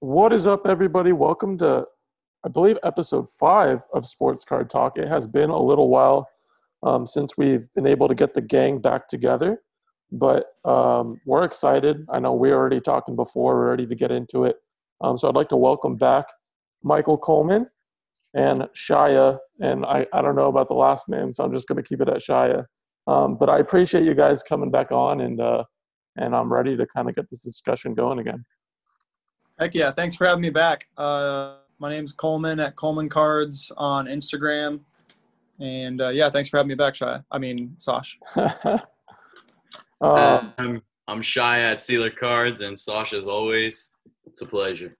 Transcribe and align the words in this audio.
What 0.00 0.32
is 0.32 0.46
up, 0.46 0.68
everybody? 0.68 1.10
Welcome 1.10 1.58
to, 1.58 1.84
I 2.44 2.48
believe, 2.48 2.78
episode 2.84 3.28
five 3.28 3.80
of 3.92 4.06
Sports 4.06 4.44
Card 4.44 4.70
Talk. 4.70 4.96
It 4.96 5.08
has 5.08 5.26
been 5.26 5.50
a 5.50 5.60
little 5.60 5.88
while 5.88 6.28
um, 6.84 7.04
since 7.04 7.36
we've 7.36 7.66
been 7.74 7.84
able 7.84 8.06
to 8.06 8.14
get 8.14 8.32
the 8.32 8.40
gang 8.40 8.78
back 8.78 9.08
together, 9.08 9.60
but 10.12 10.50
um, 10.64 11.20
we're 11.26 11.42
excited. 11.42 12.06
I 12.12 12.20
know 12.20 12.32
we 12.32 12.50
are 12.50 12.54
already 12.54 12.80
talking 12.80 13.16
before, 13.16 13.56
we're 13.56 13.70
ready 13.70 13.88
to 13.88 13.94
get 13.96 14.12
into 14.12 14.44
it. 14.44 14.54
Um, 15.00 15.18
so 15.18 15.28
I'd 15.28 15.34
like 15.34 15.48
to 15.48 15.56
welcome 15.56 15.96
back 15.96 16.26
Michael 16.84 17.18
Coleman 17.18 17.66
and 18.34 18.68
Shaya. 18.76 19.38
And 19.58 19.84
I, 19.84 20.06
I 20.12 20.22
don't 20.22 20.36
know 20.36 20.46
about 20.46 20.68
the 20.68 20.74
last 20.74 21.08
name, 21.08 21.32
so 21.32 21.42
I'm 21.42 21.52
just 21.52 21.66
going 21.66 21.82
to 21.82 21.82
keep 21.82 22.00
it 22.00 22.08
at 22.08 22.18
Shaya. 22.18 22.66
Um, 23.08 23.36
but 23.36 23.48
I 23.48 23.58
appreciate 23.58 24.04
you 24.04 24.14
guys 24.14 24.44
coming 24.44 24.70
back 24.70 24.92
on, 24.92 25.22
and 25.22 25.40
uh, 25.40 25.64
and 26.14 26.36
I'm 26.36 26.52
ready 26.52 26.76
to 26.76 26.86
kind 26.86 27.08
of 27.08 27.16
get 27.16 27.28
this 27.30 27.42
discussion 27.42 27.94
going 27.94 28.20
again. 28.20 28.44
Heck 29.58 29.74
yeah! 29.74 29.90
Thanks 29.90 30.14
for 30.14 30.24
having 30.24 30.42
me 30.42 30.50
back. 30.50 30.86
Uh, 30.96 31.56
my 31.80 31.90
name's 31.90 32.12
Coleman 32.12 32.60
at 32.60 32.76
Coleman 32.76 33.08
Cards 33.08 33.72
on 33.76 34.06
Instagram, 34.06 34.78
and 35.58 36.00
uh, 36.00 36.10
yeah, 36.10 36.30
thanks 36.30 36.48
for 36.48 36.58
having 36.58 36.68
me 36.68 36.76
back, 36.76 36.94
Shaya. 36.94 37.24
I 37.32 37.38
mean, 37.38 37.74
Sosh. 37.78 38.16
um, 38.36 40.52
I'm, 40.58 40.82
I'm 41.08 41.22
shy 41.22 41.60
at 41.60 41.78
Steeler 41.78 42.14
Cards, 42.14 42.60
and 42.60 42.78
Sosh 42.78 43.12
as 43.12 43.26
always. 43.26 43.90
It's 44.26 44.42
a 44.42 44.46
pleasure. 44.46 44.96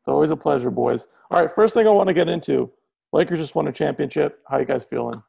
it's 0.00 0.08
always 0.08 0.32
a 0.32 0.36
pleasure, 0.36 0.72
boys. 0.72 1.06
All 1.30 1.40
right, 1.40 1.54
first 1.54 1.72
thing 1.72 1.86
I 1.86 1.90
want 1.90 2.08
to 2.08 2.14
get 2.14 2.28
into: 2.28 2.68
Lakers 3.12 3.38
just 3.38 3.54
won 3.54 3.68
a 3.68 3.72
championship. 3.72 4.40
How 4.50 4.58
you 4.58 4.64
guys 4.64 4.82
feeling? 4.82 5.22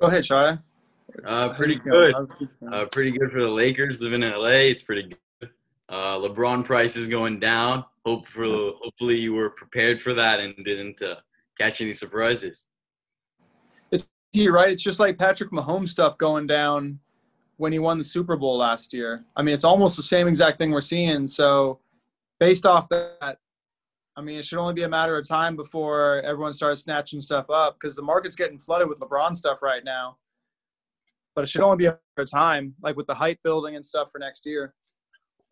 Go 0.00 0.06
ahead, 0.06 0.22
Shaya. 0.22 0.62
Uh, 1.24 1.48
pretty 1.54 1.74
good. 1.74 2.14
Uh, 2.70 2.84
pretty 2.86 3.10
good 3.10 3.32
for 3.32 3.42
the 3.42 3.50
Lakers 3.50 4.00
living 4.00 4.22
in 4.22 4.30
LA. 4.30 4.70
It's 4.70 4.84
pretty 4.84 5.02
good. 5.02 5.18
Uh, 5.90 6.16
LeBron 6.18 6.64
price 6.64 6.96
is 6.96 7.08
going 7.08 7.40
down. 7.40 7.84
Hopefully, 8.06 8.72
hopefully 8.80 9.16
you 9.16 9.34
were 9.34 9.50
prepared 9.50 10.00
for 10.00 10.14
that 10.14 10.38
and 10.38 10.54
didn't 10.64 11.02
uh, 11.02 11.16
catch 11.58 11.80
any 11.80 11.92
surprises. 11.92 12.66
You're 14.32 14.52
right. 14.52 14.70
It's 14.70 14.82
just 14.82 15.00
like 15.00 15.18
Patrick 15.18 15.50
Mahomes 15.50 15.88
stuff 15.88 16.16
going 16.16 16.46
down 16.46 17.00
when 17.56 17.72
he 17.72 17.80
won 17.80 17.98
the 17.98 18.04
Super 18.04 18.36
Bowl 18.36 18.56
last 18.58 18.94
year. 18.94 19.24
I 19.36 19.42
mean, 19.42 19.52
it's 19.52 19.64
almost 19.64 19.96
the 19.96 20.04
same 20.04 20.28
exact 20.28 20.58
thing 20.58 20.70
we're 20.70 20.80
seeing. 20.80 21.26
So, 21.26 21.80
based 22.38 22.64
off 22.64 22.88
that, 22.90 23.38
I 24.16 24.20
mean, 24.22 24.38
it 24.38 24.44
should 24.44 24.58
only 24.58 24.74
be 24.74 24.84
a 24.84 24.88
matter 24.88 25.18
of 25.18 25.26
time 25.26 25.56
before 25.56 26.22
everyone 26.22 26.52
starts 26.52 26.82
snatching 26.82 27.20
stuff 27.20 27.50
up 27.50 27.74
because 27.74 27.96
the 27.96 28.02
market's 28.02 28.36
getting 28.36 28.60
flooded 28.60 28.88
with 28.88 29.00
LeBron 29.00 29.34
stuff 29.34 29.62
right 29.62 29.84
now. 29.84 30.16
But 31.34 31.42
it 31.42 31.48
should 31.48 31.62
only 31.62 31.76
be 31.76 31.86
a 31.86 31.90
matter 31.90 32.22
of 32.22 32.30
time, 32.30 32.74
like 32.80 32.96
with 32.96 33.08
the 33.08 33.14
hype 33.14 33.40
building 33.42 33.74
and 33.74 33.84
stuff 33.84 34.08
for 34.12 34.20
next 34.20 34.46
year. 34.46 34.74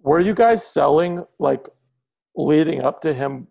Were 0.00 0.20
you 0.20 0.34
guys 0.34 0.66
selling 0.66 1.24
like 1.38 1.66
leading 2.36 2.82
up 2.82 3.00
to 3.02 3.12
him 3.12 3.48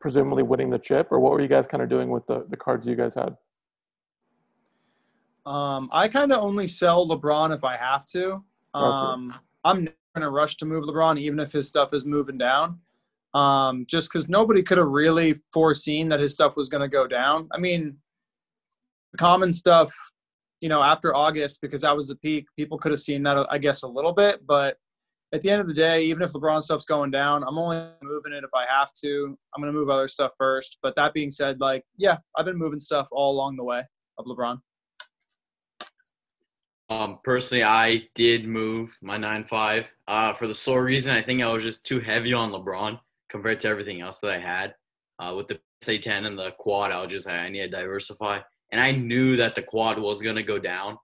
presumably 0.00 0.42
winning 0.42 0.70
the 0.70 0.78
chip, 0.78 1.08
or 1.10 1.18
what 1.20 1.32
were 1.32 1.40
you 1.40 1.48
guys 1.48 1.66
kind 1.66 1.82
of 1.82 1.88
doing 1.88 2.10
with 2.10 2.26
the, 2.26 2.46
the 2.48 2.56
cards 2.56 2.86
you 2.86 2.94
guys 2.94 3.14
had? 3.14 3.36
Um, 5.44 5.88
I 5.92 6.08
kind 6.08 6.32
of 6.32 6.42
only 6.42 6.66
sell 6.66 7.08
LeBron 7.08 7.54
if 7.54 7.64
I 7.64 7.76
have 7.76 8.06
to. 8.08 8.44
Gotcha. 8.74 8.84
Um, 8.84 9.34
I'm 9.64 9.84
never 9.84 9.96
in 10.16 10.22
a 10.22 10.30
rush 10.30 10.56
to 10.58 10.66
move 10.66 10.84
LeBron, 10.84 11.18
even 11.18 11.40
if 11.40 11.52
his 11.52 11.68
stuff 11.68 11.92
is 11.92 12.04
moving 12.06 12.38
down. 12.38 12.80
Um, 13.34 13.84
just 13.88 14.10
because 14.10 14.28
nobody 14.28 14.62
could 14.62 14.78
have 14.78 14.88
really 14.88 15.40
foreseen 15.52 16.08
that 16.10 16.20
his 16.20 16.34
stuff 16.34 16.56
was 16.56 16.68
going 16.68 16.82
to 16.82 16.88
go 16.88 17.06
down. 17.06 17.48
I 17.52 17.58
mean, 17.58 17.96
the 19.12 19.18
common 19.18 19.52
stuff, 19.52 19.92
you 20.60 20.68
know, 20.68 20.82
after 20.82 21.14
August, 21.14 21.60
because 21.60 21.82
that 21.82 21.96
was 21.96 22.08
the 22.08 22.16
peak, 22.16 22.46
people 22.56 22.78
could 22.78 22.90
have 22.90 23.00
seen 23.00 23.22
that, 23.24 23.46
I 23.50 23.58
guess, 23.58 23.82
a 23.82 23.88
little 23.88 24.12
bit. 24.12 24.46
But 24.46 24.76
at 25.32 25.42
the 25.42 25.50
end 25.50 25.60
of 25.60 25.66
the 25.66 25.74
day, 25.74 26.04
even 26.04 26.22
if 26.22 26.32
LeBron 26.32 26.62
stuff's 26.62 26.86
going 26.86 27.10
down, 27.10 27.44
I'm 27.44 27.58
only 27.58 27.86
moving 28.02 28.32
it 28.32 28.44
if 28.44 28.50
I 28.54 28.64
have 28.68 28.92
to. 29.04 29.38
I'm 29.54 29.62
going 29.62 29.72
to 29.72 29.78
move 29.78 29.90
other 29.90 30.08
stuff 30.08 30.32
first. 30.38 30.78
But 30.82 30.96
that 30.96 31.12
being 31.12 31.30
said, 31.30 31.60
like, 31.60 31.84
yeah, 31.96 32.16
I've 32.36 32.46
been 32.46 32.56
moving 32.56 32.78
stuff 32.78 33.08
all 33.12 33.32
along 33.32 33.56
the 33.56 33.64
way 33.64 33.82
of 34.16 34.24
LeBron. 34.24 34.58
Um, 36.90 37.18
personally, 37.22 37.64
I 37.64 38.08
did 38.14 38.46
move 38.46 38.96
my 39.02 39.18
9.5 39.18 39.86
uh, 40.06 40.32
for 40.32 40.46
the 40.46 40.54
sole 40.54 40.78
reason 40.78 41.14
I 41.14 41.20
think 41.20 41.42
I 41.42 41.52
was 41.52 41.62
just 41.62 41.84
too 41.84 42.00
heavy 42.00 42.32
on 42.32 42.50
LeBron 42.50 42.98
compared 43.28 43.60
to 43.60 43.68
everything 43.68 44.00
else 44.00 44.20
that 44.20 44.30
I 44.30 44.38
had. 44.38 44.74
Uh, 45.18 45.34
with 45.36 45.48
the 45.48 45.60
PSA 45.82 45.98
10 45.98 46.24
and 46.24 46.38
the 46.38 46.52
quad, 46.58 46.90
I 46.90 47.02
was 47.02 47.10
just 47.10 47.28
I 47.28 47.48
need 47.50 47.60
to 47.60 47.68
diversify, 47.68 48.38
and 48.72 48.80
I 48.80 48.92
knew 48.92 49.36
that 49.36 49.54
the 49.54 49.62
quad 49.62 49.98
was 49.98 50.22
gonna 50.22 50.44
go 50.44 50.58
down. 50.58 50.96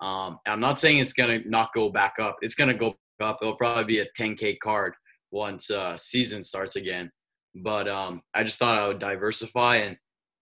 Um, 0.00 0.38
I'm 0.46 0.58
not 0.58 0.78
saying 0.78 0.98
it's 0.98 1.12
gonna 1.12 1.40
not 1.44 1.74
go 1.74 1.90
back 1.90 2.14
up. 2.18 2.38
It's 2.40 2.54
gonna 2.54 2.74
go 2.74 2.94
up. 3.20 3.38
It'll 3.42 3.56
probably 3.56 3.84
be 3.84 3.98
a 4.00 4.06
10k 4.18 4.58
card 4.60 4.94
once 5.30 5.70
uh, 5.70 5.96
season 5.96 6.42
starts 6.42 6.76
again. 6.76 7.10
But 7.54 7.88
um, 7.88 8.22
I 8.34 8.42
just 8.42 8.58
thought 8.58 8.78
I 8.78 8.86
would 8.88 8.98
diversify, 8.98 9.76
and 9.76 9.96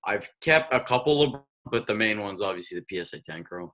I've 0.04 0.28
kept 0.40 0.74
a 0.74 0.80
couple 0.80 1.22
of, 1.22 1.40
but 1.70 1.86
the 1.86 1.94
main 1.94 2.20
one's 2.20 2.42
obviously 2.42 2.80
the 2.80 3.04
PSA 3.04 3.20
10 3.20 3.44
Chrome. 3.44 3.70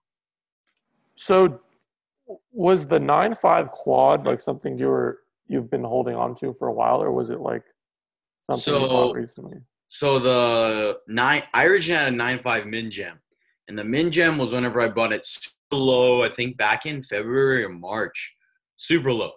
So 1.15 1.61
was 2.53 2.87
the 2.87 3.01
nine 3.01 3.35
five 3.35 3.71
quad 3.71 4.25
like 4.25 4.41
something 4.41 4.79
you 4.79 4.87
were 4.87 5.19
you've 5.49 5.71
been 5.71 5.85
holding 5.85 6.15
on 6.15 6.35
to 6.37 6.53
for 6.55 6.69
a 6.69 6.73
while, 6.73 7.03
or 7.03 7.13
was 7.13 7.31
it 7.31 7.41
like 7.41 7.63
something 8.41 8.75
you 8.75 8.81
So- 8.81 8.89
bought 8.89 9.15
recently? 9.15 9.59
So 9.89 10.19
the 10.19 11.01
nine, 11.07 11.43
I 11.53 11.67
originally 11.67 12.03
had 12.03 12.13
a 12.15 12.17
nine 12.17 12.39
five 12.39 12.65
min 12.67 12.91
gem, 12.91 13.21
and 13.69 13.79
the 13.79 13.85
min 13.85 14.11
gem 14.11 14.39
was 14.39 14.53
whenever 14.53 14.81
I 14.81 14.89
bought 14.89 15.13
it 15.13 15.29
low. 15.71 16.23
I 16.23 16.31
think 16.31 16.57
back 16.57 16.87
in 16.87 17.03
February 17.03 17.63
or 17.63 17.69
March, 17.69 18.35
super 18.83 19.13
low. 19.13 19.33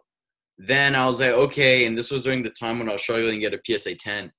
Then 0.57 0.95
I 0.95 1.05
was 1.05 1.19
like, 1.19 1.31
okay, 1.31 1.85
and 1.85 1.97
this 1.97 2.09
was 2.09 2.23
during 2.23 2.41
the 2.41 2.49
time 2.49 2.79
when 2.79 2.89
I 2.89 2.93
was 2.93 3.01
struggling 3.01 3.39
to 3.39 3.49
get 3.49 3.53
a 3.53 3.77
PSA 3.79 3.95
ten, 3.95 4.31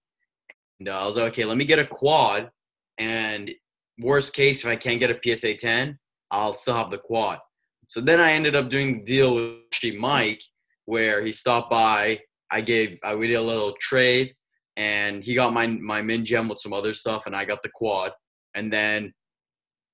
and 0.81 0.89
I 0.89 1.07
was 1.07 1.17
like, 1.17 1.33
okay, 1.33 1.45
let 1.45 1.57
me 1.57 1.65
get 1.65 1.79
a 1.79 1.87
quad, 1.87 2.51
and 2.99 3.51
worst 3.99 4.35
case, 4.35 4.65
if 4.65 4.71
I 4.71 4.77
can't 4.77 5.01
get 5.01 5.11
a 5.11 5.37
PSA 5.37 5.55
ten, 5.55 5.99
I'll 6.31 6.53
still 6.53 6.75
have 6.75 6.91
the 6.91 6.99
quad. 6.99 7.39
So 7.87 8.01
then 8.01 8.19
I 8.19 8.33
ended 8.33 8.57
up 8.57 8.69
doing 8.69 8.99
the 8.99 9.05
deal 9.05 9.35
with 9.35 9.99
Mike, 9.99 10.43
where 10.87 11.25
he 11.25 11.33
stopped 11.33 11.71
by. 11.71 12.21
I 12.51 12.61
gave, 12.61 12.99
I 13.05 13.15
we 13.15 13.27
did 13.27 13.35
a 13.35 13.43
little 13.43 13.75
trade 13.81 14.35
and 14.77 15.25
he 15.25 15.35
got 15.35 15.53
my 15.53 15.67
my 15.67 16.03
min 16.03 16.25
gem 16.25 16.49
with 16.49 16.61
some 16.61 16.73
other 16.73 16.95
stuff, 16.95 17.27
and 17.27 17.35
I 17.35 17.45
got 17.45 17.63
the 17.63 17.71
quad. 17.75 18.13
And 18.55 18.73
then, 18.73 19.13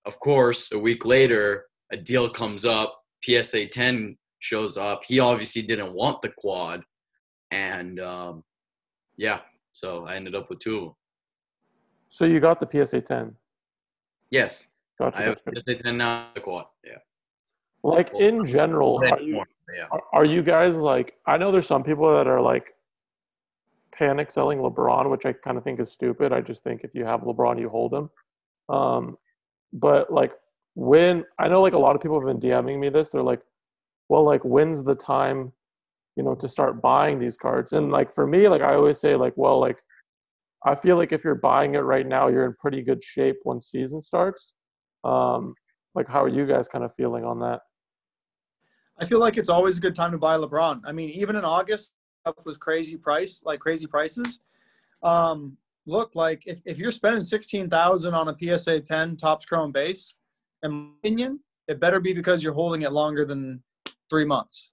of 0.04 0.18
course, 0.20 0.70
a 0.72 0.78
week 0.78 1.04
later, 1.04 1.66
a 1.92 1.96
deal 1.96 2.28
comes 2.28 2.64
up. 2.64 2.98
PSA 3.24 3.66
10 3.66 4.16
shows 4.42 4.76
up. 4.76 5.04
He 5.04 5.20
obviously 5.20 5.62
didn't 5.62 5.94
want 5.94 6.20
the 6.20 6.30
quad, 6.30 6.82
and 7.50 8.00
um, 8.00 8.44
yeah, 9.16 9.40
so 9.72 10.04
I 10.04 10.16
ended 10.16 10.34
up 10.34 10.50
with 10.50 10.58
two 10.58 10.76
of 10.76 10.82
them. 10.84 10.94
So 12.08 12.24
you 12.24 12.40
got 12.40 12.60
the 12.60 12.86
PSA 12.86 13.02
ten. 13.02 13.34
Yes, 14.30 14.66
Gotcha. 14.98 15.20
I 15.20 15.24
have 15.24 15.44
gotcha. 15.44 15.62
PSA 15.66 15.74
10 15.82 15.96
now. 15.98 16.26
The 16.34 16.40
quad, 16.40 16.66
yeah. 16.84 16.98
Like 17.82 18.12
in 18.14 18.44
general, 18.44 19.02
are 19.10 19.20
you, 19.20 19.42
yeah. 19.74 19.88
are 20.12 20.24
you 20.24 20.42
guys 20.42 20.76
like? 20.76 21.14
I 21.26 21.36
know 21.36 21.50
there's 21.50 21.66
some 21.66 21.82
people 21.82 22.14
that 22.16 22.28
are 22.28 22.40
like 22.40 22.72
panic 23.92 24.30
selling 24.30 24.58
LeBron, 24.58 25.10
which 25.10 25.26
I 25.26 25.32
kind 25.32 25.58
of 25.58 25.64
think 25.64 25.80
is 25.80 25.90
stupid. 25.90 26.32
I 26.32 26.40
just 26.40 26.62
think 26.62 26.84
if 26.84 26.94
you 26.94 27.04
have 27.04 27.22
LeBron, 27.22 27.58
you 27.58 27.68
hold 27.68 27.92
him. 27.92 28.10
Um, 28.68 29.18
but 29.72 30.12
like 30.12 30.34
when 30.74 31.24
I 31.40 31.48
know 31.48 31.60
like 31.60 31.72
a 31.72 31.78
lot 31.78 31.96
of 31.96 32.02
people 32.02 32.20
have 32.20 32.28
been 32.28 32.50
DMing 32.50 32.78
me 32.78 32.88
this, 32.88 33.08
they're 33.08 33.22
like, 33.22 33.40
well, 34.12 34.24
like 34.24 34.44
when's 34.44 34.84
the 34.84 34.94
time, 34.94 35.50
you 36.16 36.22
know, 36.22 36.34
to 36.34 36.46
start 36.46 36.82
buying 36.82 37.18
these 37.18 37.38
cards? 37.38 37.72
And 37.72 37.90
like 37.90 38.12
for 38.12 38.26
me, 38.26 38.46
like 38.46 38.60
I 38.60 38.74
always 38.74 39.00
say, 39.00 39.16
like, 39.16 39.32
well, 39.36 39.58
like 39.58 39.78
I 40.66 40.74
feel 40.74 40.98
like 40.98 41.12
if 41.12 41.24
you're 41.24 41.34
buying 41.34 41.76
it 41.76 41.78
right 41.78 42.06
now, 42.06 42.28
you're 42.28 42.44
in 42.44 42.54
pretty 42.60 42.82
good 42.82 43.02
shape 43.02 43.36
when 43.44 43.58
season 43.58 44.02
starts. 44.02 44.52
Um, 45.02 45.54
like 45.94 46.08
how 46.08 46.22
are 46.22 46.28
you 46.28 46.44
guys 46.46 46.68
kind 46.68 46.84
of 46.84 46.94
feeling 46.94 47.24
on 47.24 47.40
that? 47.40 47.60
I 49.00 49.06
feel 49.06 49.18
like 49.18 49.38
it's 49.38 49.48
always 49.48 49.78
a 49.78 49.80
good 49.80 49.94
time 49.94 50.12
to 50.12 50.18
buy 50.18 50.36
LeBron. 50.36 50.82
I 50.84 50.92
mean, 50.92 51.08
even 51.08 51.34
in 51.34 51.46
August, 51.46 51.92
was 52.44 52.58
crazy 52.58 52.98
price, 52.98 53.42
like 53.46 53.60
crazy 53.60 53.86
prices. 53.86 54.40
Um, 55.02 55.56
look, 55.86 56.14
like 56.14 56.42
if, 56.44 56.60
if 56.66 56.76
you're 56.76 56.92
spending 56.92 57.22
sixteen 57.22 57.70
thousand 57.70 58.12
on 58.12 58.28
a 58.28 58.36
PSA 58.38 58.80
ten 58.80 59.16
Topps 59.16 59.46
Chrome 59.46 59.72
base, 59.72 60.18
in 60.62 60.70
my 60.70 60.90
opinion, 60.98 61.40
it 61.66 61.80
better 61.80 61.98
be 61.98 62.12
because 62.12 62.42
you're 62.42 62.52
holding 62.52 62.82
it 62.82 62.92
longer 62.92 63.24
than 63.24 63.62
three 64.12 64.26
months, 64.26 64.72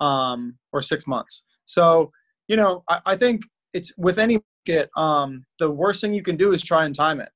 um, 0.00 0.58
or 0.72 0.82
six 0.82 1.06
months. 1.06 1.44
So, 1.64 2.10
you 2.48 2.56
know, 2.56 2.82
I, 2.88 2.96
I 3.12 3.16
think 3.16 3.42
it's 3.72 3.90
with 3.96 4.18
any 4.18 4.40
market, 4.66 4.90
um, 4.96 5.44
the 5.60 5.70
worst 5.70 6.00
thing 6.00 6.12
you 6.12 6.22
can 6.22 6.36
do 6.36 6.52
is 6.52 6.62
try 6.62 6.84
and 6.84 6.94
time 6.94 7.20
it. 7.20 7.30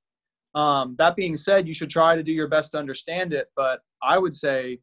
Um, 0.57 0.97
that 0.99 1.15
being 1.15 1.37
said, 1.37 1.69
you 1.69 1.75
should 1.75 1.91
try 1.91 2.17
to 2.17 2.23
do 2.23 2.33
your 2.33 2.49
best 2.49 2.73
to 2.73 2.79
understand 2.79 3.33
it, 3.33 3.47
but 3.55 3.81
I 4.03 4.19
would 4.19 4.35
say 4.35 4.81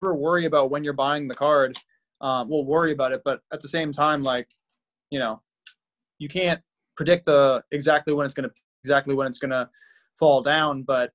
never 0.00 0.14
worry 0.14 0.46
about 0.46 0.70
when 0.70 0.82
you're 0.84 0.94
buying 1.06 1.28
the 1.28 1.34
card. 1.34 1.76
Um, 2.20 2.48
we'll 2.48 2.64
worry 2.64 2.92
about 2.92 3.12
it, 3.12 3.20
but 3.22 3.42
at 3.52 3.60
the 3.60 3.68
same 3.68 3.92
time, 3.92 4.22
like, 4.22 4.48
you 5.10 5.18
know, 5.18 5.42
you 6.18 6.28
can't 6.28 6.60
predict 6.96 7.26
the 7.26 7.62
exactly 7.70 8.14
when 8.14 8.26
it's 8.26 8.34
gonna 8.34 8.50
exactly 8.82 9.14
when 9.14 9.26
it's 9.26 9.38
gonna 9.38 9.68
fall 10.18 10.42
down. 10.42 10.84
But 10.84 11.12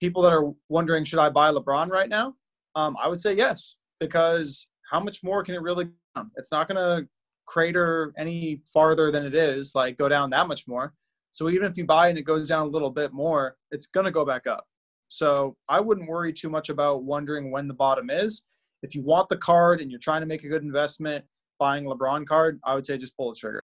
people 0.00 0.22
that 0.22 0.32
are 0.32 0.52
wondering, 0.68 1.04
should 1.04 1.18
I 1.18 1.30
buy 1.30 1.50
LeBron 1.50 1.88
right 1.90 2.08
now? 2.08 2.34
Um, 2.76 2.96
I 3.02 3.08
would 3.08 3.18
say 3.18 3.34
yes, 3.34 3.76
because 3.98 4.68
how 4.90 5.00
much 5.00 5.24
more 5.24 5.42
can 5.42 5.54
it 5.54 5.62
really? 5.62 5.88
It's 6.36 6.52
not 6.52 6.68
gonna 6.68 7.02
crater 7.46 8.12
any 8.18 8.62
farther 8.72 9.10
than 9.10 9.24
it 9.24 9.34
is, 9.34 9.74
like 9.74 9.96
go 9.96 10.08
down 10.08 10.30
that 10.30 10.46
much 10.46 10.68
more. 10.68 10.92
So 11.32 11.48
even 11.48 11.70
if 11.70 11.76
you 11.76 11.84
buy 11.86 12.08
and 12.08 12.18
it 12.18 12.22
goes 12.22 12.48
down 12.48 12.66
a 12.66 12.70
little 12.70 12.90
bit 12.90 13.12
more, 13.12 13.56
it's 13.70 13.86
gonna 13.86 14.10
go 14.10 14.24
back 14.24 14.46
up. 14.46 14.66
So 15.08 15.56
I 15.68 15.80
wouldn't 15.80 16.08
worry 16.08 16.32
too 16.32 16.50
much 16.50 16.68
about 16.68 17.02
wondering 17.02 17.50
when 17.50 17.66
the 17.66 17.74
bottom 17.74 18.10
is. 18.10 18.44
If 18.82 18.94
you 18.94 19.02
want 19.02 19.28
the 19.28 19.36
card 19.38 19.80
and 19.80 19.90
you're 19.90 20.00
trying 20.00 20.20
to 20.20 20.26
make 20.26 20.44
a 20.44 20.48
good 20.48 20.62
investment, 20.62 21.24
buying 21.58 21.84
LeBron 21.84 22.26
card, 22.26 22.60
I 22.64 22.74
would 22.74 22.84
say 22.84 22.98
just 22.98 23.16
pull 23.16 23.30
the 23.30 23.36
trigger. 23.36 23.62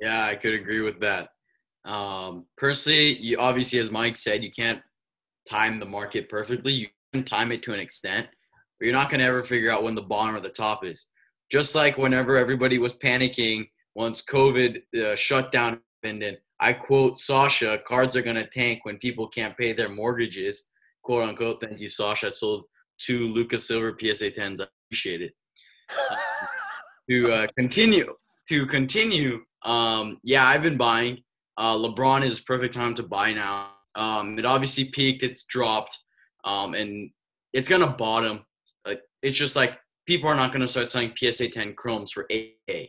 Yeah, 0.00 0.24
I 0.24 0.34
could 0.34 0.54
agree 0.54 0.80
with 0.80 0.98
that. 1.00 1.28
Um, 1.84 2.46
personally, 2.56 3.18
you 3.18 3.36
obviously, 3.38 3.78
as 3.80 3.90
Mike 3.90 4.16
said, 4.16 4.42
you 4.42 4.50
can't 4.50 4.80
time 5.48 5.78
the 5.78 5.86
market 5.86 6.28
perfectly. 6.28 6.72
You 6.72 6.86
can 7.12 7.24
time 7.24 7.52
it 7.52 7.62
to 7.64 7.72
an 7.72 7.80
extent, 7.80 8.26
but 8.78 8.86
you're 8.86 8.94
not 8.94 9.10
going 9.10 9.20
to 9.20 9.26
ever 9.26 9.42
figure 9.42 9.70
out 9.70 9.82
when 9.82 9.94
the 9.94 10.02
bottom 10.02 10.34
or 10.34 10.40
the 10.40 10.48
top 10.48 10.84
is. 10.84 11.06
Just 11.50 11.74
like 11.74 11.98
whenever 11.98 12.36
everybody 12.36 12.78
was 12.78 12.94
panicking 12.94 13.68
once 13.94 14.22
COVID 14.22 14.78
uh, 14.96 15.14
shut 15.16 15.52
down, 15.52 15.80
and 16.02 16.38
I 16.58 16.72
quote 16.72 17.18
Sasha, 17.18 17.78
cards 17.86 18.16
are 18.16 18.22
going 18.22 18.36
to 18.36 18.46
tank 18.46 18.80
when 18.84 18.96
people 18.96 19.28
can't 19.28 19.56
pay 19.56 19.72
their 19.72 19.90
mortgages, 19.90 20.64
quote 21.02 21.28
unquote. 21.28 21.60
Thank 21.60 21.80
you, 21.80 21.88
Sasha. 21.88 22.26
I 22.26 22.30
sold 22.30 22.64
two 22.98 23.28
Lucas 23.28 23.68
Silver 23.68 23.96
PSA 23.98 24.30
10s. 24.30 24.60
I 24.60 24.66
appreciate 24.88 25.22
it. 25.22 25.32
Um, 26.10 26.16
to 27.10 27.32
uh, 27.32 27.46
continue, 27.58 28.14
to 28.48 28.66
continue, 28.66 29.40
um, 29.64 30.18
yeah, 30.22 30.46
I've 30.46 30.62
been 30.62 30.78
buying. 30.78 31.18
Uh, 31.58 31.76
LeBron 31.76 32.24
is 32.24 32.40
perfect 32.40 32.74
time 32.74 32.94
to 32.94 33.02
buy 33.02 33.32
now. 33.32 33.72
Um, 33.94 34.38
it 34.38 34.46
obviously 34.46 34.86
peaked, 34.86 35.22
it's 35.22 35.44
dropped, 35.44 35.98
um, 36.44 36.74
and 36.74 37.10
it's 37.52 37.68
gonna 37.68 37.86
bottom. 37.88 38.44
Uh, 38.84 38.94
it's 39.22 39.36
just 39.36 39.56
like 39.56 39.78
people 40.06 40.28
are 40.28 40.36
not 40.36 40.52
gonna 40.52 40.68
start 40.68 40.90
selling 40.90 41.12
PSA 41.16 41.48
10 41.48 41.74
chromes 41.74 42.12
for 42.12 42.26
AA, 42.32 42.86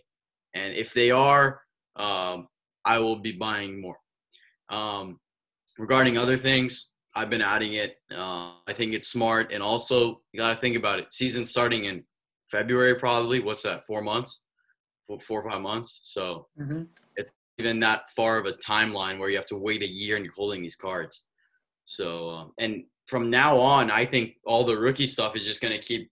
and 0.53 0.73
if 0.73 0.93
they 0.93 1.11
are, 1.11 1.61
um, 1.95 2.47
I 2.85 2.99
will 2.99 3.17
be 3.17 3.33
buying 3.33 3.81
more. 3.81 3.97
Um, 4.69 5.19
regarding 5.77 6.17
other 6.17 6.37
things, 6.37 6.91
I've 7.15 7.29
been 7.29 7.41
adding 7.41 7.73
it. 7.73 7.97
Uh, 8.11 8.53
I 8.67 8.73
think 8.73 8.93
it's 8.93 9.09
smart, 9.09 9.51
and 9.53 9.61
also 9.61 10.21
you 10.31 10.39
gotta 10.39 10.59
think 10.59 10.75
about 10.75 10.99
it. 10.99 11.13
Season 11.13 11.45
starting 11.45 11.85
in 11.85 12.03
February, 12.49 12.95
probably. 12.95 13.39
What's 13.39 13.63
that? 13.63 13.85
Four 13.85 14.01
months, 14.01 14.45
four, 15.07 15.19
four 15.19 15.41
or 15.41 15.49
five 15.51 15.61
months. 15.61 15.99
So 16.03 16.47
Mhm. 16.59 16.87
it's 17.15 17.31
even 17.59 17.79
that 17.81 18.09
far 18.15 18.37
of 18.37 18.45
a 18.45 18.53
timeline 18.53 19.19
where 19.19 19.29
you 19.29 19.37
have 19.37 19.47
to 19.47 19.57
wait 19.57 19.81
a 19.83 19.87
year 19.87 20.15
and 20.15 20.25
you're 20.25 20.33
holding 20.33 20.61
these 20.61 20.75
cards. 20.75 21.25
So 21.85 22.29
um, 22.29 22.53
and 22.57 22.85
from 23.07 23.29
now 23.29 23.59
on, 23.59 23.91
I 23.91 24.05
think 24.05 24.35
all 24.45 24.63
the 24.63 24.77
rookie 24.77 25.07
stuff 25.07 25.35
is 25.35 25.45
just 25.45 25.61
going 25.61 25.73
to 25.73 25.85
keep 25.85 26.09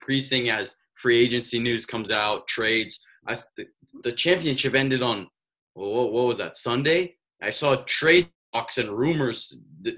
increasing 0.00 0.50
as 0.50 0.76
free 0.94 1.18
agency 1.18 1.58
news 1.58 1.86
comes 1.86 2.10
out, 2.10 2.46
trades. 2.46 3.00
I, 3.26 3.36
the, 3.56 3.66
the 4.02 4.12
championship 4.12 4.74
ended 4.74 5.02
on 5.02 5.28
what, 5.74 6.12
what 6.12 6.26
was 6.26 6.38
that 6.38 6.56
Sunday? 6.56 7.16
I 7.42 7.50
saw 7.50 7.76
trade 7.86 8.30
talks 8.54 8.78
and 8.78 8.90
rumors 8.90 9.54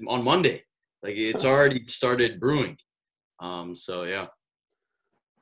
on 0.08 0.24
Monday. 0.24 0.64
Like 1.02 1.16
it's 1.16 1.44
already 1.44 1.84
started 1.86 2.40
brewing. 2.40 2.76
Um, 3.40 3.74
so 3.74 4.02
yeah. 4.02 4.26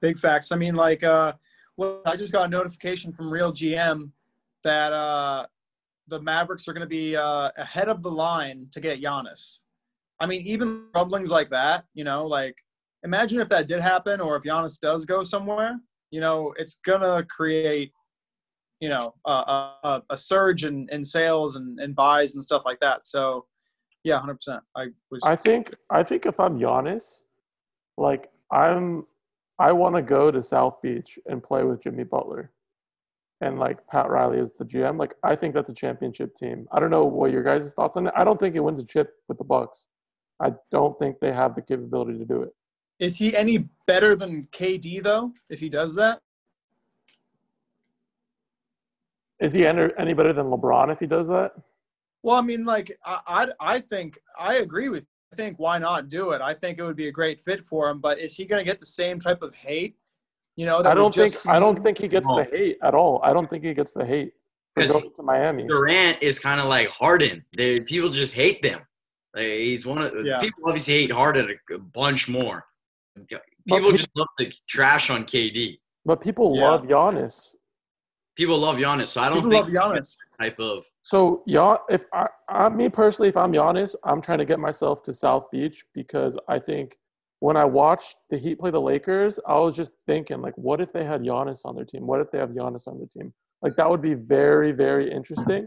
Big 0.01 0.19
facts. 0.19 0.53
I 0.53 0.57
mean, 0.57 0.75
like, 0.75 1.03
uh, 1.03 1.33
well, 1.79 2.03
I 2.05 2.17
just 2.17 2.33
got 2.33 2.45
a 2.45 2.49
notification 2.49 3.13
from 3.13 3.33
Real 3.33 3.53
GM 3.53 4.11
that 4.63 4.93
uh, 4.93 5.47
the 6.09 6.21
Mavericks 6.21 6.69
are 6.69 6.75
going 6.75 6.83
to 6.83 6.87
be 6.87 7.17
uh, 7.17 7.51
ahead 7.57 7.89
of 7.89 8.03
the 8.03 8.11
line 8.11 8.69
to 8.73 8.81
get 8.81 9.01
Giannis. 9.01 9.61
I 10.21 10.27
mean, 10.27 10.43
even 10.47 10.87
rumblings 10.95 11.31
like 11.31 11.51
that, 11.51 11.85
you 11.95 12.05
know, 12.05 12.27
like, 12.27 12.57
imagine 13.05 13.41
if 13.41 13.49
that 13.51 13.69
did 13.69 13.81
happen 13.81 14.21
or 14.21 14.37
if 14.37 14.43
Giannis 14.43 14.81
does 14.81 15.05
go 15.05 15.23
somewhere, 15.23 15.79
you 16.11 16.21
know, 16.21 16.55
it's 16.57 16.81
to 16.85 17.27
create, 17.29 17.93
you 18.81 18.89
know, 18.89 19.15
a, 19.27 19.31
a, 19.31 20.03
a 20.11 20.17
surge 20.17 20.65
in, 20.65 20.89
in 20.91 21.05
sales 21.05 21.57
and, 21.57 21.79
and 21.81 21.95
buys 21.95 22.35
and 22.35 22.45
stuff 22.45 22.63
like 22.65 22.81
that. 22.81 23.05
So, 23.05 23.47
yeah, 24.05 24.21
100%. 24.21 24.61
I 24.77 24.87
was. 25.11 25.21
I 25.25 25.35
think 25.35 25.75
I 25.91 26.03
think 26.03 26.27
if 26.27 26.39
I'm 26.39 26.59
Giannis, 26.59 27.21
like 27.99 28.31
I'm, 28.53 29.05
I 29.59 29.73
want 29.73 29.97
to 29.97 30.03
go 30.03 30.31
to 30.31 30.41
South 30.41 30.81
Beach 30.81 31.19
and 31.27 31.43
play 31.43 31.65
with 31.65 31.83
Jimmy 31.83 32.05
Butler, 32.05 32.53
and 33.41 33.59
like 33.59 33.85
Pat 33.89 34.09
Riley 34.09 34.39
is 34.39 34.53
the 34.53 34.65
GM. 34.65 34.97
Like 34.97 35.15
I 35.25 35.35
think 35.35 35.55
that's 35.55 35.71
a 35.71 35.75
championship 35.75 36.37
team. 36.37 36.69
I 36.71 36.79
don't 36.79 36.91
know 36.91 37.05
what 37.05 37.33
your 37.33 37.43
guys' 37.43 37.75
thoughts 37.75 37.97
on 37.97 38.07
it. 38.07 38.15
I 38.17 38.23
don't 38.23 38.39
think 38.39 38.55
he 38.55 38.61
wins 38.61 38.79
a 38.79 38.87
chip 38.87 39.13
with 39.29 39.39
the 39.39 39.45
Bucks. 39.45 39.87
I 40.41 40.53
don't 40.71 40.99
think 40.99 41.19
they 41.21 41.33
have 41.33 41.55
the 41.55 41.63
capability 41.63 42.19
to 42.19 42.25
do 42.25 42.43
it. 42.43 42.51
Is 42.99 43.17
he 43.17 43.37
any 43.37 43.69
better 43.87 44.15
than 44.17 44.45
KD 44.47 45.03
though? 45.03 45.33
If 45.51 45.61
he 45.61 45.69
does 45.69 45.95
that, 45.97 46.21
Is 49.39 49.53
he 49.53 49.67
any, 49.67 49.89
any 49.99 50.15
better 50.15 50.33
than 50.33 50.47
LeBron 50.47 50.91
if 50.91 50.99
he 50.99 51.07
does 51.07 51.29
that? 51.29 51.53
well, 52.23 52.37
I 52.37 52.41
mean, 52.41 52.65
like 52.65 52.97
I, 53.05 53.21
I, 53.27 53.49
I 53.75 53.81
think 53.81 54.19
I 54.39 54.55
agree 54.57 54.89
with. 54.89 55.05
I 55.33 55.37
think 55.37 55.59
why 55.59 55.79
not 55.79 56.09
do 56.09 56.31
it? 56.31 56.41
I 56.41 56.55
think 56.55 56.79
it 56.79 56.83
would 56.85 56.97
be 56.97 57.09
a 57.09 57.13
great 57.13 57.43
fit 57.43 57.65
for 57.65 57.89
him. 57.91 58.01
But 58.01 58.19
is 58.19 58.35
he 58.37 58.47
going 58.47 58.61
to 58.61 58.65
get 58.65 58.81
the 58.81 58.87
same 58.87 59.19
type 59.21 59.43
of 59.43 59.55
hate? 59.55 59.97
You 60.57 60.65
know, 60.67 60.83
that 60.83 60.91
I 60.93 60.95
don't 60.95 61.15
think 61.15 61.35
I 61.47 61.59
don't 61.59 61.81
think 61.83 61.99
he 61.99 62.09
gets 62.09 62.27
the 62.29 62.49
hate 62.51 62.79
at 62.83 62.95
all. 62.95 63.21
I 63.23 63.33
don't 63.35 63.49
think 63.49 63.63
he 63.63 63.75
gets 63.75 63.93
the 63.93 64.07
hate 64.07 64.33
for 64.75 64.83
'Cause 64.83 64.93
going 64.93 65.13
to 65.15 65.23
Miami. 65.23 65.67
Durant 65.67 66.23
is 66.23 66.39
kind 66.39 66.61
of 66.61 66.67
like 66.67 66.89
Harden. 66.89 67.45
They 67.57 67.81
people 67.81 68.09
just 68.09 68.33
hate 68.33 68.63
them. 68.63 68.86
Like, 69.37 69.45
he's 69.45 69.85
one 69.87 69.99
of 69.99 70.13
Yeah. 70.25 70.41
people 70.41 70.63
obviously 70.67 70.95
hate 70.95 71.13
Harden 71.13 71.51
a, 71.71 71.75
a 71.75 71.79
bunch 71.79 72.29
more. 72.29 72.65
People 73.17 73.39
people- 73.67 73.93
just 73.93 74.09
love 74.17 74.29
the 74.39 74.53
trash 74.69 75.11
on 75.11 75.25
KD. 75.25 75.79
But 76.05 76.21
people 76.21 76.57
Yeah. 76.57 76.71
love 76.71 76.83
Giannis. 76.85 77.55
People 78.37 78.59
love 78.59 78.77
Giannis, 78.77 79.09
so 79.09 79.21
I 79.21 79.29
don't 79.29 79.39
People 79.39 79.51
think 79.51 79.73
love 79.75 79.93
Giannis. 79.93 80.17
type 80.39 80.59
of 80.61 80.87
So, 81.03 81.43
Gian, 81.49 81.79
if 81.89 82.05
I, 82.13 82.29
I, 82.49 82.69
me 82.71 82.89
personally, 82.89 83.29
if 83.29 83.37
I'm 83.37 83.53
Giannis, 83.53 83.95
I'm 84.05 84.21
trying 84.21 84.39
to 84.39 84.45
get 84.45 84.59
myself 84.59 85.03
to 85.05 85.13
South 85.13 85.51
Beach 85.51 85.85
because 85.95 86.37
I 86.49 86.59
think 86.59 86.99
when 87.41 87.57
I 87.57 87.65
watched 87.65 88.17
the 88.31 88.37
Heat 88.39 88.59
play 88.59 88.71
the 88.71 88.81
Lakers, 88.81 89.39
I 89.47 89.59
was 89.59 89.75
just 89.77 89.93
thinking, 90.07 90.41
like, 90.43 90.57
what 90.57 90.81
if 90.81 90.93
they 90.93 91.05
had 91.05 91.23
Giannis 91.23 91.65
on 91.65 91.75
their 91.77 91.85
team? 91.85 92.07
What 92.07 92.21
if 92.21 92.31
they 92.31 92.39
have 92.39 92.51
Giannis 92.51 92.87
on 92.89 92.99
their 92.99 93.07
team? 93.09 93.33
Like, 93.63 93.75
that 93.77 93.89
would 93.89 94.03
be 94.03 94.15
very, 94.15 94.73
very 94.73 95.11
interesting. 95.11 95.67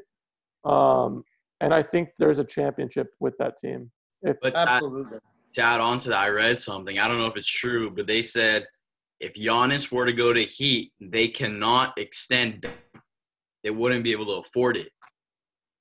Um, 0.63 1.23
and 1.61 1.73
I 1.73 1.81
think 1.83 2.09
there's 2.17 2.39
a 2.39 2.43
championship 2.43 3.07
with 3.19 3.35
that 3.39 3.57
team. 3.57 3.91
If 4.21 4.37
But 4.41 4.55
I- 4.55 4.63
Absolutely. 4.63 5.19
to 5.55 5.61
add 5.61 5.81
on 5.81 5.99
to 5.99 6.09
that, 6.09 6.19
I 6.19 6.29
read 6.29 6.59
something. 6.59 6.99
I 6.99 7.07
don't 7.07 7.17
know 7.17 7.27
if 7.27 7.37
it's 7.37 7.47
true, 7.47 7.89
but 7.91 8.07
they 8.07 8.21
said 8.21 8.67
if 9.19 9.33
Giannis 9.33 9.91
were 9.91 10.05
to 10.05 10.13
go 10.13 10.33
to 10.33 10.43
Heat, 10.43 10.93
they 11.01 11.27
cannot 11.27 11.97
extend. 11.97 12.61
Bam. 12.61 12.73
They 13.63 13.69
wouldn't 13.71 14.03
be 14.03 14.11
able 14.13 14.25
to 14.27 14.35
afford 14.35 14.77
it. 14.77 14.91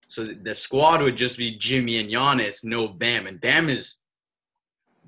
So 0.08 0.24
the 0.24 0.54
squad 0.54 1.02
would 1.02 1.16
just 1.16 1.36
be 1.38 1.56
Jimmy 1.56 1.98
and 1.98 2.10
Giannis, 2.10 2.64
no 2.64 2.88
Bam, 2.88 3.26
and 3.26 3.40
Bam 3.40 3.68
is 3.68 3.98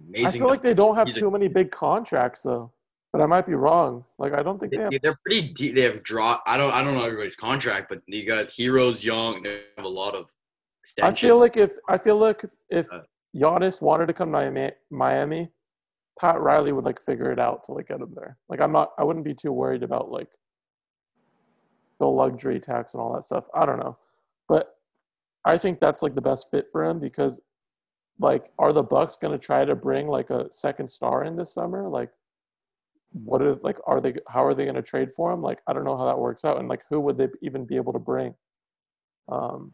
amazing. 0.09 0.27
I 0.27 0.31
feel 0.33 0.49
like 0.49 0.63
they 0.63 0.75
don't 0.75 0.95
have 0.95 1.13
too 1.13 1.31
many 1.31 1.49
big 1.49 1.71
contracts, 1.71 2.43
though. 2.43 2.73
But 3.13 3.21
I 3.23 3.27
might 3.27 3.45
be 3.45 3.55
wrong. 3.55 4.05
Like, 4.19 4.35
I 4.35 4.43
don't 4.43 4.61
think 4.61 4.71
they 4.73 4.79
have. 4.79 4.93
They- 4.93 4.99
They're 5.03 5.19
pretty 5.27 5.49
deep. 5.49 5.75
They 5.75 5.81
have 5.81 6.01
draw. 6.05 6.39
I 6.47 6.57
don't. 6.57 6.73
I 6.73 6.85
don't 6.85 6.95
know 6.95 7.03
everybody's 7.05 7.35
contract, 7.35 7.89
but 7.89 8.03
you 8.07 8.25
got 8.25 8.53
heroes 8.53 9.03
young. 9.03 9.43
They 9.43 9.63
have 9.77 9.85
a 9.85 9.89
lot 9.89 10.15
of 10.15 10.27
I 11.03 11.13
feel 11.13 11.39
like 11.39 11.57
if 11.57 11.73
I 11.89 11.99
feel 11.99 12.17
like 12.17 12.45
if 12.71 12.87
Uh, 12.91 13.03
Giannis 13.37 13.81
wanted 13.83 14.07
to 14.07 14.13
come 14.13 14.29
to 14.29 14.33
Miami, 14.33 14.73
Miami, 14.91 15.53
Pat 16.19 16.41
Riley 16.41 16.73
would 16.73 16.85
like 16.85 17.01
figure 17.05 17.31
it 17.33 17.39
out 17.39 17.65
to 17.65 17.73
like 17.73 17.89
get 17.89 18.01
him 18.01 18.13
there. 18.15 18.39
Like 18.49 18.61
I'm 18.61 18.73
not, 18.73 18.91
I 18.99 19.05
wouldn't 19.05 19.25
be 19.25 19.35
too 19.35 19.53
worried 19.53 19.83
about 19.83 20.11
like 20.11 20.29
the 21.99 22.07
luxury 22.07 22.59
tax 22.61 22.95
and 22.95 23.01
all 23.01 23.13
that 23.15 23.25
stuff. 23.25 23.45
I 23.55 23.65
don't 23.67 23.79
know, 23.79 23.97
but 24.49 24.75
I 25.45 25.59
think 25.59 25.81
that's 25.81 26.03
like 26.03 26.15
the 26.15 26.21
best 26.21 26.51
fit 26.51 26.67
for 26.73 26.85
him 26.85 26.99
because 26.99 27.41
like 28.19 28.51
are 28.59 28.73
the 28.73 28.83
Bucks 28.83 29.17
going 29.17 29.39
to 29.39 29.47
try 29.47 29.65
to 29.65 29.75
bring 29.75 30.09
like 30.09 30.31
a 30.31 30.53
second 30.53 30.89
star 30.91 31.25
in 31.25 31.37
this 31.37 31.55
summer? 31.55 31.89
Like 31.89 32.11
what 33.13 33.43
are 33.43 33.57
like 33.63 33.79
are 33.87 34.01
they 34.01 34.15
how 34.29 34.45
are 34.45 34.55
they 34.55 34.65
going 34.65 34.75
to 34.77 34.83
trade 34.83 35.13
for 35.15 35.33
him? 35.33 35.43
Like 35.43 35.61
I 35.67 35.73
don't 35.73 35.85
know 35.85 35.97
how 35.97 36.07
that 36.07 36.19
works 36.19 36.45
out 36.45 36.59
and 36.59 36.69
like 36.69 36.85
who 36.91 37.01
would 37.01 37.17
they 37.19 37.29
even 37.43 37.65
be 37.65 37.77
able 37.77 37.93
to 37.93 37.99
bring? 37.99 38.35
Um 39.31 39.73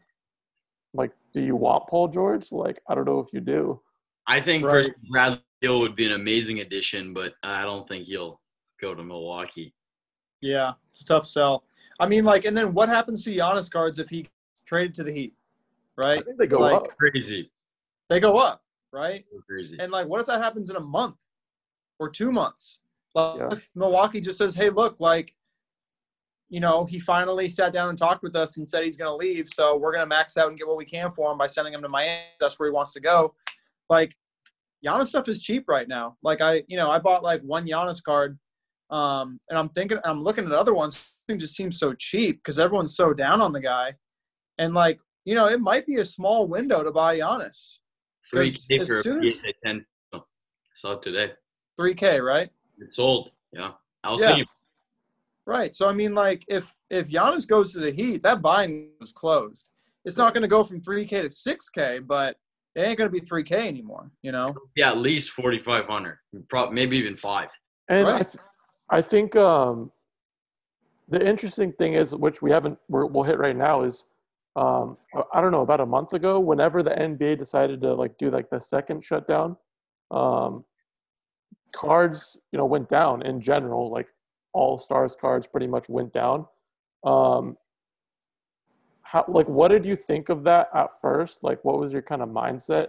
like 0.93 1.11
do 1.33 1.41
you 1.41 1.55
want 1.55 1.87
Paul 1.87 2.07
George? 2.07 2.51
Like 2.51 2.81
I 2.89 2.95
don't 2.95 3.05
know 3.05 3.19
if 3.19 3.33
you 3.33 3.39
do. 3.41 3.81
I 4.27 4.39
think 4.39 4.63
Right. 4.65 4.71
personally 4.73 4.99
Bradley 5.11 5.43
Beal 5.61 5.79
would 5.79 5.95
be 5.95 6.05
an 6.05 6.13
amazing 6.13 6.59
addition, 6.59 7.13
but 7.13 7.33
I 7.43 7.63
don't 7.63 7.87
think 7.87 8.05
he'll 8.07 8.39
go 8.81 8.93
to 8.93 9.03
Milwaukee. 9.03 9.73
Yeah, 10.41 10.73
it's 10.89 11.01
a 11.01 11.05
tough 11.05 11.25
sell. 11.27 11.63
I 11.99 12.07
mean, 12.07 12.23
like, 12.23 12.45
and 12.45 12.55
then 12.55 12.73
what 12.73 12.89
happens 12.89 13.23
to 13.23 13.31
Giannis 13.31 13.71
cards 13.71 13.97
if 13.97 14.07
he 14.09 14.27
traded 14.65 14.93
to 14.95 15.03
the 15.03 15.11
Heat? 15.11 15.33
I 16.03 16.07
Right? 16.09 16.25
think 16.25 16.37
they 16.37 16.45
go 16.45 16.59
Like- 16.59 16.75
up. 16.75 16.97
Crazy, 16.97 17.51
They 18.09 18.19
go 18.19 18.37
up, 18.37 18.63
right? 18.91 19.25
crazy. 19.47 19.77
And 19.79 19.91
like, 19.91 20.07
what 20.07 20.19
if 20.21 20.27
that 20.27 20.41
happens 20.43 20.69
in 20.69 20.75
a 20.75 20.79
month 20.81 21.23
or 21.99 22.09
two 22.09 22.31
months? 22.31 22.81
Like, 23.15 23.39
Yeah. 23.39 23.49
if 23.51 23.75
Milwaukee 23.75 24.21
just 24.21 24.37
says, 24.37 24.53
"Hey, 24.53 24.69
look, 24.69 24.99
like, 24.99 25.33
you 26.49 26.59
know, 26.59 26.85
he 26.85 26.99
finally 26.99 27.49
sat 27.49 27.73
down 27.73 27.89
and 27.89 27.97
talked 27.97 28.23
with 28.23 28.35
us 28.35 28.57
and 28.57 28.69
said 28.69 28.83
he's 28.83 28.97
going 28.97 29.09
to 29.11 29.15
leave, 29.15 29.49
so 29.49 29.75
we're 29.77 29.91
going 29.91 30.03
to 30.03 30.07
max 30.07 30.37
out 30.37 30.47
and 30.47 30.57
get 30.57 30.67
what 30.67 30.77
we 30.77 30.85
can 30.85 31.11
for 31.11 31.31
him 31.31 31.37
by 31.37 31.47
sending 31.47 31.73
him 31.73 31.81
to 31.81 31.89
Miami. 31.89 32.21
That's 32.39 32.57
where 32.59 32.69
he 32.69 32.73
wants 32.73 32.93
to 32.93 32.99
go." 33.01 33.33
Like, 33.89 34.15
Giannis 34.85 35.07
stuff 35.07 35.27
is 35.27 35.41
cheap 35.41 35.65
right 35.67 35.87
now. 35.87 36.17
Like, 36.23 36.39
I, 36.41 36.63
you 36.67 36.77
know, 36.77 36.89
I 36.89 36.99
bought 36.99 37.23
like 37.23 37.41
one 37.41 37.65
Giannis 37.65 38.01
card 38.03 38.37
Um, 38.89 39.39
and 39.49 39.59
I'm 39.59 39.67
thinking, 39.69 39.97
I'm 40.05 40.23
looking 40.23 40.45
at 40.45 40.51
other 40.53 40.73
ones. 40.73 41.11
Thing 41.27 41.37
just 41.39 41.55
seems 41.57 41.77
so 41.77 41.93
cheap 41.93 42.37
because 42.37 42.57
everyone's 42.57 42.95
so 42.95 43.13
down 43.13 43.41
on 43.41 43.51
the 43.51 43.59
guy, 43.59 43.93
and 44.59 44.73
like 44.73 44.99
you 45.25 45.35
know, 45.35 45.47
it 45.47 45.59
might 45.59 45.85
be 45.85 45.97
a 45.97 46.05
small 46.05 46.47
window 46.47 46.83
to 46.83 46.91
buy 46.91 47.17
Giannis. 47.17 47.79
Three 48.31 48.49
'Cause 48.51 48.65
K 48.65 48.79
as 48.79 48.87
for 48.87 48.99
a 48.99 49.03
soon 49.03 49.25
as- 49.27 49.35
PSA 49.39 49.53
ten. 49.65 49.85
I 50.13 50.19
saw 50.75 50.93
it 50.93 51.01
today. 51.01 51.33
Three 51.77 51.93
K, 51.95 52.21
right? 52.21 52.49
It's 52.79 52.95
sold. 52.95 53.31
Yeah, 53.51 53.73
I 54.05 54.11
was 54.13 54.21
Yeah. 54.21 54.27
thinking. 54.35 54.45
Right. 55.47 55.73
So 55.73 55.87
I 55.87 55.93
mean, 55.93 56.13
like, 56.13 56.43
if 56.49 56.71
if 56.89 57.09
Giannis 57.09 57.47
goes 57.47 57.71
to 57.73 57.79
the 57.79 57.91
Heat, 57.91 58.21
that 58.23 58.41
buying 58.41 58.89
was 58.99 59.13
closed. 59.13 59.69
It's 60.03 60.17
not 60.17 60.33
going 60.33 60.41
to 60.41 60.47
go 60.47 60.63
from 60.63 60.81
3K 60.81 61.09
to 61.09 61.27
6K, 61.27 62.05
but 62.05 62.35
it 62.75 62.81
ain't 62.81 62.97
going 62.97 63.09
to 63.09 63.11
be 63.11 63.25
3K 63.25 63.53
anymore. 63.53 64.11
You 64.21 64.33
know. 64.33 64.53
Yeah, 64.75 64.91
at 64.91 64.97
least 64.97 65.29
forty 65.31 65.57
five 65.59 65.87
hundred. 65.87 66.17
Probably 66.49 66.75
maybe 66.75 66.97
even 66.97 67.15
five. 67.15 67.49
And 67.89 68.09
I, 68.09 68.17
th- 68.17 68.35
I 68.89 69.01
think 69.01 69.37
um, 69.37 69.89
the 71.07 71.25
interesting 71.25 71.71
thing 71.71 71.93
is, 71.93 72.13
which 72.13 72.41
we 72.41 72.51
haven't, 72.51 72.77
we're, 72.89 73.05
we'll 73.05 73.23
hit 73.23 73.37
right 73.39 73.55
now, 73.55 73.83
is 73.83 74.05
um, 74.57 74.97
I- 75.15 75.23
I 75.35 75.41
don't 75.41 75.53
know, 75.53 75.61
about 75.61 75.79
a 75.79 75.85
month 75.85 76.11
ago, 76.11 76.41
whenever 76.41 76.83
the 76.83 76.91
NBA 76.91 77.37
decided 77.37 77.79
to 77.83 77.93
like 77.93 78.17
do 78.17 78.29
like 78.29 78.49
the 78.49 78.59
second 78.59 79.01
shutdown, 79.01 79.55
um, 80.11 80.65
cards, 81.73 82.37
you 82.51 82.57
know, 82.57 82.65
went 82.65 82.89
down 82.89 83.21
in 83.21 83.39
general. 83.39 83.89
Like 83.89 84.07
all 84.57 84.77
stars 84.77 85.15
cards 85.15 85.45
pretty 85.47 85.67
much 85.67 85.87
went 85.87 86.11
down. 86.11 86.45
Um, 87.03 87.57
how, 89.03 89.23
like, 89.27 89.47
what 89.47 89.69
did 89.69 89.85
you 89.85 89.95
think 89.95 90.29
of 90.29 90.43
that 90.43 90.67
at 90.73 90.99
first? 90.99 91.43
Like, 91.43 91.63
what 91.63 91.79
was 91.79 91.93
your 91.93 92.01
kind 92.01 92.21
of 92.21 92.29
mindset? 92.29 92.87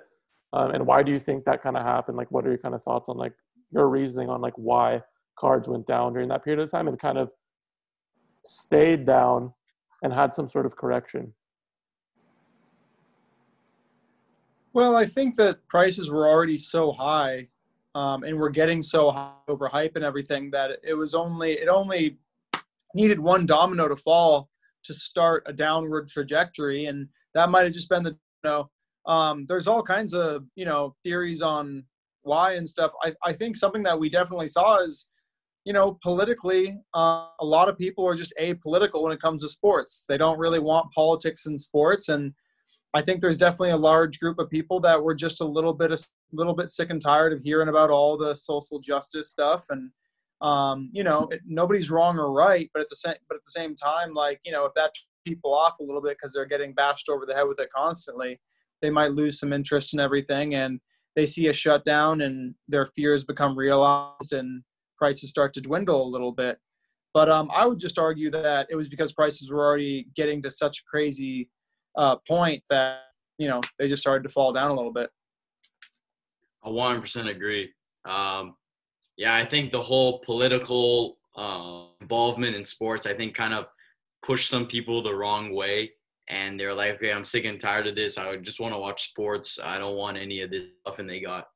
Um, 0.53 0.71
and 0.71 0.87
why 0.87 1.03
do 1.03 1.13
you 1.13 1.21
think 1.21 1.45
that 1.45 1.63
kind 1.63 1.77
of 1.77 1.85
happened? 1.85 2.17
Like, 2.17 2.31
what 2.33 2.47
are 2.47 2.49
your 2.49 2.59
kind 2.59 2.75
of 2.75 2.83
thoughts 2.83 3.09
on 3.09 3.17
like 3.17 3.35
your 3.71 3.89
reasoning 3.89 4.31
on 4.31 4.41
like 4.41 4.55
why 4.57 5.03
cards 5.39 5.69
went 5.69 5.87
down 5.87 6.15
during 6.15 6.29
that 6.31 6.43
period 6.43 6.61
of 6.61 6.71
time 6.71 6.89
and 6.89 6.99
kind 6.99 7.19
of 7.19 7.31
stayed 8.45 9.05
down 9.05 9.53
and 10.03 10.13
had 10.13 10.33
some 10.33 10.49
sort 10.49 10.65
of 10.65 10.75
correction? 10.75 11.33
Well, 14.73 14.97
I 14.97 15.07
think 15.07 15.37
that 15.37 15.67
prices 15.69 16.11
were 16.11 16.27
already 16.29 16.59
so 16.59 16.93
high, 16.93 17.49
um, 17.99 18.23
and 18.23 18.38
we're 18.38 18.49
getting 18.49 18.81
so 18.81 19.11
high 19.11 19.33
over 19.49 19.67
hype 19.67 19.97
and 19.97 20.05
everything 20.05 20.50
that 20.52 20.78
it 20.85 20.95
was 20.95 21.14
only 21.14 21.52
it 21.52 21.69
only 21.69 22.17
needed 22.95 23.19
one 23.19 23.45
domino 23.45 23.88
to 23.88 23.97
fall 23.97 24.49
to 24.85 24.95
start 24.95 25.43
a 25.47 25.52
downward 25.52 26.09
trajectory, 26.09 26.87
and 26.87 27.09
that 27.35 27.50
might 27.50 27.64
have 27.64 27.73
just 27.73 27.88
been 27.88 28.05
the 28.05 28.11
you 28.11 28.50
know. 28.50 28.71
Um, 29.07 29.47
there's 29.49 29.67
all 29.67 29.83
kinds 29.83 30.14
of 30.14 30.45
you 30.55 30.64
know 30.64 30.95
theories 31.02 31.43
on 31.43 31.85
why 32.23 32.52
and 32.52 32.69
stuff. 32.69 32.93
I, 33.02 33.14
I 33.25 33.33
think 33.33 33.57
something 33.57 33.83
that 33.83 33.99
we 33.99 34.09
definitely 34.09 34.49
saw 34.49 34.78
is 34.78 35.09
you 35.64 35.73
know 35.73 35.99
politically 36.00 36.78
uh, 36.95 37.26
a 37.40 37.45
lot 37.45 37.69
of 37.69 37.76
people 37.76 38.07
are 38.07 38.14
just 38.14 38.33
apolitical 38.40 39.02
when 39.02 39.12
it 39.12 39.21
comes 39.21 39.43
to 39.43 39.49
sports. 39.49 40.05
They 40.09 40.19
don't 40.19 40.38
really 40.38 40.61
want 40.61 40.93
politics 40.93 41.47
in 41.47 41.59
sports 41.59 42.11
and 42.11 42.33
I 42.95 43.02
think 43.02 43.21
there's 43.21 43.37
definitely 43.37 43.71
a 43.71 43.76
large 43.76 44.18
group 44.18 44.38
of 44.38 44.49
people 44.49 44.80
that 44.80 45.02
were 45.02 45.14
just 45.14 45.40
a 45.40 45.45
little 45.45 45.75
bit 45.75 45.92
a 45.92 45.99
little 46.33 46.54
bit 46.54 46.71
sick 46.71 46.90
and 46.90 47.00
tired 47.00 47.33
of 47.33 47.42
hearing 47.42 47.68
about 47.68 47.90
all 47.90 48.16
the 48.16 48.35
social 48.35 48.78
justice 48.78 49.30
stuff 49.30 49.64
and 49.71 49.90
um, 50.40 50.88
you 50.92 51.04
know 51.04 51.28
it, 51.30 51.40
nobody's 51.47 51.90
wrong 51.90 52.18
or 52.18 52.33
right 52.33 52.71
but 52.73 52.80
at 52.80 52.88
the 52.88 52.97
same 52.97 53.14
but 53.28 53.37
at 53.37 53.45
the 53.45 53.50
same 53.50 53.75
time 53.75 54.14
like 54.14 54.40
you 54.45 54.52
know 54.52 54.64
if 54.64 54.73
that 54.75 54.92
people 55.26 55.52
off 55.52 55.75
a 55.80 55.83
little 55.83 56.00
bit 56.00 56.16
because 56.16 56.33
they're 56.33 56.47
getting 56.47 56.73
bashed 56.73 57.09
over 57.09 57.26
the 57.26 57.35
head 57.35 57.42
with 57.42 57.61
it 57.61 57.68
constantly 57.75 58.40
they 58.80 58.90
might 58.90 59.12
lose 59.12 59.38
some 59.38 59.52
interest 59.52 59.92
in 59.92 60.00
everything 60.00 60.54
and 60.54 60.80
they 61.16 61.26
see 61.26 61.49
a 61.49 61.52
shutdown 61.52 62.21
and 62.21 62.54
their 62.68 62.87
fears 62.87 63.25
become 63.25 63.59
realized 63.59 64.33
and 64.33 64.62
prices 64.97 65.30
start 65.30 65.52
to 65.54 65.61
dwindle 65.61 66.07
a 66.07 66.09
little 66.09 66.33
bit. 66.33 66.59
But 67.14 67.28
um, 67.28 67.50
i 67.52 67.66
would 67.66 67.80
just 67.80 67.99
argue 67.99 68.30
that 68.30 68.68
it 68.71 68.76
was 68.76 68.88
because 68.88 69.12
prices 69.12 69.50
were 69.50 69.64
already 69.64 70.07
getting 70.14 70.42
to 70.42 70.50
such 70.50 70.85
crazy 70.85 71.50
uh, 71.97 72.16
point 72.26 72.62
that 72.71 73.00
you 73.38 73.49
know 73.49 73.61
they 73.78 73.88
just 73.88 74.02
started 74.02 74.23
to 74.23 74.28
fall 74.28 74.52
down 74.52 74.71
a 74.71 74.75
little 74.75 74.92
bit. 74.92 75.11
I 76.64 76.68
100% 76.68 77.28
agree. 77.28 77.71
Um, 78.04 78.57
yeah, 79.16 79.35
I 79.35 79.45
think 79.45 79.73
the 79.73 79.83
whole 79.83 80.21
political 80.21 81.18
uh, 81.37 81.85
involvement 82.00 82.57
in 82.57 82.64
sports, 82.64 83.07
I 83.07 83.14
think, 83.14 83.35
kind 83.35 83.54
of 83.54 83.66
pushed 84.25 84.50
some 84.50 84.66
people 84.66 85.02
the 85.02 85.14
wrong 85.14 85.54
way. 85.54 85.92
And 86.28 86.59
they're 86.59 86.75
like, 86.75 86.97
okay, 86.97 87.12
I'm 87.12 87.25
sick 87.25 87.45
and 87.45 87.61
tired 87.61 87.87
of 87.87 87.95
this. 87.95 88.18
I 88.18 88.37
just 88.37 88.61
want 88.61 88.75
to 88.75 88.78
watch 88.78 89.09
sports. 89.09 89.59
I 89.62 89.78
don't 89.78 89.97
want 89.97 90.18
any 90.18 90.42
of 90.42 90.50
this 90.50 90.64
stuff. 90.83 90.99
And 90.99 91.09
they 91.09 91.21
got 91.21 91.47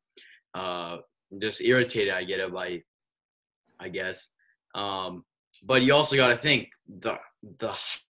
uh, 0.54 0.98
just 1.40 1.60
irritated. 1.60 2.14
I 2.14 2.24
get 2.24 2.40
it 2.40 2.52
by, 2.52 2.82
I 3.78 3.88
guess. 3.88 4.28
Um, 4.74 5.24
but 5.62 5.82
you 5.82 5.94
also 5.94 6.16
got 6.16 6.28
to 6.28 6.36
think 6.36 6.68
the 7.00 7.18
the 7.58 7.72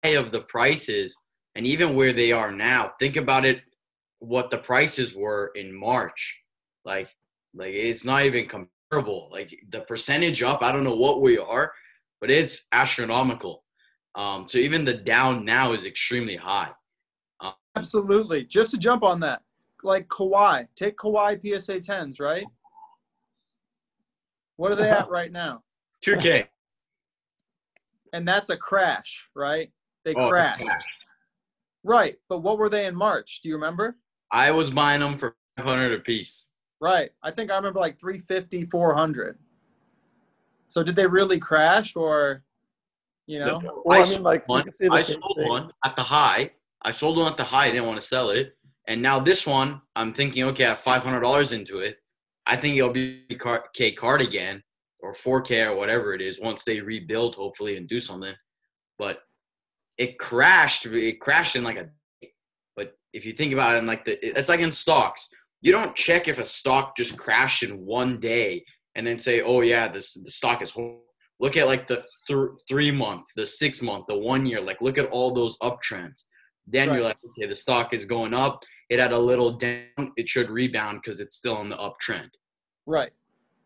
high 0.04 0.10
of 0.10 0.30
the 0.30 0.42
prices, 0.42 1.16
and 1.54 1.66
even 1.66 1.94
where 1.94 2.12
they 2.12 2.32
are 2.32 2.50
now. 2.50 2.92
Think 2.98 3.16
about 3.16 3.44
it. 3.44 3.62
What 4.18 4.50
the 4.50 4.58
prices 4.58 5.14
were 5.14 5.50
in 5.54 5.74
March 5.74 6.42
like 6.84 7.08
like 7.54 7.74
it's 7.74 8.04
not 8.04 8.24
even 8.24 8.46
comparable 8.46 9.28
like 9.30 9.54
the 9.70 9.80
percentage 9.80 10.42
up 10.42 10.62
i 10.62 10.72
don't 10.72 10.84
know 10.84 10.96
what 10.96 11.20
we 11.20 11.38
are 11.38 11.72
but 12.20 12.30
it's 12.30 12.66
astronomical 12.72 13.64
um 14.14 14.46
so 14.48 14.58
even 14.58 14.84
the 14.84 14.94
down 14.94 15.44
now 15.44 15.72
is 15.72 15.86
extremely 15.86 16.36
high 16.36 16.70
Absolutely. 17.74 18.44
Just 18.44 18.70
to 18.72 18.78
jump 18.78 19.02
on 19.02 19.18
that, 19.20 19.40
like 19.82 20.06
Kawhi, 20.08 20.68
take 20.76 20.98
Kawhi 20.98 21.40
PSA 21.40 21.80
10s, 21.80 22.20
right? 22.20 22.44
What 24.56 24.72
are 24.72 24.74
they 24.74 24.90
at 24.90 25.08
right 25.10 25.32
now? 25.32 25.62
2k 26.04 26.46
And 28.12 28.28
that's 28.28 28.50
a 28.50 28.58
crash, 28.58 29.26
right? 29.34 29.72
They 30.04 30.14
Oh, 30.14 30.28
crashed. 30.28 30.62
Right. 31.84 32.16
But 32.28 32.38
what 32.38 32.58
were 32.58 32.68
they 32.68 32.86
in 32.86 32.94
March? 32.94 33.40
Do 33.42 33.48
you 33.48 33.54
remember? 33.54 33.96
i 34.34 34.50
was 34.50 34.70
buying 34.70 35.00
them 35.00 35.18
for 35.18 35.36
500 35.56 35.92
a 35.92 35.98
piece 36.00 36.48
Right. 36.80 37.12
I 37.22 37.30
think 37.30 37.48
I 37.52 37.54
remember 37.54 37.78
like 37.78 38.00
350, 38.00 38.64
400. 38.64 39.38
So 40.66 40.82
did 40.82 40.96
they 40.96 41.06
really 41.06 41.38
crash 41.38 41.94
or, 41.94 42.42
you 43.28 43.38
know? 43.38 43.62
Well, 43.84 44.02
I, 44.02 44.04
I 44.04 44.10
mean, 44.10 44.24
like, 44.24 44.40
you 44.48 44.54
one 44.54 44.64
could 44.64 44.74
the 44.80 44.88
i 44.90 45.00
same 45.00 45.20
sold 45.22 45.36
thing. 45.38 45.48
one 45.48 45.70
at 45.84 45.94
the 45.94 46.02
high 46.02 46.50
i 46.82 46.90
sold 46.90 47.18
one 47.18 47.30
at 47.30 47.36
the 47.36 47.44
high 47.44 47.66
i 47.66 47.70
didn't 47.70 47.86
want 47.86 48.00
to 48.00 48.06
sell 48.06 48.30
it 48.30 48.56
and 48.88 49.00
now 49.00 49.20
this 49.20 49.46
one 49.46 49.80
i'm 49.94 50.12
thinking 50.12 50.42
okay 50.42 50.64
i 50.64 50.70
have 50.70 50.80
$500 50.82 51.52
into 51.52 51.78
it 51.78 51.98
i 52.48 52.56
think 52.56 52.76
it'll 52.76 52.90
be 52.90 53.24
k 53.74 53.92
card 53.92 54.20
again 54.20 54.60
or 54.98 55.14
4k 55.14 55.70
or 55.70 55.76
whatever 55.76 56.14
it 56.14 56.20
is 56.20 56.40
once 56.40 56.64
they 56.64 56.80
rebuild 56.80 57.36
hopefully 57.36 57.76
and 57.76 57.88
do 57.88 58.00
something 58.00 58.34
but 58.98 59.20
it 60.02 60.18
crashed 60.18 60.86
it 60.86 61.20
crashed 61.20 61.56
in 61.56 61.64
like 61.68 61.76
a 61.76 61.88
but 62.76 62.88
if 63.12 63.24
you 63.26 63.32
think 63.32 63.52
about 63.52 63.74
it 63.74 63.78
in 63.78 63.86
like 63.86 64.04
the 64.04 64.14
it's 64.38 64.48
like 64.48 64.60
in 64.60 64.72
stocks 64.72 65.28
you 65.60 65.70
don't 65.72 65.94
check 65.94 66.28
if 66.28 66.38
a 66.38 66.44
stock 66.44 66.96
just 66.96 67.16
crashed 67.16 67.62
in 67.62 67.72
one 68.00 68.18
day 68.18 68.64
and 68.94 69.06
then 69.06 69.18
say 69.18 69.40
oh 69.42 69.60
yeah 69.60 69.86
this 69.94 70.14
the 70.14 70.30
stock 70.30 70.62
is 70.62 70.70
horrible 70.70 71.02
look 71.42 71.56
at 71.56 71.66
like 71.66 71.88
the 71.88 72.04
th- 72.28 72.50
three 72.68 72.92
month, 72.92 73.24
the 73.36 73.44
six 73.44 73.82
month, 73.82 74.06
the 74.06 74.16
one 74.16 74.46
year. 74.46 74.60
Like 74.60 74.80
look 74.80 74.96
at 74.96 75.10
all 75.10 75.34
those 75.34 75.58
uptrends. 75.58 76.24
Then 76.66 76.88
Right. 76.88 76.94
you're 76.94 77.04
like, 77.04 77.18
okay, 77.30 77.46
the 77.48 77.56
stock 77.56 77.92
is 77.92 78.04
going 78.04 78.32
up. 78.32 78.62
It 78.88 79.00
had 79.00 79.12
a 79.12 79.18
little 79.18 79.50
down. 79.50 80.12
It 80.16 80.28
should 80.28 80.48
rebound 80.48 81.00
because 81.02 81.18
it's 81.20 81.36
still 81.36 81.60
in 81.60 81.68
the 81.68 81.76
uptrend. 81.76 82.30
Right. 82.86 83.10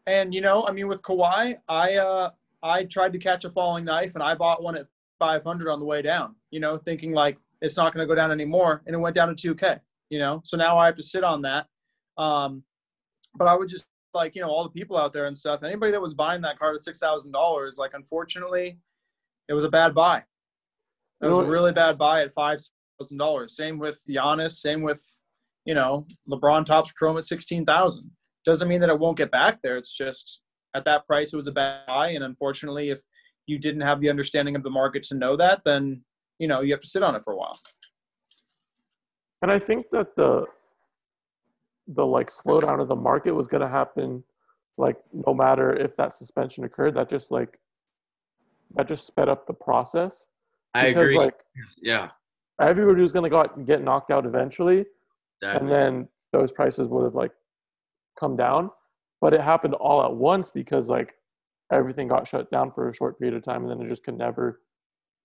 And 0.07 0.33
you 0.35 0.41
know, 0.41 0.67
I 0.67 0.73
mean, 0.73 0.89
with 0.89 1.03
Kawhi, 1.03 1.59
I 1.69 1.95
uh, 1.97 2.31
I 2.63 2.85
tried 2.85 3.13
to 3.13 3.19
catch 3.19 3.45
a 3.45 3.51
falling 3.51 3.85
knife, 3.85 4.15
and 4.15 4.23
I 4.23 4.35
bought 4.35 4.63
one 4.63 4.77
at 4.77 4.87
500 5.19 5.71
on 5.71 5.79
the 5.79 5.85
way 5.85 6.03
down. 6.03 6.35
You 6.51 6.61
know, 6.61 6.79
thinking 6.79 7.13
like 7.13 7.39
it's 7.61 7.77
not 7.77 7.93
going 7.93 8.07
to 8.07 8.09
go 8.09 8.15
down 8.15 8.31
anymore, 8.31 8.83
and 8.87 8.95
it 8.95 8.99
went 8.99 9.15
down 9.15 9.35
to 9.35 9.55
2K. 9.55 9.81
You 10.11 10.19
know, 10.19 10.41
so 10.45 10.57
now 10.57 10.79
I 10.79 10.87
have 10.87 10.97
to 10.97 11.03
sit 11.03 11.25
on 11.25 11.43
that. 11.43 11.67
Um, 12.17 12.63
but 13.35 13.49
I 13.49 13.57
would 13.57 13.69
just 13.69 13.87
like 14.15 14.35
you 14.35 14.41
know 14.41 14.49
all 14.49 14.65
the 14.65 14.71
people 14.71 14.97
out 14.97 15.13
there 15.13 15.27
and 15.27 15.37
stuff. 15.37 15.63
Anybody 15.63 15.93
that 15.93 16.01
was 16.01 16.15
buying 16.15 16.41
that 16.43 16.59
card 16.59 16.77
at 16.77 16.83
six 16.83 16.99
thousand 16.99 17.33
dollars, 17.33 17.77
like 17.79 17.93
unfortunately, 17.95 18.79
it 19.49 19.53
was 19.53 19.65
a 19.65 19.69
bad 19.69 19.95
buy. 19.95 20.23
It 21.23 21.27
was 21.27 21.39
a 21.39 21.45
really 21.45 21.73
bad 21.73 21.99
buy 21.99 22.23
at 22.23 22.33
five 22.33 22.61
thousand 22.99 23.19
dollars. 23.19 23.57
Same 23.57 23.79
with 23.79 24.03
Giannis. 24.09 24.53
Same 24.53 24.83
with 24.83 25.03
you 25.65 25.75
know 25.75 26.07
LeBron 26.31 26.65
Topps 26.65 26.93
Chrome 26.93 27.19
at 27.19 27.27
sixteen 27.27 27.65
thousand 27.65 28.11
doesn't 28.45 28.69
mean 28.69 28.81
that 28.81 28.91
it 28.91 28.99
won't 28.99 29.19
get 29.19 29.31
back 29.31 29.61
there. 29.61 29.77
It's 29.77 29.95
just 29.95 30.41
at 30.77 30.85
that 30.85 31.07
price, 31.07 31.33
it 31.33 31.37
was 31.37 31.49
a 31.49 31.53
bad 31.53 31.87
buy. 31.87 32.11
And 32.11 32.23
unfortunately, 32.23 32.91
if 32.91 33.01
you 33.47 33.59
didn't 33.59 33.83
have 33.83 34.01
the 34.01 34.11
understanding 34.11 34.57
of 34.57 34.63
the 34.63 34.71
market 34.71 35.03
to 35.05 35.15
know 35.17 35.37
that, 35.37 35.63
then 35.65 36.03
you 36.39 36.49
know 36.49 36.61
you 36.61 36.73
have 36.73 36.81
to 36.81 36.89
sit 36.89 37.03
on 37.03 37.15
it 37.15 37.23
for 37.23 37.33
a 37.33 37.37
while. 37.37 37.59
And 39.43 39.51
I 39.51 39.59
think 39.59 39.91
that 39.91 40.17
the 40.17 40.47
the 41.89 42.05
like 42.05 42.29
slowdown 42.29 42.81
of 42.81 42.89
the 42.89 42.97
market 42.97 43.33
was 43.33 43.47
going 43.47 43.61
to 43.61 43.69
happen, 43.69 44.25
like 44.77 44.97
no 45.13 45.33
matter 45.33 45.71
if 45.71 45.97
that 45.97 46.13
suspension 46.13 46.65
occurred. 46.65 46.95
That 46.95 47.09
just 47.09 47.31
like 47.31 47.59
that 48.75 48.89
just 48.89 49.07
sped 49.07 49.29
up 49.29 49.47
the 49.47 49.55
process. 49.55 50.29
I 50.75 50.89
because 50.89 51.11
agree. 51.11 51.19
like 51.19 51.41
yeah. 51.81 52.09
everybody 52.61 53.01
was 53.01 53.13
going 53.13 53.31
to 53.31 53.65
get 53.65 53.83
knocked 53.83 54.11
out 54.11 54.27
eventually, 54.27 54.85
Exactly. 55.41 55.61
and 55.61 55.71
then 55.71 56.09
those 56.33 56.53
prices 56.53 56.89
would 56.89 57.05
have 57.05 57.15
like 57.15 57.33
come 58.19 58.37
down. 58.37 58.71
But 59.21 59.33
it 59.33 59.41
happened 59.41 59.75
all 59.75 60.05
at 60.05 60.13
once 60.13 60.51
because 60.51 60.91
like 60.91 61.15
everything 61.73 62.09
got 62.09 62.27
shut 62.27 62.51
down 62.51 62.71
for 62.73 62.89
a 62.89 62.95
short 62.95 63.19
period 63.19 63.37
of 63.37 63.43
time 63.43 63.63
and 63.63 63.71
then 63.71 63.85
it 63.85 63.89
just 63.89 64.05
could 64.05 64.17
never 64.17 64.61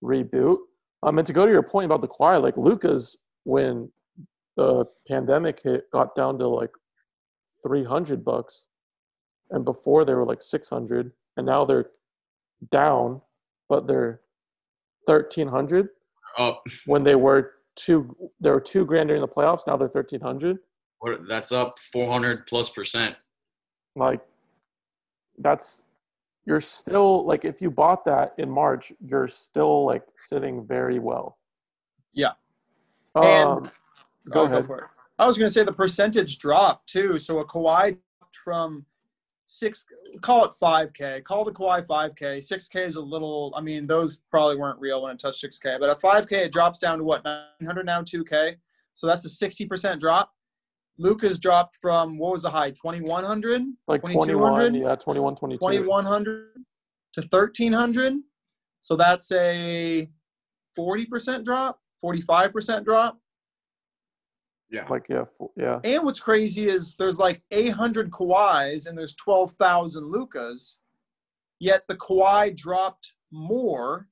reboot. 0.02 0.58
Um, 1.02 1.18
and 1.18 1.26
to 1.26 1.32
go 1.32 1.46
to 1.46 1.52
your 1.52 1.62
point 1.62 1.86
about 1.86 2.00
the 2.00 2.08
Kawhi, 2.08 2.40
like 2.40 2.56
Luka's, 2.56 3.16
when 3.44 3.90
the 4.56 4.84
pandemic 5.08 5.60
hit 5.62 5.84
got 5.92 6.14
down 6.14 6.38
to 6.38 6.46
like 6.48 6.70
300 7.62 8.24
bucks 8.24 8.66
and 9.50 9.64
before 9.64 10.04
they 10.04 10.14
were 10.14 10.26
like 10.26 10.42
600 10.42 11.12
and 11.36 11.46
now 11.46 11.64
they're 11.64 11.86
down 12.70 13.20
but 13.68 13.86
they're 13.86 14.20
1300 15.06 15.88
Oh, 16.38 16.58
when 16.86 17.04
they 17.04 17.14
were 17.14 17.52
two 17.76 18.14
they 18.40 18.50
were 18.50 18.60
two 18.60 18.84
grand 18.86 19.08
during 19.08 19.20
the 19.22 19.28
playoffs 19.28 19.66
now 19.66 19.76
they're 19.76 19.88
1300 19.88 20.58
that's 21.28 21.52
up 21.52 21.78
400 21.92 22.46
plus 22.46 22.70
percent. 22.70 23.16
like 23.96 24.20
that's 25.38 25.84
you're 26.44 26.60
still 26.60 27.24
like 27.26 27.44
if 27.44 27.62
you 27.62 27.70
bought 27.70 28.04
that 28.04 28.34
in 28.38 28.50
march 28.50 28.92
you're 29.00 29.28
still 29.28 29.84
like 29.84 30.02
sitting 30.16 30.64
very 30.66 30.98
well 30.98 31.38
Yeah. 32.12 32.32
um, 33.14 33.24
And- 33.24 33.70
go 34.30 34.42
Oh, 34.42 34.44
ahead 34.44 34.66
for 34.66 34.78
it. 34.78 34.84
I 35.18 35.26
was 35.26 35.36
going 35.38 35.48
to 35.48 35.52
say 35.52 35.62
the 35.64 35.72
percentage 35.72 36.38
drop 36.38 36.84
too. 36.86 37.18
So 37.18 37.38
a 37.40 37.44
Kawhi 37.46 37.96
from 38.44 38.84
six, 39.46 39.84
call 40.20 40.44
it 40.46 40.52
5K, 40.60 41.22
call 41.24 41.44
the 41.44 41.52
Kawhi 41.52 41.86
5K. 41.86 42.38
6K 42.38 42.86
is 42.86 42.96
a 42.96 43.00
little, 43.00 43.52
I 43.56 43.60
mean, 43.60 43.86
those 43.86 44.18
probably 44.30 44.56
weren't 44.56 44.80
real 44.80 45.02
when 45.02 45.12
it 45.12 45.18
touched 45.18 45.44
6K, 45.44 45.78
but 45.78 45.90
a 45.90 45.94
5K, 45.94 46.32
it 46.46 46.52
drops 46.52 46.78
down 46.78 46.98
to 46.98 47.04
what, 47.04 47.22
900 47.24 47.84
now, 47.86 48.02
2K. 48.02 48.56
So 48.94 49.06
that's 49.06 49.24
a 49.24 49.28
60% 49.28 50.00
drop. 50.00 50.32
Luka's 51.02 51.38
dropped 51.38 51.74
from, 51.80 52.16
what 52.18 52.32
was 52.32 52.42
the 52.42 52.50
high, 52.50 52.70
2100? 52.70 53.62
like 53.88 54.02
2200? 54.02 54.70
21 54.70 54.74
yeah 54.74 54.94
21, 54.94 55.36
2100 55.36 56.46
to 57.14 57.20
1300 57.20 58.14
so 58.80 58.96
that's 58.96 59.30
a 59.32 60.08
40% 60.78 61.44
drop 61.44 61.78
45% 62.04 62.84
drop 62.84 63.18
Yeah. 64.70 64.86
like 64.88 65.08
yeah 65.08 65.22
f- 65.22 65.48
yeah 65.56 65.78
and 65.84 66.04
what's 66.04 66.20
crazy 66.20 66.68
is 66.68 66.96
there's 66.96 67.18
like 67.18 67.42
800 67.50 68.10
Kawhis 68.10 68.86
and 68.88 68.96
there's 68.96 69.14
12,000 69.16 70.10
Lukas 70.10 70.78
yet 71.60 71.82
the 71.86 71.96
Kawhi 71.96 72.56
dropped 72.56 73.14
more 73.30 74.08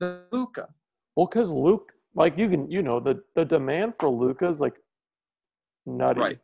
than 0.00 0.20
Luka 0.32 0.68
well 1.16 1.26
because 1.26 1.50
luke 1.50 1.92
like 2.14 2.36
you 2.36 2.48
can 2.48 2.70
you 2.70 2.82
know 2.82 2.98
the 3.00 3.22
the 3.34 3.44
demand 3.44 3.94
for 3.98 4.08
luka's 4.08 4.60
like 4.60 4.74
nutty 5.86 6.20
Right. 6.20 6.38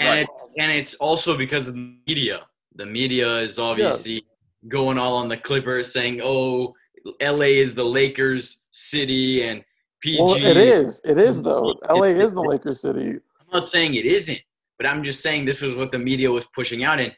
And 0.00 0.20
it, 0.20 0.28
and 0.58 0.72
it's 0.72 0.94
also 0.94 1.38
because 1.38 1.68
of 1.68 1.74
the 1.74 1.96
media. 2.06 2.46
The 2.74 2.84
media 2.84 3.38
is 3.38 3.60
obviously 3.60 4.24
going 4.66 4.98
all 4.98 5.16
on 5.16 5.28
the 5.28 5.36
Clippers, 5.36 5.92
saying, 5.92 6.20
"Oh, 6.20 6.74
LA 7.20 7.60
is 7.62 7.76
the 7.76 7.84
Lakers 7.84 8.64
city," 8.72 9.44
and 9.44 9.64
PG. 10.04 10.20
well 10.20 10.34
it 10.34 10.56
is 10.58 11.00
it 11.04 11.16
is 11.16 11.40
though 11.40 11.74
la 11.88 12.02
is 12.02 12.34
the 12.34 12.40
lakers 12.40 12.82
city 12.82 13.12
I'm 13.40 13.60
not 13.60 13.68
saying 13.68 13.94
it 13.94 14.04
isn't, 14.04 14.40
but 14.78 14.86
I'm 14.86 15.02
just 15.02 15.22
saying 15.22 15.44
this 15.44 15.62
was 15.62 15.74
what 15.76 15.92
the 15.92 15.98
media 15.98 16.30
was 16.30 16.44
pushing 16.54 16.84
out. 16.84 17.00
And 17.00 17.14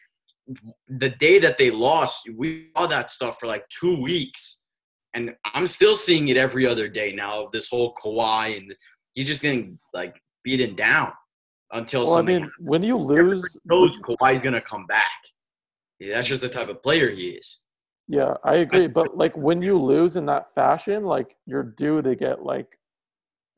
the 0.86 1.08
day 1.08 1.38
that 1.40 1.58
they 1.58 1.70
lost, 1.70 2.20
we 2.36 2.68
saw 2.76 2.86
that 2.86 3.10
stuff 3.10 3.40
for 3.40 3.46
like 3.46 3.66
two 3.68 4.00
weeks, 4.00 4.62
and 5.14 5.34
I'm 5.54 5.66
still 5.66 5.96
seeing 5.96 6.28
it 6.28 6.36
every 6.36 6.66
other 6.66 6.88
day 6.88 7.12
now. 7.12 7.44
of 7.44 7.52
This 7.52 7.68
whole 7.68 7.94
Kawhi 7.94 8.56
and 8.56 8.74
he's 9.14 9.26
just 9.26 9.42
getting 9.42 9.78
like 9.94 10.20
beaten 10.44 10.76
down 10.76 11.12
until 11.72 12.04
well 12.04 12.14
i 12.14 12.16
something 12.18 12.40
mean 12.42 12.52
when 12.58 12.82
you 12.82 12.96
lose 12.96 13.58
knows 13.64 13.96
Kawhi's 14.02 14.42
gonna 14.42 14.60
come 14.60 14.86
back. 14.86 15.10
Yeah, 15.98 16.16
that's 16.16 16.28
just 16.28 16.42
the 16.42 16.48
type 16.48 16.68
of 16.68 16.82
player 16.82 17.10
he 17.10 17.30
is. 17.30 17.60
Yeah, 18.08 18.34
I 18.44 18.56
agree. 18.56 18.86
But 18.86 19.16
like 19.16 19.36
when 19.36 19.62
you 19.62 19.80
lose 19.80 20.16
in 20.16 20.26
that 20.26 20.54
fashion, 20.54 21.04
like 21.04 21.34
you're 21.46 21.62
due 21.62 22.02
to 22.02 22.14
get 22.14 22.42
like 22.42 22.78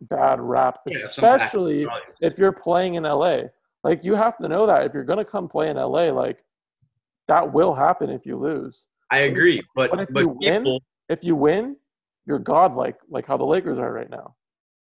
bad 0.02 0.40
rap, 0.40 0.78
Yeah, 0.86 1.06
some 1.10 1.22
bad 1.22 1.36
especially 1.36 1.86
if 2.20 2.38
you're 2.38 2.52
playing 2.52 2.94
in 2.94 3.02
LA. 3.02 3.42
Like 3.84 4.04
you 4.04 4.14
have 4.14 4.38
to 4.38 4.48
know 4.48 4.66
that 4.66 4.86
if 4.86 4.94
you're 4.94 5.04
gonna 5.04 5.24
come 5.24 5.48
play 5.48 5.68
in 5.68 5.76
LA, 5.76 6.10
like 6.10 6.44
that 7.26 7.52
will 7.52 7.74
happen 7.74 8.08
if 8.08 8.24
you 8.24 8.36
lose. 8.36 8.88
I 9.10 9.20
agree, 9.20 9.62
but 9.74 9.90
but 9.90 10.00
if 10.00 10.08
but 10.12 10.20
you 10.20 10.28
win- 10.40 10.80
If 11.08 11.24
you 11.24 11.34
win, 11.34 11.76
you're 12.26 12.38
godlike, 12.38 12.96
like 13.08 13.26
how 13.26 13.36
the 13.36 13.44
Lakers 13.44 13.78
are 13.78 13.92
right 13.92 14.10
now. 14.10 14.34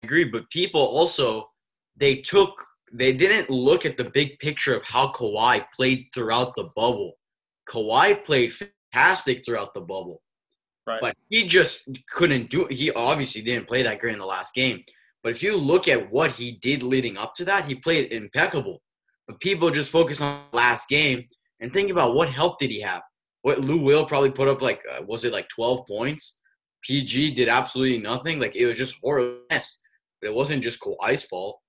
I 0.04 0.08
agree, 0.08 0.26
but 0.26 0.50
people 0.50 0.82
also 0.82 1.50
they 1.96 2.18
took 2.18 2.67
they 2.94 3.14
didn't 3.14 3.50
look 3.50 3.86
at 3.86 3.98
the 3.98 4.10
big 4.14 4.40
picture 4.40 4.76
of 4.76 4.84
how 4.84 5.12
Kawhi 5.12 5.66
played 5.76 6.08
throughout 6.14 6.56
the 6.56 6.70
bubble. 6.76 7.14
Kawhi 7.70 8.24
played 8.26 8.54
fantastic 8.54 9.46
throughout 9.46 9.74
the 9.74 9.82
bubble, 9.82 10.22
right 10.86 11.02
but 11.02 11.16
he 11.30 11.48
just 11.48 11.88
couldn't 12.12 12.50
do. 12.50 12.66
it. 12.66 12.72
He 12.74 12.92
obviously 12.92 13.42
didn't 13.42 13.68
play 13.68 13.84
that 13.84 14.00
great 14.00 14.14
in 14.14 14.20
the 14.20 14.26
last 14.26 14.54
game. 14.54 14.84
But 15.24 15.34
if 15.34 15.44
you 15.44 15.58
look 15.58 15.88
at 15.88 16.12
what 16.12 16.32
he 16.32 16.52
did 16.52 16.84
leading 16.84 17.18
up 17.18 17.36
to 17.36 17.46
that, 17.46 17.66
he 17.66 17.76
played 17.76 18.14
impeccable. 18.14 18.82
But 19.28 19.42
people 19.42 19.70
just 19.72 19.92
focus 19.92 20.22
on 20.22 20.40
the 20.52 20.58
last 20.58 20.88
game 20.88 21.26
and 21.60 21.74
think 21.74 21.92
about 21.92 22.16
what 22.16 22.30
help 22.30 22.60
did 22.60 22.72
he 22.72 22.80
have. 22.82 23.02
What 23.42 23.60
Lou 23.60 23.78
Will 23.78 24.06
probably 24.06 24.32
put 24.32 24.48
up 24.48 24.62
like 24.62 24.82
uh, 24.90 25.04
was 25.06 25.26
it 25.26 25.34
like 25.34 25.50
12 25.50 25.86
points? 25.86 26.40
PG 26.84 27.36
did 27.36 27.50
absolutely 27.50 27.98
nothing. 27.98 28.40
Like 28.40 28.56
it 28.56 28.66
was 28.66 28.78
just 28.78 28.96
horrible. 29.02 29.40
mess. 29.52 29.82
It 30.22 30.34
wasn't 30.34 30.64
just 30.64 30.80
Kawhi's 30.80 31.24
fault. 31.24 31.60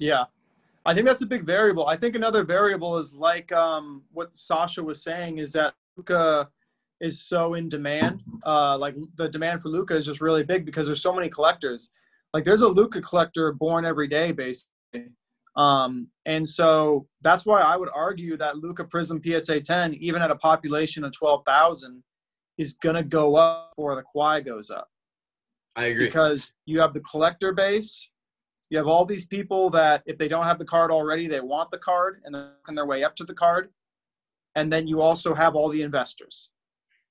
Yeah. 0.00 0.24
I 0.84 0.94
think 0.94 1.06
that's 1.06 1.22
a 1.22 1.26
big 1.26 1.44
variable. 1.44 1.86
I 1.86 1.96
think 1.96 2.16
another 2.16 2.42
variable 2.42 2.98
is 2.98 3.14
like 3.14 3.52
um, 3.52 4.02
what 4.12 4.36
Sasha 4.36 4.82
was 4.82 5.02
saying 5.02 5.38
is 5.38 5.52
that 5.52 5.74
Luka 5.96 6.48
is 7.00 7.22
so 7.22 7.54
in 7.54 7.68
demand. 7.68 8.22
Uh, 8.44 8.76
like 8.78 8.96
the 9.16 9.28
demand 9.28 9.62
for 9.62 9.68
Luka 9.68 9.94
is 9.94 10.06
just 10.06 10.20
really 10.20 10.44
big 10.44 10.64
because 10.64 10.86
there's 10.86 11.02
so 11.02 11.14
many 11.14 11.28
collectors. 11.28 11.90
Like 12.32 12.44
there's 12.44 12.62
a 12.62 12.68
Luka 12.68 13.00
collector 13.02 13.52
born 13.52 13.84
every 13.84 14.08
day, 14.08 14.32
basically. 14.32 15.12
Um, 15.56 16.08
and 16.26 16.48
so 16.48 17.06
that's 17.22 17.44
why 17.44 17.60
I 17.60 17.76
would 17.76 17.88
argue 17.94 18.36
that 18.38 18.58
Luka 18.58 18.84
Prism 18.84 19.20
PSA 19.22 19.60
10, 19.60 19.94
even 19.94 20.22
at 20.22 20.30
a 20.30 20.36
population 20.36 21.04
of 21.04 21.12
12,000, 21.12 22.02
is 22.56 22.74
going 22.74 22.94
to 22.94 23.02
go 23.02 23.36
up 23.36 23.72
before 23.76 23.94
the 23.96 24.04
Kawhi 24.14 24.44
goes 24.44 24.70
up 24.70 24.88
I 25.76 25.86
agree. 25.86 26.06
because 26.06 26.52
you 26.66 26.80
have 26.80 26.94
the 26.94 27.00
collector 27.00 27.52
base. 27.52 28.10
You 28.70 28.78
have 28.78 28.86
all 28.86 29.04
these 29.04 29.26
people 29.26 29.68
that 29.70 30.02
if 30.06 30.16
they 30.16 30.28
don't 30.28 30.44
have 30.44 30.58
the 30.58 30.64
card 30.64 30.90
already, 30.90 31.26
they 31.26 31.40
want 31.40 31.70
the 31.70 31.78
card 31.78 32.22
and 32.24 32.34
they're 32.34 32.52
working 32.60 32.76
their 32.76 32.86
way 32.86 33.04
up 33.04 33.16
to 33.16 33.24
the 33.24 33.34
card. 33.34 33.70
And 34.54 34.72
then 34.72 34.86
you 34.86 35.00
also 35.00 35.34
have 35.34 35.54
all 35.54 35.68
the 35.68 35.82
investors. 35.82 36.50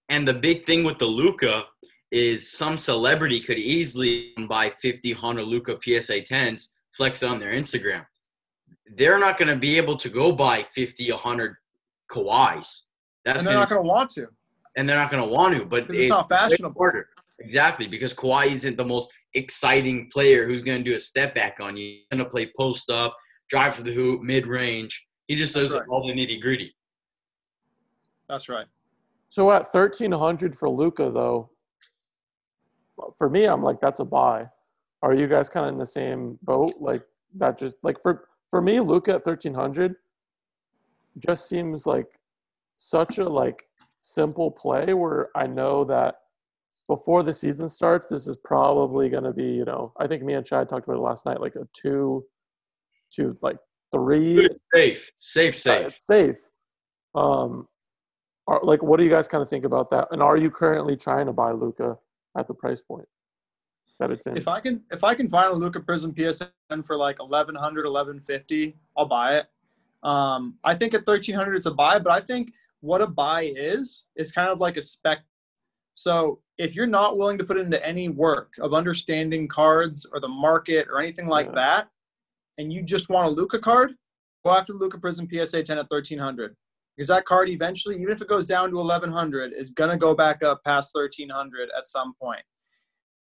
And 0.09 0.27
the 0.27 0.33
big 0.33 0.65
thing 0.65 0.83
with 0.83 0.97
the 0.97 1.05
Luka 1.05 1.65
is 2.11 2.51
some 2.51 2.77
celebrity 2.77 3.39
could 3.39 3.59
easily 3.59 4.33
buy 4.47 4.69
50 4.69 5.11
Honda 5.11 5.43
Luka 5.43 5.77
PSA 5.83 6.21
10s, 6.21 6.69
flex 6.91 7.21
on 7.23 7.39
their 7.39 7.53
Instagram. 7.53 8.05
They're 8.95 9.19
not 9.19 9.37
going 9.37 9.49
to 9.49 9.55
be 9.55 9.77
able 9.77 9.97
to 9.97 10.09
go 10.09 10.31
buy 10.31 10.63
50, 10.63 11.11
100 11.11 11.55
Kawhis. 12.11 12.81
That's 13.25 13.39
and 13.39 13.45
they're 13.45 13.53
gonna, 13.53 13.59
not 13.59 13.69
going 13.69 13.83
to 13.83 13.87
want 13.87 14.09
to 14.11 14.27
and 14.79 14.87
they're 14.87 14.97
not 14.97 15.11
going 15.11 15.21
to 15.21 15.29
want 15.29 15.55
to. 15.57 15.65
But 15.65 15.87
it's 15.89 16.09
not 16.09 16.29
way 16.29 16.37
fashionable. 16.37 16.81
Harder. 17.39 17.45
Exactly, 17.45 17.87
because 17.87 18.13
Kawhi 18.13 18.51
isn't 18.51 18.77
the 18.77 18.85
most 18.85 19.11
exciting 19.33 20.09
player 20.11 20.47
who's 20.47 20.63
going 20.63 20.83
to 20.83 20.89
do 20.89 20.95
a 20.95 20.99
step 20.99 21.35
back 21.35 21.57
on 21.61 21.77
you. 21.77 21.83
He's 21.83 22.05
going 22.11 22.23
to 22.23 22.29
play 22.29 22.51
post 22.57 22.89
up, 22.89 23.15
drive 23.49 23.75
for 23.75 23.83
the 23.83 23.93
hoop, 23.93 24.21
mid 24.21 24.47
range. 24.47 25.05
He 25.27 25.35
just 25.35 25.53
does 25.53 25.71
right. 25.71 25.83
all 25.89 26.07
the 26.07 26.13
nitty 26.13 26.41
gritty. 26.41 26.75
That's 28.27 28.49
right. 28.49 28.65
So 29.29 29.51
at 29.51 29.67
thirteen 29.67 30.11
hundred 30.11 30.55
for 30.55 30.69
Luka 30.69 31.11
though, 31.11 31.49
for 33.17 33.29
me, 33.29 33.45
I'm 33.45 33.61
like 33.61 33.79
that's 33.79 33.99
a 33.99 34.05
buy. 34.05 34.47
Are 35.01 35.13
you 35.13 35.27
guys 35.27 35.49
kind 35.49 35.67
of 35.67 35.73
in 35.73 35.77
the 35.77 35.85
same 35.85 36.37
boat? 36.41 36.73
Like 36.79 37.03
that 37.35 37.57
just 37.57 37.77
like 37.83 38.01
for 38.01 38.27
for 38.49 38.61
me, 38.61 38.79
Luka 38.79 39.15
at 39.15 39.23
thirteen 39.23 39.53
hundred 39.53 39.95
just 41.19 41.47
seems 41.47 41.85
like 41.85 42.07
such 42.77 43.19
a 43.19 43.27
like 43.27 43.63
simple 43.99 44.49
play 44.49 44.93
where 44.93 45.29
I 45.35 45.45
know 45.45 45.83
that 45.85 46.15
before 46.89 47.23
the 47.23 47.31
season 47.31 47.69
starts, 47.69 48.07
this 48.07 48.27
is 48.27 48.35
probably 48.35 49.07
going 49.09 49.23
to 49.23 49.31
be 49.31 49.45
you 49.45 49.63
know 49.63 49.93
I 49.97 50.07
think 50.07 50.23
me 50.23 50.33
and 50.33 50.45
Chad 50.45 50.67
talked 50.67 50.85
about 50.85 50.97
it 50.97 51.01
last 51.01 51.25
night, 51.25 51.39
like 51.39 51.55
a 51.55 51.65
two, 51.71 52.25
to 53.13 53.35
like 53.41 53.57
three 53.93 54.49
Safe, 54.73 55.11
safe, 55.19 55.55
uh, 55.55 55.57
safe. 55.57 55.85
it's 55.85 56.05
safe. 56.05 56.37
Um, 57.15 57.67
are, 58.47 58.59
like, 58.63 58.81
what 58.81 58.97
do 58.97 59.03
you 59.03 59.09
guys 59.09 59.27
kind 59.27 59.41
of 59.41 59.49
think 59.49 59.65
about 59.65 59.89
that? 59.91 60.07
And 60.11 60.21
are 60.21 60.35
you 60.35 60.49
currently 60.49 60.97
trying 60.97 61.27
to 61.27 61.33
buy 61.33 61.51
Luka 61.51 61.97
at 62.37 62.47
the 62.47 62.53
price 62.53 62.81
point 62.81 63.07
that 63.99 64.11
it's 64.11 64.25
in? 64.25 64.35
If 64.35 64.47
I 64.47 64.59
can 64.59 64.81
if 64.91 65.03
I 65.03 65.13
can 65.13 65.29
find 65.29 65.51
a 65.51 65.55
Luka 65.55 65.79
Prism 65.79 66.13
PSN 66.13 66.49
for 66.85 66.97
like 66.97 67.19
1100 67.21 67.85
1150, 67.85 68.75
I'll 68.97 69.05
buy 69.05 69.37
it. 69.37 69.45
Um, 70.01 70.55
I 70.63 70.73
think 70.73 70.93
at 70.93 71.05
1300 71.05 71.55
it's 71.55 71.65
a 71.67 71.71
buy, 71.71 71.99
but 71.99 72.11
I 72.11 72.19
think 72.19 72.53
what 72.81 73.01
a 73.01 73.07
buy 73.07 73.51
is 73.55 74.05
is 74.15 74.31
kind 74.31 74.49
of 74.49 74.59
like 74.59 74.77
a 74.77 74.81
spec. 74.81 75.19
So 76.01 76.39
if 76.57 76.75
you're 76.75 76.87
not 76.87 77.17
willing 77.17 77.37
to 77.39 77.43
put 77.43 77.57
into 77.57 77.83
any 77.85 78.07
work 78.07 78.53
of 78.59 78.73
understanding 78.73 79.47
cards 79.47 80.07
or 80.11 80.19
the 80.19 80.29
market 80.29 80.87
or 80.89 80.99
anything 81.01 81.27
like 81.27 81.47
Yeah. 81.47 81.55
that, 81.55 81.89
and 82.57 82.71
you 82.71 82.83
just 82.83 83.09
want 83.09 83.27
a 83.27 83.31
Luka 83.31 83.59
card, 83.59 83.95
go 84.45 84.51
after 84.51 84.73
Luka 84.73 84.97
Prism 84.97 85.27
PSA 85.29 85.63
10 85.63 85.77
at 85.77 85.89
1300 85.89 86.55
because 86.95 87.09
that 87.09 87.25
card 87.25 87.49
eventually, 87.49 87.95
even 87.95 88.13
if 88.13 88.21
it 88.21 88.29
goes 88.29 88.45
down 88.45 88.69
to 88.71 88.77
1100, 88.77 89.53
is 89.53 89.71
going 89.71 89.89
to 89.89 89.97
go 89.97 90.15
back 90.15 90.41
up 90.41 90.63
past 90.63 90.93
1300 90.95 91.69
at 91.77 91.85
some 91.85 92.13
point. 92.21 92.43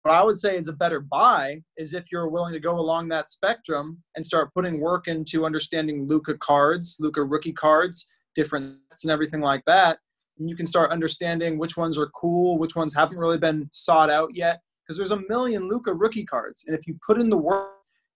What 0.02 0.16
I 0.16 0.24
would 0.24 0.38
say 0.38 0.58
is 0.58 0.68
a 0.68 0.74
better 0.74 1.00
buy 1.00 1.62
is 1.78 1.94
if 1.94 2.12
you're 2.12 2.30
willing 2.30 2.54
to 2.54 2.60
go 2.60 2.78
along 2.78 3.08
that 3.10 3.30
spectrum 3.30 4.04
and 4.16 4.26
start 4.26 4.54
putting 4.54 4.80
work 4.80 5.08
into 5.08 5.46
understanding 5.46 6.08
Luka 6.08 6.38
cards, 6.38 6.98
Luka 7.00 7.24
rookie 7.24 7.54
cards, 7.54 8.08
different 8.36 8.80
and 9.04 9.12
everything 9.12 9.42
like 9.42 9.64
that. 9.66 10.00
And 10.40 10.50
you 10.50 10.56
can 10.56 10.66
start 10.66 10.92
understanding 10.92 11.58
which 11.58 11.78
ones 11.78 11.98
are 11.98 12.10
cool, 12.10 12.58
which 12.58 12.76
ones 12.76 12.94
haven't 12.94 13.18
really 13.18 13.38
been 13.38 13.70
sought 13.72 14.10
out 14.10 14.30
yet. 14.34 14.62
Because 14.86 14.98
there's 14.98 15.12
a 15.12 15.24
million 15.30 15.70
Luka 15.70 15.94
rookie 15.94 16.26
cards. 16.26 16.66
And 16.68 16.78
if 16.78 16.88
you 16.88 16.98
put 17.06 17.20
in 17.20 17.30
the 17.30 17.38
work 17.38 17.70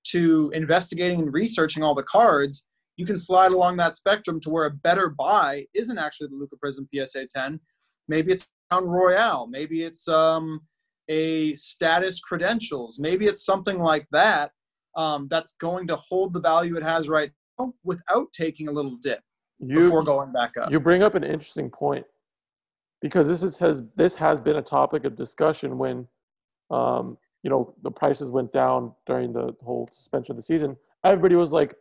to 0.07 0.51
investigating 0.53 1.21
and 1.21 1.33
researching 1.33 1.83
all 1.83 1.95
the 1.95 2.03
cards, 2.03 2.65
you 2.97 3.05
can 3.05 3.17
slide 3.17 3.51
along 3.51 3.77
that 3.77 3.95
spectrum 3.95 4.39
to 4.41 4.49
where 4.49 4.65
a 4.65 4.71
better 4.71 5.09
buy 5.09 5.65
isn't 5.73 5.97
actually 5.97 6.27
the 6.27 6.35
Luka 6.35 6.57
Prism 6.57 6.89
PSA 6.93 7.27
10. 7.27 7.59
Maybe 8.07 8.33
it's 8.33 8.49
Crown 8.69 8.85
Royale. 8.85 9.47
Maybe 9.47 9.83
it's 9.83 10.07
um, 10.07 10.61
a 11.07 11.53
status 11.53 12.19
credentials. 12.19 12.99
Maybe 12.99 13.27
it's 13.27 13.45
something 13.45 13.79
like 13.79 14.07
that 14.11 14.51
um, 14.95 15.27
that's 15.29 15.53
going 15.53 15.87
to 15.87 15.95
hold 15.95 16.33
the 16.33 16.41
value 16.41 16.75
it 16.75 16.83
has 16.83 17.07
right 17.07 17.31
now 17.59 17.73
without 17.83 18.27
taking 18.33 18.67
a 18.67 18.71
little 18.71 18.97
dip 19.01 19.21
you, 19.59 19.79
before 19.81 20.03
going 20.03 20.31
back 20.31 20.57
up. 20.57 20.71
You 20.71 20.79
bring 20.79 21.03
up 21.03 21.15
an 21.15 21.23
interesting 21.23 21.69
point 21.69 22.05
because 23.01 23.27
this 23.27 23.43
is, 23.43 23.57
has 23.59 23.83
this 23.95 24.15
has 24.15 24.39
been 24.39 24.57
a 24.57 24.61
topic 24.61 25.05
of 25.05 25.15
discussion 25.15 25.77
when 25.77 26.07
um, 26.71 27.17
you 27.43 27.49
know 27.49 27.73
the 27.83 27.91
prices 27.91 28.31
went 28.31 28.51
down 28.51 28.93
during 29.05 29.33
the 29.33 29.55
whole 29.63 29.87
suspension 29.91 30.33
of 30.33 30.37
the 30.37 30.43
season. 30.43 30.75
Everybody 31.03 31.35
was 31.35 31.51
like, 31.51 31.75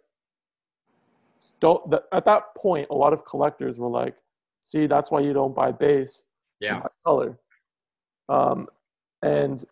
don't. 1.60 1.90
The, 1.90 2.02
at 2.12 2.24
that 2.24 2.54
point, 2.56 2.88
a 2.90 2.94
lot 2.94 3.12
of 3.12 3.24
collectors 3.24 3.78
were 3.78 3.88
like, 3.88 4.16
"See, 4.62 4.86
that's 4.86 5.10
why 5.10 5.20
you 5.20 5.32
don't 5.32 5.54
buy 5.54 5.72
base, 5.72 6.24
yeah, 6.60 6.80
buy 6.80 6.88
color." 7.04 7.38
Um, 8.28 8.68
and 9.22 9.64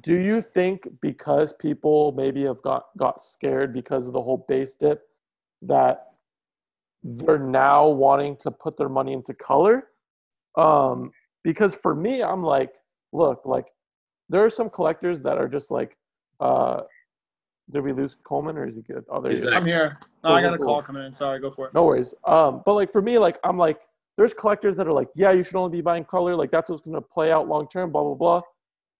do 0.00 0.14
you 0.14 0.40
think 0.40 0.88
because 1.00 1.52
people 1.52 2.12
maybe 2.12 2.44
have 2.44 2.60
got 2.62 2.86
got 2.96 3.22
scared 3.22 3.72
because 3.72 4.06
of 4.06 4.12
the 4.12 4.22
whole 4.22 4.44
base 4.48 4.74
dip 4.74 5.02
that 5.62 6.12
they're 7.06 7.38
now 7.38 7.86
wanting 7.86 8.36
to 8.38 8.50
put 8.50 8.76
their 8.76 8.88
money 8.88 9.12
into 9.12 9.34
color? 9.34 9.88
Um, 10.56 11.12
because 11.44 11.74
for 11.74 11.94
me, 11.94 12.22
I'm 12.22 12.42
like, 12.42 12.74
look, 13.12 13.42
like 13.44 13.70
there 14.28 14.44
are 14.44 14.50
some 14.50 14.68
collectors 14.68 15.22
that 15.22 15.38
are 15.38 15.48
just 15.48 15.70
like, 15.70 15.96
uh, 16.40 16.80
did 17.70 17.82
we 17.82 17.92
lose 17.92 18.16
Coleman 18.24 18.56
or 18.56 18.66
is 18.66 18.76
he 18.76 18.82
good? 18.82 19.04
Oh, 19.08 19.20
there 19.20 19.32
he 19.32 19.38
is. 19.38 19.52
I'm 19.52 19.66
here. 19.66 19.98
No, 20.22 20.30
I 20.30 20.42
got 20.42 20.54
a 20.54 20.58
call 20.58 20.82
coming 20.82 21.04
in. 21.04 21.12
Sorry, 21.12 21.40
go 21.40 21.50
for 21.50 21.66
it. 21.66 21.74
No 21.74 21.84
worries. 21.84 22.14
Um, 22.24 22.62
but 22.64 22.74
like 22.74 22.90
for 22.90 23.02
me, 23.02 23.18
like 23.18 23.38
I'm 23.44 23.56
like, 23.56 23.80
there's 24.16 24.32
collectors 24.32 24.76
that 24.76 24.86
are 24.86 24.92
like, 24.92 25.08
yeah, 25.14 25.32
you 25.32 25.42
should 25.44 25.56
only 25.56 25.76
be 25.76 25.82
buying 25.82 26.04
color. 26.04 26.34
Like 26.36 26.50
that's 26.50 26.70
what's 26.70 26.82
going 26.82 26.94
to 26.94 27.00
play 27.00 27.32
out 27.32 27.48
long 27.48 27.68
term. 27.68 27.90
Blah 27.90 28.02
blah 28.02 28.14
blah. 28.14 28.42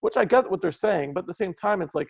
Which 0.01 0.17
I 0.17 0.25
get 0.25 0.49
what 0.49 0.61
they're 0.61 0.71
saying, 0.71 1.13
but 1.13 1.21
at 1.21 1.27
the 1.27 1.33
same 1.33 1.53
time, 1.53 1.81
it's 1.81 1.95
like 1.95 2.09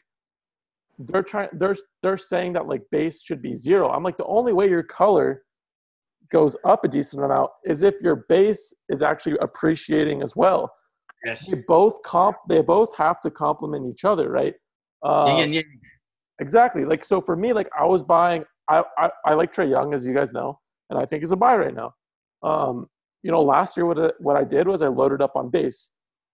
they're 0.99 1.23
trying. 1.23 1.49
They're 1.53 1.75
they're 2.01 2.17
saying 2.17 2.53
that 2.53 2.67
like 2.67 2.81
base 2.91 3.21
should 3.21 3.41
be 3.41 3.55
zero. 3.55 3.89
I'm 3.89 4.03
like 4.03 4.17
the 4.17 4.25
only 4.25 4.53
way 4.53 4.67
your 4.67 4.83
color 4.83 5.43
goes 6.29 6.55
up 6.65 6.83
a 6.83 6.87
decent 6.87 7.23
amount 7.23 7.49
is 7.65 7.83
if 7.83 7.95
your 8.01 8.25
base 8.29 8.73
is 8.89 9.01
actually 9.01 9.37
appreciating 9.41 10.21
as 10.21 10.35
well. 10.35 10.71
Yes. 11.25 11.49
They 11.49 11.61
both 11.67 12.01
comp. 12.03 12.37
They 12.47 12.61
both 12.61 12.95
have 12.95 13.21
to 13.21 13.31
complement 13.31 13.87
each 13.87 14.05
other, 14.05 14.29
right? 14.29 14.53
Uh, 15.03 15.35
yeah, 15.39 15.45
yeah. 15.45 15.61
Exactly. 16.39 16.85
Like 16.85 17.03
so 17.03 17.19
for 17.19 17.35
me, 17.35 17.53
like 17.53 17.69
I 17.77 17.85
was 17.85 18.03
buying. 18.03 18.43
I 18.69 18.83
I, 18.97 19.09
I 19.25 19.33
like 19.33 19.51
Trae 19.53 19.69
Young, 19.69 19.93
as 19.93 20.05
you 20.05 20.13
guys 20.13 20.31
know, 20.31 20.59
and 20.89 20.99
I 20.99 21.05
think 21.05 21.21
he's 21.23 21.31
a 21.31 21.35
buy 21.35 21.55
right 21.55 21.73
now. 21.73 21.93
Um, 22.43 22.87
you 23.23 23.31
know, 23.31 23.41
last 23.41 23.75
year 23.75 23.85
what, 23.85 24.13
what 24.21 24.37
I 24.37 24.43
did 24.43 24.67
was 24.67 24.81
I 24.81 24.87
loaded 24.87 25.21
up 25.21 25.35
on 25.35 25.49
base. 25.49 25.91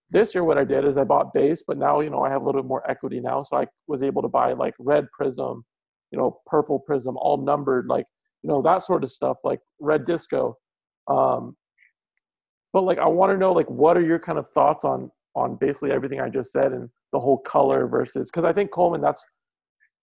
This 0.10 0.36
year 0.36 0.43
what 0.43 0.58
I 0.58 0.63
did 0.63 0.86
is 0.86 0.97
I 0.97 1.03
bought 1.03 1.34
base, 1.34 1.63
but 1.65 1.77
now, 1.77 2.01
you 2.01 2.10
know, 2.10 2.21
I 2.23 2.29
have 2.29 2.41
a 2.41 2.45
little 2.45 2.62
bit 2.62 2.67
more 2.67 2.89
equity 2.89 3.19
now. 3.19 3.41
So 3.43 3.58
I 3.58 3.65
was 3.88 4.03
able 4.03 4.21
to 4.21 4.27
buy 4.27 4.53
like 4.53 4.75
red 4.77 5.08
prism, 5.17 5.63
you 6.12 6.19
know, 6.19 6.39
purple 6.45 6.79
prism, 6.79 7.17
all 7.17 7.38
numbered, 7.38 7.88
like, 7.88 8.06
you 8.43 8.49
know, 8.49 8.62
that 8.62 8.84
sort 8.84 9.03
of 9.03 9.12
stuff, 9.12 9.38
like 9.43 9.60
red 9.79 10.06
disco. 10.06 10.56
Um, 11.08 11.56
but 12.73 12.84
like, 12.84 12.99
I 12.99 13.08
want 13.08 13.32
to 13.32 13.38
know, 13.38 13.51
like, 13.51 13.69
what 13.69 13.97
are 13.97 14.06
your 14.06 14.19
kind 14.19 14.38
of 14.38 14.49
thoughts 14.49 14.84
on, 14.84 15.10
on 15.36 15.58
basically 15.60 15.91
everything 15.91 16.19
I 16.19 16.29
just 16.29 16.51
said 16.51 16.73
and 16.73 16.89
the 17.13 17.19
whole 17.19 17.38
color 17.38 17.88
versus, 17.88 18.29
cause 18.29 18.43
I 18.43 18.53
think 18.53 18.71
Coleman, 18.71 19.01
that's 19.01 19.23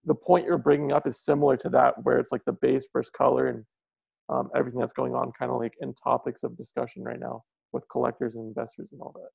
the 0.05 0.14
point 0.14 0.46
you're 0.46 0.59
bringing 0.59 0.92
up 0.92 1.07
is 1.07 1.24
similar 1.24 1.57
to 1.59 1.68
that, 1.70 1.94
where 2.05 2.18
it's 2.18 2.33
like 2.33 2.44
the 2.46 2.57
base 2.62 2.88
versus 2.92 3.11
color 3.11 3.48
and 3.48 3.64
um, 4.31 4.48
everything 4.57 4.81
that's 4.81 4.94
going 4.94 5.14
on 5.14 5.33
kind 5.38 5.50
of 5.50 5.59
like 5.59 5.74
in 5.81 5.92
topics 5.94 6.42
of 6.42 6.57
discussion 6.57 7.03
right 7.03 7.20
now 7.20 7.42
with 7.72 7.85
collectors 7.90 8.37
and 8.37 8.46
investors 8.46 8.88
and 8.92 9.00
all 9.00 9.12
that. 9.14 9.29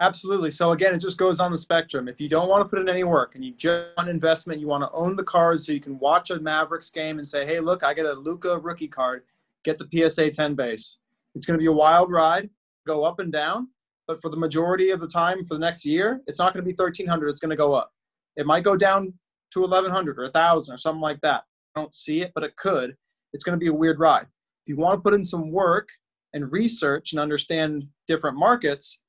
Absolutely. 0.00 0.50
So 0.50 0.72
again, 0.72 0.94
it 0.94 0.98
just 0.98 1.18
goes 1.18 1.40
on 1.40 1.52
the 1.52 1.58
spectrum. 1.58 2.08
If 2.08 2.20
you 2.20 2.28
don't 2.28 2.48
want 2.48 2.62
to 2.62 2.68
put 2.68 2.78
in 2.78 2.88
any 2.88 3.04
work 3.04 3.34
and 3.34 3.44
you 3.44 3.52
just 3.52 3.88
want 3.98 4.08
investment, 4.08 4.58
you 4.58 4.66
want 4.66 4.82
to 4.82 4.90
own 4.92 5.14
the 5.14 5.24
card 5.24 5.60
so 5.60 5.72
you 5.72 5.80
can 5.80 5.98
watch 5.98 6.30
a 6.30 6.40
Mavericks 6.40 6.90
game 6.90 7.18
and 7.18 7.26
say, 7.26 7.44
"Hey, 7.44 7.60
look, 7.60 7.84
I 7.84 7.92
get 7.92 8.06
a 8.06 8.14
Luka 8.14 8.58
rookie 8.58 8.88
card. 8.88 9.24
Get 9.62 9.78
the 9.78 9.88
PSA 9.90 10.30
10 10.30 10.54
base." 10.54 10.96
It's 11.34 11.46
going 11.46 11.58
to 11.58 11.62
be 11.62 11.66
a 11.66 11.72
wild 11.72 12.10
ride, 12.10 12.48
go 12.86 13.04
up 13.04 13.20
and 13.20 13.30
down, 13.30 13.68
but 14.08 14.20
for 14.20 14.30
the 14.30 14.36
majority 14.36 14.90
of 14.90 15.00
the 15.00 15.06
time 15.06 15.44
for 15.44 15.54
the 15.54 15.60
next 15.60 15.84
year, 15.84 16.22
it's 16.26 16.38
not 16.38 16.54
going 16.54 16.64
to 16.64 16.68
be 16.68 16.74
1300, 16.74 17.28
it's 17.28 17.40
going 17.40 17.50
to 17.50 17.56
go 17.56 17.74
up. 17.74 17.92
It 18.36 18.46
might 18.46 18.64
go 18.64 18.76
down 18.76 19.12
to 19.52 19.60
1100 19.60 20.18
or 20.18 20.24
1000 20.24 20.74
or 20.74 20.78
something 20.78 21.00
like 21.00 21.20
that. 21.20 21.44
I 21.76 21.80
don't 21.80 21.94
see 21.94 22.22
it, 22.22 22.32
but 22.34 22.42
it 22.42 22.56
could 22.56 22.96
it's 23.32 23.44
going 23.44 23.58
to 23.58 23.62
be 23.62 23.68
a 23.68 23.72
weird 23.72 23.98
ride. 23.98 24.26
If 24.64 24.68
you 24.68 24.76
want 24.76 24.94
to 24.94 25.00
put 25.00 25.14
in 25.14 25.24
some 25.24 25.50
work 25.50 25.88
and 26.32 26.50
research 26.52 27.12
and 27.12 27.20
understand 27.20 27.86
different 28.06 28.36
markets, 28.36 29.00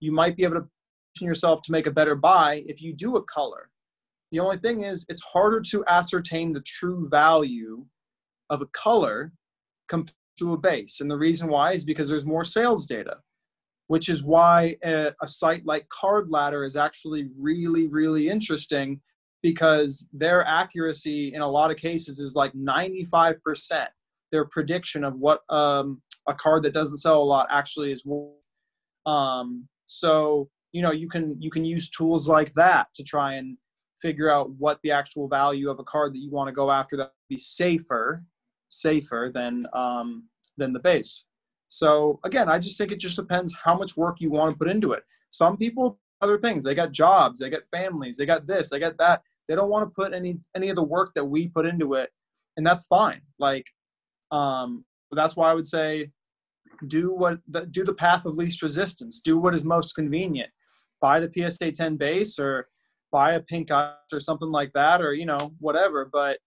you 0.00 0.12
might 0.12 0.36
be 0.36 0.44
able 0.44 0.56
to 0.56 0.68
position 1.14 1.26
yourself 1.26 1.62
to 1.62 1.72
make 1.72 1.86
a 1.86 1.90
better 1.90 2.14
buy 2.14 2.62
if 2.66 2.80
you 2.80 2.92
do 2.92 3.16
a 3.16 3.22
color. 3.22 3.70
The 4.30 4.40
only 4.40 4.58
thing 4.58 4.84
is, 4.84 5.06
it's 5.08 5.22
harder 5.22 5.60
to 5.70 5.84
ascertain 5.86 6.52
the 6.52 6.60
true 6.60 7.08
value 7.08 7.84
of 8.50 8.62
a 8.62 8.66
color 8.66 9.32
compared 9.88 10.14
to 10.38 10.52
a 10.52 10.58
base. 10.58 11.00
And 11.00 11.10
the 11.10 11.16
reason 11.16 11.48
why 11.48 11.72
is 11.72 11.84
because 11.84 12.08
there's 12.08 12.26
more 12.26 12.44
sales 12.44 12.86
data, 12.86 13.18
which 13.88 14.08
is 14.08 14.22
why 14.22 14.76
a, 14.84 15.12
a 15.22 15.28
site 15.28 15.64
like 15.66 15.88
Card 15.88 16.30
Ladder 16.30 16.64
is 16.64 16.76
actually 16.76 17.28
really, 17.38 17.88
really 17.88 18.28
interesting 18.28 19.00
because 19.42 20.08
their 20.12 20.44
accuracy 20.46 21.32
in 21.34 21.40
a 21.40 21.48
lot 21.48 21.70
of 21.70 21.76
cases 21.76 22.18
is 22.18 22.34
like 22.34 22.52
95%. 22.52 23.86
Their 24.30 24.44
prediction 24.46 25.04
of 25.04 25.14
what 25.14 25.40
um, 25.48 26.02
a 26.28 26.34
card 26.34 26.62
that 26.64 26.74
doesn't 26.74 26.98
sell 26.98 27.22
a 27.22 27.24
lot 27.24 27.46
actually 27.50 27.92
is 27.92 28.04
worth. 28.04 28.34
Um, 29.06 29.66
so 29.88 30.48
you 30.72 30.82
know 30.82 30.92
you 30.92 31.08
can 31.08 31.40
you 31.40 31.50
can 31.50 31.64
use 31.64 31.90
tools 31.90 32.28
like 32.28 32.52
that 32.54 32.88
to 32.94 33.02
try 33.02 33.34
and 33.34 33.56
figure 34.00 34.30
out 34.30 34.50
what 34.58 34.78
the 34.82 34.92
actual 34.92 35.26
value 35.28 35.68
of 35.68 35.80
a 35.80 35.84
card 35.84 36.14
that 36.14 36.18
you 36.18 36.30
want 36.30 36.46
to 36.46 36.52
go 36.52 36.70
after 36.70 36.96
that 36.96 37.06
would 37.06 37.34
be 37.34 37.38
safer 37.38 38.22
safer 38.68 39.30
than 39.32 39.64
um, 39.72 40.28
than 40.56 40.72
the 40.72 40.78
base. 40.78 41.24
So 41.68 42.20
again, 42.24 42.48
I 42.48 42.58
just 42.58 42.78
think 42.78 42.92
it 42.92 43.00
just 43.00 43.16
depends 43.16 43.54
how 43.54 43.74
much 43.74 43.96
work 43.96 44.16
you 44.20 44.30
want 44.30 44.52
to 44.52 44.58
put 44.58 44.68
into 44.68 44.92
it. 44.92 45.02
Some 45.30 45.56
people 45.56 45.98
other 46.20 46.38
things. 46.38 46.64
They 46.64 46.74
got 46.74 46.92
jobs, 46.92 47.38
they 47.38 47.50
got 47.50 47.66
families, 47.70 48.16
they 48.16 48.26
got 48.26 48.46
this, 48.46 48.70
they 48.70 48.78
got 48.78 48.98
that. 48.98 49.22
They 49.48 49.54
don't 49.54 49.70
want 49.70 49.88
to 49.88 49.94
put 49.94 50.12
any 50.12 50.38
any 50.54 50.68
of 50.68 50.76
the 50.76 50.82
work 50.82 51.12
that 51.14 51.24
we 51.24 51.48
put 51.48 51.66
into 51.66 51.94
it, 51.94 52.10
and 52.56 52.66
that's 52.66 52.86
fine. 52.86 53.22
Like, 53.38 53.66
um, 54.30 54.84
that's 55.10 55.36
why 55.36 55.50
I 55.50 55.54
would 55.54 55.66
say, 55.66 56.10
do 56.86 57.12
what 57.12 57.38
the, 57.48 57.66
do 57.66 57.84
the 57.84 57.94
path 57.94 58.24
of 58.24 58.36
least 58.36 58.62
resistance. 58.62 59.20
Do 59.20 59.38
what 59.38 59.54
is 59.54 59.64
most 59.64 59.94
convenient. 59.94 60.50
Buy 61.00 61.20
the 61.20 61.30
PSA 61.32 61.72
10 61.72 61.96
base 61.96 62.38
or 62.38 62.68
buy 63.10 63.32
a 63.32 63.40
pink 63.40 63.70
ice 63.70 63.94
or 64.12 64.20
something 64.20 64.50
like 64.50 64.72
that, 64.72 65.00
or 65.00 65.14
you 65.14 65.26
know 65.26 65.54
whatever. 65.58 66.08
But 66.10 66.38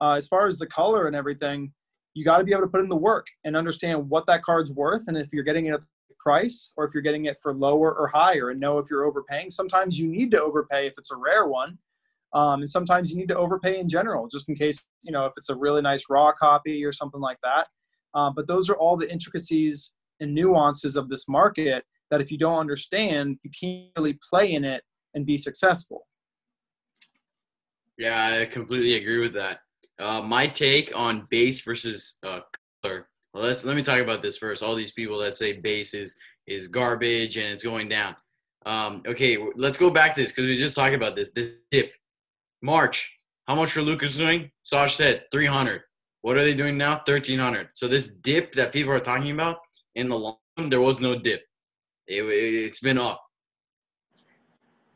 uh, 0.00 0.12
as 0.12 0.26
far 0.26 0.46
as 0.46 0.58
the 0.58 0.66
color 0.66 1.06
and 1.06 1.16
everything, 1.16 1.72
you 2.14 2.24
got 2.24 2.38
to 2.38 2.44
be 2.44 2.52
able 2.52 2.62
to 2.62 2.68
put 2.68 2.80
in 2.80 2.88
the 2.88 2.96
work 2.96 3.26
and 3.44 3.56
understand 3.56 4.08
what 4.08 4.26
that 4.26 4.42
card's 4.42 4.72
worth, 4.72 5.08
and 5.08 5.16
if 5.16 5.28
you're 5.32 5.44
getting 5.44 5.66
it 5.66 5.74
at 5.74 5.80
the 6.08 6.14
price 6.18 6.72
or 6.76 6.84
if 6.84 6.94
you're 6.94 7.02
getting 7.02 7.26
it 7.26 7.36
for 7.42 7.54
lower 7.54 7.94
or 7.94 8.08
higher 8.08 8.50
and 8.50 8.60
know 8.60 8.78
if 8.78 8.90
you're 8.90 9.04
overpaying. 9.04 9.50
Sometimes 9.50 9.98
you 9.98 10.08
need 10.08 10.30
to 10.32 10.42
overpay 10.42 10.86
if 10.86 10.94
it's 10.98 11.10
a 11.10 11.16
rare 11.16 11.46
one. 11.46 11.78
Um, 12.34 12.60
and 12.60 12.68
sometimes 12.68 13.10
you 13.10 13.16
need 13.16 13.28
to 13.28 13.36
overpay 13.36 13.78
in 13.78 13.88
general, 13.88 14.28
just 14.28 14.48
in 14.48 14.54
case, 14.54 14.84
you 15.02 15.12
know, 15.12 15.24
if 15.24 15.32
it's 15.36 15.48
a 15.48 15.56
really 15.56 15.80
nice 15.80 16.04
raw 16.10 16.32
copy 16.32 16.84
or 16.84 16.92
something 16.92 17.20
like 17.20 17.38
that. 17.42 17.68
Um, 18.14 18.34
but 18.34 18.46
those 18.46 18.68
are 18.70 18.76
all 18.76 18.96
the 18.96 19.10
intricacies 19.10 19.94
and 20.20 20.34
nuances 20.34 20.96
of 20.96 21.08
this 21.08 21.28
market 21.28 21.84
that 22.10 22.20
if 22.20 22.30
you 22.30 22.38
don't 22.38 22.58
understand, 22.58 23.38
you 23.42 23.50
can't 23.58 23.90
really 23.96 24.18
play 24.28 24.54
in 24.54 24.64
it 24.64 24.82
and 25.14 25.26
be 25.26 25.36
successful. 25.36 26.06
Yeah, 27.96 28.40
I 28.40 28.46
completely 28.46 28.94
agree 28.94 29.18
with 29.18 29.34
that. 29.34 29.60
Uh, 29.98 30.22
my 30.22 30.46
take 30.46 30.94
on 30.94 31.26
base 31.28 31.60
versus 31.62 32.18
uh, 32.24 32.40
color 32.82 33.08
well, 33.32 33.44
let's 33.44 33.64
let 33.64 33.76
me 33.76 33.82
talk 33.82 34.00
about 34.00 34.22
this 34.22 34.38
first. 34.38 34.62
All 34.62 34.74
these 34.74 34.92
people 34.92 35.18
that 35.20 35.36
say 35.36 35.52
base 35.52 35.94
is 35.94 36.16
is 36.46 36.68
garbage 36.68 37.36
and 37.36 37.52
it's 37.52 37.62
going 37.62 37.88
down. 37.88 38.16
Um, 38.64 39.02
okay, 39.06 39.38
let's 39.54 39.76
go 39.76 39.90
back 39.90 40.14
to 40.14 40.22
this 40.22 40.32
because 40.32 40.46
we 40.46 40.56
just 40.56 40.76
talked 40.76 40.94
about 40.94 41.14
this. 41.14 41.32
This 41.32 41.52
dip, 41.70 41.92
March. 42.62 43.14
How 43.46 43.54
much 43.54 43.72
for 43.72 43.82
Lucas 43.82 44.16
doing? 44.16 44.50
Sash 44.62 44.96
said 44.96 45.24
300. 45.30 45.82
What 46.22 46.36
are 46.36 46.42
they 46.42 46.54
doing 46.54 46.76
now? 46.76 46.94
1300. 46.96 47.68
So 47.74 47.88
this 47.88 48.08
dip 48.08 48.52
that 48.54 48.72
people 48.72 48.92
are 48.92 49.00
talking 49.00 49.30
about 49.30 49.58
in 49.94 50.08
the 50.08 50.18
long 50.18 50.36
there 50.66 50.80
was 50.80 51.00
no 51.00 51.16
dip. 51.16 51.42
It, 52.06 52.22
it's 52.22 52.80
been 52.80 52.98
up. 52.98 53.22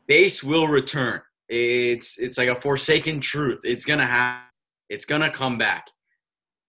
Base 0.07 0.43
will 0.43 0.67
return. 0.67 1.21
It's 1.47 2.17
it's 2.17 2.37
like 2.37 2.49
a 2.49 2.55
forsaken 2.55 3.21
truth. 3.21 3.61
It's 3.63 3.85
gonna 3.85 4.05
happen. 4.05 4.49
It's 4.89 5.05
gonna 5.05 5.29
come 5.29 5.57
back. 5.57 5.87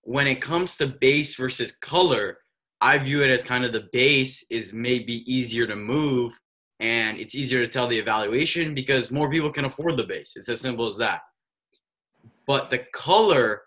When 0.03 0.27
it 0.27 0.41
comes 0.41 0.77
to 0.77 0.87
base 0.87 1.35
versus 1.35 1.73
color, 1.73 2.39
I 2.81 2.99
view 2.99 3.23
it 3.23 3.31
as 3.31 3.43
kind 3.43 3.65
of 3.65 3.73
the 3.73 3.89
base 3.93 4.45
is 4.51 4.73
maybe 4.73 5.31
easier 5.33 5.67
to 5.67 5.75
move 5.75 6.39
and 6.81 7.19
it's 7.19 7.35
easier 7.35 7.65
to 7.65 7.73
tell 7.73 7.87
the 7.87 7.99
evaluation 7.99 8.75
because 8.75 9.11
more 9.11 9.31
people 9.31 9.51
can 9.51 9.65
afford 9.65 9.97
the 9.97 10.05
base. 10.05 10.35
It's 10.37 10.49
as 10.49 10.61
simple 10.61 10.87
as 10.87 10.97
that. 10.99 11.23
But 12.47 12.71
the 12.71 12.85
color 12.93 13.63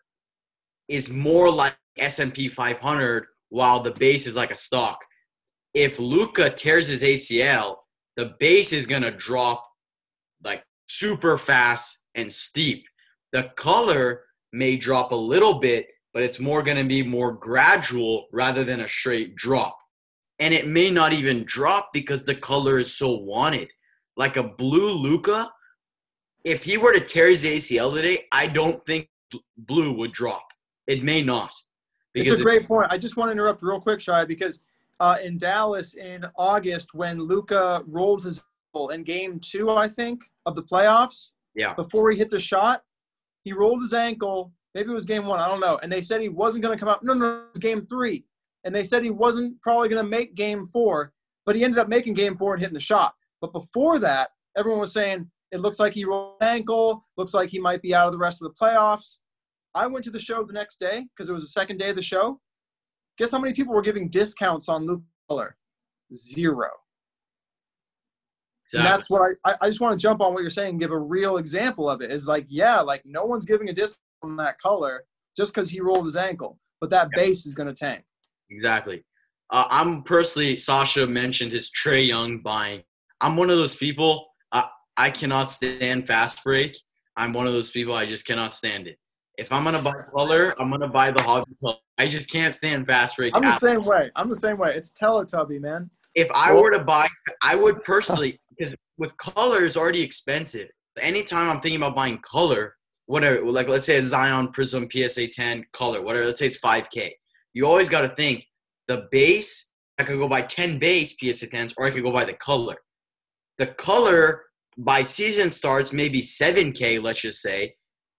is 0.87 1.11
more 1.11 1.49
like 1.49 1.75
S&P 1.97 2.47
500 2.47 3.25
while 3.49 3.81
the 3.81 3.91
base 3.91 4.27
is 4.27 4.35
like 4.35 4.51
a 4.51 4.55
stock. 4.55 5.03
If 5.73 5.99
Luka 5.99 6.49
tears 6.49 6.87
his 6.87 7.03
ACL, 7.03 7.77
the 8.15 8.35
base 8.39 8.73
is 8.73 8.85
going 8.85 9.03
to 9.03 9.11
drop 9.11 9.63
like 10.43 10.63
super 10.87 11.37
fast 11.37 11.99
and 12.15 12.31
steep. 12.31 12.85
The 13.31 13.51
color 13.55 14.23
may 14.53 14.77
drop 14.77 15.11
a 15.11 15.15
little 15.15 15.59
bit, 15.59 15.87
but 16.13 16.23
it's 16.23 16.39
more 16.39 16.63
going 16.63 16.77
to 16.77 16.83
be 16.83 17.03
more 17.03 17.31
gradual 17.31 18.27
rather 18.31 18.63
than 18.63 18.79
a 18.79 18.89
straight 18.89 19.35
drop. 19.35 19.77
And 20.39 20.53
it 20.53 20.67
may 20.67 20.89
not 20.89 21.13
even 21.13 21.43
drop 21.45 21.89
because 21.93 22.25
the 22.25 22.35
color 22.35 22.79
is 22.79 22.93
so 22.93 23.11
wanted. 23.11 23.69
Like 24.15 24.37
a 24.37 24.43
blue 24.43 24.91
Luka, 24.91 25.51
if 26.43 26.63
he 26.63 26.77
were 26.77 26.93
to 26.93 27.01
tear 27.01 27.29
his 27.29 27.43
ACL 27.43 27.93
today, 27.93 28.25
I 28.31 28.47
don't 28.47 28.83
think 28.85 29.09
blue 29.57 29.93
would 29.93 30.11
drop. 30.11 30.46
It 30.87 31.03
may 31.03 31.21
not. 31.21 31.53
It's 32.15 32.31
a 32.31 32.41
great 32.41 32.67
point. 32.67 32.87
I 32.89 32.97
just 32.97 33.17
want 33.17 33.29
to 33.29 33.31
interrupt 33.31 33.61
real 33.61 33.79
quick, 33.79 33.99
Shai, 33.99 34.25
because 34.25 34.63
uh, 34.99 35.17
in 35.23 35.37
Dallas 35.37 35.95
in 35.95 36.25
August 36.35 36.95
when 36.95 37.19
Luka 37.21 37.83
rolled 37.85 38.23
his 38.23 38.43
ankle 38.73 38.89
in 38.89 39.03
game 39.03 39.39
two, 39.39 39.69
I 39.69 39.87
think, 39.87 40.23
of 40.45 40.55
the 40.55 40.63
playoffs. 40.63 41.31
Yeah. 41.53 41.73
Before 41.73 42.09
he 42.09 42.17
hit 42.17 42.29
the 42.29 42.39
shot, 42.39 42.83
he 43.43 43.53
rolled 43.53 43.81
his 43.81 43.93
ankle. 43.93 44.53
Maybe 44.73 44.91
it 44.91 44.93
was 44.93 45.05
game 45.05 45.25
one. 45.25 45.39
I 45.39 45.47
don't 45.47 45.59
know. 45.59 45.79
And 45.81 45.91
they 45.91 46.01
said 46.01 46.21
he 46.21 46.29
wasn't 46.29 46.63
going 46.63 46.77
to 46.77 46.79
come 46.79 46.89
out. 46.89 47.03
No, 47.03 47.13
no, 47.13 47.37
it 47.37 47.53
was 47.53 47.59
game 47.59 47.85
three. 47.87 48.25
And 48.63 48.73
they 48.73 48.83
said 48.83 49.03
he 49.03 49.09
wasn't 49.09 49.59
probably 49.61 49.89
going 49.89 50.03
to 50.03 50.09
make 50.09 50.35
game 50.35 50.65
four, 50.65 51.13
but 51.45 51.55
he 51.55 51.63
ended 51.63 51.79
up 51.79 51.87
making 51.87 52.13
game 52.13 52.37
four 52.37 52.53
and 52.53 52.61
hitting 52.61 52.73
the 52.73 52.79
shot. 52.79 53.13
But 53.41 53.53
before 53.53 53.99
that, 53.99 54.31
everyone 54.57 54.81
was 54.81 54.93
saying 54.93 55.29
it 55.51 55.61
looks 55.61 55.79
like 55.79 55.93
he 55.93 56.05
rolled 56.05 56.35
an 56.41 56.47
ankle, 56.47 57.05
looks 57.15 57.33
like 57.33 57.49
he 57.49 57.59
might 57.59 57.81
be 57.81 57.95
out 57.95 58.07
of 58.07 58.11
the 58.11 58.19
rest 58.19 58.41
of 58.41 58.49
the 58.49 58.65
playoffs. 58.65 59.19
I 59.75 59.87
went 59.87 60.03
to 60.05 60.11
the 60.11 60.19
show 60.19 60.43
the 60.43 60.53
next 60.53 60.79
day 60.79 61.05
because 61.15 61.29
it 61.29 61.33
was 61.33 61.43
the 61.43 61.49
second 61.49 61.77
day 61.77 61.89
of 61.89 61.95
the 61.95 62.01
show. 62.01 62.39
Guess 63.17 63.31
how 63.31 63.39
many 63.39 63.53
people 63.53 63.73
were 63.73 63.81
giving 63.81 64.09
discounts 64.09 64.69
on 64.69 64.85
Luke 64.85 65.03
Color? 65.29 65.55
Zero. 66.13 66.69
Exactly. 68.65 68.79
And 68.79 68.85
that's 68.85 69.09
what 69.09 69.35
I, 69.45 69.55
I 69.61 69.67
just 69.67 69.79
want 69.79 69.97
to 69.97 70.01
jump 70.01 70.21
on 70.21 70.33
what 70.33 70.41
you're 70.41 70.49
saying, 70.49 70.71
and 70.71 70.79
give 70.79 70.91
a 70.91 70.99
real 70.99 71.37
example 71.37 71.89
of 71.89 72.01
it. 72.01 72.11
Is 72.11 72.27
like, 72.27 72.45
yeah, 72.49 72.81
like 72.81 73.01
no 73.05 73.25
one's 73.25 73.45
giving 73.45 73.69
a 73.69 73.73
discount 73.73 74.01
on 74.23 74.35
that 74.37 74.59
color 74.59 75.03
just 75.37 75.53
because 75.53 75.69
he 75.69 75.79
rolled 75.79 76.05
his 76.05 76.15
ankle, 76.15 76.59
but 76.81 76.89
that 76.89 77.09
yeah. 77.13 77.23
base 77.23 77.45
is 77.45 77.53
going 77.53 77.67
to 77.67 77.73
tank. 77.73 78.03
Exactly. 78.49 79.03
Uh, 79.49 79.65
I'm 79.69 80.03
personally, 80.03 80.55
Sasha 80.57 81.07
mentioned 81.07 81.51
his 81.51 81.71
Trae 81.71 82.05
Young 82.05 82.39
buying. 82.39 82.81
I'm 83.21 83.37
one 83.37 83.49
of 83.49 83.57
those 83.57 83.75
people, 83.75 84.27
I, 84.51 84.69
I 84.97 85.11
cannot 85.11 85.51
stand 85.51 86.05
fast 86.05 86.43
break. 86.43 86.77
I'm 87.15 87.33
one 87.33 87.47
of 87.47 87.53
those 87.53 87.69
people, 87.69 87.93
I 87.93 88.05
just 88.05 88.25
cannot 88.25 88.53
stand 88.53 88.87
it. 88.87 88.97
If 89.37 89.51
I'm 89.51 89.63
gonna 89.63 89.81
buy 89.81 89.93
color, 90.13 90.55
I'm 90.59 90.71
gonna 90.71 90.87
buy 90.87 91.11
the 91.11 91.21
hobby 91.21 91.55
color. 91.61 91.75
I 91.97 92.07
just 92.07 92.31
can't 92.31 92.53
stand 92.55 92.87
fast 92.87 93.17
break. 93.17 93.35
I'm 93.35 93.43
the 93.43 93.57
same 93.57 93.81
way. 93.85 94.11
I'm 94.15 94.29
the 94.29 94.35
same 94.35 94.57
way. 94.57 94.75
It's 94.75 94.91
Teletubby, 94.91 95.61
man. 95.61 95.89
If 96.15 96.27
I 96.33 96.53
were 96.53 96.71
to 96.71 96.83
buy, 96.83 97.07
I 97.43 97.55
would 97.55 97.83
personally 97.83 98.39
because 98.57 98.75
with 98.97 99.15
color 99.17 99.63
is 99.63 99.77
already 99.77 100.01
expensive. 100.01 100.69
Anytime 100.99 101.49
I'm 101.49 101.59
thinking 101.59 101.79
about 101.79 101.95
buying 101.95 102.17
color, 102.19 102.75
whatever, 103.05 103.45
like 103.51 103.67
let's 103.67 103.85
say 103.85 103.97
a 103.97 104.01
Zion 104.01 104.47
Prism 104.49 104.87
PSA 104.91 105.27
10 105.27 105.65
color, 105.73 106.01
whatever, 106.01 106.25
let's 106.25 106.39
say 106.39 106.47
it's 106.47 106.59
5K. 106.59 107.11
You 107.53 107.67
always 107.67 107.89
got 107.89 108.01
to 108.01 108.09
think 108.09 108.45
the 108.87 109.07
base. 109.11 109.67
I 109.99 110.03
could 110.03 110.17
go 110.17 110.27
buy 110.27 110.41
10 110.41 110.79
base 110.79 111.15
PSA 111.19 111.47
10s, 111.47 111.73
or 111.77 111.85
I 111.85 111.91
could 111.91 112.03
go 112.03 112.11
buy 112.11 112.25
the 112.25 112.33
color. 112.33 112.75
The 113.57 113.67
color 113.67 114.43
by 114.77 115.03
season 115.03 115.49
starts 115.49 115.91
maybe 115.91 116.21
7K, 116.21 117.01
let's 117.01 117.21
just 117.21 117.41
say, 117.41 117.75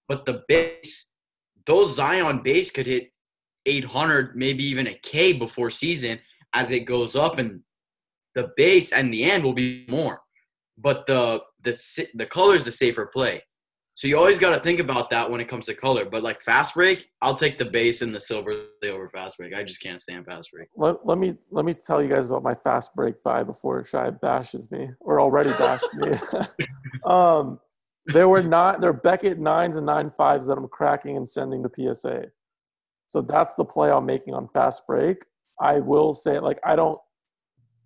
but 0.08 0.24
the 0.24 0.42
base, 0.48 1.07
those 1.68 1.94
Zion 1.94 2.42
base 2.42 2.70
could 2.70 2.86
hit 2.86 3.12
800, 3.66 4.34
maybe 4.34 4.64
even 4.64 4.88
a 4.88 4.94
K 4.94 5.34
before 5.34 5.70
season 5.70 6.18
as 6.54 6.70
it 6.70 6.80
goes 6.80 7.14
up, 7.14 7.38
and 7.38 7.60
the 8.34 8.50
base 8.56 8.90
and 8.90 9.12
the 9.12 9.22
end 9.22 9.44
will 9.44 9.52
be 9.52 9.84
more. 9.88 10.20
But 10.78 11.06
the 11.06 11.42
the 11.62 12.08
the 12.14 12.26
color 12.26 12.56
is 12.56 12.64
the 12.64 12.72
safer 12.72 13.06
play. 13.06 13.42
So 13.96 14.06
you 14.06 14.16
always 14.16 14.38
got 14.38 14.54
to 14.54 14.60
think 14.62 14.78
about 14.78 15.10
that 15.10 15.28
when 15.28 15.40
it 15.40 15.48
comes 15.48 15.66
to 15.66 15.74
color. 15.74 16.04
But 16.04 16.22
like 16.22 16.40
fast 16.40 16.74
break, 16.74 17.10
I'll 17.20 17.34
take 17.34 17.58
the 17.58 17.64
base 17.64 18.00
and 18.00 18.14
the 18.14 18.20
silver 18.20 18.54
over 18.84 19.10
fast 19.10 19.38
break. 19.38 19.52
I 19.52 19.64
just 19.64 19.82
can't 19.82 20.00
stand 20.00 20.24
fast 20.24 20.50
break. 20.52 20.68
Let, 20.76 21.04
let 21.04 21.18
me 21.18 21.34
let 21.50 21.64
me 21.64 21.74
tell 21.74 22.00
you 22.00 22.08
guys 22.08 22.26
about 22.26 22.44
my 22.44 22.54
fast 22.54 22.94
break 22.94 23.20
buy 23.24 23.42
before 23.42 23.84
Shy 23.84 24.08
bashes 24.10 24.70
me 24.70 24.88
or 25.00 25.20
already 25.20 25.50
bashed 25.50 25.94
me. 25.96 26.12
um, 27.04 27.58
there 28.08 28.28
were 28.28 28.42
not 28.42 28.80
there 28.80 28.90
are 28.90 28.94
Beckett 28.94 29.38
nines 29.38 29.76
and 29.76 29.86
nine 29.86 30.10
fives 30.16 30.46
that 30.46 30.56
I'm 30.56 30.68
cracking 30.68 31.16
and 31.16 31.28
sending 31.28 31.62
to 31.62 31.94
PSA. 31.94 32.26
So 33.06 33.22
that's 33.22 33.54
the 33.54 33.64
play 33.64 33.90
I'm 33.90 34.06
making 34.06 34.34
on 34.34 34.48
fast 34.48 34.86
break. 34.86 35.24
I 35.60 35.80
will 35.80 36.14
say 36.14 36.38
like 36.38 36.58
I 36.64 36.74
don't 36.74 36.98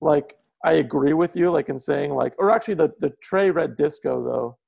like 0.01 0.35
I 0.65 0.75
agree 0.75 1.13
with 1.13 1.35
you 1.37 1.51
like 1.51 1.69
in 1.69 1.79
saying 1.79 2.13
like 2.13 2.35
or 2.39 2.51
actually 2.51 2.75
the 2.75 2.93
the 3.01 3.13
Trae 3.29 3.53
red 3.53 3.77
disco 3.77 4.23
though 4.23 4.59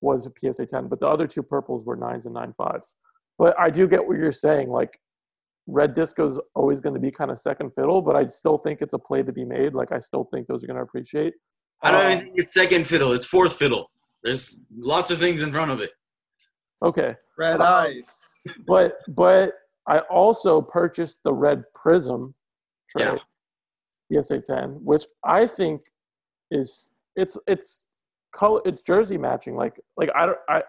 was 0.00 0.26
a 0.26 0.52
PSA 0.52 0.66
10, 0.66 0.88
but 0.88 1.00
the 1.00 1.08
other 1.08 1.26
two 1.26 1.42
purples 1.42 1.86
were 1.86 1.96
nines 1.96 2.26
and 2.26 2.34
nine 2.34 2.52
fives. 2.58 2.94
But 3.38 3.58
I 3.58 3.70
do 3.70 3.88
get 3.88 4.06
what 4.06 4.18
you're 4.18 4.32
saying. 4.32 4.68
Like 4.68 4.98
red 5.66 5.94
disco 5.94 6.28
is 6.28 6.38
always 6.54 6.80
going 6.80 6.94
to 6.94 7.00
be 7.00 7.10
kind 7.10 7.30
of 7.30 7.38
second 7.38 7.70
fiddle, 7.74 8.02
but 8.02 8.16
I 8.16 8.26
still 8.26 8.58
think 8.58 8.82
it's 8.82 8.92
a 8.92 8.98
play 8.98 9.22
to 9.22 9.32
be 9.32 9.44
made. 9.44 9.74
Like 9.74 9.92
I 9.92 9.98
still 9.98 10.28
think 10.32 10.46
those 10.46 10.62
are 10.62 10.66
going 10.66 10.76
to 10.76 10.82
appreciate. 10.82 11.34
I 11.82 11.90
don't 11.90 12.04
um, 12.04 12.12
even 12.12 12.24
think 12.24 12.38
it's 12.38 12.52
second 12.52 12.86
fiddle. 12.86 13.12
It's 13.12 13.26
fourth 13.26 13.54
fiddle. 13.54 13.90
There's 14.24 14.58
lots 14.74 15.10
of 15.10 15.18
things 15.18 15.42
in 15.42 15.52
front 15.52 15.70
of 15.70 15.80
it. 15.80 15.92
Okay. 16.82 17.14
Red 17.38 17.60
um, 17.60 17.62
eyes. 17.62 18.40
But 18.66 18.96
but 19.08 19.52
I 19.86 20.00
also 20.00 20.60
purchased 20.60 21.20
the 21.24 21.32
red 21.32 21.62
prism 21.74 22.34
Trae, 22.94 23.18
yeah. 24.10 24.20
PSA 24.20 24.40
10, 24.40 24.70
which 24.82 25.04
I 25.24 25.46
think 25.46 25.82
is 26.50 26.92
it's 27.16 27.38
it's 27.46 27.86
color 28.34 28.60
it's 28.64 28.82
jersey 28.82 29.18
matching. 29.18 29.56
Like 29.56 29.78
like 29.96 30.10
I 30.14 30.26
don't 30.26 30.38
I 30.48 30.62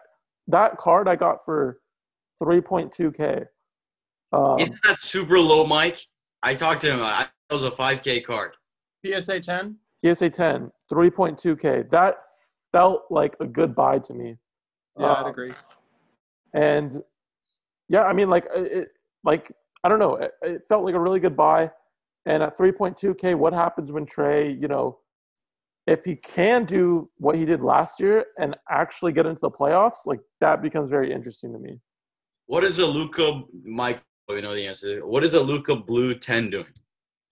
that 0.48 0.78
card 0.78 1.08
I 1.08 1.16
got 1.16 1.44
for 1.46 1.80
3.2k. 2.42 3.46
Um, 4.34 4.60
Isn't 4.60 4.78
that 4.84 5.00
super 5.00 5.40
low, 5.40 5.66
Mike? 5.66 6.00
I 6.44 6.56
talked 6.56 6.82
to 6.82 6.92
him. 6.92 7.02
I 7.02 7.28
that 7.50 7.54
was 7.54 7.64
a 7.64 7.72
5k 7.72 8.24
card. 8.26 8.56
PSA 9.06 9.40
10. 9.40 9.78
PSA 10.04 10.30
10, 10.30 10.72
3.2k. 10.92 11.90
That 11.90 12.18
felt 12.76 13.06
like 13.10 13.38
a 13.40 13.46
good 13.46 13.74
buy 13.74 13.98
to 14.00 14.14
me. 14.14 14.36
Yeah, 15.00 15.12
um, 15.12 15.26
I'd 15.26 15.30
agree. 15.30 15.54
And 16.54 17.02
yeah, 17.88 18.04
I 18.04 18.12
mean, 18.12 18.30
like 18.30 18.46
it, 18.54 18.90
like 19.24 19.50
I 19.84 19.90
don't 19.90 20.00
know, 20.00 20.16
it, 20.18 20.32
it 20.42 20.62
felt 20.68 20.84
like 20.84 20.96
a 20.96 21.00
really 21.00 21.22
good 21.22 21.38
buy. 21.38 21.72
And 22.26 22.44
at 22.44 22.58
3.2k, 22.58 23.36
what 23.36 23.54
happens 23.54 23.92
when 23.92 24.06
Trae, 24.06 24.60
you 24.62 24.68
know, 24.68 24.98
if 25.88 26.04
he 26.04 26.16
can 26.16 26.66
do 26.66 27.10
what 27.18 27.36
he 27.36 27.46
did 27.46 27.62
last 27.62 28.00
year 28.00 28.26
and 28.40 28.56
actually 28.70 29.14
get 29.14 29.26
into 29.26 29.42
the 29.42 29.52
playoffs, 29.52 30.06
like 30.06 30.20
that 30.42 30.62
becomes 30.62 30.90
very 30.90 31.14
interesting 31.14 31.54
to 31.54 31.60
me. 31.60 31.80
What 32.48 32.64
is 32.64 32.80
a 32.80 32.86
Luka 32.86 33.44
Mike? 33.64 34.02
You 34.28 34.42
know 34.42 34.56
the 34.56 34.68
answer. 34.68 35.06
What 35.06 35.24
is 35.24 35.36
a 35.36 35.40
Luka 35.40 35.76
Blue 35.76 36.16
10 36.16 36.50
doing? 36.50 36.66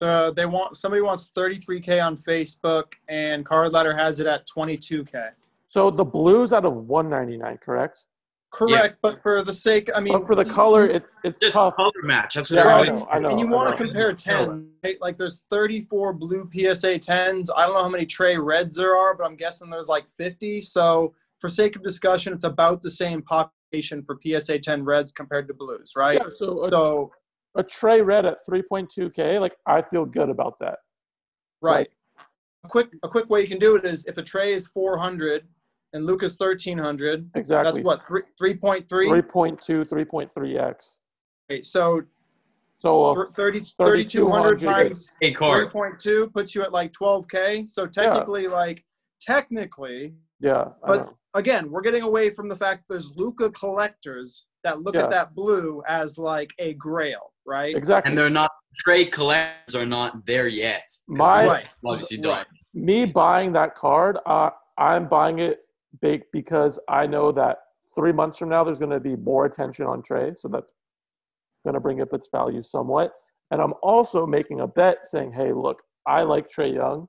Uh, 0.04 0.30
they 0.30 0.46
want 0.46 0.76
somebody 0.76 1.02
wants 1.02 1.30
33k 1.36 2.04
on 2.04 2.16
Facebook, 2.16 2.92
and 3.08 3.44
Card 3.44 3.72
Ladder 3.72 3.96
has 3.96 4.20
it 4.20 4.26
at 4.26 4.46
22k. 4.46 5.30
So 5.66 5.90
the 5.90 6.04
blues 6.04 6.52
out 6.52 6.64
of 6.64 6.74
199, 6.74 7.58
correct? 7.58 8.06
Correct, 8.54 8.94
yeah. 8.94 9.10
but 9.10 9.20
for 9.20 9.42
the 9.42 9.52
sake, 9.52 9.90
I 9.96 10.00
mean, 10.00 10.12
but 10.12 10.26
for 10.28 10.36
the 10.36 10.44
color, 10.44 10.86
it, 10.86 11.04
it's 11.24 11.40
just 11.40 11.54
tough. 11.54 11.74
color 11.74 11.90
match. 12.04 12.34
That's 12.34 12.50
what 12.50 12.64
yeah, 12.64 12.76
I 12.76 12.84
know, 12.84 13.08
I 13.10 13.18
know. 13.18 13.30
And 13.30 13.40
you 13.40 13.48
want 13.48 13.76
to 13.76 13.84
compare 13.84 14.12
10, 14.12 14.68
right? 14.84 15.00
like 15.00 15.16
there's 15.16 15.42
34 15.50 16.12
blue 16.12 16.48
PSA 16.52 17.00
10s. 17.00 17.48
I 17.56 17.66
don't 17.66 17.74
know 17.74 17.82
how 17.82 17.88
many 17.88 18.06
Trae 18.06 18.42
Reds 18.42 18.76
there 18.76 18.94
are, 18.94 19.16
but 19.16 19.24
I'm 19.24 19.34
guessing 19.34 19.70
there's 19.70 19.88
like 19.88 20.04
50. 20.16 20.60
So 20.60 21.14
for 21.40 21.48
sake 21.48 21.74
of 21.74 21.82
discussion, 21.82 22.32
it's 22.32 22.44
about 22.44 22.80
the 22.80 22.92
same 22.92 23.22
population 23.22 24.04
for 24.04 24.20
PSA 24.22 24.60
10 24.60 24.84
Reds 24.84 25.10
compared 25.10 25.48
to 25.48 25.54
blues, 25.54 25.94
right? 25.96 26.20
Yeah, 26.22 26.28
so 26.28 26.62
so 26.62 27.10
a 27.56 27.64
Trae 27.64 28.04
red 28.04 28.26
at 28.26 28.38
3.2k, 28.48 29.40
like 29.40 29.56
I 29.66 29.82
feel 29.82 30.04
good 30.04 30.28
about 30.28 30.58
that. 30.60 30.78
Right. 31.62 31.88
Like, 31.88 31.90
a 32.64 32.68
quick 32.68 32.88
a 33.02 33.08
quick 33.08 33.28
way 33.28 33.42
you 33.42 33.48
can 33.48 33.58
do 33.58 33.76
it 33.76 33.84
is 33.84 34.06
if 34.06 34.16
a 34.16 34.22
Trae 34.22 34.54
is 34.54 34.66
400 34.68 35.46
and 35.92 36.06
Luka's 36.06 36.36
1300. 36.38 37.30
Exactly. 37.34 37.82
That's 37.82 37.84
what 37.84 38.06
3 38.06 38.22
3.3 38.40 38.88
3.2 38.88 39.84
3.3x. 39.88 40.98
Okay, 41.50 41.62
so 41.62 42.02
So 42.80 43.10
uh, 43.10 43.26
30 43.32 43.60
3,200 43.60 44.60
3,200 44.60 44.60
times 44.60 45.12
3.2 45.22 46.32
puts 46.32 46.54
you 46.54 46.62
at 46.62 46.72
like 46.72 46.92
12K. 46.92 47.68
So 47.68 47.86
technically, 47.86 48.48
like, 48.48 48.84
technically, 49.20 50.14
yeah, 50.44 50.64
But- 50.86 51.12
again, 51.34 51.70
we're 51.70 51.80
getting 51.80 52.02
away 52.02 52.30
from 52.30 52.48
the 52.48 52.56
fact 52.56 52.86
that 52.86 52.94
there's 52.94 53.10
Luka 53.16 53.50
collectors 53.50 54.46
that 54.62 54.82
look 54.82 54.94
Yeah. 54.94 55.04
at 55.04 55.10
that 55.10 55.34
blue 55.34 55.82
as 55.88 56.18
like 56.18 56.52
a 56.58 56.74
grail, 56.74 57.32
right? 57.46 57.74
exactly. 57.74 58.10
And 58.10 58.18
they're 58.18 58.30
not 58.30 58.50
trade 58.84 59.06
collectors 59.12 59.74
are 59.76 59.86
not 59.86 60.26
there 60.26 60.48
yet. 60.48 60.88
My- 61.06 61.46
Right. 61.46 61.66
obviously 61.86 62.16
Right. 62.18 62.44
don't. 62.74 62.84
me 62.86 63.06
buying 63.06 63.52
that 63.52 63.74
card, 63.76 64.18
uh, 64.26 64.50
I'm 64.78 65.06
buying 65.08 65.38
it 65.38 65.60
big 66.00 66.24
because 66.32 66.78
I 66.88 67.06
know 67.06 67.30
that 67.32 67.58
three 67.94 68.10
months 68.12 68.36
from 68.38 68.48
now 68.48 68.64
there's 68.64 68.80
going 68.80 68.90
to 68.90 68.98
be 68.98 69.14
more 69.16 69.44
attention 69.44 69.86
on 69.86 70.02
Trae, 70.02 70.36
so 70.36 70.48
that's 70.48 70.72
going 71.64 71.74
to 71.74 71.80
bring 71.80 72.00
up 72.00 72.12
its 72.12 72.28
value 72.32 72.62
somewhat. 72.62 73.12
And 73.52 73.62
I'm 73.62 73.74
also 73.82 74.26
making 74.26 74.60
a 74.60 74.66
bet 74.66 75.06
saying, 75.06 75.32
hey, 75.32 75.52
look, 75.52 75.82
I 76.06 76.22
like 76.22 76.48
Trae 76.48 76.74
Young, 76.74 77.08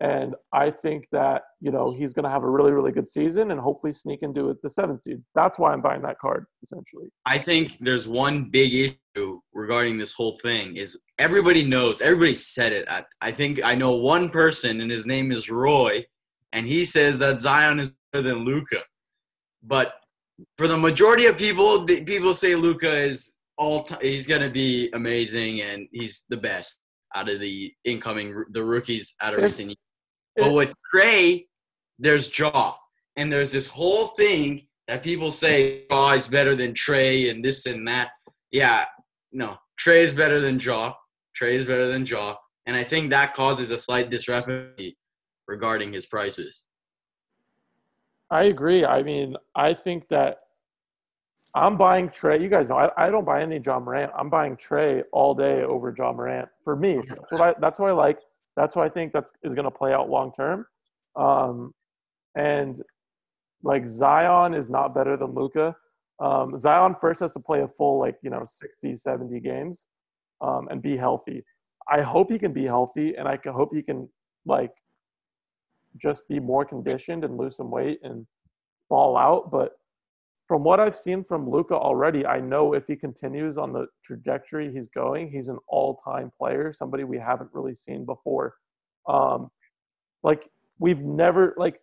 and 0.00 0.34
I 0.52 0.70
think 0.70 1.06
that 1.12 1.42
you 1.60 1.70
know 1.70 1.94
he's 1.96 2.12
going 2.12 2.24
to 2.24 2.30
have 2.30 2.42
a 2.42 2.50
really, 2.50 2.72
really 2.72 2.92
good 2.92 3.08
season 3.08 3.50
and 3.50 3.60
hopefully 3.60 3.92
sneak 3.92 4.22
into 4.22 4.50
it 4.50 4.60
the 4.62 4.68
seventh 4.68 5.02
seed. 5.02 5.22
That's 5.34 5.58
why 5.58 5.72
I'm 5.72 5.80
buying 5.80 6.02
that 6.02 6.18
card 6.18 6.46
essentially. 6.62 7.06
I 7.26 7.38
think 7.38 7.78
there's 7.80 8.08
one 8.08 8.50
big 8.50 8.74
issue 8.74 9.40
regarding 9.52 9.98
this 9.98 10.12
whole 10.12 10.38
thing 10.42 10.76
is 10.76 10.98
everybody 11.18 11.64
knows, 11.64 12.00
everybody 12.00 12.34
said 12.34 12.72
it. 12.72 12.86
I, 12.88 13.04
I 13.20 13.30
think 13.32 13.60
I 13.64 13.74
know 13.74 13.92
one 13.92 14.30
person, 14.30 14.80
and 14.80 14.90
his 14.90 15.06
name 15.06 15.30
is 15.30 15.48
Roy, 15.48 16.04
and 16.52 16.66
he 16.66 16.84
says 16.84 17.18
that 17.18 17.40
Zion 17.40 17.78
is 17.78 17.94
better 18.12 18.28
than 18.28 18.44
Luka. 18.44 18.80
But 19.62 19.94
for 20.58 20.66
the 20.66 20.76
majority 20.76 21.26
of 21.26 21.38
people, 21.38 21.84
the, 21.84 22.04
people 22.04 22.34
say 22.34 22.56
Luka 22.56 22.90
is 22.90 23.36
all. 23.56 23.84
T- 23.84 23.94
he's 24.10 24.26
gonna 24.26 24.50
be 24.50 24.90
amazing, 24.92 25.60
and 25.60 25.86
he's 25.92 26.24
the 26.28 26.36
best 26.36 26.80
out 27.14 27.28
of 27.30 27.38
the 27.38 27.72
incoming 27.84 28.44
the 28.50 28.64
rookies 28.64 29.14
out 29.22 29.34
of 29.34 29.38
If- 29.38 29.44
recent 29.44 29.68
years. 29.68 29.76
But 30.36 30.52
with 30.52 30.72
Trae, 30.92 31.46
there's 31.98 32.36
Ja, 32.36 32.74
and 33.16 33.30
there's 33.30 33.52
this 33.52 33.68
whole 33.68 34.08
thing 34.08 34.66
that 34.88 35.02
people 35.02 35.30
say 35.30 35.84
Ja 35.90 36.12
is 36.12 36.28
better 36.28 36.54
than 36.54 36.72
Trae 36.72 37.30
and 37.30 37.44
this 37.44 37.66
and 37.66 37.86
that. 37.88 38.10
Yeah, 38.50 38.84
no, 39.32 39.56
Trae 39.80 40.02
is 40.02 40.12
better 40.12 40.40
than 40.40 40.58
Ja. 40.58 40.94
Trae 41.40 41.52
is 41.52 41.64
better 41.64 41.88
than 41.88 42.06
Ja, 42.06 42.36
and 42.66 42.76
I 42.76 42.84
think 42.84 43.10
that 43.10 43.34
causes 43.34 43.70
a 43.70 43.78
slight 43.78 44.10
discrepancy 44.10 44.96
regarding 45.48 45.92
his 45.92 46.06
prices. 46.06 46.66
I 48.30 48.44
agree. 48.44 48.84
I 48.84 49.02
mean, 49.02 49.36
I 49.54 49.74
think 49.74 50.08
that 50.08 50.38
I'm 51.54 51.76
buying 51.76 52.08
Trae. 52.08 52.40
You 52.40 52.48
guys 52.48 52.68
know 52.68 52.76
I, 52.76 52.90
I 52.96 53.10
don't 53.10 53.24
buy 53.24 53.42
any 53.42 53.60
Ja 53.64 53.78
Morant. 53.78 54.12
I'm 54.16 54.28
buying 54.28 54.56
Trae 54.56 55.02
all 55.12 55.34
day 55.34 55.62
over 55.62 55.94
Ja 55.96 56.12
Morant. 56.12 56.48
For 56.62 56.74
me, 56.74 57.00
that's 57.08 57.30
what 57.30 57.40
I 57.40 57.54
that's 57.60 57.78
what 57.78 57.90
I 57.90 57.92
like. 57.92 58.18
That's 58.56 58.76
what 58.76 58.84
I 58.84 58.88
think 58.88 59.12
that 59.12 59.24
is 59.42 59.54
going 59.54 59.64
to 59.64 59.70
play 59.70 59.92
out 59.92 60.08
long 60.08 60.32
term. 60.32 60.66
Um, 61.16 61.72
and 62.36 62.82
like 63.62 63.86
Zion 63.86 64.54
is 64.54 64.68
not 64.68 64.94
better 64.94 65.16
than 65.16 65.34
Luka. 65.34 65.74
Um, 66.20 66.56
Zion 66.56 66.94
first 67.00 67.20
has 67.20 67.32
to 67.32 67.40
play 67.40 67.62
a 67.62 67.68
full 67.68 67.98
like 67.98 68.16
you 68.22 68.30
know 68.30 68.44
60, 68.46 68.94
70 68.94 69.40
games 69.40 69.86
um, 70.40 70.68
and 70.70 70.80
be 70.80 70.96
healthy. 70.96 71.42
I 71.90 72.02
hope 72.02 72.30
he 72.30 72.38
can 72.38 72.52
be 72.52 72.64
healthy, 72.64 73.16
and 73.16 73.28
I 73.28 73.36
can 73.36 73.52
hope 73.52 73.74
he 73.74 73.82
can 73.82 74.08
like 74.46 74.72
just 75.96 76.26
be 76.28 76.40
more 76.40 76.64
conditioned 76.64 77.24
and 77.24 77.36
lose 77.36 77.56
some 77.56 77.70
weight 77.70 78.00
and 78.02 78.26
ball 78.88 79.16
out. 79.16 79.50
But 79.50 79.72
from 80.46 80.62
what 80.62 80.80
I've 80.80 80.96
seen 80.96 81.24
from 81.24 81.48
Luka 81.48 81.74
already, 81.74 82.26
I 82.26 82.40
know 82.40 82.74
if 82.74 82.86
he 82.86 82.96
continues 82.96 83.56
on 83.56 83.72
the 83.72 83.86
trajectory 84.04 84.72
he's 84.72 84.88
going, 84.88 85.30
he's 85.30 85.48
an 85.48 85.58
all-time 85.68 86.30
player, 86.36 86.72
somebody 86.72 87.04
we 87.04 87.18
haven't 87.18 87.50
really 87.52 87.74
seen 87.74 88.04
before. 88.04 88.54
Um, 89.08 89.50
like 90.22 90.48
we've 90.78 91.02
never 91.02 91.54
like 91.56 91.80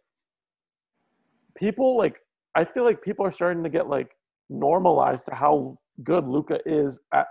people 1.55 1.97
like 1.97 2.19
I 2.55 2.65
feel 2.65 2.83
like 2.83 3.01
people 3.01 3.25
are 3.25 3.31
starting 3.31 3.63
to 3.63 3.69
get 3.69 3.87
like 3.87 4.11
normalized 4.49 5.27
to 5.27 5.35
how 5.35 5.77
good 6.03 6.27
Luka 6.27 6.59
is 6.65 6.99
at 7.13 7.27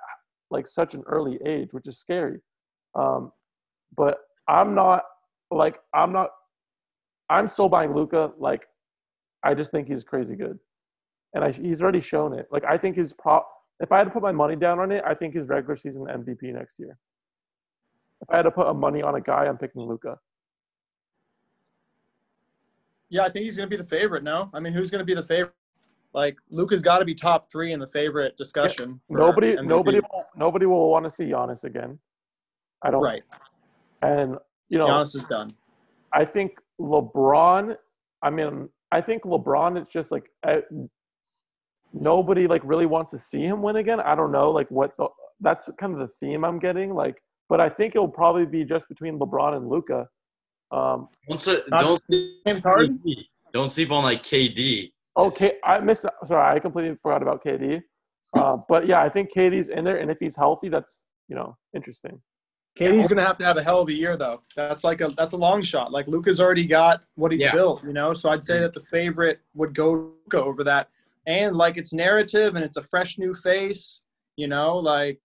like 0.51 0.66
such 0.66 0.95
an 0.95 1.03
early 1.07 1.38
age, 1.45 1.73
which 1.73 1.87
is 1.87 1.99
scary. 1.99 2.38
Um, 2.95 3.33
but 3.97 4.19
I'm 4.49 4.75
not 4.75 5.03
like 5.51 5.79
I'm 5.93 6.12
not 6.12 6.31
I'm 7.31 7.47
still 7.47 7.69
buying 7.69 7.95
Luka. 7.95 8.33
Like, 8.38 8.66
I 9.45 9.55
just 9.55 9.71
think 9.71 9.87
he's 9.87 10.05
crazy 10.05 10.35
good, 10.35 10.59
and 11.35 11.45
I, 11.45 11.51
he's 11.51 11.83
already 11.83 12.01
shown 12.01 12.33
it. 12.33 12.49
Like, 12.51 12.64
I 12.64 12.77
think 12.77 12.97
he's 12.97 13.12
pro. 13.12 13.40
If 13.81 13.93
I 13.93 13.99
had 13.99 14.05
to 14.05 14.11
put 14.11 14.23
my 14.23 14.33
money 14.33 14.57
down 14.57 14.79
on 14.79 14.93
it, 14.93 15.03
I 15.07 15.14
think 15.14 15.35
he's 15.35 15.49
regular 15.49 15.77
season 15.77 16.05
MVP 16.05 16.53
next 16.53 16.79
year. 16.79 16.99
If 18.21 18.29
I 18.31 18.37
had 18.37 18.43
to 18.43 18.51
put 18.51 18.66
a 18.66 18.75
money 18.75 19.03
on 19.03 19.14
a 19.14 19.21
guy, 19.21 19.47
I'm 19.47 19.57
picking 19.57 19.83
Luka. 19.83 20.19
Yeah, 23.09 23.23
I 23.25 23.31
think 23.31 23.45
he's 23.45 23.57
going 23.57 23.69
to 23.69 23.77
be 23.77 23.81
the 23.81 23.88
favorite. 23.88 24.23
No, 24.23 24.51
I 24.53 24.61
mean, 24.61 24.73
who's 24.73 24.90
going 24.90 25.01
to 25.01 25.05
be 25.05 25.14
the 25.14 25.23
favorite? 25.23 25.55
Like 26.12 26.37
Luka's 26.51 26.83
got 26.83 26.99
to 26.99 27.05
be 27.05 27.14
top 27.14 27.51
three 27.51 27.73
in 27.73 27.79
the 27.79 27.87
favorite 27.87 28.37
discussion. 28.37 29.01
for 29.09 29.19
Nobody, 29.19 29.55
MVP. 29.55 29.64
nobody, 29.64 30.01
will, 30.01 30.27
nobody 30.37 30.66
will 30.66 30.90
want 30.90 31.05
to 31.05 31.11
see 31.11 31.25
Giannis 31.25 31.64
again. 31.64 31.99
I 32.83 32.90
don't. 32.90 33.03
Right. 33.03 33.23
And 34.03 34.37
you 34.69 34.79
know, 34.79 34.88
Giannis 34.88 35.14
is 35.14 35.23
done. 35.25 35.51
I 36.12 36.25
think 36.25 36.59
LeBron. 36.81 37.77
I 38.23 38.31
mean, 38.31 38.69
I 38.90 39.01
think 39.01 39.23
LeBron. 39.23 39.79
It's 39.79 39.93
just 39.93 40.11
like 40.11 40.31
nobody 41.92 42.46
like 42.46 42.62
really 42.64 42.87
wants 42.87 43.11
to 43.12 43.18
see 43.18 43.42
him 43.44 43.62
win 43.62 43.76
again. 43.76 44.00
I 44.00 44.14
don't 44.14 44.33
know, 44.33 44.50
like 44.50 44.70
what 44.70 44.96
the. 44.96 45.09
That's 45.42 45.70
kind 45.79 45.94
of 45.94 45.98
the 46.00 46.07
theme 46.07 46.44
I'm 46.44 46.59
getting. 46.59 46.92
Like, 46.92 47.16
but 47.48 47.61
I 47.62 47.70
think 47.70 47.94
it'll 47.94 48.09
probably 48.09 48.44
be 48.44 48.62
just 48.62 48.87
between 48.90 49.18
LeBron 49.18 49.57
and 49.57 49.68
Luka. 49.68 50.07
Um, 50.70 51.09
Don't 51.29 51.48
s- 51.48 51.62
Not 51.68 51.81
don't 51.81 52.03
James 52.46 52.62
don't 53.53 53.68
sleep 53.68 53.90
on 53.90 54.05
like 54.05 54.22
KD. 54.22 54.92
okay, 55.16 55.55
I 55.64 55.81
missed. 55.81 56.05
Sorry, 56.24 56.57
I 56.57 56.61
completely 56.61 56.94
forgot 56.96 57.22
about 57.22 57.42
KD. 57.42 57.83
Uh, 58.37 58.59
but 58.68 58.87
yeah, 58.87 59.00
I 59.03 59.09
think 59.09 59.33
KD's 59.35 59.70
in 59.70 59.83
there, 59.85 59.96
and 59.96 60.11
if 60.11 60.18
he's 60.20 60.37
healthy, 60.37 60.68
that's 60.68 61.05
you 61.29 61.35
know 61.37 61.57
interesting. 61.74 62.20
KD's 62.79 63.09
going 63.09 63.16
to 63.16 63.24
have 63.24 63.37
to 63.38 63.44
have 63.44 63.57
a 63.57 63.62
hell 63.64 63.81
of 63.81 63.88
a 63.88 63.92
year, 63.92 64.16
though. 64.16 64.42
That's 64.55 64.85
like 64.85 65.00
a 65.00 65.09
that's 65.09 65.33
a 65.33 65.37
long 65.37 65.62
shot. 65.62 65.90
Like 65.90 66.07
Luka's 66.07 66.38
already 66.40 66.66
got 66.66 67.03
what 67.16 67.33
he's 67.33 67.40
Yeah. 67.40 67.53
built, 67.53 67.83
you 67.83 67.92
know. 67.92 68.12
So 68.12 68.31
I'd 68.31 68.44
say 68.44 68.61
that 68.61 68.74
the 68.74 68.81
favorite 68.81 69.40
would 69.55 69.74
go 69.74 70.12
Luka 70.26 70.44
over 70.44 70.62
that, 70.64 70.88
and 71.31 71.55
like 71.55 71.77
it's 71.77 71.93
narrative 71.93 72.57
and 72.57 72.64
it's 72.64 72.77
a 72.77 72.83
fresh 72.83 73.16
new 73.16 73.35
face, 73.35 74.03
you 74.37 74.49
know. 74.49 74.77
Like 74.77 75.21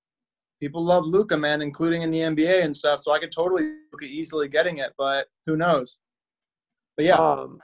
people 0.60 0.86
love 0.86 1.06
Luka, 1.06 1.36
man, 1.36 1.62
including 1.64 2.04
in 2.04 2.12
the 2.12 2.20
NBA 2.20 2.64
and 2.64 2.76
stuff. 2.76 3.00
So 3.02 3.12
I 3.12 3.20
could 3.20 3.32
totally 3.32 3.64
see 3.64 3.78
Luka 3.92 4.06
easily 4.06 4.48
getting 4.48 4.78
it, 4.78 4.94
but 5.00 5.26
who 5.48 5.58
knows? 5.58 5.98
But 6.96 7.06
yeah, 7.06 7.16
Um, 7.16 7.60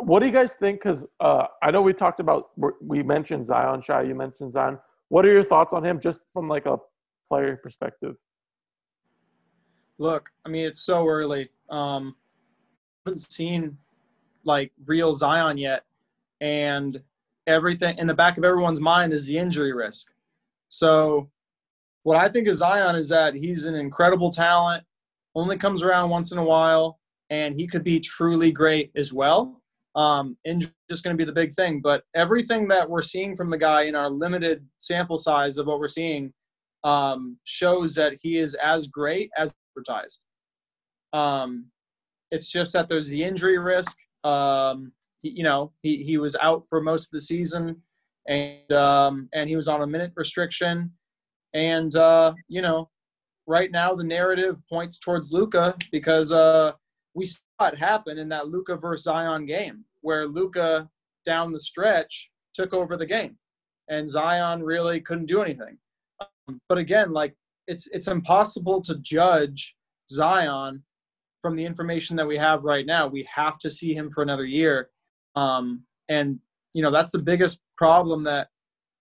what 0.00 0.20
do 0.20 0.26
you 0.26 0.32
guys 0.32 0.54
think? 0.54 0.78
Because 0.80 1.06
uh, 1.20 1.46
I 1.62 1.70
know 1.72 1.82
we 1.82 1.92
talked 1.92 2.20
about 2.20 2.50
we're- 2.56 3.02
mentioned 3.02 3.44
Zion 3.44 3.80
Shy. 3.82 4.02
You 4.02 4.14
mentioned 4.14 4.52
Zion. 4.52 4.78
What 5.08 5.26
are 5.26 5.32
your 5.32 5.44
thoughts 5.44 5.74
on 5.74 5.84
him, 5.84 6.00
just 6.00 6.20
from 6.32 6.48
like 6.48 6.66
a 6.66 6.78
player 7.28 7.56
perspective? 7.56 8.14
look, 9.98 10.30
I 10.44 10.48
mean, 10.48 10.66
it's 10.66 10.80
so 10.80 11.06
early. 11.06 11.50
Um, 11.70 12.16
haven't 13.06 13.20
seen 13.20 13.78
like 14.44 14.72
real 14.88 15.14
Zion 15.14 15.58
yet, 15.58 15.84
and 16.40 17.00
everything 17.46 17.98
in 17.98 18.06
the 18.06 18.14
back 18.14 18.38
of 18.38 18.44
everyone's 18.44 18.80
mind 18.80 19.12
is 19.12 19.26
the 19.26 19.38
injury 19.38 19.72
risk. 19.72 20.12
So, 20.68 21.30
what 22.04 22.16
I 22.16 22.28
think 22.28 22.48
of 22.48 22.56
Zion 22.56 22.96
is 22.96 23.08
that 23.10 23.34
he's 23.34 23.64
an 23.64 23.74
incredible 23.74 24.30
talent, 24.30 24.84
only 25.34 25.56
comes 25.56 25.82
around 25.82 26.10
once 26.10 26.32
in 26.32 26.38
a 26.38 26.44
while, 26.44 26.98
and 27.30 27.54
he 27.54 27.66
could 27.66 27.84
be 27.84 28.00
truly 28.00 28.50
great 28.50 28.90
as 28.96 29.12
well. 29.12 29.60
Um, 29.94 30.36
injury 30.44 30.70
is 30.70 30.96
just 30.96 31.04
going 31.04 31.16
to 31.16 31.18
be 31.18 31.26
the 31.26 31.32
big 31.32 31.52
thing, 31.52 31.80
but 31.80 32.02
everything 32.14 32.66
that 32.68 32.88
we're 32.88 33.02
seeing 33.02 33.36
from 33.36 33.50
the 33.50 33.58
guy 33.58 33.82
in 33.82 33.94
our 33.94 34.10
limited 34.10 34.66
sample 34.78 35.18
size 35.18 35.58
of 35.58 35.66
what 35.66 35.78
we're 35.78 35.88
seeing 35.88 36.32
um, 36.84 37.38
shows 37.44 37.94
that 37.94 38.14
he 38.20 38.38
is 38.38 38.54
as 38.54 38.86
great 38.86 39.30
as 39.36 39.52
advertised. 39.70 40.22
Um, 41.12 41.66
it's 42.30 42.50
just 42.50 42.72
that 42.72 42.88
there's 42.88 43.08
the 43.08 43.22
injury 43.22 43.58
risk. 43.58 43.96
Um, 44.24 44.92
he, 45.22 45.30
you 45.30 45.42
know, 45.42 45.72
he, 45.82 46.02
he 46.02 46.18
was 46.18 46.36
out 46.40 46.64
for 46.68 46.80
most 46.80 47.06
of 47.06 47.10
the 47.12 47.20
season, 47.20 47.80
and 48.28 48.72
um, 48.72 49.28
and 49.32 49.48
he 49.48 49.56
was 49.56 49.68
on 49.68 49.82
a 49.82 49.86
minute 49.86 50.12
restriction, 50.14 50.92
and 51.54 51.94
uh, 51.96 52.34
you 52.48 52.62
know, 52.62 52.90
right 53.46 53.70
now 53.70 53.94
the 53.94 54.04
narrative 54.04 54.60
points 54.68 54.98
towards 54.98 55.32
Luka 55.32 55.74
because 55.90 56.32
uh, 56.32 56.72
we 57.14 57.26
saw 57.26 57.68
it 57.68 57.78
happen 57.78 58.18
in 58.18 58.28
that 58.28 58.48
Luka 58.48 58.76
versus 58.76 59.04
Zion 59.04 59.46
game 59.46 59.84
where 60.00 60.26
Luka 60.26 60.88
down 61.24 61.52
the 61.52 61.60
stretch 61.60 62.30
took 62.54 62.74
over 62.74 62.96
the 62.96 63.06
game, 63.06 63.36
and 63.88 64.08
Zion 64.08 64.62
really 64.62 65.00
couldn't 65.00 65.26
do 65.26 65.42
anything. 65.42 65.78
Um, 66.20 66.60
but 66.68 66.78
again, 66.78 67.12
like 67.12 67.34
it's 67.66 67.88
it's 67.88 68.08
impossible 68.08 68.82
to 68.82 68.98
judge 68.98 69.74
Zion 70.10 70.82
from 71.40 71.56
the 71.56 71.64
information 71.64 72.16
that 72.16 72.26
we 72.26 72.36
have 72.38 72.62
right 72.64 72.86
now. 72.86 73.06
We 73.06 73.28
have 73.32 73.58
to 73.60 73.70
see 73.70 73.94
him 73.94 74.10
for 74.10 74.22
another 74.22 74.44
year, 74.44 74.90
um, 75.36 75.84
and 76.08 76.38
you 76.74 76.82
know 76.82 76.90
that's 76.90 77.12
the 77.12 77.22
biggest 77.22 77.60
problem 77.76 78.22
that 78.24 78.48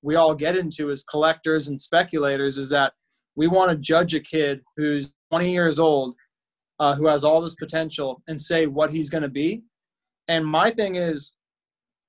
we 0.02 0.16
all 0.16 0.34
get 0.34 0.58
into 0.58 0.90
as 0.92 1.04
collectors 1.04 1.68
and 1.68 1.80
speculators 1.80 2.58
is 2.58 2.70
that 2.70 2.94
we 3.36 3.48
want 3.48 3.72
to 3.72 3.78
judge 3.78 4.14
a 4.16 4.20
kid 4.20 4.62
who's 4.76 5.12
20 5.32 5.52
years 5.52 5.80
old, 5.80 6.16
uh, 6.80 6.96
who 6.96 7.08
has 7.08 7.24
all 7.24 7.42
this 7.42 7.56
potential, 7.56 8.22
and 8.28 8.42
say 8.42 8.66
what 8.66 8.92
he's 8.92 9.10
going 9.10 9.22
to 9.22 9.30
be. 9.30 9.64
And 10.28 10.46
my 10.46 10.72
thing 10.72 10.96
is, 10.96 11.36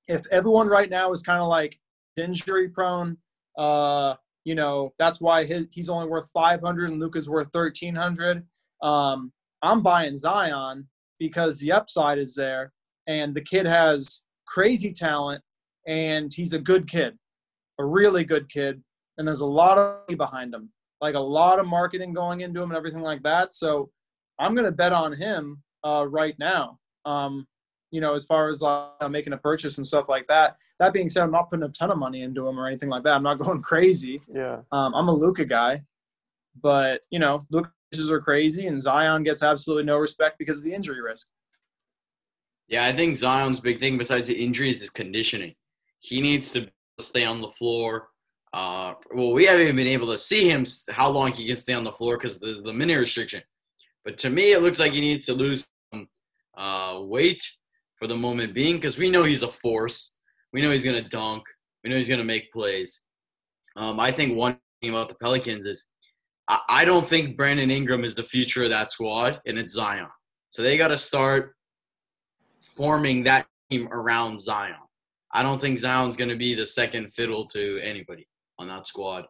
if 0.07 0.21
everyone 0.31 0.67
right 0.67 0.89
now 0.89 1.13
is 1.13 1.21
kind 1.21 1.41
of 1.41 1.47
like 1.47 1.79
injury 2.17 2.69
prone, 2.69 3.17
uh, 3.57 4.15
you 4.43 4.55
know, 4.55 4.93
that's 4.99 5.21
why 5.21 5.45
his, 5.45 5.67
he's 5.71 5.89
only 5.89 6.07
worth 6.07 6.29
500 6.33 6.89
and 6.91 6.99
luka's 6.99 7.29
worth 7.29 7.47
1300. 7.51 8.45
Um, 8.81 9.31
I'm 9.61 9.81
buying 9.81 10.17
Zion 10.17 10.89
because 11.19 11.59
the 11.59 11.71
upside 11.71 12.17
is 12.17 12.35
there 12.35 12.73
and 13.07 13.35
the 13.35 13.41
kid 13.41 13.65
has 13.65 14.21
crazy 14.47 14.93
talent 14.93 15.41
and 15.87 16.33
he's 16.33 16.53
a 16.53 16.59
good 16.59 16.87
kid, 16.87 17.17
a 17.79 17.85
really 17.85 18.23
good 18.23 18.49
kid. 18.49 18.81
And 19.17 19.27
there's 19.27 19.41
a 19.41 19.45
lot 19.45 19.77
of 19.77 19.99
money 20.07 20.15
behind 20.15 20.53
him, 20.53 20.71
like 21.01 21.15
a 21.15 21.19
lot 21.19 21.59
of 21.59 21.67
marketing 21.67 22.13
going 22.13 22.41
into 22.41 22.61
him 22.61 22.71
and 22.71 22.77
everything 22.77 23.01
like 23.01 23.21
that. 23.23 23.53
So 23.53 23.89
I'm 24.39 24.55
going 24.55 24.65
to 24.65 24.71
bet 24.71 24.93
on 24.93 25.13
him 25.13 25.61
uh, 25.85 26.05
right 26.07 26.35
now. 26.39 26.79
Um, 27.05 27.47
you 27.91 28.01
know, 28.01 28.15
as 28.15 28.25
far 28.25 28.49
as 28.49 28.61
like, 28.61 28.89
making 29.11 29.33
a 29.33 29.37
purchase 29.37 29.77
and 29.77 29.85
stuff 29.85 30.09
like 30.09 30.25
that. 30.27 30.57
That 30.79 30.93
being 30.93 31.09
said, 31.09 31.23
I'm 31.23 31.31
not 31.31 31.51
putting 31.51 31.63
a 31.63 31.69
ton 31.69 31.91
of 31.91 31.99
money 31.99 32.23
into 32.23 32.47
him 32.47 32.59
or 32.59 32.65
anything 32.65 32.89
like 32.89 33.03
that. 33.03 33.13
I'm 33.13 33.23
not 33.23 33.37
going 33.39 33.61
crazy. 33.61 34.19
Yeah. 34.33 34.61
Um, 34.71 34.95
I'm 34.95 35.09
a 35.09 35.13
Luka 35.13 35.45
guy, 35.45 35.83
but 36.61 37.01
you 37.11 37.19
know, 37.19 37.41
Luka 37.51 37.71
are 38.09 38.19
crazy, 38.19 38.65
and 38.65 38.81
Zion 38.81 39.21
gets 39.21 39.43
absolutely 39.43 39.83
no 39.83 39.97
respect 39.97 40.39
because 40.39 40.57
of 40.57 40.63
the 40.63 40.73
injury 40.73 40.99
risk. 41.01 41.27
Yeah, 42.73 42.85
I 42.85 42.91
think 42.91 43.15
Zion's 43.15 43.59
big 43.59 43.79
thing 43.79 43.99
besides 43.99 44.27
the 44.27 44.33
injuries 44.33 44.81
is 44.81 44.89
conditioning. 44.89 45.53
He 45.99 46.21
needs 46.21 46.51
to 46.53 46.67
stay 46.99 47.23
on 47.23 47.39
the 47.39 47.51
floor. 47.51 48.07
Uh, 48.51 48.95
well, 49.13 49.31
we 49.31 49.45
haven't 49.45 49.61
even 49.61 49.75
been 49.75 49.85
able 49.85 50.07
to 50.07 50.17
see 50.17 50.49
him 50.49 50.65
how 50.89 51.07
long 51.07 51.31
he 51.31 51.45
can 51.45 51.55
stay 51.55 51.73
on 51.73 51.83
the 51.83 51.91
floor 51.91 52.17
because 52.17 52.39
the 52.39 52.63
the 52.65 52.73
minute 52.73 52.97
restriction. 52.97 53.43
But 54.03 54.17
to 54.17 54.31
me, 54.31 54.53
it 54.53 54.63
looks 54.63 54.79
like 54.79 54.91
he 54.91 55.01
needs 55.01 55.27
to 55.27 55.35
lose 55.35 55.67
some 55.93 56.07
uh, 56.57 56.99
weight 57.01 57.47
for 57.99 58.07
the 58.07 58.15
moment 58.15 58.55
being 58.55 58.77
because 58.77 58.97
we 58.97 59.11
know 59.11 59.23
he's 59.23 59.43
a 59.43 59.49
force. 59.49 60.15
We 60.51 60.63
know 60.63 60.71
he's 60.71 60.83
going 60.83 61.01
to 61.01 61.07
dunk. 61.07 61.43
We 61.83 61.91
know 61.91 61.97
he's 61.97 62.07
going 62.07 62.21
to 62.21 62.25
make 62.25 62.51
plays. 62.51 63.03
Um, 63.75 63.99
I 63.99 64.11
think 64.11 64.35
one 64.35 64.57
thing 64.81 64.89
about 64.89 65.09
the 65.09 65.15
Pelicans 65.21 65.67
is 65.67 65.91
I, 66.47 66.57
I 66.69 66.85
don't 66.85 67.07
think 67.07 67.37
Brandon 67.37 67.69
Ingram 67.69 68.03
is 68.03 68.15
the 68.15 68.23
future 68.23 68.63
of 68.63 68.71
that 68.71 68.89
squad, 68.89 69.41
and 69.45 69.59
it's 69.59 69.73
Zion. 69.73 70.07
So 70.49 70.63
they 70.63 70.75
got 70.75 70.87
to 70.87 70.97
start 70.97 71.53
forming 72.75 73.23
that 73.23 73.45
team 73.69 73.87
around 73.91 74.41
Zion. 74.41 74.75
I 75.33 75.41
don't 75.41 75.59
think 75.59 75.79
Zion's 75.79 76.17
going 76.17 76.29
to 76.29 76.35
be 76.35 76.53
the 76.53 76.65
second 76.65 77.13
fiddle 77.13 77.45
to 77.47 77.79
anybody 77.81 78.27
on 78.59 78.67
that 78.67 78.87
squad. 78.87 79.25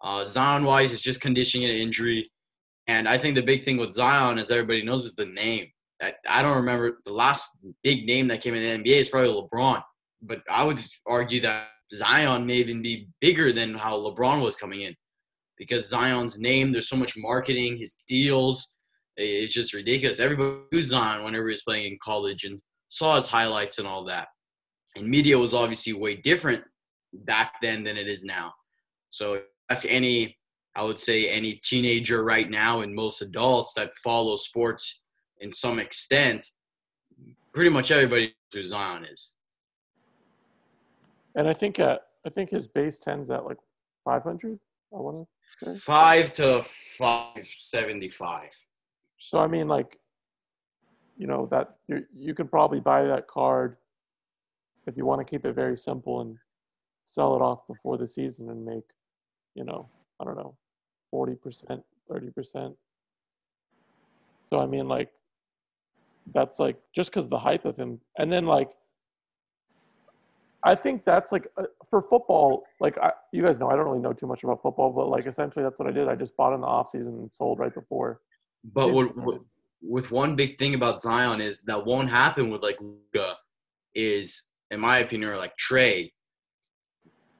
Uh, 0.00 0.24
Zion 0.24 0.64
wise, 0.64 0.92
it's 0.92 1.02
just 1.02 1.20
conditioning 1.20 1.68
an 1.68 1.76
injury. 1.76 2.30
And 2.86 3.08
I 3.08 3.18
think 3.18 3.34
the 3.34 3.42
big 3.42 3.64
thing 3.64 3.76
with 3.76 3.92
Zion, 3.92 4.38
as 4.38 4.50
everybody 4.50 4.84
knows, 4.84 5.04
is 5.04 5.14
the 5.14 5.26
name. 5.26 5.66
I, 6.00 6.14
I 6.28 6.42
don't 6.42 6.56
remember 6.56 7.00
the 7.04 7.12
last 7.12 7.58
big 7.82 8.06
name 8.06 8.28
that 8.28 8.40
came 8.40 8.54
in 8.54 8.84
the 8.84 8.90
NBA 8.90 9.00
is 9.00 9.08
probably 9.08 9.32
LeBron. 9.32 9.82
But 10.22 10.42
I 10.48 10.64
would 10.64 10.82
argue 11.06 11.40
that 11.42 11.68
Zion 11.92 12.46
may 12.46 12.54
even 12.54 12.82
be 12.82 13.08
bigger 13.20 13.52
than 13.52 13.74
how 13.74 13.98
LeBron 13.98 14.42
was 14.42 14.56
coming 14.56 14.82
in 14.82 14.94
because 15.56 15.88
Zion's 15.88 16.38
name, 16.38 16.70
there's 16.70 16.88
so 16.88 16.96
much 16.96 17.16
marketing, 17.16 17.78
his 17.78 17.96
deals, 18.06 18.74
it's 19.16 19.52
just 19.52 19.74
ridiculous. 19.74 20.20
Everybody 20.20 20.60
knew 20.70 20.82
Zion 20.82 21.24
whenever 21.24 21.48
he 21.48 21.52
was 21.52 21.62
playing 21.62 21.92
in 21.92 21.98
college 22.02 22.44
and 22.44 22.60
saw 22.88 23.16
his 23.16 23.28
highlights 23.28 23.78
and 23.78 23.86
all 23.86 24.04
that. 24.04 24.28
And 24.96 25.08
media 25.08 25.38
was 25.38 25.52
obviously 25.52 25.92
way 25.92 26.16
different 26.16 26.62
back 27.12 27.54
then 27.62 27.84
than 27.84 27.96
it 27.96 28.08
is 28.08 28.24
now. 28.24 28.52
So 29.10 29.40
ask 29.70 29.84
any, 29.88 30.36
I 30.74 30.84
would 30.84 30.98
say 30.98 31.28
any 31.28 31.60
teenager 31.64 32.24
right 32.24 32.48
now 32.50 32.80
and 32.80 32.94
most 32.94 33.22
adults 33.22 33.74
that 33.74 33.96
follow 33.96 34.36
sports 34.36 35.02
in 35.40 35.52
some 35.52 35.78
extent, 35.78 36.44
pretty 37.52 37.70
much 37.70 37.90
everybody 37.90 38.34
who 38.52 38.64
Zion 38.64 39.04
is. 39.04 39.34
And 41.34 41.48
I 41.48 41.52
think 41.52 41.78
at 41.78 42.02
I 42.26 42.30
think 42.30 42.50
his 42.50 42.66
base 42.66 42.98
tens 42.98 43.30
at 43.30 43.44
like 43.44 43.58
500. 44.04 44.58
I 44.92 44.96
want 44.96 45.28
to 45.60 45.66
say 45.66 45.78
five 45.78 46.32
to 46.34 46.62
five 46.62 47.46
seventy 47.46 48.08
five. 48.08 48.50
So 49.20 49.38
I 49.38 49.46
mean, 49.46 49.68
like, 49.68 49.98
you 51.18 51.26
know, 51.26 51.46
that 51.50 51.76
you 51.88 52.04
you 52.16 52.32
could 52.32 52.50
probably 52.50 52.80
buy 52.80 53.02
that 53.02 53.26
card 53.26 53.76
if 54.86 54.96
you 54.96 55.04
want 55.04 55.20
to 55.20 55.24
keep 55.24 55.44
it 55.44 55.52
very 55.52 55.76
simple 55.76 56.20
and 56.20 56.38
sell 57.04 57.34
it 57.34 57.42
off 57.42 57.66
before 57.66 57.98
the 57.98 58.06
season 58.06 58.48
and 58.50 58.64
make, 58.64 58.84
you 59.54 59.64
know, 59.64 59.88
I 60.20 60.24
don't 60.24 60.36
know, 60.36 60.54
forty 61.10 61.34
percent, 61.34 61.82
thirty 62.10 62.30
percent. 62.30 62.74
So 64.50 64.60
I 64.60 64.66
mean, 64.66 64.88
like, 64.88 65.10
that's 66.32 66.58
like 66.58 66.76
just 66.94 67.10
because 67.10 67.28
the 67.28 67.38
hype 67.38 67.64
of 67.64 67.76
him, 67.76 68.00
and 68.16 68.32
then 68.32 68.46
like 68.46 68.70
I 70.64 70.74
think 70.74 71.04
that's 71.04 71.32
like 71.32 71.46
uh, 71.56 71.64
for 71.90 72.00
football. 72.00 72.64
Like 72.80 72.96
I, 72.98 73.12
you 73.32 73.42
guys 73.42 73.58
know, 73.58 73.68
I 73.68 73.76
don't 73.76 73.84
really 73.84 74.00
know 74.00 74.12
too 74.12 74.26
much 74.26 74.44
about 74.44 74.62
football, 74.62 74.92
but 74.92 75.08
like 75.08 75.26
essentially 75.26 75.64
that's 75.64 75.78
what 75.78 75.88
I 75.88 75.92
did. 75.92 76.08
I 76.08 76.14
just 76.14 76.36
bought 76.36 76.54
in 76.54 76.60
the 76.60 76.66
off 76.66 76.88
season 76.90 77.14
and 77.14 77.30
sold 77.30 77.58
right 77.58 77.74
before. 77.74 78.20
But 78.72 78.92
what, 78.92 79.16
what, 79.16 79.40
with 79.82 80.10
one 80.10 80.36
big 80.36 80.58
thing 80.58 80.74
about 80.74 81.00
Zion 81.00 81.40
is 81.40 81.60
that 81.62 81.84
won't 81.84 82.10
happen 82.10 82.50
with 82.50 82.62
like 82.62 82.78
Luka 82.80 83.36
is, 83.94 84.42
in 84.70 84.80
my 84.80 84.98
opinion, 84.98 85.30
or 85.30 85.36
like 85.36 85.54
Trae. 85.56 86.10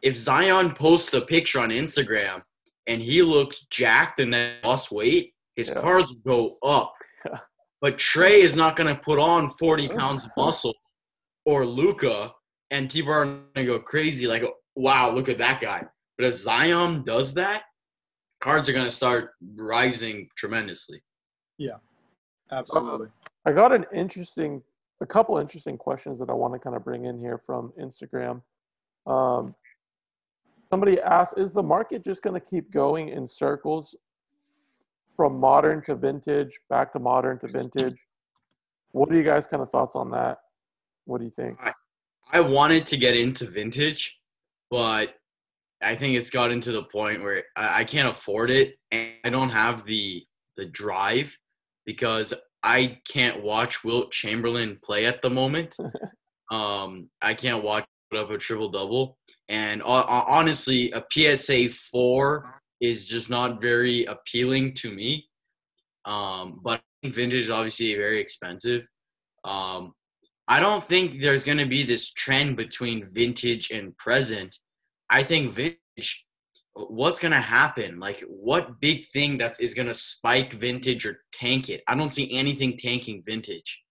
If 0.03 0.17
Zion 0.17 0.75
posts 0.75 1.13
a 1.15 1.21
picture 1.21 1.61
on 1.61 1.71
Instagram 1.71 2.43
and 2.87 3.03
he 3.03 3.23
looks 3.23 3.67
jacked 3.71 4.21
and 4.21 4.33
then 4.33 4.57
lost 4.63 4.93
weight, 4.93 5.35
his 5.57 5.69
yeah. 5.69 5.81
cards 5.81 6.13
go 6.25 6.57
up. 6.63 6.95
but 7.81 7.99
Trae 7.99 8.39
is 8.39 8.55
not 8.55 8.77
going 8.77 8.95
to 8.95 9.01
put 9.01 9.19
on 9.19 9.51
40 9.51 9.89
pounds 9.89 10.25
of 10.25 10.31
muscle 10.37 10.75
or 11.49 11.65
Luka, 11.65 12.31
and 12.71 12.91
people 12.91 13.11
are 13.11 13.25
gonna 13.25 13.67
go 13.67 13.81
crazy, 13.81 14.27
like, 14.27 14.43
wow, 14.77 15.11
look 15.11 15.31
at 15.31 15.39
that 15.39 15.63
guy. 15.63 15.83
But 16.19 16.27
if 16.27 16.35
Zion 16.35 17.05
does 17.05 17.33
that, 17.35 17.63
cards 18.43 18.69
are 18.69 18.75
gonna 18.75 18.91
start 18.91 19.31
rising 19.57 20.29
tremendously. 20.37 21.03
Yeah, 21.57 21.79
absolutely. 22.51 23.09
I 23.45 23.53
got 23.53 23.73
an 23.73 23.87
interesting, 23.93 24.63
a 25.01 25.07
couple 25.07 25.39
interesting 25.39 25.77
questions 25.77 26.19
that 26.19 26.31
I 26.31 26.35
want 26.35 26.55
to 26.55 26.59
kind 26.59 26.77
of 26.77 26.85
bring 26.85 27.07
in 27.07 27.19
here 27.19 27.39
from 27.39 27.73
Instagram. 27.81 28.43
Um, 29.07 29.55
somebody 30.71 31.01
asked, 31.01 31.39
"Is 31.39 31.51
the 31.51 31.63
market 31.63 32.05
just 32.05 32.23
going 32.23 32.39
to 32.39 32.47
keep 32.47 32.71
going 32.71 33.09
in 33.09 33.27
circles 33.27 33.97
from 35.17 35.39
modern 35.39 35.83
to 35.83 35.95
vintage, 35.95 36.59
back 36.69 36.93
to 36.93 36.99
modern 36.99 37.39
to 37.41 37.49
vintage?" 37.49 38.07
What 38.93 39.11
are 39.11 39.17
you 39.17 39.25
guys' 39.25 39.47
kind 39.47 39.63
of 39.63 39.71
thoughts 39.71 39.97
on 39.97 40.11
that? 40.11 40.39
What 41.05 41.19
do 41.19 41.25
you 41.25 41.31
think? 41.31 41.59
I, 41.61 41.73
I 42.33 42.41
wanted 42.41 42.87
to 42.89 42.97
get 42.97 43.17
into 43.17 43.47
vintage, 43.47 44.19
but 44.71 45.15
I 45.81 45.95
think 45.95 46.17
it's 46.17 46.31
gotten 46.31 46.61
to 46.63 46.73
the 46.73 46.83
point 46.83 47.23
where 47.23 47.45
I, 47.57 47.81
I 47.81 47.85
can't 47.85 48.09
afford 48.09 48.51
it, 48.51 48.79
and 48.91 49.13
I 49.25 49.31
don't 49.31 49.51
have 49.51 49.85
the 49.85 50.25
the 50.57 50.67
drive 50.67 51.39
because 51.89 52.35
I 52.63 53.01
can't 53.11 53.43
watch 53.43 53.83
Wilt 53.83 54.13
Chamberlain 54.13 54.79
play 54.85 55.07
at 55.07 55.23
the 55.23 55.31
moment. 55.31 55.75
um, 56.51 57.09
I 57.23 57.33
can't 57.33 57.65
watch 57.65 57.87
up 58.15 58.31
a 58.31 58.37
triple 58.37 58.69
double, 58.69 59.17
and 59.49 59.81
uh, 59.81 60.05
honestly, 60.29 60.93
a 60.93 61.03
PSA 61.11 61.71
four 61.71 62.61
is 62.83 63.09
just 63.09 63.31
not 63.31 63.63
very 63.63 64.05
appealing 64.05 64.75
to 64.75 64.95
me. 64.95 65.31
Um, 66.05 66.61
but 66.63 66.83
vintage 67.03 67.45
is 67.45 67.51
obviously 67.51 67.95
very 67.95 68.21
expensive. 68.21 68.87
Um, 69.45 69.95
I 70.47 70.61
don't 70.61 70.85
think 70.85 71.23
there's 71.23 71.43
going 71.43 71.57
to 71.59 71.67
be 71.67 71.85
this 71.85 72.13
trend 72.13 72.59
between 72.59 73.09
vintage 73.15 73.71
and 73.71 73.97
present. 73.97 74.59
I 75.09 75.23
think 75.23 75.55
vintage, 75.55 76.27
what's 76.89 77.19
going 77.19 77.33
to 77.33 77.41
happen? 77.41 77.99
Like, 77.99 78.21
what 78.29 78.81
big 78.81 79.09
thing 79.09 79.39
that 79.39 79.57
is 79.61 79.75
going 79.75 79.89
to 79.89 79.95
spike 79.95 80.53
vintage 80.53 81.05
or 81.05 81.21
tank 81.33 81.69
it? 81.69 81.83
I 81.89 81.95
don't 81.95 82.13
see 82.13 82.33
anything 82.33 82.77
tanking 82.77 83.23
vintage. 83.25 83.83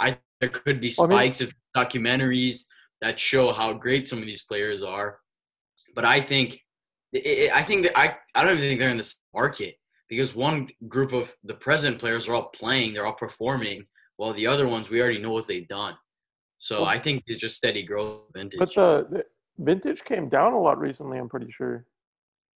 I 0.00 0.18
there 0.40 0.48
could 0.48 0.80
be 0.80 0.90
spikes 0.90 1.40
of 1.40 1.52
documentaries 1.76 2.64
that 3.00 3.20
show 3.20 3.52
how 3.52 3.72
great 3.72 4.08
some 4.08 4.18
of 4.18 4.26
these 4.26 4.42
players 4.42 4.82
are, 4.82 5.18
but 5.94 6.04
I 6.04 6.20
think 6.20 6.60
I 7.14 7.62
think 7.62 7.84
that 7.84 7.98
I 7.98 8.16
I 8.34 8.42
don't 8.42 8.56
even 8.56 8.68
think 8.68 8.80
they're 8.80 8.90
in 8.90 8.96
this 8.96 9.16
market 9.32 9.76
because 10.08 10.34
one 10.34 10.68
group 10.88 11.12
of 11.12 11.34
the 11.44 11.54
present 11.54 11.98
players 11.98 12.28
are 12.28 12.34
all 12.34 12.48
playing, 12.50 12.94
they're 12.94 13.06
all 13.06 13.14
performing, 13.14 13.86
while 14.16 14.32
the 14.32 14.46
other 14.46 14.66
ones 14.66 14.90
we 14.90 15.00
already 15.00 15.18
know 15.18 15.32
what 15.32 15.46
they've 15.46 15.68
done. 15.68 15.96
So 16.58 16.80
well, 16.80 16.88
I 16.88 16.98
think 16.98 17.22
it's 17.26 17.40
just 17.40 17.56
steady 17.56 17.82
growth 17.82 18.22
vintage. 18.34 18.58
But 18.58 18.74
the, 18.74 19.06
the 19.10 19.24
vintage 19.58 20.02
came 20.04 20.28
down 20.28 20.52
a 20.52 20.60
lot 20.60 20.78
recently. 20.78 21.18
I'm 21.18 21.28
pretty 21.28 21.50
sure, 21.50 21.86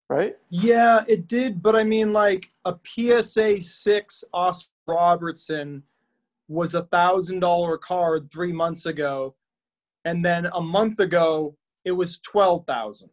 right? 0.08 0.36
Yeah, 0.50 1.04
it 1.08 1.26
did. 1.28 1.62
But 1.62 1.76
I 1.76 1.84
mean, 1.84 2.12
like 2.12 2.50
a 2.64 2.74
PSA 2.84 3.62
six 3.62 4.24
Oscar 4.32 4.68
Robertson 4.86 5.82
was 6.48 6.74
a 6.74 6.84
thousand 6.84 7.40
dollar 7.40 7.76
card 7.78 8.30
three 8.32 8.52
months 8.52 8.86
ago, 8.86 9.34
and 10.04 10.24
then 10.24 10.46
a 10.54 10.60
month 10.60 11.00
ago 11.00 11.56
it 11.84 11.92
was 11.92 12.18
twelve 12.20 12.66
thousand. 12.66 13.10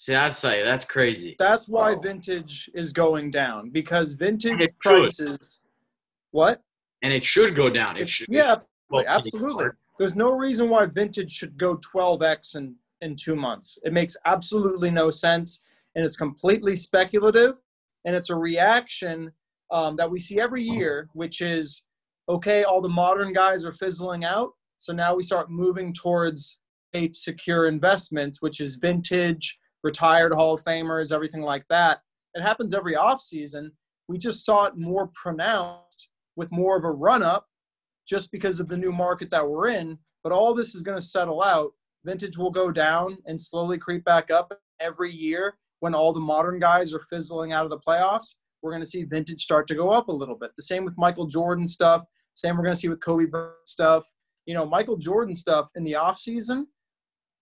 See, 0.00 0.12
that's 0.12 0.36
say 0.38 0.62
that's 0.62 0.84
crazy. 0.84 1.34
That's 1.38 1.68
why 1.68 1.92
Wow. 1.92 2.00
vintage 2.00 2.70
is 2.74 2.92
going 2.92 3.30
down 3.32 3.70
because 3.70 4.12
vintage 4.12 4.60
it 4.60 4.70
should. 4.70 4.78
prices. 4.78 5.60
What? 6.30 6.62
And 7.02 7.12
it 7.12 7.24
should 7.24 7.54
go 7.54 7.68
down. 7.70 7.96
It 7.96 8.00
It's- 8.02 8.10
should. 8.10 8.28
yeah, 8.30 8.52
it 8.54 8.60
should 8.60 8.66
go 8.90 8.98
up 8.98 9.04
pretty 9.04 9.08
absolutely. 9.08 9.66
There's 9.98 10.14
no 10.14 10.30
reason 10.36 10.70
why 10.70 10.86
vintage 10.86 11.32
should 11.32 11.58
go 11.58 11.76
12x 11.78 12.54
in 12.54 12.76
in 13.00 13.14
two 13.16 13.34
months. 13.36 13.78
It 13.84 13.92
makes 13.92 14.16
absolutely 14.24 14.90
no 14.90 15.08
sense, 15.10 15.60
and 15.98 16.06
it's 16.06 16.16
completely 16.16 16.76
speculative, 16.76 17.56
and 18.04 18.14
it's 18.14 18.30
a 18.30 18.36
reaction 18.36 19.32
um, 19.72 19.96
that 19.96 20.08
we 20.08 20.20
see 20.20 20.38
every 20.38 20.62
year, 20.62 21.08
which 21.12 21.40
is 21.40 21.86
okay. 22.28 22.62
All 22.62 22.80
the 22.80 22.88
modern 22.88 23.32
guys 23.32 23.64
are 23.64 23.72
fizzling 23.72 24.24
out, 24.24 24.52
so 24.76 24.92
now 24.92 25.16
we 25.16 25.24
start 25.24 25.50
moving 25.50 25.92
towards 25.92 26.60
safe, 26.94 27.16
secure 27.16 27.66
investments, 27.66 28.40
which 28.40 28.60
is 28.60 28.76
vintage, 28.76 29.58
retired 29.82 30.32
Hall 30.32 30.54
of 30.54 30.62
Famers, 30.62 31.10
everything 31.10 31.42
like 31.42 31.64
that. 31.68 31.98
It 32.34 32.42
happens 32.42 32.74
every 32.74 32.94
offseason. 32.94 33.72
We 34.06 34.18
just 34.18 34.44
saw 34.44 34.66
it 34.66 34.76
more 34.76 35.10
pronounced 35.20 36.10
with 36.36 36.52
more 36.52 36.76
of 36.76 36.84
a 36.84 36.92
run 36.92 37.24
up 37.24 37.48
just 38.08 38.30
because 38.30 38.60
of 38.60 38.68
the 38.68 38.78
new 38.78 38.92
market 38.92 39.30
that 39.30 39.48
we're 39.48 39.66
in. 39.66 39.98
But 40.22 40.30
all 40.30 40.54
this 40.54 40.76
is 40.76 40.84
going 40.84 40.96
to 41.00 41.04
settle 41.04 41.42
out. 41.42 41.72
Vintage 42.04 42.38
will 42.38 42.52
go 42.52 42.70
down 42.70 43.18
and 43.26 43.42
slowly 43.42 43.78
creep 43.78 44.04
back 44.04 44.30
up 44.30 44.56
every 44.80 45.12
year 45.12 45.56
when 45.80 45.94
all 45.94 46.12
the 46.12 46.20
modern 46.20 46.58
guys 46.58 46.92
are 46.92 47.04
fizzling 47.10 47.52
out 47.52 47.64
of 47.64 47.70
the 47.70 47.78
playoffs. 47.78 48.34
We're 48.62 48.72
going 48.72 48.82
to 48.82 48.88
see 48.88 49.04
vintage 49.04 49.42
start 49.42 49.68
to 49.68 49.74
go 49.74 49.90
up 49.90 50.08
a 50.08 50.12
little 50.12 50.34
bit. 50.34 50.50
The 50.56 50.62
same 50.62 50.84
with 50.84 50.98
Michael 50.98 51.26
Jordan 51.26 51.66
stuff. 51.66 52.04
Same 52.34 52.56
we're 52.56 52.64
going 52.64 52.74
to 52.74 52.80
see 52.80 52.88
with 52.88 53.00
Kobe 53.00 53.26
Bryant 53.26 53.52
stuff. 53.66 54.04
You 54.46 54.54
know, 54.54 54.66
Michael 54.66 54.96
Jordan 54.96 55.34
stuff 55.34 55.68
in 55.76 55.84
the 55.84 55.92
offseason 55.92 56.64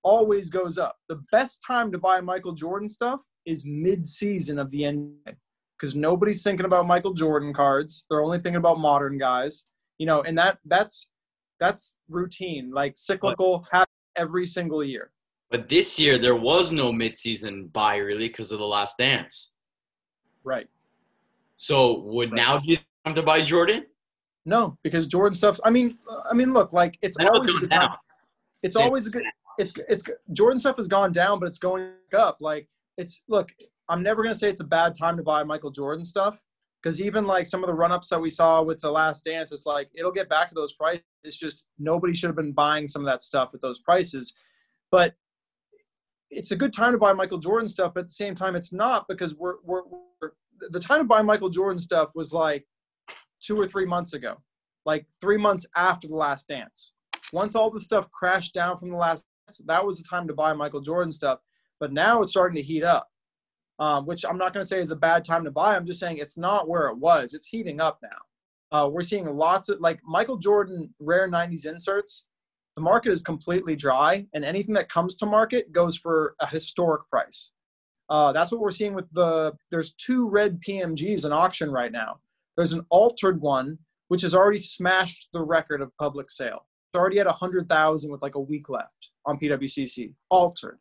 always 0.03 0.51
goes 0.51 0.79
up. 0.79 0.97
The 1.09 1.23
best 1.33 1.63
time 1.67 1.91
to 1.93 1.99
buy 1.99 2.21
Michael 2.21 2.53
Jordan 2.53 2.89
stuff 2.89 3.21
is 3.45 3.65
mid-season 3.67 4.59
of 4.59 4.71
the 4.71 4.83
NBA 4.83 5.37
because 5.79 5.97
nobody's 5.97 6.43
thinking 6.43 6.67
about 6.67 6.87
Michael 6.87 7.13
Jordan 7.13 7.53
cards. 7.53 8.05
They're 8.09 8.23
only 8.23 8.39
thinking 8.39 8.57
about 8.57 8.79
modern 8.79 9.19
guys. 9.19 9.65
You 9.99 10.07
know, 10.07 10.23
and 10.23 10.37
that 10.39 10.59
that's 10.67 11.09
that's 11.59 11.97
routine, 12.09 12.71
like 12.71 12.95
cyclical, 12.97 13.65
happens 13.73 13.89
every 14.17 14.47
single 14.47 14.85
year. 14.85 15.11
But 15.51 15.69
this 15.69 15.99
year 15.99 16.19
there 16.19 16.35
was 16.37 16.73
no 16.73 16.93
midseason 16.93 17.73
buy 17.73 17.97
really 17.97 18.29
because 18.29 18.51
of 18.53 18.59
the 18.59 18.67
last 18.67 18.99
dance. 18.99 19.53
Right. 20.45 20.69
So 21.57 22.01
would 22.01 22.33
Right. 22.33 22.37
now 22.37 22.61
be 22.61 22.81
time 23.05 23.15
to 23.15 23.23
buy 23.23 23.43
Jordan? 23.43 23.87
No, 24.45 24.79
because 24.83 25.07
Jordan 25.07 25.35
stuff. 25.35 25.59
I 25.65 25.71
mean, 25.71 25.97
I 26.31 26.35
mean, 26.35 26.53
look, 26.53 26.73
like 26.73 26.99
it's 27.03 27.17
I 27.19 27.25
know 27.25 27.35
always 27.35 27.55
a 27.57 27.59
good 27.61 27.71
gone 27.71 27.79
time. 27.81 27.89
down. 27.89 27.97
It's 28.63 28.77
always 28.77 29.07
a 29.07 29.11
good. 29.11 29.25
It's 29.59 29.75
it's 29.89 30.05
Jordan 30.33 30.59
stuff 30.59 30.77
has 30.77 30.87
gone 30.89 31.13
down, 31.13 31.41
but 31.41 31.47
it's 31.47 31.59
going 31.59 31.93
up. 32.13 32.39
Like 32.41 32.69
it's 32.97 33.23
look. 33.29 33.53
I'm 33.89 34.03
never 34.03 34.23
gonna 34.23 34.35
say 34.35 34.51
it's 34.51 34.61
a 34.61 34.65
bad 34.65 34.95
time 34.97 35.17
to 35.17 35.23
buy 35.23 35.43
Michael 35.45 35.71
Jordan 35.71 36.05
stuff 36.05 36.43
because 36.83 37.01
even 37.01 37.25
like 37.25 37.47
some 37.47 37.63
of 37.65 37.69
the 37.69 37.75
run 37.75 37.91
ups 37.93 38.09
that 38.11 38.21
we 38.21 38.31
saw 38.31 38.63
with 38.63 38.81
the 38.81 38.91
Last 38.91 39.25
Dance, 39.25 39.51
it's 39.53 39.67
like 39.67 39.89
it'll 39.95 40.13
get 40.13 40.29
back 40.29 40.49
to 40.49 40.55
those 40.55 40.73
prices. 40.75 41.05
It's 41.25 41.39
just 41.39 41.65
nobody 41.79 42.13
should 42.15 42.29
have 42.29 42.37
been 42.37 42.53
buying 42.53 42.87
some 42.87 43.03
of 43.03 43.07
that 43.07 43.23
stuff 43.23 43.51
at 43.55 43.61
those 43.61 43.81
prices, 43.81 44.35
but 44.91 45.15
it's 46.31 46.51
a 46.51 46.57
good 46.57 46.73
time 46.73 46.93
to 46.93 46.99
buy 46.99 47.13
Michael 47.13 47.39
Jordan 47.39 47.69
stuff. 47.69 47.95
But 47.95 48.01
at 48.01 48.09
the 48.09 48.15
same 48.15 48.35
time, 48.35 48.57
it's 48.57 48.73
not 48.73 49.07
because 49.09 49.37
we're 49.37 49.57
we're, 49.65 49.83
we're 49.87 50.31
the 50.71 50.81
time 50.81 51.01
to 51.01 51.05
buy 51.05 51.23
Michael 51.23 51.51
Jordan 51.51 51.79
stuff 51.79 52.11
was 52.15 52.33
like 52.33 52.67
two 53.41 53.61
or 53.61 53.69
three 53.69 53.87
months 53.87 54.15
ago, 54.15 54.37
like 54.85 55.07
three 55.21 55.37
months 55.37 55.67
after 55.77 56.09
the 56.09 56.17
Last 56.17 56.49
Dance. 56.49 56.93
Once 57.33 57.55
all 57.55 57.71
the 57.71 57.81
stuff 57.81 58.11
crashed 58.11 58.55
down 58.55 58.79
from 58.79 58.91
the 58.91 58.97
Last 58.97 59.25
Dance, 59.47 59.63
that 59.67 59.85
was 59.85 59.99
the 59.99 60.09
time 60.09 60.27
to 60.29 60.35
buy 60.35 60.53
Michael 60.53 60.81
Jordan 60.81 61.13
stuff. 61.13 61.41
But 61.79 61.93
now 61.93 62.23
it's 62.23 62.33
starting 62.33 62.57
to 62.57 62.63
heat 62.63 62.83
up, 62.83 63.09
um, 63.79 64.07
which 64.07 64.25
I'm 64.25 64.39
not 64.39 64.55
going 64.55 64.63
to 64.63 64.69
say 64.69 64.81
is 64.81 64.91
a 64.91 64.97
bad 64.97 65.25
time 65.25 65.45
to 65.45 65.51
buy. 65.51 65.77
I'm 65.77 65.87
just 65.87 66.01
saying 66.01 66.19
it's 66.19 66.39
not 66.39 66.69
where 66.69 66.89
it 66.89 66.97
was. 66.97 67.35
It's 67.35 67.47
heating 67.47 67.81
up 67.81 67.99
now. 68.03 68.19
Uh, 68.73 68.89
we're 68.89 69.03
seeing 69.03 69.27
lots 69.27 69.69
of 69.69 69.81
like 69.81 70.01
Michael 70.05 70.37
Jordan 70.37 70.93
rare 71.01 71.29
90s 71.29 71.67
inserts. 71.67 72.27
The 72.77 72.83
market 72.83 73.11
is 73.11 73.23
completely 73.23 73.75
dry, 73.75 74.27
and 74.35 74.45
anything 74.45 74.75
that 74.75 74.91
comes 74.91 75.15
to 75.17 75.27
market 75.27 75.73
goes 75.73 75.97
for 75.97 76.35
a 76.41 76.47
historic 76.47 77.09
price. 77.09 77.51
Uh, 78.09 78.33
that's 78.33 78.53
what 78.53 78.61
we're 78.61 78.71
seeing 78.71 78.95
with 78.95 79.11
the. 79.13 79.55
There's 79.71 79.95
two 79.95 80.29
red 80.29 80.61
PMGs 80.61 81.25
in 81.25 81.33
auction 81.33 81.71
right 81.71 81.91
now. 81.91 82.21
There's 82.57 82.73
an 82.73 82.85
altered 82.91 83.41
one 83.41 83.79
which 84.09 84.23
has 84.23 84.35
already 84.35 84.59
smashed 84.59 85.29
the 85.33 85.43
record 85.43 85.81
of 85.81 85.97
public 85.99 86.31
sale. 86.31 86.67
It's 86.93 86.99
already 86.99 87.19
at 87.19 87.27
100,000 87.27 88.11
with 88.11 88.23
like 88.23 88.37
a 88.37 88.41
week 88.41 88.69
left 88.69 89.11
on 89.25 89.39
PWCC. 89.39 90.13
Altered. 90.31 90.79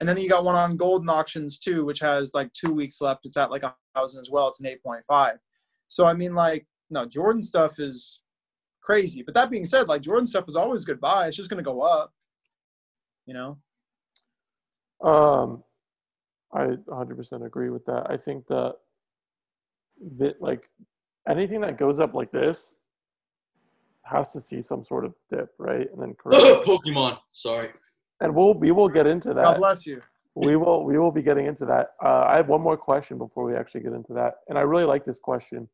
And 0.00 0.08
then 0.08 0.16
you 0.16 0.28
got 0.28 0.44
one 0.44 0.54
on 0.54 0.78
Goldin 0.78 1.10
Auctions 1.10 1.58
too, 1.58 1.84
which 1.84 2.00
has 2.00 2.34
like 2.34 2.52
two 2.52 2.72
weeks 2.72 3.00
left. 3.00 3.26
It's 3.26 3.36
at 3.36 3.50
like 3.50 3.62
a 3.62 3.74
thousand 3.94 4.20
as 4.20 4.30
well. 4.30 4.48
It's 4.48 4.60
an 4.60 4.66
8.5. 4.66 5.38
So 5.88 6.06
I 6.06 6.12
mean, 6.12 6.34
like, 6.34 6.66
no, 6.90 7.06
Jordan 7.06 7.42
stuff 7.42 7.78
is 7.78 8.20
crazy. 8.88 9.22
But 9.22 9.34
that 9.34 9.50
being 9.50 9.66
said, 9.66 9.86
like 9.86 10.00
Jordan 10.00 10.26
stuff 10.26 10.48
is 10.48 10.56
always 10.56 10.84
good 10.84 11.00
buy. 11.00 11.26
It's 11.26 11.36
just 11.36 11.50
gonna 11.50 11.62
go 11.62 11.82
up. 11.82 12.12
You 13.26 13.34
know? 13.34 13.58
Um, 15.06 15.62
I 16.52 16.64
100% 16.64 17.44
agree 17.44 17.68
with 17.68 17.84
that. 17.84 18.10
I 18.10 18.16
think 18.16 18.46
that, 18.46 18.76
that 20.16 20.40
like 20.40 20.66
anything 21.28 21.60
that 21.60 21.76
goes 21.76 22.00
up 22.00 22.14
like 22.14 22.32
this 22.32 22.76
has 24.04 24.32
to 24.32 24.40
see 24.40 24.62
some 24.62 24.82
sort 24.82 25.04
of 25.04 25.14
dip, 25.28 25.50
right? 25.58 25.86
And 25.92 26.00
then 26.00 26.14
correct. 26.18 26.66
Pokemon. 26.66 27.18
Sorry. 27.32 27.68
and 28.22 28.34
we'll 28.34 28.54
we 28.54 28.70
will 28.70 28.88
get 28.88 29.06
into 29.06 29.34
that. 29.34 29.42
God 29.42 29.58
bless 29.58 29.86
you. 29.86 30.00
We 30.34 30.56
will 30.56 30.84
we 30.84 30.98
will 30.98 31.12
be 31.12 31.22
getting 31.22 31.46
into 31.46 31.66
that. 31.66 31.94
Uh, 32.02 32.24
I 32.26 32.36
have 32.36 32.48
one 32.48 32.62
more 32.62 32.76
question 32.76 33.18
before 33.18 33.44
we 33.44 33.54
actually 33.54 33.82
get 33.82 33.92
into 33.92 34.14
that, 34.14 34.36
and 34.48 34.56
I 34.56 34.62
really 34.62 34.84
like 34.84 35.04
this 35.04 35.18
question. 35.18 35.68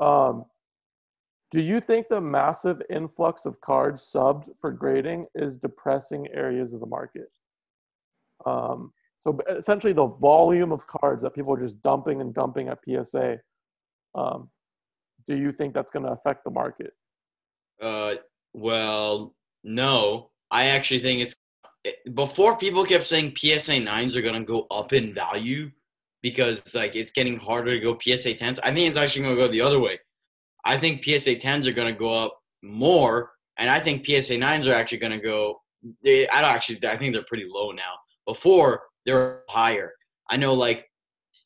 Um, 0.00 0.46
do 1.50 1.60
you 1.60 1.80
think 1.80 2.08
the 2.08 2.20
massive 2.20 2.82
influx 2.90 3.46
of 3.46 3.60
cards 3.60 4.02
subbed 4.02 4.48
for 4.60 4.72
grading 4.72 5.26
is 5.34 5.58
depressing 5.58 6.26
areas 6.32 6.74
of 6.74 6.80
the 6.80 6.86
market? 6.86 7.30
Um, 8.44 8.92
so 9.16 9.38
essentially, 9.48 9.92
the 9.92 10.06
volume 10.06 10.72
of 10.72 10.86
cards 10.86 11.22
that 11.22 11.34
people 11.34 11.54
are 11.54 11.60
just 11.60 11.82
dumping 11.82 12.20
and 12.20 12.34
dumping 12.34 12.68
at 12.68 12.78
PSA. 12.84 13.38
Um, 14.14 14.50
do 15.26 15.36
you 15.36 15.52
think 15.52 15.74
that's 15.74 15.90
going 15.90 16.04
to 16.04 16.12
affect 16.12 16.44
the 16.44 16.50
market? 16.50 16.92
Uh, 17.80 18.14
well, 18.52 19.34
no. 19.64 20.30
I 20.50 20.66
actually 20.66 21.00
think 21.00 21.22
it's 21.22 21.36
before 22.14 22.56
people 22.56 22.84
kept 22.84 23.06
saying 23.06 23.34
PSA 23.36 23.80
nines 23.80 24.16
are 24.16 24.22
gonna 24.22 24.44
go 24.44 24.66
up 24.70 24.92
in 24.92 25.14
value 25.14 25.70
because 26.22 26.74
like 26.74 26.96
it's 26.96 27.12
getting 27.12 27.38
harder 27.38 27.78
to 27.78 27.80
go 27.80 27.98
PSA 28.00 28.34
tens. 28.34 28.58
I 28.60 28.72
think 28.72 28.88
it's 28.88 28.96
actually 28.96 29.22
gonna 29.22 29.36
go 29.36 29.48
the 29.48 29.60
other 29.60 29.80
way. 29.80 29.98
I 30.66 30.76
think 30.76 31.04
PSA 31.04 31.36
tens 31.36 31.66
are 31.66 31.72
gonna 31.72 31.92
go 31.92 32.10
up 32.10 32.38
more, 32.62 33.30
and 33.56 33.70
I 33.70 33.78
think 33.78 34.04
PSA 34.04 34.36
nines 34.36 34.66
are 34.66 34.74
actually 34.74 34.98
gonna 34.98 35.20
go. 35.20 35.60
They, 36.02 36.28
I 36.28 36.42
don't 36.42 36.50
actually. 36.50 36.84
I 36.86 36.96
think 36.98 37.14
they're 37.14 37.24
pretty 37.28 37.46
low 37.48 37.70
now. 37.70 37.92
Before 38.26 38.82
they 39.06 39.12
were 39.12 39.44
higher. 39.48 39.92
I 40.28 40.36
know 40.36 40.52
like 40.52 40.90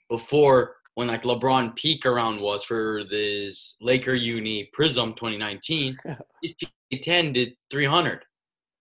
before 0.09 0.77
when 0.95 1.09
like 1.09 1.23
LeBron 1.23 1.77
peak 1.77 2.07
around 2.07 2.41
was 2.41 2.65
for 2.65 3.05
this 3.11 3.77
Laker 3.81 4.15
Uni 4.15 4.69
Prism 4.73 5.15
2019, 5.15 5.97
his 6.43 6.55
PSA 6.59 7.01
10 7.03 7.33
did 7.35 7.53
300, 7.71 8.25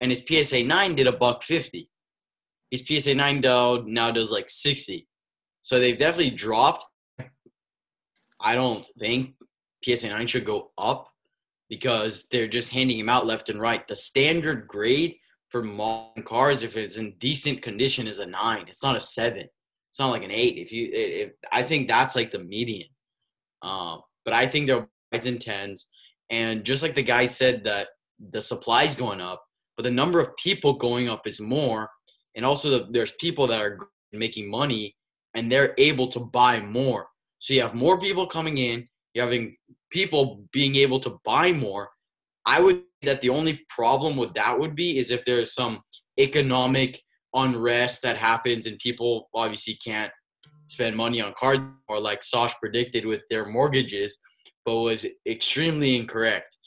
and 0.01 0.11
his 0.11 0.23
PSA 0.27 0.63
9 0.63 0.95
did 0.95 1.07
a 1.07 1.11
buck 1.11 1.43
50. 1.43 1.89
His 2.71 2.83
PSA 2.87 3.15
9 3.15 3.41
now 3.41 3.83
now 3.85 4.11
does 4.11 4.31
like 4.31 4.49
60. 4.49 5.07
So 5.63 5.79
they've 5.79 5.97
definitely 5.97 6.31
dropped. 6.31 6.85
I 8.41 8.55
don't 8.55 8.85
think 8.97 9.35
PSA 9.83 10.09
9 10.09 10.27
should 10.27 10.45
go 10.45 10.71
up 10.77 11.09
because 11.69 12.27
they're 12.31 12.47
just 12.47 12.71
handing 12.71 12.99
him 12.99 13.09
out 13.09 13.25
left 13.25 13.49
and 13.49 13.61
right. 13.61 13.87
The 13.87 13.95
standard 13.95 14.67
grade 14.67 15.15
for 15.49 15.63
modern 15.63 16.23
cards, 16.23 16.63
if 16.63 16.77
it's 16.77 16.97
in 16.97 17.15
decent 17.19 17.61
condition, 17.61 18.07
is 18.07 18.19
a 18.19 18.25
nine. 18.25 18.65
It's 18.67 18.83
not 18.83 18.95
a 18.95 19.01
seven. 19.01 19.47
It's 19.91 19.99
not 19.99 20.11
like 20.11 20.23
an 20.23 20.31
eight. 20.31 20.57
If 20.57 20.71
you, 20.71 20.89
if 20.91 21.31
I 21.51 21.63
think 21.63 21.87
that's 21.87 22.15
like 22.15 22.31
the 22.31 22.39
median. 22.39 22.89
Um, 23.61 24.01
but 24.25 24.33
I 24.33 24.47
think 24.47 24.67
they're 24.67 24.87
buys 25.11 25.25
in 25.25 25.39
tens, 25.39 25.87
and 26.29 26.63
just 26.63 26.83
like 26.83 26.95
the 26.95 27.03
guy 27.03 27.25
said 27.25 27.63
that 27.63 27.87
the 28.31 28.41
supply's 28.41 28.95
going 28.95 29.21
up, 29.21 29.43
but 29.75 29.83
the 29.83 29.91
number 29.91 30.19
of 30.19 30.35
people 30.37 30.73
going 30.73 31.09
up 31.09 31.25
is 31.25 31.39
more, 31.39 31.89
and 32.35 32.45
also 32.45 32.69
the, 32.69 32.87
there's 32.91 33.13
people 33.13 33.47
that 33.47 33.59
are 33.59 33.79
making 34.11 34.49
money 34.49 34.95
and 35.35 35.51
they're 35.51 35.73
able 35.77 36.07
to 36.07 36.19
buy 36.19 36.59
more. 36.59 37.07
So 37.39 37.53
you 37.53 37.61
have 37.61 37.75
more 37.75 37.99
people 37.99 38.27
coming 38.27 38.57
in. 38.57 38.87
Having 39.15 39.55
people 39.91 40.43
being 40.51 40.75
able 40.75 40.99
to 41.01 41.19
buy 41.25 41.51
more. 41.51 41.89
I 42.45 42.61
would 42.61 42.83
that 43.03 43.21
the 43.21 43.29
only 43.29 43.61
problem 43.69 44.17
with 44.17 44.33
that 44.33 44.59
would 44.59 44.75
be 44.75 44.97
is 44.97 45.11
if 45.11 45.23
there's 45.25 45.53
some 45.53 45.81
economic 46.19 47.01
unrest 47.33 48.01
that 48.01 48.17
happens 48.17 48.65
and 48.65 48.77
people 48.79 49.29
obviously 49.33 49.77
can't 49.83 50.11
spend 50.67 50.95
money 50.95 51.21
on 51.21 51.33
cards 51.37 51.63
or 51.87 51.99
like 51.99 52.23
Sosh 52.23 52.53
predicted 52.59 53.05
with 53.05 53.21
their 53.29 53.45
mortgages, 53.45 54.17
but 54.65 54.75
was 54.75 55.05
extremely 55.27 55.95
incorrect. 55.95 56.57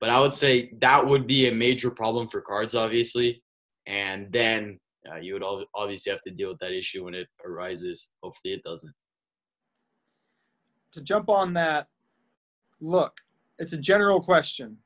But 0.00 0.10
I 0.10 0.18
would 0.18 0.34
say 0.34 0.72
that 0.80 1.06
would 1.06 1.26
be 1.26 1.48
a 1.48 1.54
major 1.54 1.90
problem 1.90 2.28
for 2.28 2.40
cards, 2.40 2.74
obviously. 2.74 3.42
And 3.86 4.32
then 4.32 4.80
yeah, 5.04 5.18
you 5.18 5.34
would 5.34 5.66
obviously 5.74 6.10
have 6.12 6.22
to 6.22 6.30
deal 6.30 6.50
with 6.50 6.58
that 6.60 6.72
issue 6.72 7.04
when 7.04 7.14
it 7.14 7.28
arises. 7.44 8.10
Hopefully, 8.22 8.54
it 8.54 8.62
doesn't. 8.62 8.92
To 10.92 11.02
jump 11.02 11.28
on 11.28 11.54
that, 11.54 11.86
look, 12.82 13.20
it's 13.58 13.72
a 13.72 13.78
general 13.78 14.20
question. 14.20 14.76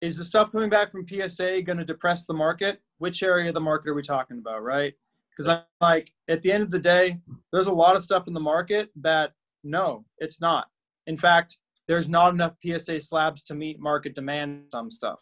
Is 0.00 0.16
the 0.16 0.24
stuff 0.24 0.50
coming 0.52 0.70
back 0.70 0.90
from 0.90 1.06
PSA 1.06 1.60
going 1.62 1.78
to 1.78 1.84
depress 1.84 2.24
the 2.24 2.32
market? 2.32 2.80
Which 2.98 3.22
area 3.22 3.48
of 3.48 3.54
the 3.54 3.60
market 3.60 3.90
are 3.90 3.94
we 3.94 4.02
talking 4.02 4.38
about, 4.38 4.62
right? 4.62 4.94
Because 5.30 5.48
I'm 5.48 5.62
like, 5.80 6.12
at 6.28 6.40
the 6.40 6.52
end 6.52 6.62
of 6.62 6.70
the 6.70 6.78
day, 6.78 7.18
there's 7.52 7.66
a 7.66 7.72
lot 7.72 7.96
of 7.96 8.02
stuff 8.02 8.26
in 8.26 8.32
the 8.32 8.40
market 8.40 8.88
that 8.96 9.32
no, 9.62 10.06
it's 10.18 10.40
not. 10.40 10.68
In 11.06 11.18
fact, 11.18 11.58
there's 11.86 12.08
not 12.08 12.32
enough 12.32 12.54
PSA 12.64 13.00
slabs 13.00 13.42
to 13.44 13.54
meet 13.54 13.80
market 13.80 14.14
demand 14.14 14.64
some 14.70 14.90
stuff. 14.90 15.20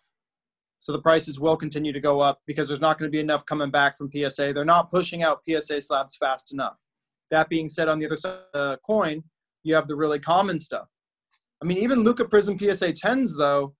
So 0.81 0.93
the 0.93 1.03
prices 1.03 1.41
will 1.41 1.57
continue 1.57 1.93
to 1.93 2.01
go 2.01 2.21
up 2.21 2.41
because 2.47 2.69
there's 2.69 2.81
not 2.81 2.99
going 2.99 3.11
to 3.11 3.15
be 3.15 3.21
enough 3.21 3.45
coming 3.47 3.71
back 3.71 3.97
from 3.97 4.11
PSA. 4.13 4.53
They're 4.53 4.65
not 4.65 4.93
pushing 4.93 5.25
out 5.25 5.43
PSA 5.49 5.81
slabs 5.81 6.17
fast 6.17 6.53
enough. 6.53 6.77
That 7.31 7.49
being 7.49 7.69
said, 7.69 7.89
on 7.89 7.99
the 7.99 8.07
other 8.07 8.17
side 8.17 8.39
of 8.55 8.71
the 8.71 8.79
coin, 8.87 9.25
you 9.65 9.75
have 9.75 9.89
the 9.89 9.97
really 9.97 10.21
common 10.21 10.61
stuff. 10.61 10.89
I 11.63 11.67
mean, 11.67 11.79
even 11.79 12.05
Luka 12.05 12.25
Prism 12.25 12.59
PSA 12.59 12.93
10s, 12.93 13.31
though, 13.37 13.75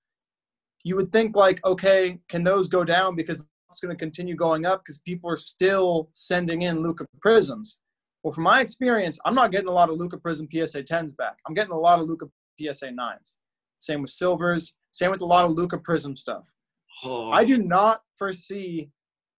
you 0.85 0.97
would 0.97 1.13
think 1.13 1.37
like, 1.37 1.65
okay, 1.65 2.19
can 2.29 2.45
those 2.45 2.69
go 2.69 2.85
down 2.85 3.15
because 3.15 3.47
it's 3.71 3.81
going 3.81 3.95
to 3.95 3.99
continue 3.99 4.35
going 4.35 4.65
up 4.65 4.83
because 4.83 5.01
people 5.01 5.31
are 5.31 5.37
still 5.37 6.09
sending 6.13 6.63
in 6.63 6.83
Luka 6.83 7.07
Prisms. 7.21 7.81
Well, 8.23 8.33
from 8.33 8.45
my 8.45 8.61
experience, 8.61 9.19
I'm 9.25 9.35
not 9.35 9.53
getting 9.53 9.69
a 9.69 9.73
lot 9.73 9.91
of 9.91 9.97
Luka 9.97 10.17
Prism 10.17 10.49
PSA 10.51 10.85
10s 10.85 11.17
back. 11.17 11.37
I'm 11.47 11.55
getting 11.55 11.73
a 11.73 11.79
lot 11.79 12.01
of 12.01 12.09
Luka 12.09 12.27
PSA 12.61 12.89
9s. 12.89 13.37
Same 13.77 14.03
with 14.03 14.11
silvers. 14.11 14.75
Same 14.93 15.11
with 15.11 15.21
a 15.21 15.27
lot 15.27 15.45
of 15.45 15.53
Luka 15.53 15.79
Prism 15.79 16.17
stuff. 16.17 16.51
Oh, 17.05 17.31
I 17.31 17.45
do 17.45 17.59
not 17.59 18.01
foresee 18.17 18.91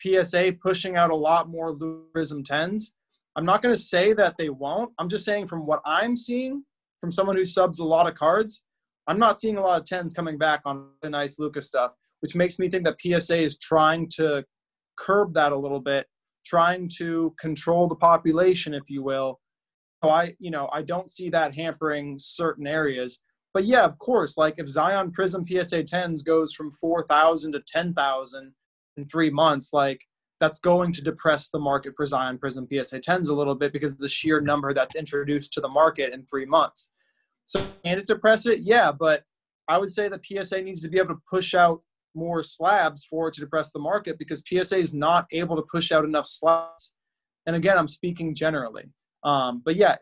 PSA 0.01 0.53
pushing 0.61 0.95
out 0.95 1.09
a 1.09 1.15
lot 1.15 1.49
more 1.49 1.71
Luka 1.71 2.05
Prism 2.13 2.43
10s. 2.43 2.91
I'm 3.35 3.45
not 3.45 3.61
going 3.61 3.75
to 3.75 3.81
say 3.81 4.13
that 4.13 4.35
they 4.37 4.49
won't. 4.49 4.91
I'm 4.97 5.09
just 5.09 5.25
saying 5.25 5.47
from 5.47 5.65
what 5.65 5.81
I'm 5.85 6.15
seeing 6.15 6.63
from 6.99 7.11
someone 7.11 7.35
who 7.35 7.45
subs 7.45 7.79
a 7.79 7.85
lot 7.85 8.07
of 8.07 8.15
cards, 8.15 8.63
I'm 9.07 9.19
not 9.19 9.39
seeing 9.39 9.57
a 9.57 9.61
lot 9.61 9.79
of 9.79 9.85
10s 9.85 10.15
coming 10.15 10.37
back 10.37 10.61
on 10.65 10.89
the 11.01 11.09
nice 11.09 11.39
Luka 11.39 11.61
stuff, 11.61 11.91
which 12.19 12.35
makes 12.35 12.59
me 12.59 12.69
think 12.69 12.85
that 12.85 12.97
PSA 13.01 13.41
is 13.41 13.57
trying 13.57 14.07
to 14.15 14.43
curb 14.97 15.33
that 15.33 15.51
a 15.51 15.57
little 15.57 15.79
bit, 15.79 16.05
trying 16.45 16.89
to 16.97 17.33
control 17.39 17.87
the 17.87 17.95
population, 17.95 18.73
if 18.73 18.89
you 18.89 19.01
will. 19.01 19.39
So 20.03 20.11
I, 20.11 20.35
you 20.39 20.51
know, 20.51 20.69
I 20.71 20.81
don't 20.81 21.11
see 21.11 21.29
that 21.31 21.55
hampering 21.55 22.17
certain 22.19 22.67
areas. 22.67 23.21
But 23.53 23.65
yeah, 23.65 23.83
of 23.83 23.97
course, 23.97 24.37
like 24.37 24.55
if 24.57 24.69
Zion 24.69 25.11
Prism 25.11 25.45
PSA 25.47 25.83
10s 25.83 26.23
goes 26.23 26.53
from 26.53 26.71
4,000 26.71 27.53
to 27.53 27.61
10,000 27.67 28.53
in 28.97 29.07
three 29.07 29.29
months, 29.29 29.73
like 29.73 29.99
that's 30.39 30.59
going 30.59 30.91
to 30.93 31.01
depress 31.01 31.49
the 31.49 31.59
market 31.59 31.93
for 31.95 32.05
Zion 32.05 32.37
Prism 32.37 32.67
PSA 32.67 32.99
10s 32.99 33.29
a 33.29 33.33
little 33.33 33.55
bit 33.55 33.73
because 33.73 33.91
of 33.91 33.99
the 33.99 34.07
sheer 34.07 34.39
number 34.39 34.73
that's 34.73 34.95
introduced 34.95 35.53
to 35.53 35.61
the 35.61 35.67
market 35.67 36.13
in 36.13 36.25
three 36.25 36.45
months. 36.45 36.91
So 37.45 37.65
can 37.83 37.99
it 37.99 38.07
depress 38.07 38.45
it? 38.45 38.59
Yeah, 38.61 38.91
but 38.91 39.23
I 39.67 39.77
would 39.77 39.89
say 39.89 40.07
that 40.09 40.25
PSA 40.25 40.61
needs 40.61 40.81
to 40.83 40.89
be 40.89 40.97
able 40.97 41.15
to 41.15 41.21
push 41.29 41.53
out 41.53 41.81
more 42.15 42.41
slabs 42.41 43.05
for 43.05 43.27
it 43.27 43.33
to 43.35 43.41
depress 43.41 43.71
the 43.71 43.79
market 43.79 44.17
because 44.17 44.43
PSA 44.47 44.77
is 44.77 44.93
not 44.93 45.27
able 45.31 45.55
to 45.55 45.63
push 45.63 45.91
out 45.91 46.05
enough 46.05 46.27
slabs. 46.27 46.93
And 47.45 47.55
again, 47.55 47.77
I'm 47.77 47.87
speaking 47.87 48.33
generally. 48.33 48.89
Um, 49.23 49.61
but 49.63 49.75
yeah, 49.75 49.97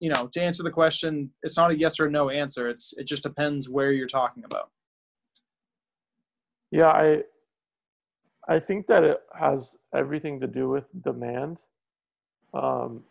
you 0.00 0.10
know, 0.12 0.28
to 0.32 0.40
answer 0.40 0.62
the 0.62 0.70
question, 0.70 1.30
it's 1.42 1.56
not 1.56 1.70
a 1.70 1.78
yes 1.78 2.00
or 2.00 2.10
no 2.10 2.30
answer. 2.30 2.68
It's 2.68 2.94
it 2.96 3.04
just 3.06 3.22
depends 3.22 3.68
where 3.68 3.92
you're 3.92 4.06
talking 4.06 4.44
about. 4.44 4.70
Yeah, 6.70 6.88
I 6.88 7.22
I 8.48 8.58
think 8.60 8.86
that 8.86 9.02
it 9.02 9.18
has 9.38 9.76
everything 9.94 10.40
to 10.40 10.46
do 10.46 10.68
with 10.68 10.84
demand, 11.02 11.60
um, 12.54 13.02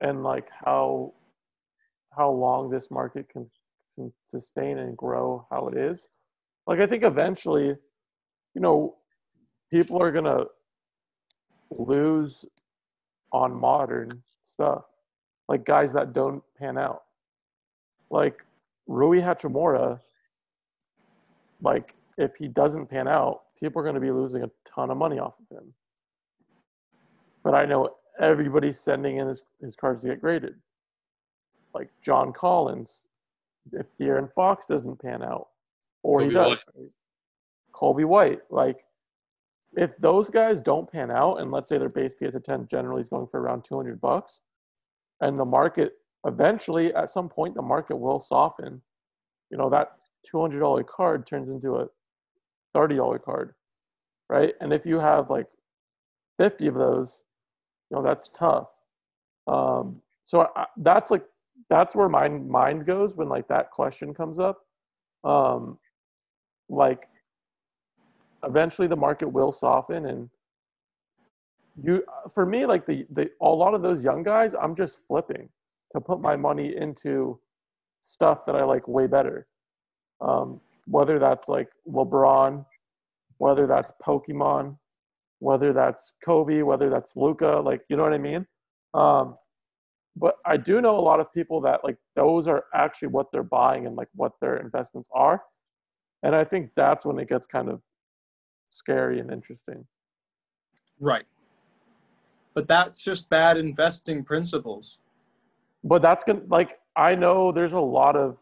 and 0.00 0.22
like 0.22 0.48
how 0.50 1.12
how 2.16 2.30
long 2.30 2.70
this 2.70 2.90
market 2.90 3.28
can, 3.28 3.50
can 3.94 4.12
sustain 4.24 4.78
and 4.78 4.96
grow 4.96 5.46
how 5.50 5.68
it 5.68 5.76
is. 5.76 6.08
Like 6.66 6.80
I 6.80 6.86
think 6.86 7.02
eventually, 7.02 7.66
you 8.54 8.60
know, 8.60 8.96
people 9.70 10.00
are 10.02 10.10
gonna 10.10 10.44
lose 11.70 12.44
on 13.32 13.52
modern 13.52 14.22
stuff, 14.42 14.84
like 15.48 15.64
guys 15.64 15.92
that 15.92 16.12
don't 16.12 16.42
pan 16.58 16.78
out. 16.78 17.02
Like 18.10 18.46
Rui 18.86 19.20
Hachimura, 19.20 20.00
like 21.60 21.94
if 22.16 22.36
he 22.36 22.48
doesn't 22.48 22.86
pan 22.86 23.08
out, 23.08 23.43
people 23.58 23.80
are 23.80 23.84
going 23.84 23.94
to 23.94 24.00
be 24.00 24.10
losing 24.10 24.42
a 24.42 24.50
ton 24.64 24.90
of 24.90 24.96
money 24.96 25.18
off 25.18 25.34
of 25.38 25.56
him. 25.56 25.72
But 27.42 27.54
I 27.54 27.66
know 27.66 27.96
everybody's 28.20 28.78
sending 28.78 29.18
in 29.18 29.26
his, 29.26 29.44
his 29.60 29.76
cards 29.76 30.02
to 30.02 30.08
get 30.08 30.20
graded. 30.20 30.54
Like 31.74 31.90
John 32.02 32.32
Collins, 32.32 33.08
if 33.72 33.86
De'Aaron 33.96 34.32
Fox 34.32 34.66
doesn't 34.66 35.00
pan 35.00 35.22
out, 35.22 35.48
or 36.02 36.20
he 36.22 36.30
does, 36.30 36.64
Coby 37.72 38.04
White, 38.04 38.40
like 38.50 38.84
if 39.76 39.96
those 39.98 40.30
guys 40.30 40.60
don't 40.60 40.90
pan 40.90 41.10
out, 41.10 41.40
and 41.40 41.50
let's 41.50 41.68
say 41.68 41.78
their 41.78 41.88
base 41.88 42.14
PSA 42.18 42.40
10 42.40 42.66
generally 42.66 43.02
is 43.02 43.08
going 43.08 43.26
for 43.26 43.40
around 43.40 43.64
200 43.64 44.00
bucks, 44.00 44.42
and 45.20 45.36
the 45.36 45.44
market 45.44 45.94
eventually, 46.26 46.94
at 46.94 47.10
some 47.10 47.28
point, 47.28 47.54
the 47.54 47.62
market 47.62 47.96
will 47.96 48.20
soften. 48.20 48.80
You 49.50 49.58
know, 49.58 49.68
that 49.70 49.92
$200 50.32 50.86
card 50.86 51.26
turns 51.26 51.50
into 51.50 51.76
a 51.76 51.88
$30 52.74 53.22
card, 53.22 53.54
right? 54.28 54.54
And 54.60 54.72
if 54.72 54.86
you 54.86 54.98
have 54.98 55.30
like 55.30 55.46
50 56.38 56.66
of 56.66 56.74
those, 56.74 57.24
you 57.90 57.96
know, 57.96 58.02
that's 58.02 58.30
tough. 58.30 58.68
Um, 59.46 60.00
so 60.22 60.48
I, 60.56 60.66
that's 60.78 61.10
like, 61.10 61.24
that's 61.70 61.94
where 61.94 62.08
my 62.08 62.28
mind 62.28 62.86
goes 62.86 63.16
when 63.16 63.28
like 63.28 63.48
that 63.48 63.70
question 63.70 64.14
comes 64.14 64.38
up. 64.38 64.58
Um, 65.22 65.78
like, 66.68 67.06
eventually 68.44 68.88
the 68.88 68.96
market 68.96 69.28
will 69.28 69.52
soften 69.52 70.06
and 70.06 70.28
you 71.82 72.04
for 72.32 72.46
me 72.46 72.66
like 72.66 72.86
the 72.86 73.06
the 73.10 73.30
a 73.40 73.48
lot 73.48 73.74
of 73.74 73.82
those 73.82 74.04
young 74.04 74.22
guys 74.22 74.54
i'm 74.54 74.74
just 74.74 75.00
flipping 75.08 75.48
to 75.90 76.00
put 76.00 76.20
my 76.20 76.36
money 76.36 76.76
into 76.76 77.38
stuff 78.02 78.46
that 78.46 78.54
i 78.54 78.62
like 78.62 78.86
way 78.86 79.06
better 79.06 79.46
um, 80.20 80.60
whether 80.86 81.18
that's 81.18 81.48
like 81.48 81.70
lebron 81.88 82.64
whether 83.38 83.66
that's 83.66 83.92
pokemon 84.04 84.76
whether 85.38 85.72
that's 85.72 86.14
kobe 86.24 86.62
whether 86.62 86.90
that's 86.90 87.16
luka 87.16 87.60
like 87.64 87.82
you 87.88 87.96
know 87.96 88.02
what 88.02 88.12
i 88.12 88.18
mean 88.18 88.46
um, 88.94 89.36
but 90.16 90.36
i 90.46 90.56
do 90.56 90.80
know 90.80 90.96
a 90.96 91.00
lot 91.00 91.20
of 91.20 91.32
people 91.32 91.60
that 91.60 91.82
like 91.84 91.96
those 92.16 92.46
are 92.46 92.64
actually 92.74 93.08
what 93.08 93.26
they're 93.32 93.42
buying 93.42 93.86
and 93.86 93.96
like 93.96 94.08
what 94.14 94.32
their 94.40 94.56
investments 94.56 95.08
are 95.14 95.42
and 96.22 96.34
i 96.34 96.44
think 96.44 96.70
that's 96.76 97.04
when 97.04 97.18
it 97.18 97.28
gets 97.28 97.46
kind 97.46 97.68
of 97.68 97.80
scary 98.70 99.20
and 99.20 99.32
interesting 99.32 99.84
Right. 101.00 101.24
But 102.54 102.68
that's 102.68 103.02
just 103.02 103.28
bad 103.28 103.56
investing 103.56 104.24
principles. 104.24 105.00
but 105.82 106.00
that's 106.00 106.22
gonna 106.24 106.42
like 106.48 106.78
I 106.96 107.14
know 107.14 107.50
there's 107.52 107.72
a 107.72 107.80
lot 107.80 108.16
of 108.16 108.38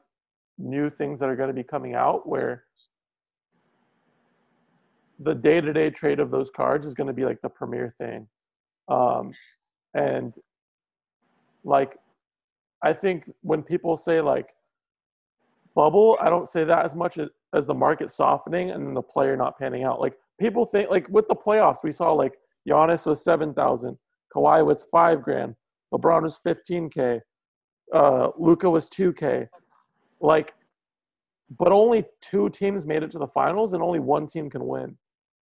new 0.62 0.88
things 0.88 1.18
that 1.20 1.28
are 1.28 1.36
going 1.36 1.48
to 1.48 1.54
be 1.54 1.62
coming 1.62 1.94
out 1.94 2.28
where 2.28 2.64
the 5.18 5.34
day-to-day 5.34 5.90
trade 5.90 6.20
of 6.20 6.30
those 6.30 6.50
cards 6.50 6.86
is 6.86 6.94
going 6.94 7.06
to 7.06 7.12
be 7.12 7.24
like 7.24 7.40
the 7.42 7.48
premier 7.48 7.94
thing 7.98 8.26
um, 8.88 9.32
and 9.94 10.34
like 11.64 11.96
i 12.82 12.92
think 12.92 13.30
when 13.42 13.62
people 13.62 13.96
say 13.96 14.20
like 14.20 14.48
bubble 15.74 16.18
i 16.20 16.28
don't 16.28 16.48
say 16.48 16.64
that 16.64 16.84
as 16.84 16.94
much 16.94 17.18
as, 17.18 17.66
the 17.66 17.74
market 17.74 18.10
softening 18.10 18.70
and 18.70 18.96
the 18.96 19.02
player 19.02 19.36
not 19.36 19.58
panning 19.58 19.84
out 19.84 20.00
like 20.00 20.14
people 20.40 20.64
think 20.64 20.90
like 20.90 21.08
with 21.10 21.28
the 21.28 21.34
playoffs 21.34 21.84
we 21.84 21.92
saw 21.92 22.10
like 22.12 22.32
Giannis 22.66 23.06
was 23.06 23.22
7000 23.22 23.96
Kawhi 24.34 24.64
was 24.64 24.84
5 24.90 25.22
grand 25.22 25.54
LeBron 25.92 26.22
was 26.22 26.40
15k 26.46 27.20
uh, 27.92 28.30
Luka 28.38 28.68
was 28.68 28.88
2K. 28.88 29.46
Like, 30.22 30.54
but 31.58 31.72
only 31.72 32.04
two 32.22 32.48
teams 32.48 32.86
made 32.86 33.02
it 33.02 33.10
to 33.10 33.18
the 33.18 33.26
finals, 33.26 33.74
and 33.74 33.82
only 33.82 33.98
one 33.98 34.26
team 34.26 34.48
can 34.48 34.66
win, 34.66 34.96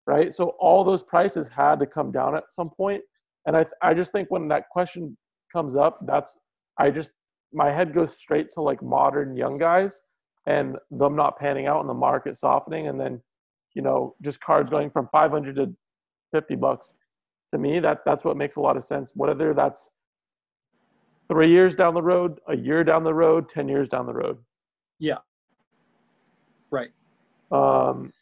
right? 0.05 0.33
So 0.33 0.55
all 0.59 0.83
those 0.83 1.03
prices 1.03 1.47
had 1.47 1.79
to 1.79 1.85
come 1.85 2.11
down 2.11 2.35
at 2.35 2.51
some 2.51 2.69
point. 2.69 3.01
And 3.45 3.55
I, 3.55 3.65
I 3.81 3.93
just 3.93 4.11
think 4.11 4.29
when 4.29 4.47
that 4.49 4.69
question 4.69 5.15
comes 5.53 5.75
up, 5.75 5.99
that's 6.05 6.37
I 6.77 6.89
just 6.89 7.11
my 7.53 7.71
head 7.71 7.93
goes 7.93 8.15
straight 8.15 8.49
to 8.51 8.61
like 8.61 8.81
modern 8.81 9.35
young 9.35 9.57
guys 9.57 10.01
and 10.47 10.77
them 10.89 11.15
not 11.15 11.37
panning 11.37 11.67
out 11.67 11.81
and 11.81 11.89
the 11.89 11.93
market 11.93 12.35
softening, 12.35 12.87
and 12.87 12.99
then 12.99 13.21
you 13.75 13.81
know 13.81 14.15
just 14.21 14.41
cards 14.41 14.69
going 14.69 14.89
from 14.89 15.07
500 15.11 15.55
to 15.55 15.73
50 16.33 16.55
bucks. 16.55 16.93
To 17.53 17.59
me, 17.59 17.79
that 17.79 17.99
that's 18.05 18.25
what 18.25 18.37
makes 18.37 18.55
a 18.55 18.61
lot 18.61 18.77
of 18.77 18.83
sense. 18.83 19.11
Whether 19.15 19.53
that's 19.53 19.89
three 21.29 21.49
years 21.49 21.75
down 21.75 21.93
the 21.93 22.01
road, 22.01 22.39
a 22.47 22.57
year 22.57 22.83
down 22.83 23.03
the 23.03 23.13
road, 23.13 23.47
10 23.47 23.67
years 23.69 23.89
down 23.89 24.05
the 24.05 24.13
road. 24.13 24.37
Yeah. 25.01 25.17
Right. 26.69 26.91
Um, 27.51 28.13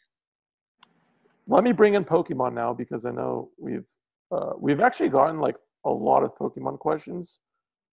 let 1.46 1.62
me 1.62 1.72
bring 1.72 1.94
in 1.94 2.04
Pokemon 2.04 2.54
now 2.54 2.72
because 2.72 3.04
I 3.04 3.10
know 3.10 3.50
we've 3.58 3.88
uh, 4.32 4.52
we've 4.58 4.80
actually 4.80 5.10
gotten 5.10 5.40
like 5.40 5.56
a 5.84 5.90
lot 5.90 6.22
of 6.24 6.34
Pokemon 6.36 6.78
questions. 6.78 7.40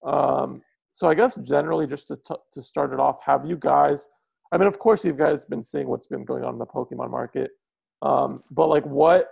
Um, 0.06 0.62
so 0.94 1.08
I 1.10 1.16
guess 1.16 1.36
generally, 1.36 1.86
just 1.86 2.08
to 2.08 2.16
t- 2.16 2.44
to 2.54 2.62
start 2.62 2.94
it 2.94 3.00
off, 3.00 3.22
have 3.24 3.46
you 3.46 3.58
guys? 3.58 4.08
I 4.54 4.58
mean, 4.58 4.68
of 4.68 4.80
course, 4.80 5.04
you 5.04 5.14
guys 5.14 5.44
been 5.44 5.62
seeing 5.62 5.90
what's 5.90 6.08
been 6.08 6.24
going 6.24 6.46
on 6.46 6.54
in 6.54 6.60
the 6.60 6.66
Pokemon 6.66 7.12
market, 7.12 7.52
um, 8.02 8.42
but 8.52 8.68
like, 8.68 8.86
what? 8.86 9.30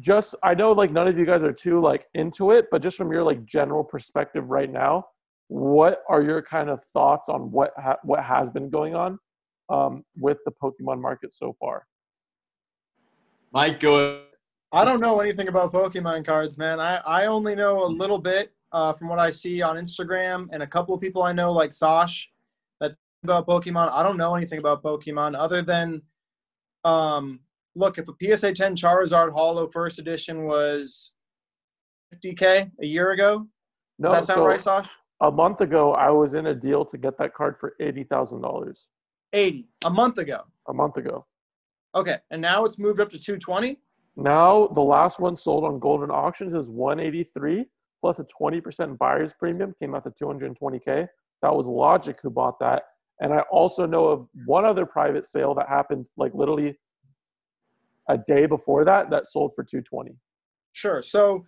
Just 0.00 0.34
I 0.42 0.54
know 0.54 0.72
like 0.72 0.90
none 0.90 1.06
of 1.06 1.16
you 1.16 1.24
guys 1.24 1.44
are 1.44 1.52
too 1.52 1.80
like 1.80 2.06
into 2.14 2.50
it, 2.50 2.66
but 2.72 2.82
just 2.82 2.96
from 2.96 3.12
your 3.12 3.22
like 3.22 3.44
general 3.44 3.84
perspective 3.84 4.50
right 4.50 4.70
now, 4.70 5.06
what 5.48 6.02
are 6.08 6.22
your 6.22 6.42
kind 6.42 6.68
of 6.68 6.84
thoughts 6.84 7.28
on 7.28 7.50
what 7.50 7.72
ha- 7.76 7.98
what 8.04 8.22
has 8.22 8.50
been 8.50 8.70
going 8.70 8.94
on 8.94 9.18
um, 9.70 10.04
with 10.16 10.38
the 10.44 10.52
Pokemon 10.62 11.00
market 11.00 11.34
so 11.34 11.56
far? 11.58 11.86
Mike, 13.52 13.80
go. 13.80 14.22
I 14.72 14.84
don't 14.84 15.00
know 15.00 15.20
anything 15.20 15.48
about 15.48 15.72
Pokemon 15.72 16.26
cards, 16.26 16.58
man. 16.58 16.78
I, 16.78 16.96
I 16.96 17.26
only 17.26 17.54
know 17.54 17.82
a 17.82 17.86
little 17.86 18.18
bit 18.18 18.52
uh, 18.72 18.92
from 18.92 19.08
what 19.08 19.18
I 19.18 19.30
see 19.30 19.62
on 19.62 19.76
Instagram 19.76 20.48
and 20.52 20.62
a 20.62 20.66
couple 20.66 20.94
of 20.94 21.00
people 21.00 21.22
I 21.22 21.32
know, 21.32 21.50
like 21.52 21.72
Sash, 21.72 22.28
that 22.80 22.94
about 23.24 23.46
Pokemon. 23.46 23.90
I 23.90 24.02
don't 24.02 24.18
know 24.18 24.34
anything 24.34 24.58
about 24.58 24.82
Pokemon 24.82 25.34
other 25.38 25.62
than, 25.62 26.02
um, 26.84 27.40
look, 27.74 27.96
if 27.96 28.06
a 28.08 28.36
PSA 28.36 28.52
10 28.52 28.76
Charizard 28.76 29.32
Holo 29.32 29.68
First 29.68 29.98
Edition 29.98 30.44
was 30.44 31.14
50k 32.14 32.70
a 32.82 32.86
year 32.86 33.12
ago, 33.12 33.46
does 34.00 34.12
that 34.12 34.24
sound 34.24 34.36
so 34.36 34.46
right, 34.46 34.60
Sash? 34.60 34.88
A 35.20 35.30
month 35.30 35.60
ago, 35.60 35.94
I 35.94 36.10
was 36.10 36.34
in 36.34 36.46
a 36.46 36.54
deal 36.54 36.84
to 36.84 36.96
get 36.96 37.18
that 37.18 37.34
card 37.34 37.56
for 37.56 37.74
eighty 37.80 38.04
thousand 38.04 38.42
dollars. 38.42 38.88
80 39.32 39.68
a 39.84 39.90
month 39.90 40.18
ago. 40.18 40.40
A 40.68 40.72
month 40.72 40.96
ago. 40.96 41.26
Okay, 41.94 42.16
and 42.30 42.40
now 42.40 42.64
it's 42.64 42.78
moved 42.78 43.00
up 43.00 43.10
to 43.10 43.18
220. 43.18 43.78
Now 44.16 44.68
the 44.68 44.80
last 44.80 45.20
one 45.20 45.36
sold 45.36 45.64
on 45.64 45.78
Goldin 45.80 46.10
Auctions 46.10 46.52
is 46.52 46.70
183 46.70 47.66
plus 48.00 48.18
a 48.20 48.24
20% 48.24 48.96
buyer's 48.98 49.34
premium 49.34 49.74
came 49.78 49.94
out 49.94 50.04
to 50.04 50.10
220k. 50.10 51.06
That 51.42 51.54
was 51.54 51.66
Logic 51.66 52.16
who 52.22 52.30
bought 52.30 52.58
that. 52.60 52.84
And 53.20 53.32
I 53.32 53.40
also 53.50 53.86
know 53.86 54.06
of 54.06 54.28
one 54.46 54.64
other 54.64 54.86
private 54.86 55.24
sale 55.24 55.54
that 55.54 55.68
happened 55.68 56.08
like 56.16 56.32
literally 56.34 56.78
a 58.08 58.16
day 58.16 58.46
before 58.46 58.84
that 58.84 59.10
that 59.10 59.26
sold 59.26 59.54
for 59.54 59.64
220. 59.64 60.16
Sure. 60.72 61.02
So 61.02 61.44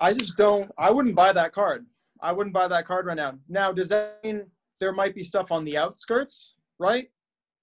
I 0.00 0.14
just 0.14 0.36
don't. 0.36 0.70
I 0.78 0.90
wouldn't 0.90 1.14
buy 1.14 1.32
that 1.32 1.52
card. 1.52 1.86
I 2.22 2.32
wouldn't 2.32 2.54
buy 2.54 2.68
that 2.68 2.86
card 2.86 3.06
right 3.06 3.16
now. 3.16 3.34
Now, 3.48 3.72
does 3.72 3.88
that 3.90 4.18
mean 4.24 4.44
there 4.78 4.92
might 4.92 5.14
be 5.14 5.22
stuff 5.22 5.52
on 5.52 5.64
the 5.64 5.76
outskirts, 5.76 6.54
right? 6.78 7.08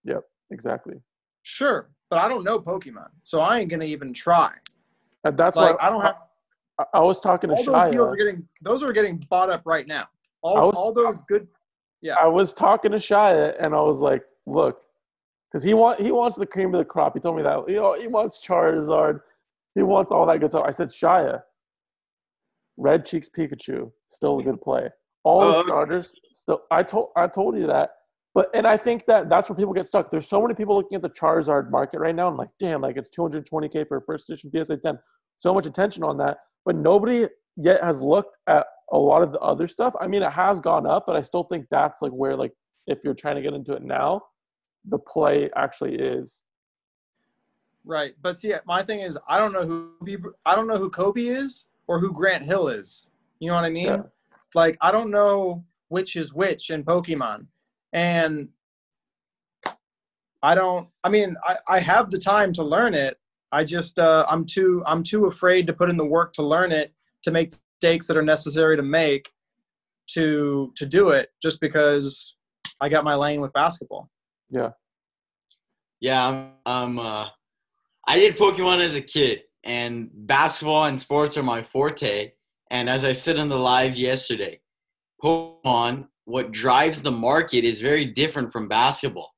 Yep, 0.03 0.23
exactly. 0.51 0.95
Sure, 1.41 1.89
but 2.09 2.19
I 2.19 2.27
don't 2.27 2.43
know 2.43 2.59
Pokemon, 2.59 3.09
so 3.23 3.41
I 3.41 3.59
ain't 3.59 3.69
gonna 3.69 3.85
even 3.85 4.13
try. 4.13 4.53
And 5.23 5.35
that's 5.37 5.55
Like 5.55 5.79
why 5.81 5.87
I 5.87 5.89
don't 5.89 6.01
have 6.01 6.15
I, 6.79 6.85
I 6.95 6.99
was 7.01 7.19
talking 7.19 7.49
to 7.49 7.55
all 7.55 7.63
those 7.63 7.91
deals 7.91 8.07
are 8.07 8.13
Shaya. 8.13 8.17
getting 8.17 8.47
those 8.61 8.83
are 8.83 8.91
getting 8.93 9.17
bought 9.29 9.49
up 9.49 9.61
right 9.65 9.87
now. 9.87 10.03
All 10.41 10.67
was- 10.67 10.75
all 10.75 10.93
those 10.93 11.23
good. 11.23 11.47
Yeah. 12.01 12.15
I 12.21 12.27
was 12.27 12.53
talking 12.53 12.91
to 12.91 12.97
Shaya 12.97 13.55
and 13.59 13.73
I 13.73 13.81
was 13.81 13.99
like, 14.01 14.23
look, 14.45 14.83
because 15.51 15.63
he 15.63 15.73
want 15.73 15.99
he 15.99 16.11
wants 16.11 16.35
the 16.37 16.45
cream 16.45 16.73
of 16.73 16.77
the 16.77 16.85
crop. 16.85 17.15
He 17.15 17.19
told 17.19 17.35
me 17.37 17.43
that 17.43 17.67
you 17.67 17.77
know 17.77 17.93
he 17.99 18.07
wants 18.07 18.39
Charizard, 18.45 19.21
he 19.73 19.81
wants 19.81 20.11
all 20.11 20.25
that 20.27 20.39
good 20.39 20.51
stuff. 20.51 20.63
I 20.65 20.71
said, 20.71 20.89
Shaya, 20.89 21.41
Red 22.77 23.05
Cheeks 23.05 23.29
Pikachu, 23.35 23.91
still 24.05 24.39
a 24.39 24.43
good 24.43 24.61
play. 24.61 24.89
All 25.23 25.41
the 25.41 25.57
Oh, 25.57 25.63
starters, 25.63 26.15
still. 26.31 26.61
I 26.71 26.83
told 26.83 27.09
I 27.15 27.27
told 27.27 27.57
you 27.57 27.67
that, 27.67 27.89
but 28.33 28.49
and 28.53 28.65
I 28.65 28.77
think 28.77 29.05
that 29.07 29.29
that's 29.29 29.49
where 29.49 29.57
people 29.57 29.73
get 29.73 29.87
stuck. 29.87 30.09
There's 30.11 30.27
so 30.27 30.41
many 30.41 30.53
people 30.53 30.75
looking 30.75 30.95
at 30.95 31.01
the 31.01 31.09
Charizard 31.09 31.69
market 31.71 31.99
right 31.99 32.15
now. 32.15 32.27
I'm 32.27 32.37
like, 32.37 32.49
damn, 32.59 32.81
like 32.81 32.95
it's 32.95 33.09
220k 33.09 33.87
for 33.87 33.97
a 33.97 34.01
first 34.01 34.29
edition 34.29 34.51
PSA 34.51 34.77
10. 34.77 34.97
So 35.35 35.53
much 35.53 35.65
attention 35.65 36.03
on 36.03 36.17
that, 36.19 36.37
but 36.65 36.75
nobody 36.75 37.27
yet 37.55 37.83
has 37.83 37.99
looked 37.99 38.37
at 38.47 38.65
a 38.91 38.97
lot 38.97 39.21
of 39.21 39.31
the 39.31 39.39
other 39.39 39.67
stuff. 39.67 39.93
I 39.99 40.07
mean, 40.07 40.23
it 40.23 40.31
has 40.31 40.59
gone 40.59 40.85
up, 40.85 41.03
but 41.07 41.15
I 41.15 41.21
still 41.21 41.43
think 41.43 41.65
that's 41.69 42.01
like 42.01 42.11
where 42.11 42.35
like 42.35 42.53
if 42.85 42.99
you're 43.03 43.13
trying 43.15 43.35
to 43.35 43.41
get 43.41 43.53
into 43.53 43.73
it 43.73 43.83
now, 43.83 44.21
the 44.85 44.99
play 44.99 45.49
actually 45.55 45.95
is. 45.95 46.43
Right, 47.83 48.15
but 48.21 48.37
see, 48.37 48.53
my 48.65 48.83
thing 48.83 48.99
is, 49.01 49.17
I 49.27 49.39
don't 49.39 49.51
know 49.51 49.65
who 49.65 49.91
I 50.45 50.55
don't 50.55 50.67
know 50.67 50.77
who 50.77 50.89
Kobe 50.89 51.25
is 51.25 51.65
or 51.87 51.99
who 51.99 52.11
Grant 52.13 52.43
Hill 52.43 52.67
is. 52.67 53.09
You 53.39 53.49
know 53.49 53.55
what 53.55 53.63
I 53.63 53.69
mean? 53.69 53.85
Yeah. 53.85 54.01
Like, 54.55 54.77
I 54.81 54.91
don't 54.91 55.11
know 55.11 55.63
which 55.89 56.15
is 56.15 56.33
which 56.33 56.69
in 56.69 56.83
Pokemon, 56.83 57.47
and 57.93 58.49
I 60.41 60.55
don't. 60.55 60.87
I 61.03 61.09
mean, 61.09 61.35
I, 61.47 61.57
I 61.67 61.79
have 61.79 62.09
the 62.11 62.17
time 62.17 62.53
to 62.53 62.63
learn 62.63 62.93
it. 62.93 63.17
I 63.51 63.63
just 63.63 63.99
uh, 63.99 64.25
I'm 64.29 64.45
too 64.45 64.83
I'm 64.85 65.03
too 65.03 65.25
afraid 65.25 65.67
to 65.67 65.73
put 65.73 65.89
in 65.89 65.97
the 65.97 66.05
work 66.05 66.33
to 66.33 66.43
learn 66.43 66.71
it 66.71 66.93
to 67.23 67.31
make 67.31 67.51
the 67.51 67.59
mistakes 67.81 68.07
that 68.07 68.17
are 68.17 68.23
necessary 68.23 68.75
to 68.75 68.83
make 68.83 69.29
to 70.07 70.71
to 70.75 70.85
do 70.85 71.09
it 71.09 71.29
just 71.41 71.61
because 71.61 72.35
I 72.79 72.89
got 72.89 73.03
my 73.03 73.15
lane 73.15 73.41
with 73.41 73.53
basketball. 73.53 74.09
Yeah. 74.49 74.71
Yeah, 75.99 76.27
I'm, 76.27 76.51
I'm 76.65 76.99
uh, 76.99 77.27
I 78.07 78.19
did 78.19 78.37
Pokemon 78.37 78.83
as 78.83 78.93
a 78.95 79.01
kid, 79.01 79.43
and 79.67 80.09
basketball 80.13 80.85
and 80.85 80.99
sports 80.99 81.37
are 81.37 81.43
my 81.43 81.61
forte. 81.61 82.31
And 82.71 82.89
as 82.89 83.03
I 83.03 83.13
said 83.13 83.37
on 83.37 83.49
the 83.49 83.57
live 83.57 83.95
yesterday, 83.95 84.61
Pokemon, 85.23 86.07
what 86.25 86.51
drives 86.51 87.01
the 87.01 87.11
market 87.11 87.63
is 87.63 87.81
very 87.81 88.05
different 88.05 88.51
from 88.51 88.67
basketball. 88.67 89.33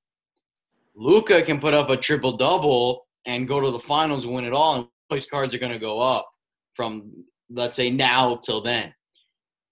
Luka 0.96 1.42
can 1.42 1.60
put 1.60 1.74
up 1.74 1.90
a 1.90 1.98
triple 1.98 2.38
double 2.38 3.08
and 3.26 3.48
go 3.48 3.60
to 3.60 3.72
the 3.72 3.80
finals 3.80 4.26
win 4.26 4.46
it 4.46 4.54
all, 4.54 4.76
and 4.76 4.88
those 5.10 5.26
cards 5.26 5.54
are 5.54 5.60
going 5.60 5.72
to 5.72 5.80
go 5.80 6.00
up 6.00 6.30
from 6.76 7.12
let's 7.52 7.76
say 7.76 7.90
now 7.90 8.36
till 8.36 8.62
then. 8.62 8.94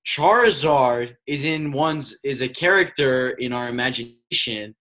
Charizard 0.05 1.15
is 1.27 1.45
in 1.45 1.71
one's 1.71 2.17
is 2.23 2.41
a 2.41 2.49
character 2.49 3.31
in 3.31 3.53
our 3.53 3.69
imagination 3.69 4.73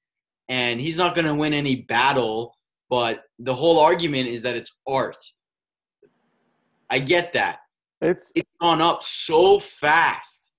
and 0.49 0.81
he's 0.81 0.97
not 0.97 1.15
going 1.15 1.27
to 1.27 1.35
win 1.35 1.53
any 1.53 1.83
battle 1.83 2.55
but 2.89 3.25
the 3.41 3.55
whole 3.55 3.81
argument 3.81 4.29
is 4.29 4.43
that 4.43 4.55
it's 4.55 4.77
art 4.87 5.17
i 6.91 6.99
get 6.99 7.33
that. 7.35 7.59
It's 8.01 8.33
it's 8.35 8.51
gone 8.61 8.81
up 8.81 9.03
so 9.03 9.59
fast 9.61 10.51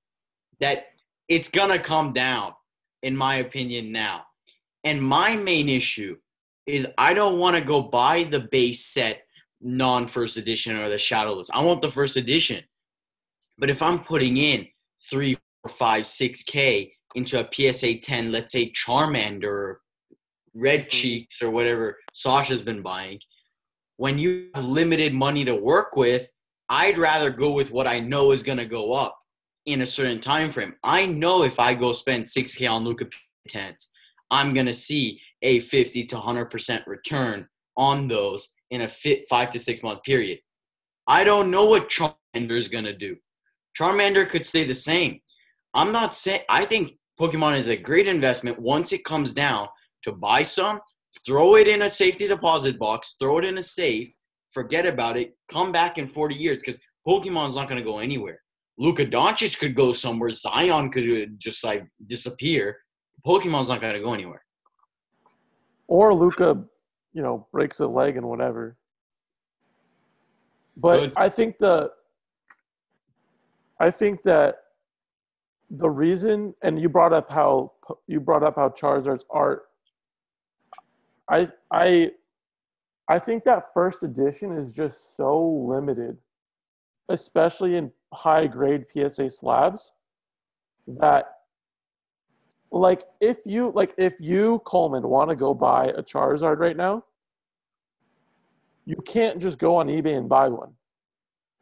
that 0.60 0.88
it's 1.28 1.50
going 1.50 1.70
to 1.70 1.80
come 1.80 2.14
down 2.14 2.54
in 3.04 3.16
my 3.16 3.36
opinion 3.36 3.92
now. 3.92 4.24
And 4.84 5.02
my 5.02 5.36
main 5.36 5.70
issue 5.70 6.18
is 6.66 6.88
i 6.98 7.14
don't 7.14 7.38
want 7.38 7.56
to 7.56 7.64
go 7.64 7.82
buy 7.82 8.24
the 8.24 8.40
base 8.40 8.86
set 8.86 9.24
non 9.62 10.08
first 10.08 10.38
edition 10.38 10.78
or 10.78 10.90
the 10.90 10.98
shadowless. 10.98 11.50
I 11.54 11.64
want 11.64 11.82
the 11.82 11.92
first 11.92 12.18
edition. 12.18 12.64
But 13.58 13.70
if 13.70 13.82
i'm 13.82 14.00
putting 14.04 14.38
in 14.38 14.68
three 15.10 15.38
four 15.62 15.70
five 15.70 16.06
six 16.08 16.44
k 16.44 16.94
into 17.16 17.40
a 17.40 17.74
psa 17.74 17.98
10 17.98 18.32
let's 18.32 18.52
say 18.52 18.72
charmander 18.72 19.44
or 19.44 19.82
red 20.54 20.86
mm. 20.86 20.90
cheeks 20.90 21.42
or 21.42 21.50
whatever 21.50 21.98
sasha's 22.14 22.62
been 22.62 22.82
buying 22.82 23.20
when 23.98 24.18
you 24.18 24.50
have 24.56 24.66
limited 24.66 25.14
money 25.14 25.44
to 25.46 25.56
work 25.56 25.96
with 25.96 26.28
i'd 26.70 26.98
rather 26.98 27.30
go 27.30 27.52
with 27.52 27.72
what 27.72 27.88
i 27.88 28.00
know 28.00 28.32
is 28.32 28.44
going 28.44 28.58
to 28.58 28.66
go 28.66 28.94
up 28.94 29.18
in 29.66 29.82
a 29.82 29.86
certain 29.86 30.22
time 30.22 30.50
frame. 30.50 30.74
I 30.84 31.06
know 31.06 31.44
if 31.44 31.60
i 31.60 31.74
go 31.74 31.92
spend 31.94 32.26
6k 32.26 32.70
on 32.72 32.84
luka 32.84 33.08
10s 33.50 33.88
i'm 34.32 34.54
going 34.54 34.66
to 34.66 34.74
see 34.74 35.20
a 35.42 35.60
50 35.60 36.06
to 36.06 36.16
100% 36.16 36.88
return 36.88 37.48
on 37.78 38.08
those 38.08 38.50
in 38.72 38.82
a 38.82 38.90
fit 38.90 39.26
five 39.30 39.50
to 39.52 39.60
six 39.60 39.84
month 39.84 40.04
period. 40.04 40.40
I 41.06 41.24
don't 41.24 41.52
know 41.52 41.66
what 41.66 41.90
charmander 41.90 42.58
is 42.58 42.68
going 42.68 42.84
to 42.84 42.94
do. 42.94 43.16
Charmander 43.80 44.28
could 44.28 44.46
stay 44.46 44.66
the 44.66 44.76
same. 44.76 45.22
I'm 45.74 45.92
not 45.92 46.16
saying 46.16 46.42
i 46.50 46.66
think 46.66 46.94
pokemon 47.20 47.58
is 47.58 47.68
a 47.68 47.78
great 47.78 48.08
investment 48.08 48.60
once 48.60 48.92
it 48.94 49.06
comes 49.06 49.34
down 49.34 49.68
to 50.04 50.12
buy 50.12 50.44
some, 50.44 50.80
throw 51.26 51.56
it 51.56 51.68
in 51.68 51.82
a 51.84 51.92
safety 51.92 52.28
deposit 52.28 52.78
box, 52.80 53.16
throw 53.20 53.38
it 53.38 53.46
in 53.46 53.58
a 53.58 53.64
safe, 53.64 54.12
forget 54.52 54.86
about 54.86 55.18
it, 55.18 55.36
come 55.52 55.72
back 55.72 55.98
in 55.98 56.08
40 56.08 56.36
years 56.36 56.60
because 56.60 56.80
Pokemon's 57.08 57.56
not 57.56 57.70
going 57.70 57.82
to 57.82 57.86
go 57.86 58.00
anywhere. 58.00 58.42
Luka 58.78 59.06
Doncic 59.06 59.58
could 59.60 59.76
go 59.76 59.94
somewhere. 59.94 60.32
Zion 60.32 60.90
could 60.92 61.10
uh, 61.10 61.26
just 61.38 61.64
like 61.64 61.86
disappear. 62.06 62.78
Pokemon's 63.26 63.70
not 63.70 63.82
going 63.82 63.94
to 63.94 64.00
go 64.00 64.14
anywhere. 64.14 64.44
or 65.88 66.14
Luka, 66.14 66.64
you 67.14 67.22
know, 67.22 67.48
breaks 67.52 67.80
a 67.80 67.88
leg 67.88 68.18
and 68.18 68.28
whatever. 68.28 68.78
But 70.76 71.00
Good. 71.00 71.14
I 71.16 71.30
think 71.30 71.58
the 71.58 71.92
I 73.80 73.90
think 73.90 74.22
that 74.24 74.58
the 75.70 75.90
reason 75.90 76.54
and 76.62 76.80
you 76.80 76.90
brought 76.90 77.14
up 77.14 77.30
how 77.30 77.74
you 78.08 78.20
brought 78.20 78.44
up 78.44 78.56
how 78.56 78.70
Charizard's 78.70 79.26
art 79.32 79.64
I 81.30 81.50
I 81.72 82.12
I 83.10 83.20
think 83.20 83.44
that 83.44 83.74
first 83.74 84.04
edition 84.04 84.52
is 84.52 84.74
just 84.74 85.16
so 85.16 85.40
limited, 85.40 86.18
especially 87.10 87.76
in 87.76 87.92
high 88.14 88.48
grade 88.48 88.86
PSA 88.92 89.30
slabs, 89.30 89.94
that 90.88 91.34
like 92.72 93.04
if 93.22 93.40
you 93.46 93.72
like 93.72 93.94
if 93.98 94.20
you 94.20 94.60
Coleman 94.66 95.08
want 95.08 95.30
to 95.30 95.36
go 95.36 95.54
buy 95.54 95.88
a 95.88 96.04
Charizard 96.04 96.58
right 96.60 96.78
now, 96.78 97.04
you 98.86 98.98
can't 99.06 99.40
just 99.40 99.60
go 99.60 99.76
on 99.76 99.88
eBay 99.88 100.18
and 100.18 100.28
buy 100.28 100.48
one. 100.50 100.74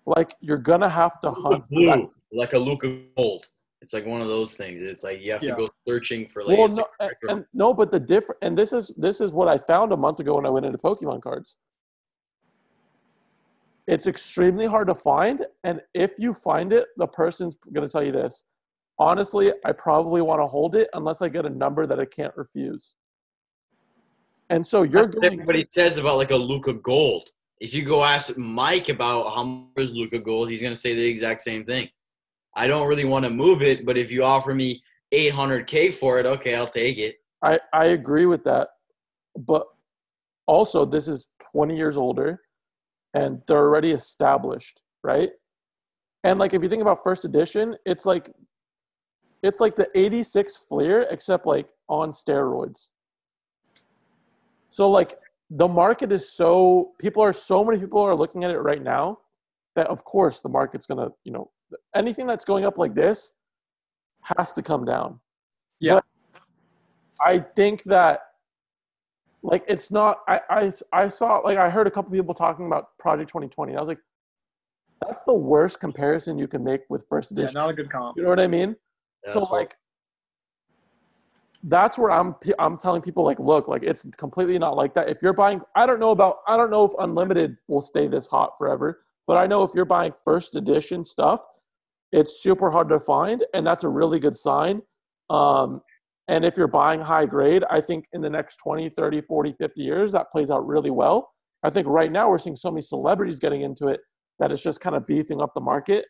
Like 0.05 0.33
you're 0.41 0.57
gonna 0.57 0.89
have 0.89 1.19
to 1.21 1.31
hunt. 1.31 1.67
Blue, 1.69 2.11
like 2.31 2.53
a 2.53 2.59
Luka 2.59 3.01
Gold. 3.15 3.47
It's 3.85 3.93
like 3.93 4.07
one 4.07 4.19
of 4.19 4.27
those 4.27 4.55
things. 4.55 4.81
It's 4.81 5.03
like 5.03 5.21
you 5.21 5.31
have 5.31 5.43
Yeah. 5.43 5.51
to 5.51 5.57
go 5.57 5.69
searching 5.87 6.27
for 6.27 6.41
like. 6.41 6.57
well, 6.57 6.67
no, 6.69 6.87
and, 6.99 7.11
and 7.29 7.45
no, 7.53 7.71
but 7.71 7.91
the 7.91 7.99
different 7.99 8.39
and 8.41 8.57
this 8.57 8.73
is 8.73 8.91
this 8.97 9.21
is 9.21 9.31
what 9.31 9.47
I 9.47 9.59
found 9.59 9.91
a 9.91 9.97
month 9.97 10.19
ago 10.19 10.37
when 10.37 10.45
I 10.47 10.49
went 10.49 10.65
into 10.65 10.79
Pokemon 10.79 11.21
cards. 11.21 11.59
It's 13.85 14.07
extremely 14.07 14.65
hard 14.65 14.87
to 14.87 14.95
find, 14.95 15.45
and 15.63 15.81
if 15.93 16.13
you 16.17 16.33
find 16.33 16.73
it, 16.73 16.87
the 16.97 17.05
person's 17.05 17.55
going 17.75 17.87
to 17.87 17.91
tell 17.91 18.01
you 18.03 18.11
this. 18.11 18.43
Honestly, 18.97 19.53
I 19.63 19.71
probably 19.71 20.23
want 20.23 20.41
to 20.41 20.47
hold 20.47 20.75
it 20.75 20.89
unless 20.95 21.21
I 21.21 21.29
get 21.29 21.45
a 21.45 21.49
number 21.51 21.85
that 21.85 21.99
I 21.99 22.05
can't 22.05 22.35
refuse. 22.35 22.95
And 24.49 24.65
so 24.65 24.81
you're 24.81 25.03
That's 25.03 25.17
going. 25.17 25.33
everybody 25.33 25.63
says 25.69 25.97
about 25.99 26.17
like 26.17 26.31
a 26.31 26.35
Luka 26.35 26.73
Gold. 26.73 27.29
If 27.59 27.71
you 27.75 27.83
go 27.83 28.03
ask 28.03 28.35
Mike 28.35 28.89
about 28.89 29.35
how 29.35 29.43
much 29.43 29.69
is 29.77 29.93
Luka 29.93 30.17
Gold, 30.17 30.49
he's 30.49 30.63
gonna 30.63 30.75
say 30.75 30.95
the 30.95 31.05
exact 31.05 31.43
same 31.43 31.63
thing. 31.63 31.87
I 32.55 32.67
don't 32.67 32.87
really 32.87 33.05
want 33.05 33.23
to 33.25 33.29
move 33.29 33.61
it, 33.61 33.85
but 33.85 33.97
if 33.97 34.11
you 34.11 34.23
offer 34.23 34.53
me 34.53 34.81
800k 35.13 35.93
for 35.93 36.19
it, 36.19 36.25
okay, 36.25 36.55
I'll 36.55 36.67
take 36.67 36.97
it. 36.97 37.15
I, 37.43 37.59
I 37.73 37.87
agree 37.87 38.25
with 38.25 38.43
that. 38.45 38.69
But 39.37 39.67
also, 40.47 40.85
this 40.85 41.07
is 41.07 41.27
20 41.51 41.75
years 41.75 41.97
older 41.97 42.41
and 43.13 43.41
they're 43.47 43.57
already 43.57 43.91
established, 43.91 44.81
right? 45.03 45.31
And 46.23 46.39
like 46.39 46.53
if 46.53 46.61
you 46.61 46.69
think 46.69 46.81
about 46.81 47.03
first 47.03 47.25
edition, 47.25 47.75
it's 47.85 48.05
like 48.05 48.29
it's 49.43 49.59
like 49.59 49.75
the 49.75 49.87
86 49.93 50.57
Fleer 50.57 51.05
except 51.11 51.45
like 51.45 51.69
on 51.87 52.09
steroids. 52.09 52.89
So 54.69 54.89
like 54.89 55.13
the 55.49 55.67
market 55.67 56.11
is 56.11 56.31
so 56.31 56.93
people 56.99 57.21
are 57.21 57.31
so 57.31 57.63
many 57.63 57.79
people 57.79 58.01
are 58.01 58.15
looking 58.15 58.43
at 58.43 58.51
it 58.51 58.59
right 58.59 58.81
now 58.81 59.19
that 59.75 59.87
of 59.87 60.03
course 60.03 60.41
the 60.41 60.49
market's 60.49 60.85
going 60.85 60.97
to, 60.97 61.13
you 61.23 61.31
know, 61.31 61.51
anything 61.95 62.27
that's 62.27 62.45
going 62.45 62.65
up 62.65 62.77
like 62.77 62.93
this 62.93 63.33
has 64.23 64.53
to 64.53 64.61
come 64.61 64.85
down. 64.85 65.19
Yeah. 65.79 65.95
But 65.95 66.05
I 67.21 67.39
think 67.39 67.83
that 67.83 68.21
like 69.43 69.63
it's 69.67 69.91
not 69.91 70.19
I, 70.27 70.39
I 70.49 70.71
I 70.91 71.07
saw 71.07 71.37
like 71.37 71.57
I 71.57 71.69
heard 71.69 71.87
a 71.87 71.91
couple 71.91 72.11
people 72.11 72.33
talking 72.33 72.65
about 72.65 72.97
Project 72.97 73.29
2020. 73.29 73.71
And 73.73 73.77
I 73.77 73.81
was 73.81 73.87
like, 73.89 73.99
that's 75.01 75.23
the 75.23 75.33
worst 75.33 75.79
comparison 75.79 76.37
you 76.37 76.47
can 76.47 76.63
make 76.63 76.81
with 76.89 77.05
first 77.07 77.31
edition. 77.31 77.43
Yeah, 77.43 77.45
edition. 77.49 77.61
not 77.61 77.69
a 77.69 77.73
good 77.73 77.89
comp. 77.91 78.17
you 78.17 78.23
know 78.23 78.29
what 78.29 78.39
I 78.39 78.47
mean? 78.47 78.75
Yeah, 79.25 79.33
so 79.33 79.39
That's 79.39 79.51
what- 79.51 79.59
like 79.59 79.75
that's 81.67 81.97
where 81.97 82.11
I'm 82.11 82.35
I'm 82.59 82.77
telling 82.77 83.01
people 83.01 83.23
like 83.23 83.39
look 83.39 83.67
like 83.67 83.81
it's 83.81 84.05
completely 84.17 84.59
not 84.59 84.75
like 84.75 84.93
that. 84.93 85.09
If 85.09 85.21
you're 85.23 85.33
buying 85.33 85.61
I 85.75 85.85
don't 85.87 85.99
know 85.99 86.11
about 86.11 86.37
I 86.47 86.57
don't 86.57 86.69
know 86.69 86.85
if 86.85 86.91
unlimited 86.99 87.57
will 87.67 87.81
stay 87.81 88.07
this 88.07 88.27
hot 88.27 88.51
forever, 88.57 89.01
but 89.25 89.37
I 89.37 89.47
know 89.47 89.63
if 89.63 89.71
you're 89.73 89.85
buying 89.85 90.13
first 90.23 90.55
edition 90.55 91.03
stuff, 91.03 91.41
it's 92.11 92.41
super 92.41 92.71
hard 92.71 92.89
to 92.89 92.99
find 92.99 93.43
and 93.53 93.65
that's 93.65 93.83
a 93.83 93.89
really 93.89 94.19
good 94.19 94.35
sign. 94.35 94.81
Um 95.29 95.81
and 96.27 96.43
if 96.43 96.57
you're 96.57 96.67
buying 96.67 97.01
high 97.01 97.25
grade, 97.25 97.63
I 97.69 97.79
think 97.81 98.05
in 98.13 98.21
the 98.21 98.29
next 98.29 98.57
20, 98.57 98.89
30, 98.89 99.21
40, 99.21 99.53
50 99.59 99.81
years 99.81 100.11
that 100.13 100.31
plays 100.31 100.49
out 100.49 100.65
really 100.65 100.89
well. 100.89 101.29
I 101.63 101.69
think 101.69 101.87
right 101.87 102.11
now 102.11 102.29
we're 102.29 102.39
seeing 102.39 102.55
so 102.55 102.71
many 102.71 102.81
celebrities 102.81 103.39
getting 103.39 103.61
into 103.61 103.87
it 103.87 103.99
that 104.39 104.51
it's 104.51 104.63
just 104.63 104.81
kind 104.81 104.95
of 104.95 105.05
beefing 105.05 105.41
up 105.41 105.53
the 105.53 105.61
market. 105.61 106.05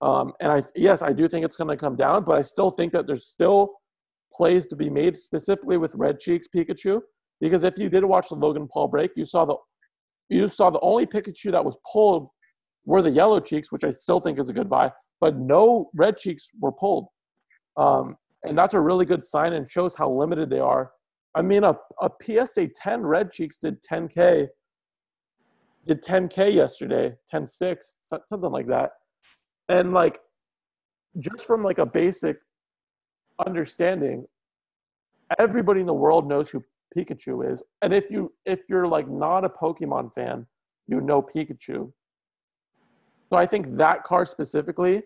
Um, 0.00 0.32
and 0.40 0.50
I 0.50 0.62
yes, 0.74 1.02
I 1.02 1.12
do 1.12 1.28
think 1.28 1.44
it's 1.44 1.56
going 1.56 1.68
to 1.68 1.76
come 1.76 1.96
down, 1.96 2.24
but 2.24 2.36
I 2.36 2.42
still 2.42 2.70
think 2.70 2.92
that 2.92 3.06
there's 3.06 3.26
still 3.26 3.70
plays 4.32 4.66
to 4.68 4.76
be 4.76 4.88
made 4.88 5.16
specifically 5.16 5.76
with 5.76 5.94
Red 5.94 6.18
Cheeks 6.18 6.46
Pikachu. 6.54 7.00
Because 7.40 7.62
if 7.64 7.78
you 7.78 7.88
did 7.88 8.04
watch 8.04 8.28
the 8.28 8.34
Logan 8.36 8.68
Paul 8.72 8.88
break, 8.88 9.12
you 9.16 9.24
saw 9.24 9.44
the 9.44 9.56
you 10.28 10.48
saw 10.48 10.70
the 10.70 10.80
only 10.80 11.06
Pikachu 11.06 11.50
that 11.50 11.64
was 11.64 11.76
pulled 11.90 12.28
were 12.86 13.02
the 13.02 13.10
Yellow 13.10 13.40
Cheeks, 13.40 13.72
which 13.72 13.84
I 13.84 13.90
still 13.90 14.20
think 14.20 14.38
is 14.38 14.48
a 14.48 14.52
good 14.52 14.70
buy, 14.70 14.90
but 15.20 15.36
no 15.36 15.90
Red 15.94 16.16
Cheeks 16.16 16.48
were 16.60 16.72
pulled. 16.72 17.06
Um, 17.76 18.16
and 18.44 18.56
that's 18.56 18.74
a 18.74 18.80
really 18.80 19.04
good 19.04 19.24
sign 19.24 19.52
and 19.52 19.68
shows 19.68 19.94
how 19.94 20.10
limited 20.10 20.50
they 20.50 20.60
are. 20.60 20.92
I 21.34 21.42
mean, 21.42 21.64
a, 21.64 21.76
a 22.00 22.10
PSA 22.22 22.68
10 22.74 23.02
Red 23.02 23.30
Cheeks 23.30 23.58
did 23.58 23.82
10K, 23.82 24.48
did 25.86 26.02
10K 26.02 26.54
yesterday, 26.54 27.14
10.6, 27.32 27.76
so- 28.02 28.20
something 28.26 28.50
like 28.50 28.66
that. 28.66 28.90
And 29.68 29.92
like, 29.92 30.18
just 31.18 31.46
from 31.46 31.62
like 31.62 31.78
a 31.78 31.86
basic 31.86 32.36
understanding, 33.46 34.26
everybody 35.38 35.80
in 35.80 35.86
the 35.86 35.94
world 35.94 36.28
knows 36.28 36.50
who 36.50 36.62
Pikachu 36.96 37.50
is. 37.50 37.62
And 37.82 37.94
if 37.94 38.10
you 38.10 38.32
if 38.46 38.60
you're 38.68 38.86
like 38.86 39.08
not 39.08 39.44
a 39.44 39.48
Pokemon 39.48 40.12
fan, 40.12 40.46
you 40.88 41.00
know 41.00 41.22
Pikachu. 41.22 41.92
So 43.30 43.36
I 43.36 43.46
think 43.46 43.76
that 43.76 44.02
car 44.04 44.24
specifically 44.24 45.02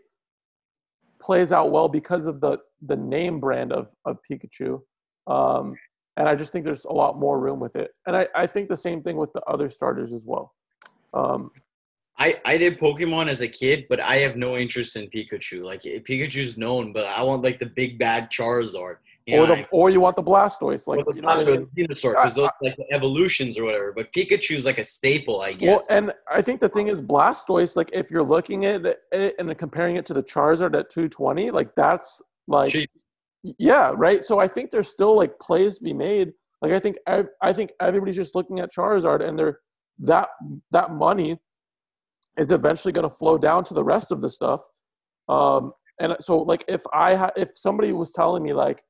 plays 1.20 1.53
out 1.53 1.70
well 1.70 1.89
because 1.89 2.27
of 2.27 2.41
the 2.41 2.59
the 2.87 2.97
name 2.97 3.39
brand 3.39 3.72
of 3.72 3.89
of 4.05 4.18
Pikachu. 4.29 4.81
Um, 5.27 5.77
and 6.16 6.29
I 6.29 6.35
just 6.35 6.53
think 6.53 6.64
there's 6.64 6.85
a 6.85 6.93
lot 6.93 7.18
more 7.18 7.41
room 7.41 7.59
with 7.61 7.77
it. 7.77 7.91
And 8.07 8.16
I, 8.16 8.29
I 8.35 8.47
think 8.47 8.68
the 8.68 8.77
same 8.77 9.03
thing 9.03 9.16
with 9.16 9.33
the 9.33 9.43
other 9.43 9.68
starters 9.68 10.12
as 10.12 10.22
well. 10.25 10.55
Um, 11.12 11.51
I, 12.18 12.41
I 12.45 12.57
did 12.57 12.79
Pokemon 12.79 13.29
as 13.29 13.41
a 13.41 13.49
kid, 13.49 13.87
but 13.89 13.99
I 14.01 14.16
have 14.16 14.37
no 14.37 14.57
interest 14.57 14.95
in 14.95 15.09
Pikachu. 15.11 15.64
Like 15.64 15.83
Pikachu's 15.83 16.57
known, 16.57 16.93
but 16.93 17.05
I 17.07 17.22
want 17.25 17.43
like 17.43 17.59
the 17.59 17.66
big 17.66 17.99
bad 17.99 18.31
Charizard. 18.31 18.97
You 19.27 19.41
or 19.43 19.47
the 19.47 19.66
or 19.70 19.89
you 19.89 20.01
want 20.01 20.16
the 20.16 20.22
Blastoise, 20.22 20.87
like 20.87 21.03
you 21.14 21.22
know 21.22 21.29
what 21.29 21.49
I 21.49 21.51
mean? 21.53 21.66
Venusaur, 21.75 22.11
because 22.12 22.35
those 22.35 22.51
like 22.61 22.77
the 22.77 22.85
evolutions 22.93 23.59
or 23.59 23.64
whatever. 23.64 23.91
But 23.91 24.12
Pikachu's 24.12 24.66
like 24.66 24.77
a 24.79 24.85
staple, 24.85 25.41
I 25.41 25.57
Well, 25.61 25.79
guess. 25.79 25.89
and 25.89 26.12
I 26.31 26.43
think 26.43 26.61
the 26.61 26.68
thing 26.68 26.89
is 26.89 27.01
Blastoise, 27.01 27.75
like 27.75 27.89
if 27.95 28.11
you're 28.11 28.22
looking 28.22 28.66
at 28.66 28.85
it 29.12 29.35
and 29.39 29.57
comparing 29.57 29.97
it 29.97 30.05
to 30.07 30.14
the 30.14 30.22
Charizard 30.22 30.79
at 30.79 30.91
220, 30.91 31.51
like 31.53 31.75
that's 31.75 32.20
like 32.49 32.72
Cheap. 32.72 32.91
yeah, 33.43 33.93
right. 33.97 34.22
So 34.22 34.41
I 34.41 34.47
think 34.49 34.70
there's 34.70 34.89
still 34.89 35.16
like 35.16 35.39
plays 35.39 35.79
to 35.79 35.85
be 35.85 35.95
made. 35.95 36.33
Like 36.61 36.72
I 36.72 36.79
think 36.81 36.99
ev- 37.07 37.31
I 37.41 37.55
think 37.55 37.72
everybody's 37.81 38.16
just 38.16 38.35
looking 38.35 38.61
at 38.61 38.70
Charizard 38.72 39.27
and 39.27 39.39
they're 39.39 39.61
that 40.01 40.29
that 40.72 40.91
money 40.93 41.39
is 42.37 42.51
eventually 42.51 42.93
going 42.93 43.09
to 43.09 43.14
flow 43.14 43.39
down 43.39 43.64
to 43.64 43.72
the 43.75 43.85
rest 43.85 44.12
of 44.12 44.20
the 44.20 44.29
stuff. 44.29 44.61
Um, 45.31 45.72
and 45.99 46.14
so 46.20 46.39
like 46.43 46.62
if 46.68 46.83
I 46.93 47.14
ha- 47.14 47.31
if 47.39 47.57
somebody 47.57 47.93
was 47.93 48.11
telling 48.11 48.43
me 48.43 48.53
like 48.53 48.83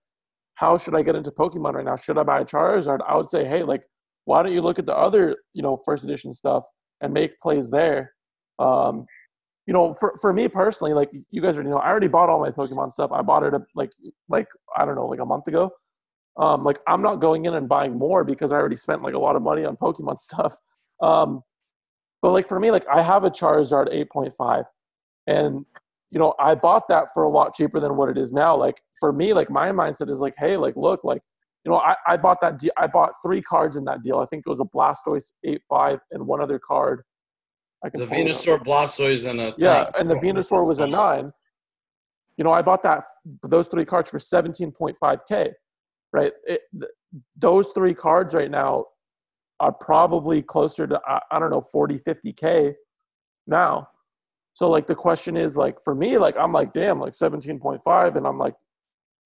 how 0.54 0.78
should 0.78 0.94
I 0.94 1.02
get 1.02 1.16
into 1.16 1.30
Pokemon 1.30 1.74
right 1.74 1.84
now? 1.84 1.96
Should 1.96 2.18
I 2.18 2.22
buy 2.22 2.40
a 2.40 2.44
Charizard? 2.44 3.00
I 3.08 3.16
would 3.16 3.28
say, 3.28 3.44
hey, 3.44 3.62
like 3.62 3.82
why 4.24 4.42
don't 4.42 4.52
you 4.52 4.62
look 4.62 4.78
at 4.78 4.86
the 4.86 4.96
other 4.96 5.36
you 5.52 5.62
know 5.62 5.80
first 5.84 6.04
edition 6.04 6.32
stuff 6.32 6.64
and 7.00 7.12
make 7.12 7.38
plays 7.38 7.70
there 7.70 8.12
um 8.58 9.06
you 9.66 9.72
know 9.72 9.94
for, 9.94 10.14
for 10.20 10.32
me 10.32 10.48
personally 10.48 10.92
like 10.92 11.10
you 11.30 11.40
guys 11.40 11.56
already 11.56 11.70
know 11.70 11.78
i 11.78 11.88
already 11.88 12.08
bought 12.08 12.28
all 12.28 12.40
my 12.40 12.50
pokemon 12.50 12.90
stuff 12.90 13.10
i 13.12 13.22
bought 13.22 13.42
it 13.42 13.54
like 13.74 13.90
like 14.28 14.46
i 14.76 14.84
don't 14.84 14.94
know 14.94 15.06
like 15.06 15.20
a 15.20 15.24
month 15.24 15.46
ago 15.46 15.70
um 16.38 16.64
like 16.64 16.78
i'm 16.86 17.02
not 17.02 17.16
going 17.16 17.44
in 17.44 17.54
and 17.54 17.68
buying 17.68 17.96
more 17.96 18.24
because 18.24 18.52
i 18.52 18.56
already 18.56 18.76
spent 18.76 19.02
like 19.02 19.14
a 19.14 19.18
lot 19.18 19.36
of 19.36 19.42
money 19.42 19.64
on 19.64 19.76
pokemon 19.76 20.18
stuff 20.18 20.56
um 21.02 21.42
but 22.22 22.30
like 22.30 22.48
for 22.48 22.60
me 22.60 22.70
like 22.70 22.86
i 22.88 23.02
have 23.02 23.24
a 23.24 23.30
charizard 23.30 23.92
8.5 24.14 24.64
and 25.26 25.64
you 26.14 26.18
know 26.18 26.32
i 26.38 26.54
bought 26.54 26.88
that 26.88 27.08
for 27.12 27.24
a 27.24 27.28
lot 27.28 27.54
cheaper 27.54 27.80
than 27.80 27.96
what 27.96 28.08
it 28.08 28.16
is 28.16 28.32
now 28.32 28.56
like 28.56 28.80
for 28.98 29.12
me 29.12 29.34
like 29.34 29.50
my 29.50 29.68
mindset 29.70 30.08
is 30.08 30.20
like 30.20 30.34
hey 30.38 30.56
like 30.56 30.76
look 30.76 31.04
like 31.04 31.20
you 31.64 31.70
know, 31.72 31.78
I, 31.78 31.96
I 32.06 32.16
bought 32.16 32.40
that. 32.42 32.58
De- 32.58 32.70
I 32.76 32.86
bought 32.86 33.12
three 33.22 33.40
cards 33.40 33.76
in 33.76 33.84
that 33.86 34.02
deal. 34.02 34.18
I 34.18 34.26
think 34.26 34.44
it 34.46 34.50
was 34.50 34.60
a 34.60 34.64
Blastoise 34.64 35.32
eight 35.44 35.62
five 35.68 35.98
and 36.10 36.26
one 36.26 36.40
other 36.40 36.58
card. 36.58 37.02
I 37.82 37.88
the 37.88 38.02
it 38.02 38.08
up. 38.08 38.10
Venusaur, 38.12 38.62
Blastoise, 38.64 39.28
and 39.28 39.40
a 39.40 39.52
Yeah, 39.56 39.84
thing. 39.84 39.92
and 39.98 40.10
the 40.10 40.16
Venusaur 40.16 40.66
was 40.66 40.80
a 40.80 40.86
nine. 40.86 41.32
You 42.36 42.44
know, 42.44 42.52
I 42.52 42.60
bought 42.62 42.82
that 42.82 43.04
those 43.44 43.68
three 43.68 43.84
cards 43.86 44.10
for 44.10 44.18
seventeen 44.18 44.72
point 44.72 44.96
five 45.00 45.20
k. 45.26 45.52
Right, 46.12 46.32
it, 46.44 46.60
th- 46.78 46.92
those 47.36 47.70
three 47.70 47.94
cards 47.94 48.34
right 48.34 48.50
now 48.50 48.84
are 49.60 49.72
probably 49.72 50.42
closer 50.42 50.86
to 50.86 51.00
I, 51.06 51.20
I 51.30 51.38
don't 51.38 51.50
know 51.50 51.62
40, 51.62 51.98
50 51.98 52.32
k 52.34 52.74
now. 53.46 53.88
So 54.54 54.70
like 54.70 54.86
the 54.86 54.94
question 54.94 55.36
is 55.36 55.56
like 55.56 55.76
for 55.84 55.94
me 55.94 56.16
like 56.18 56.36
I'm 56.36 56.52
like 56.52 56.72
damn 56.72 57.00
like 57.00 57.14
seventeen 57.14 57.58
point 57.58 57.82
five 57.82 58.16
and 58.16 58.26
I'm 58.26 58.38
like 58.38 58.54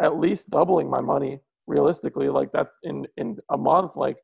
at 0.03 0.19
least 0.19 0.51
doubling 0.51 0.91
my 0.91 1.01
money 1.01 1.39
realistically 1.67 2.29
like 2.29 2.51
that 2.53 2.69
in 2.83 3.07
in 3.17 3.39
a 3.51 3.59
month 3.59 3.97
like 3.97 4.17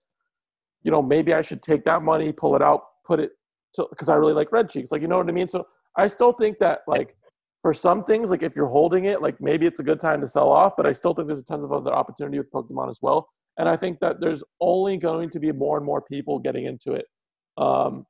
you 0.83 0.91
know 0.91 1.03
maybe 1.03 1.35
I 1.35 1.43
should 1.43 1.63
take 1.63 1.85
that 1.85 2.03
money 2.03 2.33
pull 2.33 2.57
it 2.57 2.63
out 2.63 2.83
put 3.07 3.21
it 3.21 3.33
to 3.75 3.87
because 3.91 4.09
I 4.09 4.15
really 4.15 4.33
like 4.33 4.51
red 4.51 4.69
cheeks 4.69 4.91
like 4.91 5.03
you 5.03 5.09
know 5.09 5.19
what 5.19 5.29
I 5.29 5.33
mean? 5.33 5.49
So 5.49 5.67
I 5.97 6.07
still 6.07 6.33
think 6.33 6.59
that 6.59 6.81
like 6.87 7.17
for 7.63 7.73
some 7.73 8.05
things 8.05 8.31
like 8.31 8.43
if 8.43 8.57
you're 8.57 8.67
holding 8.67 9.05
it 9.05 9.23
like 9.23 9.41
maybe 9.41 9.67
it's 9.67 9.81
a 9.81 9.85
good 9.85 10.01
time 10.01 10.21
to 10.23 10.29
sell 10.29 10.51
off 10.51 10.75
but 10.77 10.87
I 10.87 10.93
still 10.93 11.15
think 11.15 11.29
there's 11.29 11.43
tons 11.43 11.65
of 11.65 11.73
other 11.73 11.93
opportunity 11.93 12.39
with 12.39 12.51
Pokemon 12.51 12.91
as 12.91 13.01
well 13.03 13.29
and 13.59 13.69
I 13.69 13.77
think 13.77 14.01
that 14.01 14.21
there's 14.21 14.43
only 14.61 14.97
going 14.97 15.31
to 15.31 15.39
be 15.39 15.53
more 15.53 15.77
and 15.77 15.87
more 15.87 16.03
people 16.03 16.39
getting 16.39 16.65
into 16.67 16.93
it. 16.93 17.07
Um, 17.57 18.05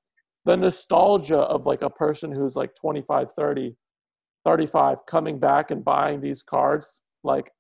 the 0.45 0.57
nostalgia 0.57 1.39
of 1.39 1.67
like 1.67 1.83
a 1.83 1.91
person 1.91 2.31
who's 2.31 2.57
like 2.57 2.75
25 2.75 3.33
30 3.33 3.77
35 4.45 4.99
coming 5.07 5.39
back 5.39 5.71
and 5.71 5.85
buying 5.85 6.21
these 6.21 6.43
cards 6.43 7.01
like 7.23 7.51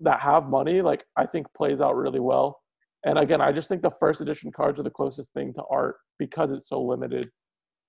that 0.00 0.20
have 0.20 0.48
money 0.48 0.80
like 0.80 1.04
i 1.16 1.26
think 1.26 1.46
plays 1.54 1.80
out 1.80 1.96
really 1.96 2.20
well 2.20 2.60
And 3.04 3.18
again, 3.18 3.40
I 3.40 3.52
just 3.52 3.68
think 3.68 3.82
the 3.82 3.92
first 4.00 4.20
edition 4.20 4.50
cards 4.50 4.80
are 4.80 4.82
the 4.82 4.90
closest 4.90 5.32
thing 5.32 5.52
to 5.54 5.62
art 5.70 5.96
because 6.18 6.50
it's 6.50 6.68
so 6.68 6.82
limited. 6.82 7.30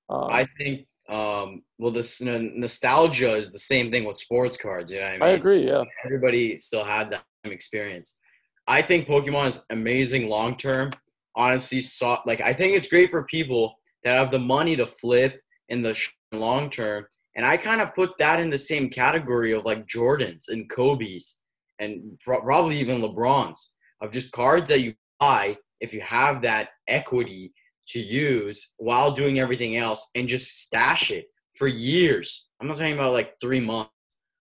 Um, 0.10 0.28
I 0.30 0.45
think 0.57 0.86
um 1.10 1.64
well 1.80 1.89
this 1.89 2.22
n- 2.22 2.51
nostalgia 2.55 3.36
is 3.36 3.49
the 3.51 3.57
same 3.57 3.89
thing 3.89 4.03
with 4.05 4.20
sports 4.20 4.55
cards, 4.55 4.91
yeah. 4.91 5.07
I, 5.07 5.12
mean, 5.14 5.24
I 5.24 5.30
agree. 5.30 5.66
Yeah. 5.66 5.84
everybody 6.05 6.60
still 6.60 6.84
had 6.84 7.10
that 7.10 7.24
experience. 7.45 8.20
I 8.68 8.84
think 8.84 9.07
Pokemon 9.07 9.47
is 9.47 9.66
amazing 9.72 10.30
long 10.30 10.55
term. 10.55 10.91
Honestly, 11.36 11.82
saw 11.82 12.22
like 12.28 12.41
I 12.41 12.53
think 12.53 12.76
it's 12.76 12.88
great 12.88 13.10
for 13.10 13.24
people 13.24 13.78
that 14.04 14.18
have 14.18 14.32
the 14.32 14.39
money 14.39 14.76
to 14.76 14.88
flip 14.88 15.41
in 15.70 15.82
the 15.82 15.97
long 16.32 16.70
term. 16.70 17.06
And 17.36 17.45
I 17.45 17.58
kind 17.58 17.82
of 17.82 17.95
put 17.95 18.18
that 18.18 18.39
in 18.39 18.50
the 18.50 18.58
same 18.58 18.89
category 18.89 19.54
of 19.54 19.66
like 19.66 19.88
Jordans 19.88 20.50
and 20.50 20.70
Kobe's 20.70 21.41
and 21.80 22.20
pro- 22.20 22.41
probably 22.41 22.80
even 22.80 23.02
LeBron's 23.02 23.74
of 24.02 24.12
just 24.12 24.32
cards 24.32 24.70
that 24.70 24.82
you 24.82 24.93
buy 25.20 25.58
if 25.82 25.93
you 25.93 26.02
have 26.02 26.41
that 26.41 26.70
equity 26.88 27.54
to 27.89 28.00
use 28.00 28.74
while 28.78 29.12
doing 29.12 29.39
everything 29.39 29.78
else 29.78 30.06
and 30.16 30.28
just 30.28 30.64
stash 30.64 31.12
it 31.12 31.26
for 31.56 31.68
years. 31.68 32.47
I'm 32.60 32.68
not 32.68 32.78
talking 32.78 32.93
about 32.93 33.14
like 33.14 33.34
three 33.41 33.60
months. 33.60 33.91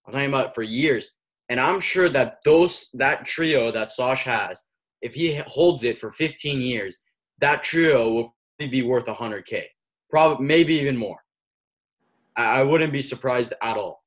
I'm 0.06 0.12
talking 0.12 0.28
about 0.28 0.54
for 0.54 0.62
years. 0.62 1.12
And 1.48 1.58
I'm 1.58 1.80
sure 1.80 2.08
that 2.10 2.38
those 2.44 2.88
that 2.94 3.24
trio 3.24 3.72
that 3.72 3.92
Sosh 3.92 4.24
has, 4.24 4.62
if 5.00 5.14
he 5.14 5.36
holds 5.36 5.84
it 5.84 5.98
for 5.98 6.10
15 6.10 6.60
years, 6.60 6.98
that 7.40 7.62
trio 7.62 8.10
will 8.10 8.36
be 8.66 8.82
worth 8.82 9.06
100k, 9.06 9.64
probably 10.10 10.44
maybe 10.44 10.74
even 10.74 10.96
more. 10.96 11.22
I, 12.36 12.60
I 12.60 12.62
wouldn't 12.64 12.92
be 12.92 13.02
surprised 13.02 13.52
at 13.62 13.76
all. 13.76 14.02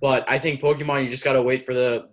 But 0.00 0.30
I 0.30 0.38
think 0.38 0.60
Pokemon, 0.60 1.04
you 1.04 1.10
just 1.10 1.24
gotta 1.24 1.42
wait 1.42 1.64
for 1.64 1.74
the 1.74 2.10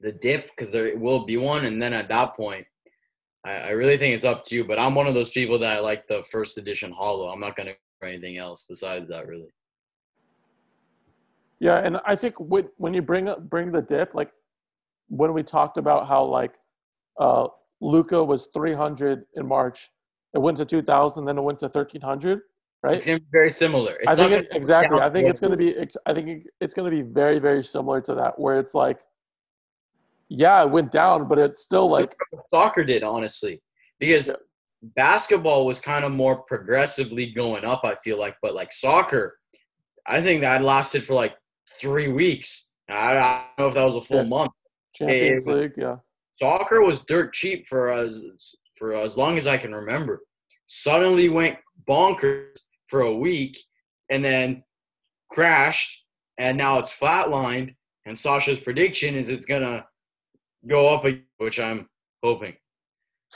the 0.00 0.12
dip 0.12 0.50
because 0.50 0.70
there 0.70 0.96
will 0.96 1.24
be 1.24 1.36
one, 1.36 1.64
and 1.64 1.80
then 1.80 1.92
at 1.92 2.08
that 2.08 2.36
point, 2.36 2.66
I, 3.44 3.52
I 3.52 3.70
really 3.70 3.96
think 3.96 4.14
it's 4.14 4.24
up 4.24 4.44
to 4.44 4.54
you. 4.54 4.64
But 4.64 4.78
I'm 4.78 4.94
one 4.94 5.06
of 5.06 5.14
those 5.14 5.30
people 5.30 5.58
that 5.60 5.76
I 5.76 5.80
like 5.80 6.06
the 6.08 6.22
first 6.24 6.58
edition 6.58 6.92
Holo. 6.92 7.28
I'm 7.28 7.40
not 7.40 7.56
gonna 7.56 7.72
for 7.98 8.06
anything 8.06 8.36
else 8.36 8.64
besides 8.68 9.08
that, 9.08 9.26
really. 9.26 9.52
Yeah, 11.60 11.78
and 11.78 11.98
I 12.06 12.14
think 12.16 12.38
when 12.38 12.68
when 12.76 12.92
you 12.92 13.02
bring 13.02 13.28
up 13.28 13.48
bring 13.48 13.72
the 13.72 13.82
dip, 13.82 14.14
like 14.14 14.30
when 15.08 15.32
we 15.32 15.42
talked 15.42 15.78
about 15.78 16.06
how 16.06 16.24
like 16.24 16.52
uh 17.18 17.48
Luka 17.80 18.22
was 18.22 18.48
300 18.52 19.24
in 19.36 19.46
March, 19.46 19.90
it 20.34 20.38
went 20.38 20.56
to 20.58 20.64
2000, 20.64 21.24
then 21.24 21.38
it 21.38 21.42
went 21.42 21.58
to 21.60 21.66
1300, 21.66 22.40
right? 22.82 22.96
It's 22.96 23.06
gonna 23.06 23.18
be 23.20 23.26
very 23.32 23.50
similar. 23.50 23.94
It's 23.96 24.08
I 24.08 24.14
think 24.14 24.32
it, 24.32 24.48
exactly. 24.52 25.00
I 25.00 25.10
think 25.10 25.28
it's 25.28 25.40
going 25.40 25.52
to 25.52 25.56
be. 25.56 25.76
I 26.06 26.14
think 26.14 26.46
it's 26.60 26.74
going 26.74 26.90
to 26.90 26.96
be 26.96 27.02
very, 27.02 27.38
very 27.38 27.62
similar 27.64 28.00
to 28.02 28.14
that, 28.16 28.38
where 28.38 28.58
it's 28.58 28.74
like, 28.74 29.00
yeah, 30.28 30.62
it 30.62 30.70
went 30.70 30.90
down, 30.90 31.28
but 31.28 31.38
it's 31.38 31.60
still 31.60 31.88
like, 31.90 32.14
soccer 32.50 32.84
did 32.84 33.02
honestly 33.02 33.62
because 33.98 34.28
Yeah. 34.28 34.34
basketball 34.94 35.64
was 35.66 35.80
kind 35.80 36.04
of 36.04 36.12
more 36.12 36.36
progressively 36.42 37.26
going 37.26 37.64
up 37.64 37.80
i 37.84 37.94
feel 37.96 38.16
like 38.18 38.36
but 38.40 38.54
like 38.54 38.72
soccer 38.72 39.38
i 40.06 40.20
think 40.22 40.40
that 40.42 40.62
lasted 40.62 41.04
for 41.04 41.14
like 41.14 41.34
three 41.80 42.06
weeks 42.06 42.70
i, 42.88 43.16
I 43.18 43.44
don't 43.58 43.64
know 43.64 43.68
if 43.68 43.74
that 43.74 43.84
was 43.84 43.96
a 43.96 44.00
full 44.02 44.18
Yeah. 44.22 44.28
month 44.28 44.52
Champions 44.94 45.48
it- 45.48 45.52
League, 45.52 45.72
yeah, 45.76 45.96
soccer 46.40 46.80
was 46.82 47.00
dirt 47.02 47.32
cheap 47.34 47.66
for 47.66 47.90
as 47.90 48.22
for 48.78 48.94
as 48.94 49.16
long 49.16 49.38
as 49.38 49.46
i 49.46 49.56
can 49.56 49.74
remember 49.74 50.20
suddenly 50.66 51.28
went 51.28 51.58
bonkers 51.88 52.56
for 52.86 53.00
a 53.00 53.14
week 53.14 53.58
and 54.10 54.24
then 54.24 54.62
crashed 55.30 56.04
and 56.38 56.56
now 56.56 56.78
it's 56.78 56.96
flatlined 56.96 57.74
and 58.06 58.18
sasha's 58.18 58.60
prediction 58.60 59.14
is 59.14 59.28
it's 59.28 59.46
gonna 59.46 59.84
go 60.66 60.88
up 60.88 61.04
which 61.38 61.58
i'm 61.58 61.88
hoping 62.22 62.54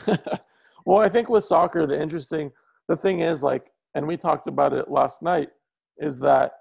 well, 0.86 0.98
I 0.98 1.08
think 1.08 1.28
with 1.28 1.44
soccer, 1.44 1.86
the 1.86 2.00
interesting, 2.00 2.50
the 2.88 2.96
thing 2.96 3.20
is 3.20 3.42
like, 3.42 3.70
and 3.94 4.06
we 4.06 4.16
talked 4.16 4.48
about 4.48 4.72
it 4.72 4.90
last 4.90 5.22
night, 5.22 5.48
is 5.98 6.18
that 6.20 6.52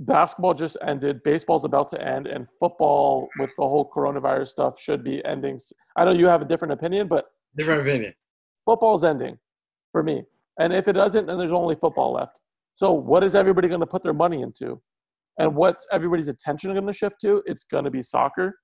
basketball 0.00 0.54
just 0.54 0.76
ended, 0.82 1.22
baseball's 1.22 1.64
about 1.64 1.88
to 1.90 2.06
end, 2.06 2.26
and 2.26 2.46
football 2.58 3.28
with 3.38 3.50
the 3.56 3.66
whole 3.66 3.90
coronavirus 3.90 4.48
stuff 4.48 4.80
should 4.80 5.04
be 5.04 5.24
ending. 5.24 5.58
I 5.96 6.04
know 6.04 6.12
you 6.12 6.26
have 6.26 6.42
a 6.42 6.46
different 6.46 6.72
opinion, 6.72 7.08
but 7.08 7.26
different 7.56 7.80
opinion 7.82 8.12
football's 8.66 9.04
ending 9.04 9.38
for 9.92 10.02
me. 10.02 10.24
And 10.58 10.72
if 10.72 10.88
it 10.88 10.94
doesn't, 10.94 11.26
then 11.26 11.38
there's 11.38 11.52
only 11.52 11.76
football 11.76 12.12
left. 12.12 12.40
So 12.74 12.92
what 12.92 13.22
is 13.24 13.34
everybody 13.34 13.68
going 13.68 13.80
to 13.80 13.86
put 13.86 14.02
their 14.02 14.12
money 14.12 14.42
into? 14.42 14.82
And 15.38 15.54
what's 15.54 15.86
everybody's 15.92 16.28
attention 16.28 16.72
going 16.72 16.86
to 16.86 16.92
shift 16.92 17.20
to? 17.22 17.42
It's 17.46 17.64
going 17.64 17.84
to 17.84 17.90
be 17.90 18.02
soccer. 18.02 18.58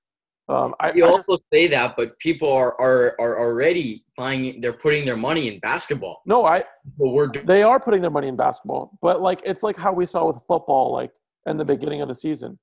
Um, 0.49 0.75
I, 0.81 0.91
you 0.93 1.05
I 1.05 1.09
also 1.09 1.33
just- 1.37 1.43
say 1.53 1.67
that, 1.69 1.95
but 1.95 2.19
people 2.19 2.51
are, 2.51 2.79
are 2.81 3.15
are 3.17 3.39
already 3.39 4.03
buying. 4.17 4.59
They're 4.59 4.73
putting 4.73 5.05
their 5.05 5.15
money 5.15 5.47
in 5.47 5.59
basketball. 5.59 6.21
no, 6.25 6.45
I 6.45 6.65
But 6.99 7.09
we're 7.09 7.27
doing 7.27 7.45
they 7.45 7.63
are 7.63 7.79
putting 7.79 8.01
their 8.01 8.11
money 8.11 8.27
in 8.27 8.35
basketball, 8.35 8.97
but 9.01 9.21
like 9.21 9.41
it's 9.45 9.63
like 9.63 9.77
how 9.77 9.93
we 9.93 10.05
saw 10.05 10.25
with 10.27 10.39
football, 10.47 10.91
like 10.91 11.11
in 11.45 11.55
the 11.55 11.63
beginning 11.63 12.01
of 12.01 12.09
the 12.09 12.15
season. 12.15 12.59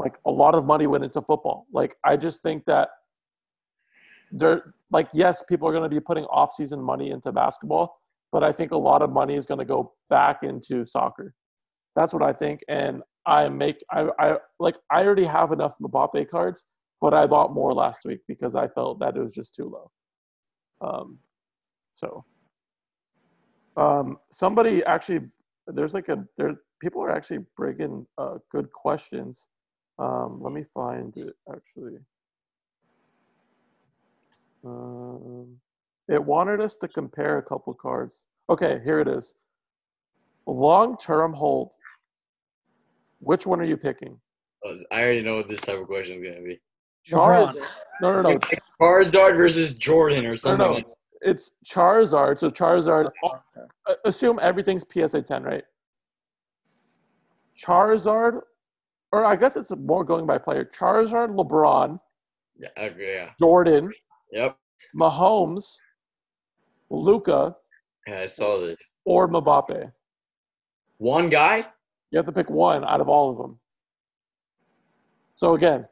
Like 0.00 0.18
a 0.26 0.30
lot 0.30 0.56
of 0.56 0.64
money 0.66 0.86
went 0.88 1.04
into 1.04 1.22
football. 1.22 1.66
Like 1.72 1.96
I 2.04 2.16
just 2.16 2.42
think 2.42 2.64
that 2.66 2.88
there, 4.32 4.74
like 4.90 5.08
yes, 5.12 5.44
people 5.48 5.68
are 5.68 5.72
going 5.72 5.88
to 5.88 5.94
be 5.94 6.00
putting 6.00 6.24
off-season 6.24 6.80
money 6.80 7.10
into 7.10 7.32
basketball, 7.32 8.00
but 8.32 8.42
I 8.42 8.52
think 8.52 8.72
a 8.72 8.76
lot 8.76 9.02
of 9.02 9.10
money 9.10 9.36
is 9.36 9.46
going 9.46 9.58
to 9.58 9.64
go 9.64 9.92
back 10.10 10.42
into 10.42 10.84
soccer. 10.84 11.34
That's 11.96 12.12
what 12.12 12.22
I 12.22 12.32
think, 12.32 12.60
and 12.68 13.02
I 13.26 13.48
make 13.48 13.82
I 13.90 14.08
I 14.18 14.36
like 14.58 14.76
I 14.90 15.04
already 15.04 15.24
have 15.24 15.52
enough 15.52 15.74
Mbappe 15.82 16.28
cards, 16.30 16.64
but 17.00 17.14
I 17.14 17.26
bought 17.26 17.52
more 17.52 17.74
last 17.74 18.04
week 18.04 18.20
because 18.28 18.54
I 18.54 18.68
felt 18.68 19.00
that 19.00 19.16
it 19.16 19.20
was 19.20 19.34
just 19.34 19.54
too 19.54 19.70
low. 19.70 19.90
Um, 20.80 21.18
so 21.90 22.24
um, 23.78 24.18
somebody 24.32 24.84
actually, 24.84 25.20
there's 25.68 25.94
like 25.94 26.08
a 26.08 26.24
there. 26.36 26.56
People 26.80 27.02
are 27.02 27.10
actually 27.10 27.40
bringing 27.56 28.06
uh, 28.18 28.38
good 28.52 28.70
questions. 28.72 29.48
Um, 29.98 30.40
let 30.42 30.52
me 30.52 30.64
find 30.74 31.16
it 31.16 31.34
actually. 31.52 31.98
Um, 34.64 35.56
it 36.08 36.22
wanted 36.22 36.60
us 36.60 36.76
to 36.78 36.88
compare 36.88 37.38
a 37.38 37.42
couple 37.42 37.74
cards. 37.74 38.24
Okay, 38.50 38.80
here 38.84 39.00
it 39.00 39.08
is. 39.08 39.34
Long-term 40.46 41.32
hold. 41.34 41.72
Oh, 41.72 41.74
Which 43.20 43.46
one 43.46 43.60
are 43.60 43.64
you 43.64 43.76
picking? 43.76 44.18
I 44.90 45.02
already 45.02 45.22
know 45.22 45.36
what 45.36 45.48
this 45.48 45.60
type 45.60 45.78
of 45.78 45.86
question 45.86 46.24
is 46.24 46.28
gonna 46.30 46.42
be. 46.44 46.60
Charizard. 47.08 47.64
No, 48.00 48.14
no, 48.14 48.22
no. 48.22 48.28
Like 48.30 48.60
Charizard 48.80 49.36
versus 49.36 49.74
Jordan 49.74 50.26
or 50.26 50.36
something. 50.36 50.66
no. 50.66 50.72
like 50.74 50.86
It's 51.20 51.52
Charizard. 51.66 52.38
So 52.38 52.50
Charizard. 52.50 53.10
Assume 54.04 54.38
everything's 54.42 54.84
PSA 54.90 55.22
10, 55.22 55.42
right? 55.42 55.64
Charizard, 57.56 58.40
or 59.12 59.24
I 59.24 59.36
guess 59.36 59.56
it's 59.56 59.74
more 59.76 60.04
going 60.04 60.26
by 60.26 60.38
player. 60.38 60.64
Charizard, 60.64 61.34
LeBron, 61.34 61.98
Yeah, 62.56 62.68
okay, 62.78 63.14
yeah. 63.14 63.30
Jordan, 63.38 63.92
Yep. 64.32 64.56
Mahomes, 64.98 65.76
Luka, 66.90 67.56
Yeah, 68.06 68.20
I 68.20 68.26
saw 68.26 68.58
this. 68.60 68.78
or 69.04 69.28
Mbappe. 69.28 69.92
One 70.98 71.28
guy? 71.28 71.66
You 72.10 72.16
have 72.16 72.26
to 72.26 72.32
pick 72.32 72.48
one 72.50 72.84
out 72.84 73.00
of 73.00 73.08
all 73.08 73.30
of 73.30 73.36
them. 73.38 73.58
So 75.34 75.54
again, 75.54 75.86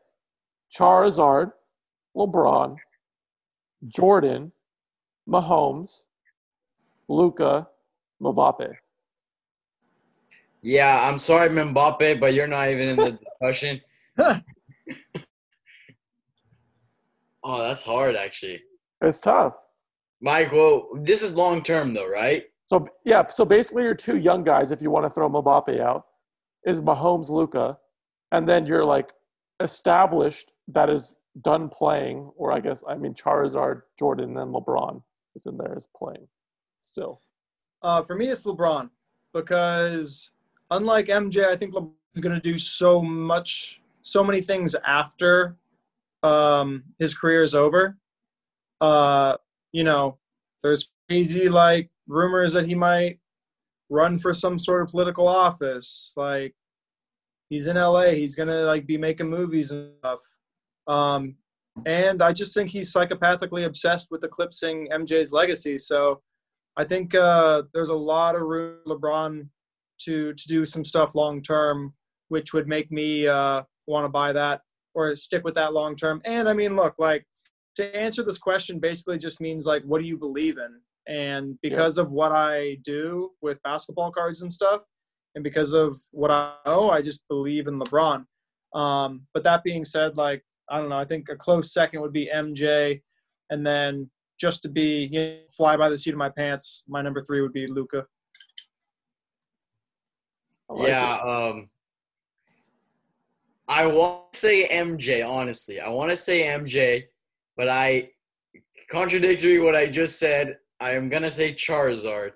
Charizard, 0.77 1.53
LeBron, 2.17 2.77
Jordan, 3.89 4.51
Mahomes, 5.29 6.05
Luka, 7.09 7.69
Mbappe. 8.23 8.73
Yeah, 10.63 11.09
I'm 11.09 11.19
sorry, 11.19 11.49
Mbappe, 11.51 12.19
but 12.19 12.35
you're 12.35 12.47
not 12.49 12.69
even 12.71 12.89
in 12.89 12.97
the 12.97 13.13
discussion. 13.41 13.81
Oh, 17.49 17.63
that's 17.63 17.85
hard, 17.85 18.17
actually. 18.17 18.61
It's 19.03 19.21
tough. 19.21 19.55
Mike, 20.21 20.51
well, 20.51 20.89
this 21.03 21.23
is 21.23 21.35
long 21.35 21.63
term, 21.63 21.95
though, 21.95 22.11
right? 22.11 22.43
So 22.65 22.89
yeah, 23.05 23.29
so 23.29 23.45
basically 23.45 23.85
your 23.85 23.95
two 23.95 24.17
young 24.17 24.43
guys, 24.43 24.73
if 24.73 24.83
you 24.83 24.91
want 24.91 25.07
to 25.07 25.11
throw 25.11 25.31
Mbappe 25.31 25.81
out, 25.81 26.07
is 26.65 26.81
Mahomes, 26.81 27.31
Luka, 27.31 27.79
and 28.33 28.49
then 28.49 28.67
you're 28.67 28.85
like 28.85 29.13
established 29.61 30.55
that 30.67 30.91
is 30.91 31.15
done 31.43 31.69
playing, 31.69 32.33
or 32.37 32.51
I 32.51 32.59
guess 32.59 32.83
I 32.89 32.97
mean 32.97 33.15
Charizard, 33.15 33.83
Jordan, 33.97 34.37
and 34.39 34.53
LeBron 34.53 35.01
is 35.37 35.47
in 35.47 35.57
there 35.57 35.79
is 35.79 35.87
playing 35.97 36.27
still. 36.81 37.21
Uh, 37.83 38.03
for 38.03 38.17
me, 38.17 38.29
it's 38.29 38.43
LeBron 38.43 38.91
because 39.33 40.33
unlike 40.73 41.07
MJ, 41.07 41.47
I 41.47 41.57
think 41.57 41.73
LeBron's 41.73 42.21
going 42.21 42.35
to 42.35 42.41
do 42.41 42.59
so 42.59 43.01
much, 43.01 43.81
so 44.03 44.25
many 44.25 44.43
things 44.43 44.75
after 44.85 45.55
um, 46.27 46.83
his 46.99 47.17
career 47.17 47.43
is 47.43 47.55
over. 47.55 47.97
Uh, 48.81 49.37
you 49.73 49.85
know, 49.85 50.19
there's 50.63 50.93
crazy 51.09 51.49
like 51.49 51.91
rumors 52.09 52.53
that 52.53 52.67
he 52.67 52.75
might 52.75 53.19
run 53.89 54.19
for 54.19 54.35
some 54.35 54.59
sort 54.59 54.83
of 54.83 54.89
political 54.89 55.29
office. 55.29 56.13
Like 56.17 56.55
he's 57.49 57.67
in 57.67 57.77
LA, 57.77 58.07
he's 58.07 58.35
gonna 58.35 58.63
like 58.63 58.87
be 58.87 58.99
making 58.99 59.31
movies 59.31 59.73
and 59.73 59.93
stuff. 59.99 60.21
Um, 60.89 61.37
and 61.85 62.23
I 62.23 62.33
just 62.33 62.55
think 62.55 62.71
he's 62.71 62.93
psychopathically 62.93 63.67
obsessed 63.67 64.09
with 64.11 64.25
eclipsing 64.25 64.89
MJ's 64.93 65.33
legacy. 65.33 65.79
So 65.79 66.23
I 66.77 66.85
think 66.85 67.15
uh, 67.15 67.63
there's 67.73 67.91
a 67.91 67.95
lot 67.95 68.35
of 68.35 68.43
room 68.43 68.79
for 68.85 68.97
LeBron 68.97 69.49
to 70.03 70.33
to 70.33 70.49
do 70.49 70.67
some 70.67 70.85
stuff 70.85 71.15
long 71.15 71.41
term, 71.43 71.95
which 72.29 72.53
would 72.53 72.67
make 72.67 72.91
me 72.91 73.29
uh, 73.29 73.63
want 73.87 74.05
to 74.05 74.09
buy 74.09 74.33
that 74.33 74.63
or 74.97 75.15
stick 75.15 75.45
with 75.45 75.55
that 75.55 75.75
long 75.75 75.95
term. 75.95 76.21
And 76.25 76.49
I 76.49 76.55
mean, 76.55 76.75
look, 76.75 76.95
like 76.99 77.25
to 77.77 77.95
answer 77.95 78.25
this 78.25 78.39
question 78.39 78.81
basically 78.81 79.19
just 79.19 79.41
means 79.41 79.67
like, 79.67 79.83
what 79.85 80.01
do 80.01 80.07
you 80.09 80.17
believe 80.17 80.57
in? 80.57 80.81
And 81.07 81.59
because 81.63 81.99
yeah. 81.99 82.05
of 82.05 82.11
what 82.11 82.33
I 82.33 82.79
do 82.83 83.31
with 83.43 83.63
basketball 83.63 84.11
cards 84.11 84.43
and 84.43 84.53
stuff, 84.53 84.83
and 85.35 85.45
because 85.45 85.75
of 85.75 86.01
what 86.11 86.31
I 86.31 86.55
know, 86.65 86.91
I 86.91 87.03
just 87.03 87.29
believe 87.29 87.69
in 87.69 87.79
LeBron. 87.79 88.25
Um, 88.75 89.27
but 89.35 89.45
that 89.45 89.63
being 89.63 89.85
said, 89.85 90.17
like 90.17 90.43
I 90.71 90.79
don't 90.79 90.89
know, 90.89 90.99
I 90.99 91.05
think 91.05 91.29
a 91.29 91.37
close 91.37 91.73
second 91.73 92.01
would 92.01 92.13
be 92.13 92.31
MJ, 92.35 93.03
and 93.51 93.65
then 93.65 94.11
just 94.41 94.63
to 94.63 94.69
be 94.69 95.09
you 95.13 95.21
know, 95.21 95.39
fly 95.55 95.77
by 95.77 95.91
the 95.91 95.99
seat 95.99 96.13
of 96.13 96.17
my 96.17 96.31
pants, 96.31 96.85
my 96.89 97.03
number 97.03 97.21
three 97.21 97.43
would 97.43 97.53
be 97.53 97.67
Luka. 97.67 98.07
Like 100.71 100.89
yeah, 100.89 101.19
um, 101.19 101.69
I 103.69 103.87
want 103.87 104.33
to 104.33 104.39
say 104.39 104.69
MJ. 104.69 105.29
Honestly, 105.29 105.81
I 105.81 105.89
want 105.89 106.11
to 106.11 106.17
say 106.17 106.43
MJ, 106.43 107.05
but 107.57 107.69
I 107.69 108.11
contradictory 108.91 109.59
what 109.59 109.75
I 109.75 109.87
just 109.87 110.19
said. 110.19 110.59
I 110.81 110.93
am 110.93 111.09
gonna 111.09 111.31
say 111.31 111.53
Charizard. 111.53 112.33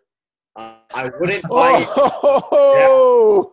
Uh, 0.57 0.74
I 0.95 1.11
wouldn't 1.20 1.49
buy. 1.49 1.87
Oh, 2.22 3.53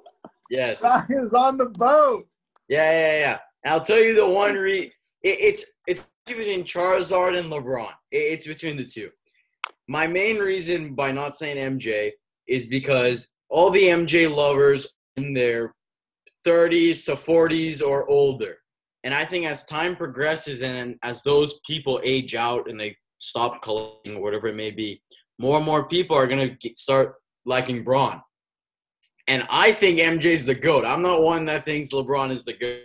yeah. 0.49 0.67
yes. 0.67 0.81
Ryan's 0.81 1.33
on 1.33 1.57
the 1.57 1.69
boat. 1.69 2.27
Yeah, 2.69 2.91
yeah, 2.91 3.19
yeah. 3.19 3.37
And 3.63 3.73
I'll 3.73 3.81
tell 3.81 3.99
you 3.99 4.15
the 4.15 4.27
one 4.27 4.55
re. 4.55 4.91
It, 5.23 5.37
it's 5.39 5.65
it's 5.87 6.05
between 6.25 6.63
Charizard 6.63 7.37
and 7.37 7.51
LeBron. 7.51 7.89
It, 8.11 8.17
it's 8.17 8.47
between 8.47 8.77
the 8.77 8.85
two. 8.85 9.09
My 9.87 10.07
main 10.07 10.37
reason 10.37 10.95
by 10.95 11.11
not 11.11 11.37
saying 11.37 11.79
MJ 11.79 12.11
is 12.47 12.67
because 12.67 13.29
all 13.49 13.69
the 13.69 13.83
MJ 13.83 14.33
lovers 14.33 14.87
in 15.15 15.33
their 15.33 15.73
30s 16.47 17.05
to 17.05 17.13
40s 17.13 17.81
or 17.85 18.09
older. 18.09 18.57
And 19.03 19.13
I 19.13 19.25
think 19.25 19.45
as 19.45 19.65
time 19.65 19.95
progresses 19.95 20.61
and 20.61 20.95
as 21.03 21.21
those 21.23 21.59
people 21.65 21.99
age 22.03 22.35
out 22.35 22.69
and 22.69 22.79
they 22.79 22.95
stop 23.19 23.61
collecting 23.61 24.15
or 24.15 24.21
whatever 24.21 24.47
it 24.47 24.55
may 24.55 24.71
be, 24.71 25.01
more 25.39 25.57
and 25.57 25.65
more 25.65 25.87
people 25.87 26.15
are 26.15 26.27
going 26.27 26.57
to 26.57 26.75
start 26.75 27.15
liking 27.45 27.83
Braun. 27.83 28.21
And 29.27 29.45
I 29.49 29.73
think 29.73 29.99
MJ's 29.99 30.45
the 30.45 30.55
GOAT. 30.55 30.85
I'm 30.85 31.01
not 31.01 31.21
one 31.21 31.45
that 31.45 31.65
thinks 31.65 31.89
LeBron 31.89 32.31
is 32.31 32.45
the 32.45 32.53
GOAT. 32.53 32.83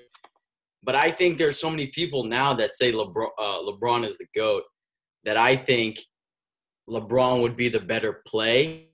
But 0.82 0.96
I 0.96 1.12
think 1.12 1.38
there's 1.38 1.58
so 1.58 1.70
many 1.70 1.86
people 1.88 2.24
now 2.24 2.52
that 2.54 2.74
say 2.74 2.90
LeBron, 2.90 3.28
uh, 3.38 3.58
LeBron 3.60 4.04
is 4.04 4.18
the 4.18 4.26
GOAT 4.34 4.64
that 5.24 5.36
I 5.36 5.54
think 5.54 6.00
LeBron 6.90 7.40
would 7.42 7.56
be 7.56 7.68
the 7.68 7.80
better 7.80 8.22
play. 8.26 8.88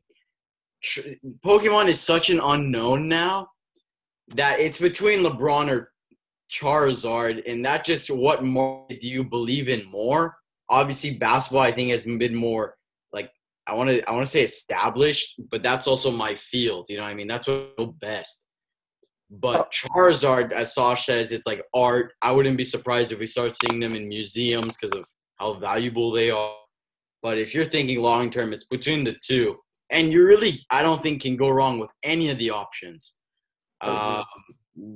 Pokemon 1.45 1.89
is 1.89 2.01
such 2.01 2.29
an 2.29 2.41
unknown 2.43 3.09
now 3.09 3.49
that 4.35 4.61
it's 4.61 4.79
between 4.79 5.21
LeBron 5.21 5.71
or 5.71 5.93
Charizard, 6.51 7.43
and 7.51 7.65
that 7.65 7.85
just 7.85 8.11
what 8.11 8.45
more 8.45 8.87
do 8.89 9.07
you 9.07 9.25
believe 9.25 9.69
in 9.69 9.87
more? 9.91 10.37
Obviously, 10.71 11.17
basketball 11.17 11.63
I 11.63 11.73
think 11.73 11.91
has 11.91 12.03
been 12.03 12.35
more 12.35 12.77
like 13.13 13.31
I 13.67 13.75
want 13.75 13.91
to 13.91 14.09
I 14.09 14.13
want 14.13 14.25
to 14.25 14.31
say 14.31 14.43
established, 14.43 15.41
but 15.51 15.63
that's 15.63 15.87
also 15.87 16.11
my 16.11 16.35
field. 16.35 16.87
You 16.89 16.99
know 16.99 17.05
what 17.05 17.11
I 17.11 17.15
mean? 17.15 17.29
That's 17.29 17.49
what 17.49 17.73
I 17.79 17.85
best. 18.01 18.47
But 19.31 19.69
oh. 19.69 19.89
Charizard, 19.89 20.53
as 20.53 20.75
Sash 20.75 21.07
says, 21.07 21.33
it's 21.33 21.47
like 21.47 21.63
art. 21.75 22.13
I 22.23 22.33
wouldn't 22.33 22.57
be 22.57 22.65
surprised 22.65 23.13
if 23.13 23.19
we 23.19 23.27
start 23.27 23.55
seeing 23.63 23.81
them 23.81 23.95
in 23.95 24.09
museums 24.09 24.77
because 24.77 24.97
of 24.97 25.07
how 25.37 25.55
valuable 25.55 26.13
they 26.13 26.31
are. 26.31 26.55
But 27.21 27.39
if 27.39 27.55
you're 27.55 27.65
thinking 27.65 28.01
long 28.01 28.31
term, 28.31 28.53
it's 28.53 28.65
between 28.65 29.05
the 29.05 29.17
two. 29.23 29.57
And 29.91 30.13
you 30.13 30.25
really, 30.25 30.53
I 30.71 30.83
don't 30.83 31.03
think, 31.03 31.23
can 31.23 31.37
go 31.37 31.49
wrong 31.49 31.79
with 31.79 31.91
any 32.03 32.31
of 32.31 32.39
the 32.39 32.51
options. 32.51 33.15
Um, 33.81 34.25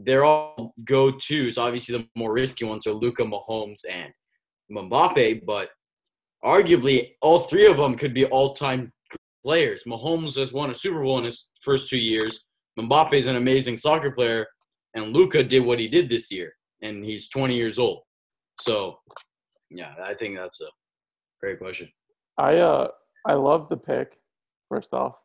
they're 0.05 0.25
all 0.25 0.75
go 0.85 1.11
tos. 1.11 1.59
Obviously, 1.59 1.99
the 1.99 2.09
more 2.17 2.33
risky 2.33 2.65
ones 2.65 2.87
are 2.87 2.93
Luka, 2.93 3.23
Mahomes, 3.23 3.81
and 3.89 4.13
Mbappe. 4.71 5.45
But 5.45 5.71
arguably, 6.45 7.13
all 7.21 7.41
three 7.41 7.67
of 7.67 7.77
them 7.77 7.95
could 7.95 8.15
be 8.15 8.27
all 8.27 8.55
time 8.55 8.93
players. 9.45 9.85
Mahomes 9.87 10.37
has 10.37 10.53
won 10.53 10.71
a 10.71 10.75
Super 10.75 11.03
Bowl 11.03 11.19
in 11.19 11.25
his 11.25 11.51
first 11.63 11.89
two 11.89 11.99
years. 11.99 12.45
Mbappe 12.79 13.15
is 13.15 13.27
an 13.27 13.37
amazing 13.37 13.77
soccer 13.77 14.11
player, 14.11 14.47
and 14.95 15.13
Luka 15.13 15.43
did 15.43 15.65
what 15.65 15.79
he 15.79 15.89
did 15.89 16.09
this 16.09 16.31
year, 16.31 16.53
and 16.81 17.05
he's 17.05 17.29
20 17.29 17.55
years 17.55 17.79
old. 17.79 18.03
So, 18.61 18.99
yeah, 19.71 19.95
I 20.03 20.15
think 20.15 20.37
that's 20.37 20.61
a 20.61 20.69
great 21.41 21.59
question. 21.59 21.89
I 22.39 22.57
uh 22.59 22.89
I 23.27 23.35
love 23.35 23.69
the 23.69 23.77
pick. 23.77 24.19
First 24.69 24.95
off, 24.95 25.21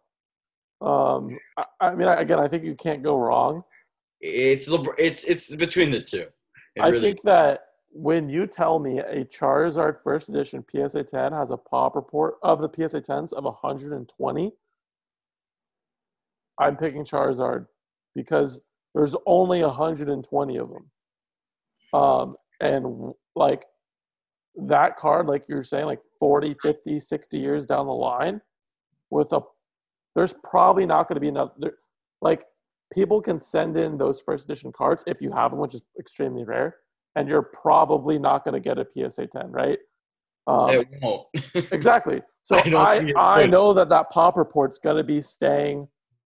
um, 0.81 1.37
I, 1.57 1.63
I 1.81 1.95
mean, 1.95 2.07
again, 2.07 2.39
I 2.39 2.47
think 2.47 2.63
you 2.63 2.75
can't 2.75 3.03
go 3.03 3.17
wrong. 3.17 3.63
It's 4.21 4.69
it's 4.97 5.23
it's 5.23 5.55
between 5.55 5.91
the 5.91 6.01
two. 6.01 6.27
It 6.75 6.81
I 6.81 6.89
really 6.89 7.01
think 7.01 7.21
that 7.23 7.61
when 7.91 8.29
you 8.29 8.45
tell 8.45 8.79
me 8.79 8.99
a 8.99 9.25
Charizard 9.25 9.97
first 10.03 10.29
edition 10.29 10.63
PSA 10.69 11.03
10 11.03 11.31
has 11.33 11.51
a 11.51 11.57
pop 11.57 11.95
report 11.95 12.35
of 12.43 12.59
the 12.59 12.69
PSA 12.69 13.01
10s 13.01 13.33
of 13.33 13.43
120, 13.43 14.51
I'm 16.59 16.77
picking 16.77 17.03
Charizard 17.03 17.65
because 18.15 18.61
there's 18.93 19.15
only 19.25 19.63
120 19.63 20.57
of 20.57 20.69
them. 20.69 20.91
Um, 21.93 22.35
and 22.59 23.13
like 23.35 23.65
that 24.55 24.97
card, 24.97 25.27
like 25.27 25.45
you're 25.47 25.63
saying, 25.63 25.85
like 25.85 26.01
40, 26.19 26.55
50, 26.61 26.99
60 26.99 27.37
years 27.37 27.65
down 27.65 27.85
the 27.85 27.93
line, 27.93 28.41
with 29.09 29.31
a, 29.33 29.41
there's 30.17 30.33
probably 30.43 30.83
not 30.83 31.07
going 31.07 31.15
to 31.15 31.21
be 31.21 31.27
enough. 31.27 31.51
There, 31.59 31.75
like 32.23 32.43
people 32.91 33.21
can 33.21 33.39
send 33.39 33.77
in 33.77 33.99
those 33.99 34.19
first 34.19 34.45
edition 34.45 34.71
cards 34.71 35.03
if 35.05 35.21
you 35.21 35.31
have 35.31 35.51
them, 35.51 35.59
which 35.59 35.75
is 35.75 35.83
extremely 35.99 36.43
rare, 36.43 36.75
and 37.15 37.29
you're 37.29 37.43
probably 37.53 38.17
not 38.17 38.43
going 38.43 38.55
to 38.55 38.59
get 38.59 38.79
a 38.79 38.87
PSA 38.91 39.27
10, 39.27 39.51
right? 39.51 39.77
Um, 40.47 40.71
it 40.71 40.87
won't. 41.03 41.27
exactly. 41.71 42.23
So 42.43 42.57
I, 42.57 43.13
I, 43.15 43.43
I 43.43 43.45
know 43.45 43.73
that 43.73 43.89
that 43.89 44.09
pop 44.09 44.37
report's 44.37 44.79
going 44.79 44.97
to 44.97 45.03
be 45.03 45.21
staying 45.21 45.87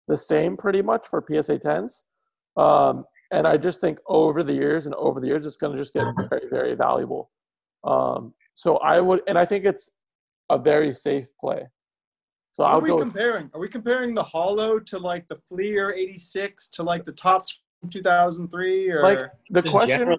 the 0.07 0.17
same 0.17 0.57
pretty 0.57 0.83
much 0.83 1.07
for 1.07 1.25
PSA 1.27 1.57
10s. 1.57 2.03
Um, 2.57 3.05
and 3.31 3.47
I 3.47 3.57
just 3.57 3.81
think 3.81 3.97
over 4.07 4.43
the 4.43 4.53
years 4.53 4.85
and 4.85 4.93
over 4.95 5.19
the 5.19 5.27
years, 5.27 5.43
it's 5.45 5.57
going 5.57 5.71
to 5.71 5.81
just 5.81 5.93
get 5.93 6.05
very, 6.29 6.49
very 6.51 6.75
valuable. 6.75 7.31
Um, 7.83 8.35
so 8.53 8.77
I 8.77 8.99
would, 8.99 9.21
and 9.27 9.39
I 9.39 9.45
think 9.45 9.65
it's 9.65 9.89
a 10.51 10.59
very 10.59 10.93
safe 10.93 11.25
play. 11.39 11.65
So 12.53 12.63
are 12.63 12.79
we 12.79 12.89
go, 12.89 12.97
comparing? 12.97 13.49
Are 13.53 13.59
we 13.59 13.69
comparing 13.69 14.13
the 14.13 14.23
Holo 14.23 14.79
to 14.79 14.99
like 14.99 15.27
the 15.29 15.37
Fleer 15.47 15.93
'86 15.93 16.67
to 16.69 16.83
like 16.83 17.05
the 17.05 17.13
Topps 17.13 17.61
2003? 17.89 18.89
Or 18.89 19.03
like 19.03 19.19
the 19.49 19.63
question? 19.63 19.99
General, 19.99 20.17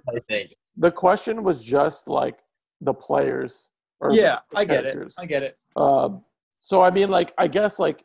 the 0.76 0.90
question 0.90 1.42
was 1.42 1.62
just 1.62 2.08
like 2.08 2.40
the 2.80 2.94
players. 2.94 3.70
or. 4.00 4.12
yeah, 4.12 4.38
the 4.50 4.58
I 4.58 4.64
get 4.64 4.86
it. 4.86 5.12
I 5.18 5.26
get 5.26 5.42
it. 5.42 5.58
Um, 5.76 6.24
so 6.58 6.80
I 6.80 6.90
mean, 6.90 7.10
like, 7.10 7.34
I 7.36 7.48
guess 7.48 7.78
like 7.78 8.02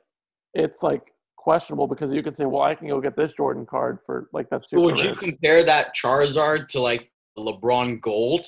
it's 0.54 0.84
like 0.84 1.12
questionable 1.36 1.88
because 1.88 2.12
you 2.12 2.22
can 2.22 2.34
say, 2.34 2.45
well, 2.45 2.64
I 2.64 2.76
can 2.76 2.90
go 2.90 2.99
get 2.99 3.16
this 3.16 3.34
Jordan 3.34 3.66
card 3.66 3.99
for 4.06 4.30
like 4.34 4.49
that's 4.49 4.70
super. 4.70 4.82
So 4.82 4.86
would 4.86 5.02
you 5.02 5.16
compare 5.16 5.64
that 5.64 5.95
Charizard 5.95 6.68
to 6.70 6.82
like 6.82 7.12
LeBron 7.38 8.02
Gold, 8.02 8.48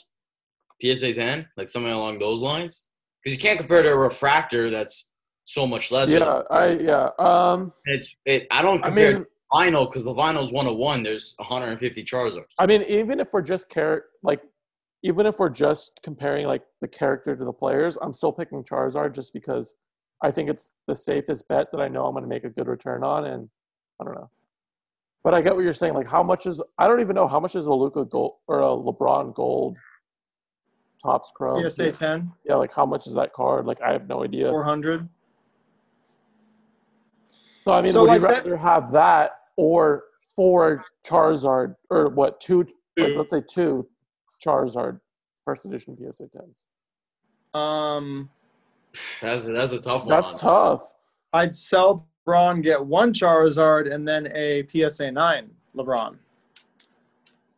PSA 0.83 1.13
10, 1.13 1.47
like 1.55 1.69
something 1.69 1.91
along 1.91 2.19
those 2.19 2.41
lines? 2.41 2.85
Because 3.23 3.35
you 3.37 3.41
can't 3.41 3.57
compare 3.57 3.83
to 3.83 3.91
a 3.91 3.97
refractor 3.97 4.69
that's 4.69 5.08
so 5.49 5.65
much 5.65 5.89
less. 5.89 6.11
Yeah, 6.11 6.43
I 6.51 6.73
yeah. 6.73 7.09
Um, 7.17 7.73
it's 7.85 8.15
it. 8.25 8.45
I 8.51 8.61
don't 8.61 8.83
compare 8.83 9.09
I 9.09 9.13
mean, 9.13 9.73
vinyl 9.73 9.89
because 9.89 10.03
the 10.03 10.13
vinyl's 10.13 10.53
one 10.53 10.67
of 10.67 10.75
one. 10.75 11.01
There's 11.01 11.33
150 11.37 12.03
Charizards. 12.03 12.45
I 12.59 12.67
mean, 12.67 12.83
even 12.83 13.19
if 13.19 13.33
we're 13.33 13.41
just 13.41 13.67
care 13.67 14.05
like, 14.21 14.41
even 15.01 15.25
if 15.25 15.39
we're 15.39 15.49
just 15.49 15.99
comparing 16.03 16.45
like 16.45 16.61
the 16.81 16.87
character 16.87 17.35
to 17.35 17.43
the 17.43 17.51
players, 17.51 17.97
I'm 17.99 18.13
still 18.13 18.31
picking 18.31 18.63
Charizard 18.63 19.15
just 19.15 19.33
because 19.33 19.73
I 20.23 20.29
think 20.29 20.51
it's 20.51 20.71
the 20.85 20.93
safest 20.93 21.47
bet 21.47 21.71
that 21.71 21.81
I 21.81 21.87
know 21.87 22.05
I'm 22.05 22.13
going 22.13 22.23
to 22.23 22.29
make 22.29 22.43
a 22.43 22.49
good 22.49 22.67
return 22.67 23.03
on, 23.03 23.25
and 23.25 23.49
I 23.99 24.03
don't 24.03 24.13
know. 24.13 24.29
But 25.23 25.33
I 25.33 25.41
get 25.41 25.55
what 25.55 25.63
you're 25.63 25.73
saying. 25.73 25.95
Like, 25.95 26.07
how 26.07 26.21
much 26.21 26.45
is? 26.45 26.61
I 26.77 26.87
don't 26.87 27.01
even 27.01 27.15
know 27.15 27.27
how 27.27 27.39
much 27.39 27.55
is 27.55 27.65
a 27.65 27.73
Luka 27.73 28.05
Gold 28.05 28.35
or 28.47 28.59
a 28.59 28.67
LeBron 28.67 29.33
Gold 29.33 29.77
Topps 31.01 31.31
Chrome. 31.35 31.67
PSA 31.67 31.85
yeah. 31.85 31.91
ten. 31.91 32.31
Yeah, 32.47 32.55
like 32.55 32.71
how 32.71 32.85
much 32.85 33.07
is 33.07 33.15
that 33.15 33.33
card? 33.33 33.65
Like, 33.65 33.81
I 33.81 33.91
have 33.91 34.07
no 34.07 34.23
idea. 34.23 34.51
Four 34.51 34.63
hundred. 34.63 35.09
So 37.69 37.73
I 37.73 37.81
mean, 37.81 37.93
so 37.93 38.01
would 38.01 38.07
like 38.07 38.21
you 38.21 38.27
rather 38.27 38.49
that, 38.49 38.57
have 38.57 38.91
that 38.93 39.31
or 39.55 40.05
four 40.35 40.83
Charizard 41.05 41.75
or 41.91 42.09
what 42.09 42.41
two? 42.41 42.65
Like, 42.97 43.13
let's 43.15 43.29
say 43.29 43.43
two 43.47 43.87
Charizard 44.43 44.99
first 45.45 45.65
edition 45.65 45.95
PSA 45.95 46.29
tens. 46.35 46.65
Um, 47.53 48.31
that's 49.21 49.45
a, 49.45 49.51
that's 49.51 49.73
a 49.73 49.79
tough 49.79 50.05
one. 50.05 50.15
That's 50.15 50.41
tough. 50.41 50.91
I'd 51.31 51.55
sell 51.55 52.09
LeBron, 52.27 52.63
get 52.63 52.83
one 52.83 53.13
Charizard, 53.13 53.93
and 53.93 54.07
then 54.07 54.31
a 54.33 54.65
PSA 54.67 55.11
nine 55.11 55.51
LeBron. 55.77 56.17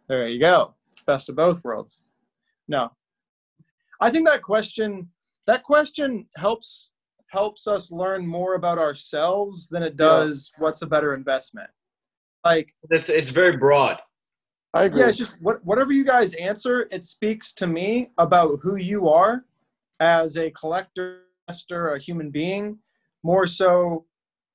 There 0.10 0.28
you 0.28 0.42
go. 0.42 0.74
Best 1.08 1.30
of 1.30 1.38
both 1.38 1.64
worlds. 1.64 2.02
No. 2.68 2.92
I 4.02 4.12
think 4.12 4.28
that 4.28 4.42
question 4.42 5.08
that 5.48 5.64
question 5.64 6.28
helps 6.36 6.91
helps 7.32 7.66
us 7.66 7.92
learn 7.92 8.28
more 8.28 8.56
about 8.56 8.78
ourselves 8.78 9.70
than 9.70 9.84
it 9.84 9.96
does 9.96 10.52
what's 10.58 10.82
a 10.82 10.88
better 10.88 11.14
investment. 11.14 11.70
Like 12.44 12.74
It's 12.90 13.10
it's 13.10 13.30
very 13.30 13.56
broad. 13.58 14.00
I 14.74 14.84
agree. 14.84 15.02
yeah, 15.02 15.08
it's 15.10 15.18
just 15.18 15.36
what 15.42 15.64
whatever 15.66 15.92
you 15.92 16.04
guys 16.04 16.34
answer, 16.34 16.88
it 16.92 17.04
speaks 17.04 17.54
to 17.54 17.68
me 17.68 18.12
about 18.18 18.60
who 18.62 18.76
you 18.76 19.10
are 19.10 19.46
as 20.00 20.38
a 20.38 20.52
collector, 20.52 21.24
investor, 21.48 21.90
a 21.90 22.00
human 22.00 22.32
being. 22.32 22.78
More 23.24 23.46
so, 23.46 24.06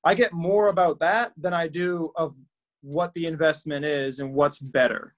I 0.03 0.13
get 0.13 0.33
more 0.33 0.67
about 0.67 0.99
that 0.99 1.31
than 1.37 1.53
I 1.53 1.67
do 1.67 2.11
of 2.15 2.35
what 2.81 3.13
the 3.13 3.25
investment 3.25 3.85
is 3.85 4.19
and 4.19 4.33
what's 4.33 4.59
better. 4.59 5.15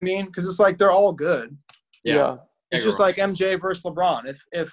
I 0.00 0.04
mean, 0.04 0.26
because 0.26 0.46
it's 0.48 0.60
like 0.60 0.78
they're 0.78 0.90
all 0.90 1.12
good. 1.12 1.56
yeah. 2.04 2.36
It's 2.72 2.84
just 2.84 3.00
like 3.00 3.16
MJ 3.16 3.60
versus 3.60 3.82
LeBron. 3.84 4.28
If 4.28 4.44
if 4.52 4.72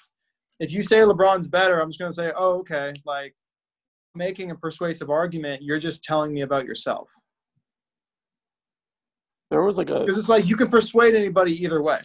if 0.60 0.72
you 0.72 0.82
say 0.84 0.98
LeBron's 0.98 1.48
better, 1.48 1.80
I'm 1.80 1.90
just 1.90 2.00
gonna 2.00 2.12
say, 2.12 2.32
oh, 2.36 2.60
okay. 2.60 2.94
Like 3.06 3.36
making 4.16 4.52
a 4.52 4.56
persuasive 4.56 5.10
argument, 5.10 5.62
you're 5.62 5.80
just 5.80 6.04
telling 6.04 6.34
me 6.34 6.42
about 6.42 6.66
yourself. 6.66 7.10
There 9.52 9.62
was 9.64 9.78
like 9.78 9.90
a 9.90 10.00
Because 10.02 10.18
it's 10.18 10.30
like 10.30 10.48
you 10.48 10.56
can 10.56 10.70
persuade 10.70 11.16
anybody 11.16 11.54
either 11.64 11.82
way. 11.82 12.00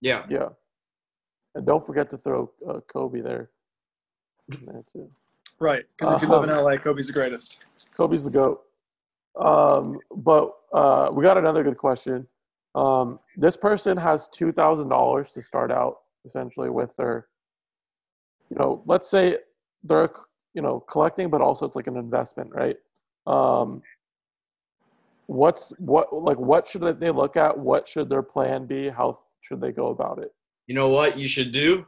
yeah. 0.00 0.24
yeah. 0.28 0.48
And 1.56 1.64
don't 1.64 1.86
forget 1.86 2.10
to 2.10 2.18
throw 2.18 2.50
uh, 2.68 2.80
Kobe 2.92 3.20
there. 3.20 3.50
there 4.48 4.82
too. 4.92 5.08
Right. 5.60 5.84
Because 5.96 6.14
if 6.14 6.22
you 6.22 6.28
live 6.28 6.42
in 6.44 6.50
Um, 6.50 6.64
LA, 6.64 6.76
Kobe's 6.76 7.06
the 7.06 7.12
greatest. 7.12 7.64
Kobe's 7.96 8.24
the 8.24 8.30
goat. 8.30 8.62
Um, 9.40 9.98
but 10.16 10.52
uh, 10.72 11.10
we 11.12 11.22
got 11.22 11.38
another 11.38 11.62
good 11.62 11.78
question. 11.78 12.26
Um, 12.74 13.20
this 13.36 13.56
person 13.56 13.96
has 13.96 14.28
two 14.28 14.50
thousand 14.52 14.88
dollars 14.88 15.30
to 15.32 15.42
start 15.42 15.70
out 15.70 15.98
essentially 16.24 16.70
with 16.70 16.94
their, 16.96 17.28
you 18.54 18.60
know, 18.60 18.82
let's 18.86 19.08
say 19.10 19.38
they're 19.82 20.10
you 20.54 20.62
know 20.62 20.80
collecting, 20.80 21.28
but 21.28 21.40
also 21.40 21.66
it's 21.66 21.76
like 21.76 21.88
an 21.88 21.96
investment, 21.96 22.50
right? 22.54 22.76
Um, 23.26 23.82
what's 25.26 25.72
what 25.78 26.12
like 26.12 26.38
what 26.38 26.68
should 26.68 26.82
they 27.00 27.10
look 27.10 27.36
at? 27.36 27.58
What 27.58 27.88
should 27.88 28.08
their 28.08 28.22
plan 28.22 28.66
be? 28.66 28.88
How 28.88 29.18
should 29.40 29.60
they 29.60 29.72
go 29.72 29.88
about 29.88 30.18
it? 30.20 30.32
You 30.66 30.74
know 30.74 30.88
what 30.88 31.18
you 31.18 31.26
should 31.28 31.52
do? 31.52 31.86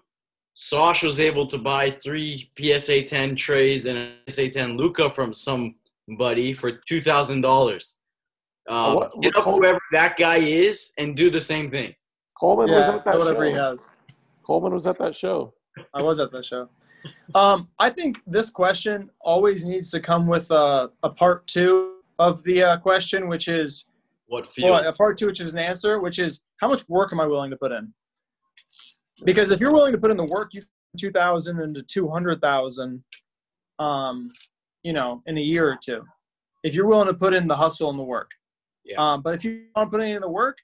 Sosh 0.54 1.02
was 1.02 1.20
able 1.20 1.46
to 1.48 1.58
buy 1.58 1.90
three 1.90 2.50
PSA 2.58 3.02
10 3.02 3.36
Traes 3.36 3.84
and 3.84 3.98
a 3.98 4.12
PSA 4.30 4.48
10 4.50 4.76
Luka 4.78 5.10
from 5.10 5.32
somebody 5.34 6.54
for 6.54 6.72
two 6.88 7.00
thousand 7.00 7.42
dollars. 7.42 7.96
Uh, 8.68 8.72
Um, 8.88 8.94
what- 8.96 9.20
get 9.22 9.36
up 9.36 9.44
Col- 9.44 9.56
whoever 9.56 9.78
that 9.92 10.16
guy 10.16 10.38
is 10.38 10.92
and 10.98 11.16
do 11.16 11.30
the 11.30 11.40
same 11.40 11.70
thing. 11.70 11.94
Coleman 12.40 12.70
was 12.70 12.88
at 12.88 13.04
that 13.04 13.18
whatever 13.18 13.44
he 13.46 13.52
has. 13.52 13.88
Coleman 14.44 14.72
was 14.72 14.86
at 14.86 14.98
that 14.98 15.14
show. 15.14 15.54
I 15.94 16.02
was 16.02 16.18
at 16.18 16.30
that 16.32 16.44
show. 16.44 16.68
Um, 17.34 17.68
I 17.78 17.90
think 17.90 18.22
this 18.26 18.50
question 18.50 19.10
always 19.20 19.64
needs 19.64 19.90
to 19.90 20.00
come 20.00 20.26
with 20.26 20.50
a, 20.50 20.90
a 21.02 21.10
part 21.10 21.46
two 21.46 21.96
of 22.18 22.42
the 22.44 22.62
uh, 22.62 22.76
question, 22.78 23.28
which 23.28 23.48
is 23.48 23.86
What 24.26 24.48
well, 24.58 24.86
a 24.86 24.92
part 24.92 25.18
two, 25.18 25.26
which 25.26 25.40
is 25.40 25.52
an 25.52 25.58
answer, 25.58 26.00
which 26.00 26.18
is 26.18 26.40
how 26.58 26.68
much 26.68 26.88
work 26.88 27.12
am 27.12 27.20
I 27.20 27.26
willing 27.26 27.50
to 27.50 27.56
put 27.56 27.72
in? 27.72 27.92
Because 29.24 29.50
if 29.50 29.60
you're 29.60 29.72
willing 29.72 29.92
to 29.92 29.98
put 29.98 30.10
in 30.10 30.16
the 30.16 30.24
work, 30.24 30.50
you 30.52 30.62
two 30.98 31.10
thousand 31.12 31.60
into 31.60 31.82
two 31.82 32.08
hundred 32.08 32.40
thousand, 32.40 33.04
um, 33.78 34.30
you 34.82 34.92
know, 34.92 35.22
in 35.26 35.36
a 35.36 35.40
year 35.40 35.68
or 35.70 35.78
two. 35.82 36.02
If 36.64 36.74
you're 36.74 36.86
willing 36.86 37.06
to 37.06 37.14
put 37.14 37.34
in 37.34 37.46
the 37.46 37.56
hustle 37.56 37.90
and 37.90 37.98
the 37.98 38.02
work, 38.02 38.30
Yeah. 38.84 38.96
um, 38.98 39.22
but 39.22 39.34
if 39.34 39.44
you 39.44 39.66
aren't 39.74 39.92
putting 39.92 40.12
in 40.12 40.22
the 40.22 40.28
work, 40.28 40.58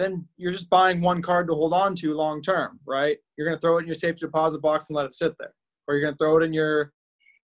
then 0.00 0.26
you're 0.36 0.52
just 0.52 0.70
buying 0.70 1.00
one 1.02 1.20
card 1.22 1.46
to 1.48 1.54
hold 1.54 1.72
on 1.72 1.94
to 1.96 2.14
long 2.14 2.40
term, 2.42 2.80
right? 2.86 3.18
You're 3.36 3.46
gonna 3.46 3.60
throw 3.60 3.76
it 3.78 3.82
in 3.82 3.86
your 3.86 3.94
safe 3.94 4.16
deposit 4.16 4.60
box 4.60 4.88
and 4.88 4.96
let 4.96 5.06
it 5.06 5.14
sit 5.14 5.34
there, 5.38 5.52
or 5.86 5.94
you're 5.94 6.04
gonna 6.04 6.16
throw 6.16 6.38
it 6.38 6.42
in 6.42 6.52
your, 6.52 6.92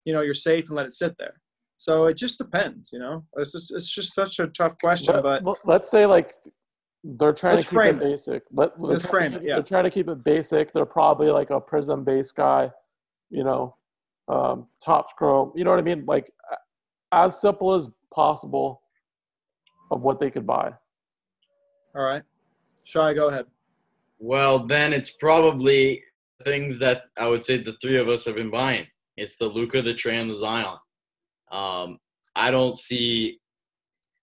you 0.05 0.13
know, 0.13 0.21
your 0.23 0.35
safe 0.35 0.69
and 0.69 0.77
let 0.77 0.87
it 0.87 0.93
sit 0.93 1.17
there. 1.19 1.41
So 1.77 2.07
it 2.07 2.17
just 2.17 2.39
depends, 2.39 2.91
you 2.93 2.99
know. 3.01 3.25
It's 3.37 3.53
just, 3.53 3.73
it's 3.75 3.93
just 3.93 4.15
such 4.15 4.39
a 4.39 4.47
tough 4.47 4.79
question, 4.79 5.15
but 5.23 5.45
let- 5.45 5.57
let's 5.67 5.91
say 5.91 6.07
like 6.07 6.31
they're 7.03 7.33
trying 7.35 7.59
to 7.59 7.65
keep 7.67 7.79
it 7.79 7.97
it. 7.97 7.99
basic. 8.01 8.43
Let, 8.53 8.77
they're 8.79 8.87
Let's 8.87 9.05
frame 9.07 9.31
keep- 9.31 9.41
it, 9.43 9.45
yeah. 9.45 9.55
They're 9.57 9.63
trying 9.63 9.85
to 9.85 9.91
keep 9.91 10.09
it 10.09 10.25
basic. 10.25 10.73
They're 10.73 10.87
probably 10.87 11.31
like 11.31 11.51
a 11.51 11.61
prizm 11.61 12.03
based 12.05 12.35
guy, 12.35 12.71
you 13.29 13.45
know, 13.45 13.77
um, 14.29 14.69
top 14.83 15.11
scroll. 15.11 15.53
You 15.55 15.65
know 15.65 15.71
what 15.71 15.79
I 15.81 15.83
mean? 15.83 16.05
Like 16.07 16.31
as 17.13 17.39
simple 17.41 17.75
as 17.75 17.91
possible 18.15 18.81
of 19.91 20.03
what 20.05 20.19
they 20.19 20.31
could 20.31 20.47
buy. 20.47 20.73
all 21.95 22.03
right. 22.03 22.23
Shy, 22.85 23.15
go 23.15 23.29
ahead. 23.29 23.47
Well, 24.19 24.61
then 24.61 24.93
it's 24.93 25.11
probably 25.11 26.03
things 26.43 26.79
that 26.79 27.05
I 27.19 27.27
would 27.29 27.45
say 27.45 27.59
the 27.59 27.77
three 27.81 27.99
of 27.99 28.09
us 28.09 28.25
have 28.27 28.37
been 28.37 28.51
buying. 28.51 28.87
It's 29.17 29.37
the 29.37 29.47
Luka, 29.47 29.83
the 29.83 29.95
Trae, 29.95 30.21
and 30.21 30.31
the 30.31 30.35
Zion. 30.35 30.79
Um, 31.51 31.99
I 32.35 32.51
don't 32.51 32.77
see 32.77 33.41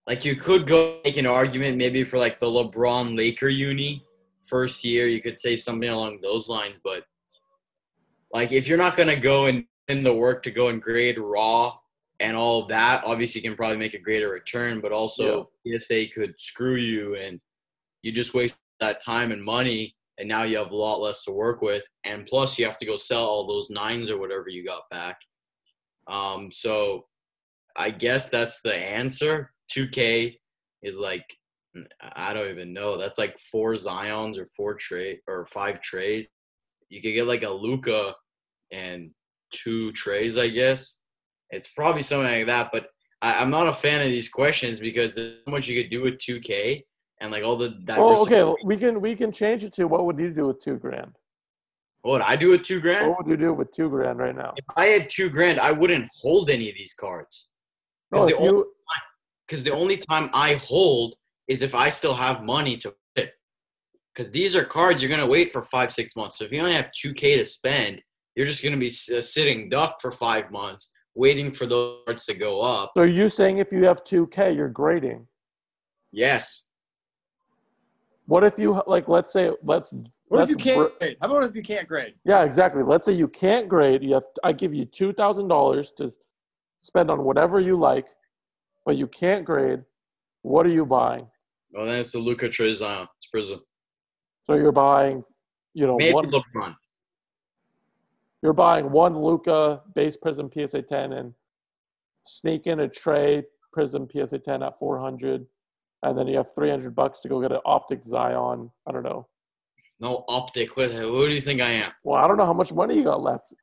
like 0.07 0.25
you 0.25 0.35
could 0.35 0.67
go 0.67 0.99
make 1.03 1.17
an 1.17 1.25
argument 1.25 1.77
maybe 1.77 2.03
for 2.03 2.17
like 2.17 2.39
the 2.39 2.47
LeBron 2.47 3.15
Laker 3.15 3.47
uni 3.47 4.03
first 4.41 4.83
year. 4.83 5.07
You 5.07 5.21
could 5.21 5.39
say 5.39 5.55
something 5.55 5.89
along 5.89 6.19
those 6.21 6.49
lines, 6.49 6.79
but 6.83 7.03
like 8.33 8.51
if 8.51 8.67
you're 8.67 8.77
not 8.77 8.97
gonna 8.97 9.15
go 9.15 9.45
and 9.45 9.65
in 9.87 10.03
the 10.03 10.13
work 10.13 10.43
to 10.43 10.51
go 10.51 10.67
and 10.67 10.81
grade 10.81 11.17
raw 11.17 11.77
and 12.19 12.35
all 12.35 12.65
that, 12.67 13.03
obviously 13.05 13.41
you 13.41 13.49
can 13.49 13.57
probably 13.57 13.77
make 13.77 13.93
a 13.93 13.99
greater 13.99 14.29
return, 14.29 14.81
but 14.81 14.91
also 14.91 15.49
PSA 15.65 16.07
could 16.07 16.33
screw 16.39 16.75
you 16.75 17.15
and 17.15 17.39
you 18.01 18.11
just 18.11 18.33
waste 18.33 18.57
that 18.79 19.03
time 19.03 19.31
and 19.31 19.43
money 19.43 19.95
and 20.17 20.27
now 20.27 20.43
you 20.43 20.57
have 20.57 20.71
a 20.71 20.75
lot 20.75 21.01
less 21.01 21.23
to 21.23 21.31
work 21.31 21.61
with 21.61 21.83
and 22.03 22.25
plus 22.25 22.57
you 22.57 22.65
have 22.65 22.77
to 22.77 22.85
go 22.85 22.95
sell 22.95 23.25
all 23.25 23.47
those 23.47 23.69
nines 23.69 24.09
or 24.09 24.19
whatever 24.19 24.49
you 24.49 24.65
got 24.65 24.89
back. 24.89 25.17
Um 26.07 26.51
so 26.51 27.05
i 27.75 27.89
guess 27.89 28.29
that's 28.29 28.61
the 28.61 28.75
answer. 28.75 29.51
2k 29.75 30.35
is 30.83 30.97
like 30.97 31.25
i 32.15 32.33
don't 32.33 32.49
even 32.49 32.73
know. 32.73 32.97
That's 32.97 33.17
like 33.17 33.37
four 33.39 33.73
zions 33.73 34.37
or 34.37 34.47
four 34.57 34.77
Trae 34.77 35.19
or 35.27 35.45
five 35.45 35.79
Traes. 35.79 36.25
You 36.89 37.01
could 37.01 37.13
get 37.13 37.27
like 37.27 37.43
a 37.43 37.49
luka 37.49 38.13
and 38.71 39.11
two 39.51 39.91
Traes 39.93 40.39
i 40.39 40.47
guess. 40.47 40.97
It's 41.49 41.67
probably 41.67 42.01
something 42.01 42.31
like 42.31 42.47
that 42.47 42.69
but 42.71 42.87
I, 43.21 43.41
i'm 43.41 43.49
not 43.49 43.67
a 43.67 43.73
fan 43.73 44.01
of 44.01 44.07
these 44.07 44.29
questions 44.29 44.79
because 44.79 45.15
there's 45.15 45.37
so 45.45 45.51
much 45.51 45.67
you 45.67 45.81
could 45.81 45.91
do 45.91 46.01
with 46.01 46.17
2k 46.19 46.83
and 47.21 47.31
like 47.31 47.43
all 47.43 47.55
the 47.55 47.77
Oh, 47.89 48.23
okay. 48.23 48.39
diversity. 48.41 48.65
We 48.65 48.77
can 48.77 48.99
we 49.01 49.15
can 49.15 49.31
change 49.31 49.63
it 49.63 49.73
to 49.73 49.85
what 49.87 50.05
would 50.05 50.19
you 50.19 50.33
do 50.33 50.47
with 50.47 50.59
two 50.61 50.75
grand? 50.77 51.13
What 52.01 52.13
would 52.13 52.21
I 52.23 52.35
do 52.35 52.49
with 52.49 52.63
two 52.63 52.81
grand? 52.81 53.07
What 53.09 53.19
would 53.19 53.29
you 53.29 53.37
do 53.37 53.53
with 53.53 53.71
two 53.71 53.89
grand 53.89 54.17
right 54.19 54.35
now? 54.35 54.53
If 54.57 54.65
I 54.75 54.85
had 54.87 55.09
two 55.09 55.29
grand, 55.29 55.59
I 55.59 55.71
wouldn't 55.71 56.09
hold 56.19 56.49
any 56.49 56.67
of 56.69 56.75
these 56.75 56.93
cards. 56.95 57.49
No, 58.11 58.25
Because 58.25 58.31
if 58.31 58.37
the, 58.37 58.41
only, 58.41 58.53
you, 58.53 58.73
'cause 59.47 59.63
the 59.63 59.71
only 59.71 59.97
time 59.97 60.29
I 60.33 60.55
hold 60.55 61.15
is 61.47 61.61
if 61.61 61.75
I 61.75 61.89
still 61.89 62.15
have 62.15 62.43
money 62.43 62.75
to 62.77 62.93
put. 63.15 63.29
Because 64.13 64.31
these 64.31 64.55
are 64.55 64.65
cards 64.65 65.01
you're 65.01 65.09
going 65.09 65.21
to 65.21 65.27
wait 65.27 65.51
for 65.53 65.61
five, 65.61 65.93
six 65.93 66.15
months. 66.15 66.37
So 66.39 66.43
if 66.45 66.51
you 66.51 66.59
only 66.59 66.73
have 66.73 66.89
2K 66.91 67.37
to 67.37 67.45
spend, 67.45 68.01
you're 68.35 68.47
just 68.47 68.63
going 68.63 68.73
to 68.73 68.79
be 68.79 68.87
uh, 69.15 69.21
sitting 69.21 69.69
duck 69.69 70.01
for 70.01 70.11
five 70.11 70.51
months 70.51 70.91
waiting 71.13 71.53
for 71.53 71.65
those 71.67 71.99
cards 72.05 72.25
to 72.25 72.33
go 72.33 72.61
up. 72.61 72.91
so 72.95 73.03
are 73.03 73.05
you 73.05 73.29
saying 73.29 73.59
if 73.59 73.71
you 73.71 73.83
have 73.85 74.03
two 74.03 74.25
K, 74.27 74.51
you're 74.53 74.69
grading? 74.69 75.27
Yes. 76.11 76.65
What 78.25 78.43
if 78.43 78.57
you 78.57 78.81
like? 78.87 79.07
Let's 79.07 79.31
say 79.31 79.51
let's. 79.63 79.93
What 80.27 80.41
if 80.41 80.49
you 80.49 80.55
can't 80.55 80.77
br- 80.77 80.97
grade? 80.99 81.17
How 81.21 81.27
about 81.29 81.43
if 81.43 81.55
you 81.55 81.61
can't 81.61 81.87
grade? 81.87 82.13
Yeah, 82.23 82.43
exactly. 82.43 82.83
Let's 82.83 83.05
say 83.05 83.11
you 83.11 83.27
can't 83.27 83.67
grade. 83.67 84.03
You 84.03 84.13
have 84.15 84.23
I 84.43 84.53
give 84.53 84.73
you 84.73 84.85
two 84.85 85.11
thousand 85.13 85.47
dollars 85.47 85.91
to 85.93 86.09
spend 86.79 87.11
on 87.11 87.23
whatever 87.23 87.59
you 87.59 87.75
like, 87.77 88.07
but 88.85 88.95
you 88.95 89.07
can't 89.07 89.43
grade. 89.45 89.83
What 90.43 90.65
are 90.65 90.69
you 90.69 90.85
buying? 90.85 91.27
Well, 91.73 91.85
then 91.85 91.99
it's 91.99 92.11
the 92.11 92.19
Luka 92.19 92.49
Trae 92.49 92.73
Zion. 92.75 93.07
It's 93.17 93.49
Prizm. 93.49 93.59
So 94.47 94.55
you're 94.55 94.71
buying, 94.71 95.23
you 95.73 95.87
know, 95.87 95.97
Maybe 95.97 96.13
one. 96.13 96.31
LeBron. 96.31 96.75
You're 98.41 98.53
buying 98.53 98.91
one 98.91 99.17
Luka 99.17 99.81
base 99.93 100.17
Prizm 100.17 100.51
PSA 100.51 100.81
10 100.81 101.13
and 101.13 101.33
sneak 102.23 102.65
in 102.67 102.81
a 102.81 102.87
Trae 102.87 103.43
Prizm 103.75 104.09
PSA 104.11 104.39
10 104.39 104.63
at 104.63 104.79
400, 104.79 105.45
and 106.03 106.17
then 106.17 106.27
you 106.27 106.37
have 106.37 106.53
300 106.53 106.95
bucks 106.95 107.19
to 107.21 107.29
go 107.29 107.41
get 107.41 107.51
an 107.51 107.59
optic 107.65 108.03
Zion. 108.03 108.71
I 108.87 108.91
don't 108.91 109.03
know. 109.03 109.27
No 109.99 110.25
optic. 110.27 110.75
What, 110.75 110.91
who 110.91 111.27
do 111.27 111.33
you 111.33 111.41
think 111.41 111.61
I 111.61 111.71
am? 111.71 111.91
Well, 112.03 112.23
I 112.23 112.27
don't 112.27 112.37
know 112.37 112.45
how 112.45 112.53
much 112.53 112.73
money 112.73 112.95
you 112.95 113.03
got 113.03 113.21
left. 113.21 113.53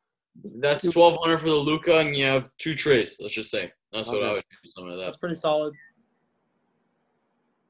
That's 0.60 0.84
1200 0.84 1.38
for 1.38 1.48
the 1.48 1.54
Luka, 1.54 1.98
and 1.98 2.16
you 2.16 2.24
have 2.24 2.48
two 2.58 2.74
Traes, 2.74 3.16
let's 3.20 3.34
just 3.34 3.50
say. 3.50 3.72
That's 3.92 4.08
what 4.08 4.22
I 4.22 4.32
would 4.34 4.44
do. 4.62 4.70
Something 4.76 4.96
like 4.96 5.04
That's 5.04 5.16
pretty 5.16 5.34
solid. 5.34 5.74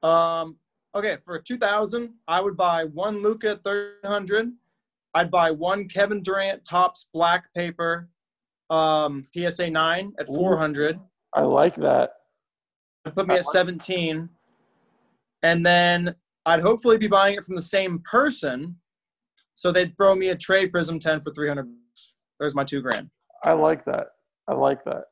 Um, 0.02 0.56
okay, 0.94 1.16
for 1.24 1.38
2000, 1.38 2.12
I 2.26 2.40
would 2.40 2.56
buy 2.56 2.84
one 2.84 3.22
Luka 3.22 3.50
at 3.50 3.64
300. 3.64 4.52
I'd 5.14 5.30
buy 5.30 5.50
one 5.50 5.88
Kevin 5.88 6.22
Durant 6.22 6.64
Topps 6.64 7.08
black 7.14 7.52
paper 7.54 8.08
um, 8.70 9.22
PSA 9.34 9.70
9 9.70 10.12
at 10.18 10.28
Ooh. 10.28 10.34
400. 10.34 11.00
I 11.34 11.40
like 11.42 11.74
that. 11.76 12.10
That'd 13.04 13.16
put 13.16 13.26
me 13.26 13.36
at 13.36 13.46
17. 13.46 14.28
And 15.42 15.64
then 15.64 16.14
I'd 16.46 16.60
hopefully 16.60 16.98
be 16.98 17.08
buying 17.08 17.36
it 17.36 17.44
from 17.44 17.56
the 17.56 17.62
same 17.62 18.00
person. 18.00 18.76
So 19.54 19.72
they'd 19.72 19.96
throw 19.96 20.14
me 20.14 20.28
a 20.28 20.36
trade 20.36 20.72
Prizm 20.72 21.00
10 21.00 21.20
for 21.22 21.32
300 21.32 21.62
bucks. 21.64 22.14
There's 22.38 22.54
my 22.54 22.64
two 22.64 22.80
grand. 22.80 23.10
I 23.44 23.52
like 23.52 23.84
that. 23.84 24.08
I 24.46 24.54
like 24.54 24.84
that. 24.84 25.04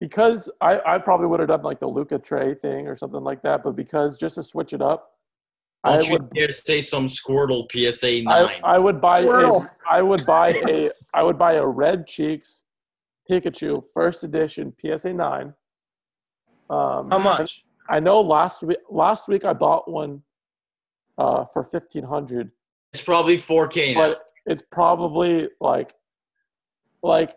Because 0.00 0.50
I, 0.60 0.80
I 0.86 0.98
probably 0.98 1.26
would 1.26 1.40
have 1.40 1.48
done 1.48 1.62
like 1.62 1.80
the 1.80 1.88
Luka 1.88 2.18
Trae 2.18 2.58
thing 2.60 2.86
or 2.86 2.94
something 2.94 3.22
like 3.22 3.42
that, 3.42 3.64
but 3.64 3.74
because 3.74 4.16
just 4.16 4.36
to 4.36 4.42
switch 4.42 4.72
it 4.72 4.80
up, 4.80 5.10
I 5.84 5.92
Don't 5.92 6.06
you 6.06 6.12
would 6.12 6.30
dare 6.30 6.52
say 6.52 6.80
some 6.80 7.08
Squirtle 7.08 7.66
PSA 7.70 8.22
nine. 8.22 8.60
I 8.64 8.78
would 8.78 9.00
buy 9.00 9.20
a, 9.20 9.24
Squirtle. 9.24 9.66
I 9.88 10.02
would 10.02 10.26
buy 10.26 10.50
a 10.68 10.90
I 11.14 11.22
would 11.22 11.38
buy 11.38 11.54
a 11.54 11.66
red 11.66 12.06
cheeks 12.06 12.64
Pikachu 13.30 13.82
first 13.94 14.24
edition 14.24 14.72
PSA 14.80 15.12
nine. 15.12 15.54
Um, 16.70 17.10
How 17.10 17.18
much? 17.18 17.64
I 17.88 18.00
know 18.00 18.20
last 18.20 18.62
week 18.62 18.78
last 18.90 19.28
week 19.28 19.44
I 19.44 19.52
bought 19.52 19.90
one 19.90 20.22
uh, 21.16 21.44
for 21.52 21.64
fifteen 21.64 22.04
hundred, 22.04 22.50
it's 22.92 23.02
probably 23.02 23.38
4K 23.38 23.94
now. 23.94 24.08
but 24.08 24.24
it's 24.46 24.62
probably 24.70 25.48
like 25.60 25.94
like 27.02 27.36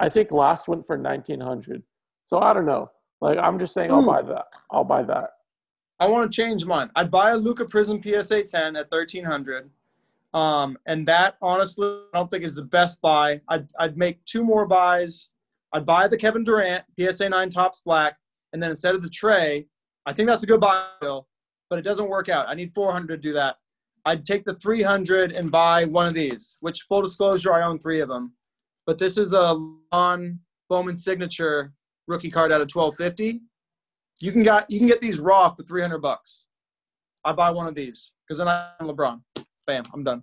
I 0.00 0.08
think 0.08 0.32
last 0.32 0.68
went 0.68 0.86
for 0.86 0.96
nineteen 0.96 1.40
hundred. 1.40 1.82
So 2.24 2.40
I 2.40 2.52
don't 2.52 2.66
know. 2.66 2.90
Like 3.20 3.38
I'm 3.38 3.58
just 3.58 3.74
saying 3.74 3.90
I'll 3.90 4.04
buy 4.04 4.22
that. 4.22 4.46
I'll 4.70 4.84
buy 4.84 5.02
that. 5.02 5.30
I 6.00 6.06
want 6.06 6.30
to 6.30 6.36
change 6.36 6.64
mine. 6.64 6.90
I'd 6.94 7.10
buy 7.10 7.30
a 7.30 7.36
Luka 7.36 7.64
Prizm 7.64 8.02
PSA 8.02 8.44
10 8.44 8.76
at 8.76 8.90
1300. 8.90 9.68
Um, 10.32 10.78
and 10.86 11.06
that 11.08 11.36
honestly, 11.42 11.88
I 12.14 12.18
don't 12.18 12.30
think 12.30 12.44
is 12.44 12.54
the 12.54 12.62
best 12.62 13.00
buy. 13.00 13.40
I'd, 13.48 13.68
I'd 13.80 13.96
make 13.96 14.24
two 14.24 14.44
more 14.44 14.66
buys. 14.66 15.30
I'd 15.72 15.86
buy 15.86 16.06
the 16.06 16.16
Kevin 16.16 16.44
Durant 16.44 16.84
PSA 16.98 17.28
9 17.28 17.50
Topps 17.50 17.80
Black, 17.80 18.16
and 18.52 18.62
then 18.62 18.70
instead 18.70 18.94
of 18.94 19.02
the 19.02 19.08
Trae, 19.08 19.66
I 20.06 20.12
think 20.12 20.28
that's 20.28 20.42
a 20.42 20.46
good 20.46 20.60
buy, 20.60 20.86
Bill, 21.00 21.28
but 21.68 21.78
it 21.78 21.82
doesn't 21.82 22.08
work 22.08 22.28
out. 22.28 22.48
I 22.48 22.54
need 22.54 22.72
400 22.74 23.08
to 23.08 23.16
do 23.16 23.32
that. 23.34 23.56
I'd 24.04 24.24
take 24.24 24.44
the 24.44 24.54
300 24.54 25.32
and 25.32 25.50
buy 25.50 25.84
one 25.84 26.06
of 26.06 26.14
these, 26.14 26.56
which 26.60 26.82
full 26.82 27.02
disclosure, 27.02 27.52
I 27.52 27.62
own 27.62 27.78
three 27.78 28.00
of 28.00 28.08
them. 28.08 28.32
But 28.86 28.98
this 28.98 29.18
is 29.18 29.32
a 29.32 29.52
Lon 29.92 30.38
Bowman 30.70 30.96
signature 30.96 31.72
rookie 32.06 32.30
card 32.30 32.52
out 32.52 32.62
of 32.62 32.70
1250. 32.74 33.42
You 34.20 34.32
can 34.32 34.42
got 34.42 34.68
you 34.70 34.78
can 34.78 34.88
get 34.88 35.00
these 35.00 35.18
raw 35.18 35.54
for 35.54 35.62
300 35.62 35.98
bucks. 35.98 36.46
I 37.24 37.32
buy 37.32 37.50
one 37.50 37.66
of 37.66 37.74
these 37.74 38.12
because 38.26 38.38
then 38.38 38.48
I'm 38.48 38.88
LeBron. 38.88 39.20
Bam, 39.66 39.84
I'm 39.92 40.02
done. 40.02 40.22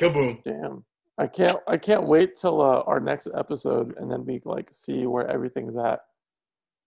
Kaboom. 0.00 0.42
Damn. 0.42 0.84
I 1.18 1.26
can't 1.26 1.58
I 1.66 1.76
can't 1.76 2.04
wait 2.04 2.36
till 2.36 2.60
uh, 2.60 2.82
our 2.86 3.00
next 3.00 3.28
episode 3.36 3.96
and 3.98 4.10
then 4.10 4.24
we 4.24 4.40
like 4.44 4.68
see 4.72 5.06
where 5.06 5.28
everything's 5.28 5.76
at. 5.76 6.00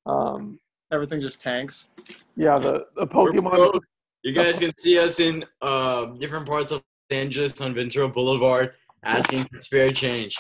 Um 0.06 0.60
Everything 0.92 1.22
just 1.22 1.40
tanks. 1.40 1.88
yeah, 2.36 2.56
the, 2.56 2.86
the 2.98 3.08
Pokemon 3.08 3.56
broke. 3.56 3.84
You 4.24 4.34
guys 4.34 4.60
can 4.60 4.74
see 4.78 5.00
us 5.00 5.22
in 5.22 5.46
um, 5.62 6.20
different 6.20 6.46
parts 6.46 6.72
of 6.72 6.84
Los 7.10 7.18
Angeles 7.18 7.62
on 7.62 7.74
Ventura 7.74 8.10
Boulevard 8.10 8.74
asking 9.04 9.46
for 9.46 9.62
spare 9.62 9.92
change. 9.94 10.38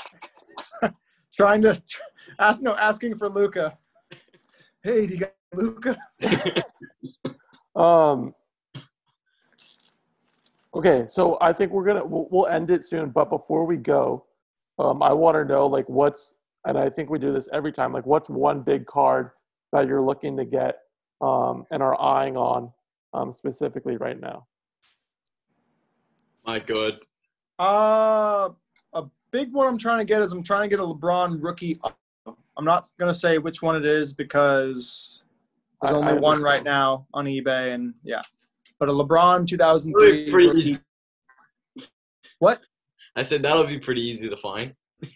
Trying 1.35 1.61
to 1.63 1.81
ask 2.37 2.61
no 2.61 2.75
asking 2.75 3.17
for 3.17 3.29
Luka. 3.29 3.77
Hey, 4.83 5.05
do 5.05 5.13
you 5.13 5.19
got 5.19 5.33
Luka? 5.53 5.95
um 7.75 8.33
Okay, 10.73 11.05
so 11.07 11.37
I 11.41 11.51
think 11.51 11.71
we're 11.71 11.83
gonna 11.83 12.05
we'll, 12.05 12.27
we'll 12.31 12.47
end 12.47 12.71
it 12.71 12.83
soon. 12.83 13.09
But 13.09 13.29
before 13.29 13.65
we 13.65 13.77
go, 13.77 14.25
um, 14.79 15.03
I 15.03 15.11
want 15.11 15.35
to 15.35 15.45
know 15.45 15.67
like 15.67 15.87
what's 15.89 16.39
and 16.65 16.77
I 16.77 16.89
think 16.89 17.09
we 17.09 17.19
do 17.19 17.33
this 17.33 17.49
every 17.51 17.71
time. 17.71 17.91
Like, 17.91 18.05
what's 18.05 18.29
one 18.29 18.61
big 18.61 18.85
card 18.85 19.31
that 19.73 19.87
you're 19.87 20.01
looking 20.01 20.37
to 20.37 20.45
get 20.45 20.79
um, 21.21 21.65
and 21.71 21.81
are 21.81 21.99
eyeing 21.99 22.37
on 22.37 22.71
um, 23.13 23.31
specifically 23.31 23.97
right 23.97 24.19
now? 24.19 24.45
My 26.45 26.59
good. 26.59 26.99
Uh, 27.59 28.49
a 28.93 29.03
big 29.31 29.53
one 29.53 29.67
I'm 29.67 29.77
trying 29.77 29.99
to 29.99 30.05
get 30.05 30.21
is 30.21 30.31
I'm 30.31 30.43
trying 30.43 30.63
to 30.63 30.67
get 30.67 30.79
a 30.79 30.83
LeBron 30.83 31.43
rookie. 31.43 31.79
I'm 32.57 32.65
not 32.65 32.87
gonna 32.99 33.13
say 33.13 33.37
which 33.39 33.61
one 33.61 33.75
it 33.75 33.85
is 33.85 34.13
because 34.13 35.23
there's 35.81 35.93
I- 35.93 35.97
only 35.97 36.13
I 36.13 36.15
one 36.15 36.41
right 36.41 36.63
now 36.63 37.07
on 37.13 37.25
eBay, 37.25 37.73
and 37.73 37.93
yeah. 38.03 38.21
But 38.81 38.89
a 38.89 38.93
LeBron 38.93 39.45
2003 39.45 40.31
pretty 40.31 40.47
rookie. 40.47 40.59
easy. 40.59 40.79
What? 42.39 42.65
I 43.15 43.21
said 43.21 43.43
that'll 43.43 43.67
be 43.67 43.77
pretty 43.77 44.01
easy 44.01 44.27
to 44.27 44.35
find. 44.35 44.73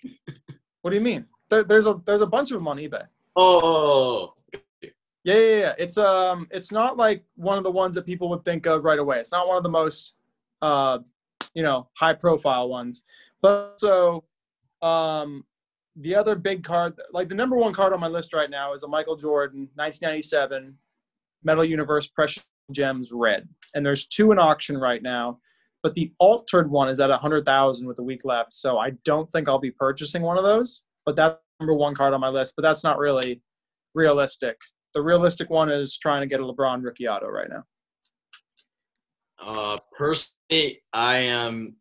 What 0.81 0.91
do 0.91 0.97
you 0.97 1.03
mean? 1.03 1.25
There, 1.49 1.63
there's 1.63 1.87
a 1.87 1.99
there's 2.05 2.21
a 2.21 2.27
bunch 2.27 2.51
of 2.51 2.57
them 2.57 2.67
on 2.67 2.77
eBay. 2.77 3.07
Oh, 3.35 4.35
Yeah, 4.83 4.89
yeah, 5.23 5.57
yeah. 5.57 5.73
It's 5.79 5.97
um, 5.97 6.47
it's 6.51 6.71
not 6.71 6.95
like 6.95 7.23
one 7.37 7.57
of 7.57 7.63
the 7.63 7.71
ones 7.71 7.95
that 7.95 8.05
people 8.05 8.29
would 8.29 8.45
think 8.45 8.67
of 8.67 8.83
right 8.83 8.99
away. 8.99 9.19
It's 9.19 9.31
not 9.31 9.47
one 9.47 9.57
of 9.57 9.63
the 9.63 9.69
most, 9.69 10.13
uh, 10.61 10.99
you 11.55 11.63
know, 11.63 11.89
high 11.97 12.13
profile 12.13 12.69
ones. 12.69 13.03
But 13.41 13.79
so, 13.79 14.25
um, 14.83 15.43
the 15.95 16.13
other 16.13 16.35
big 16.35 16.63
card, 16.63 17.01
like 17.11 17.29
the 17.29 17.33
number 17.33 17.55
one 17.55 17.73
card 17.73 17.91
on 17.91 17.99
my 17.99 18.07
list 18.07 18.31
right 18.31 18.51
now, 18.51 18.73
is 18.73 18.83
a 18.83 18.87
Michael 18.87 19.15
Jordan 19.15 19.61
1997 19.73 20.77
Metal 21.43 21.65
Universe 21.65 22.05
Precious 22.05 22.43
Gems 22.71 23.11
Red, 23.11 23.47
and 23.73 23.85
there's 23.85 24.05
two 24.05 24.31
in 24.31 24.39
auction 24.39 24.77
right 24.77 25.01
now. 25.01 25.39
But 25.83 25.93
the 25.93 26.11
altered 26.17 26.71
one 26.71 26.89
is 26.89 26.99
at 26.99 27.11
a 27.11 27.17
hundred 27.17 27.45
thousand 27.45 27.85
with 27.87 27.99
a 27.99 28.03
week 28.03 28.25
left, 28.25 28.53
so 28.53 28.79
I 28.79 28.91
don't 29.03 29.31
think 29.31 29.47
I'll 29.47 29.59
be 29.59 29.71
purchasing 29.71 30.23
one 30.23 30.37
of 30.37 30.43
those. 30.43 30.83
But 31.05 31.15
that's 31.15 31.37
number 31.59 31.75
one 31.75 31.95
card 31.95 32.13
on 32.13 32.21
my 32.21 32.29
list. 32.29 32.55
But 32.55 32.63
that's 32.63 32.83
not 32.83 32.97
really 32.97 33.41
realistic. 33.93 34.57
The 34.93 35.01
realistic 35.01 35.49
one 35.49 35.69
is 35.69 35.97
trying 35.97 36.21
to 36.21 36.27
get 36.27 36.39
a 36.39 36.43
LeBron 36.43 36.83
rookie 36.83 37.07
auto 37.07 37.27
right 37.27 37.49
now. 37.49 37.63
Uh, 39.39 39.77
personally, 39.97 40.81
I 40.93 41.17
am 41.17 41.75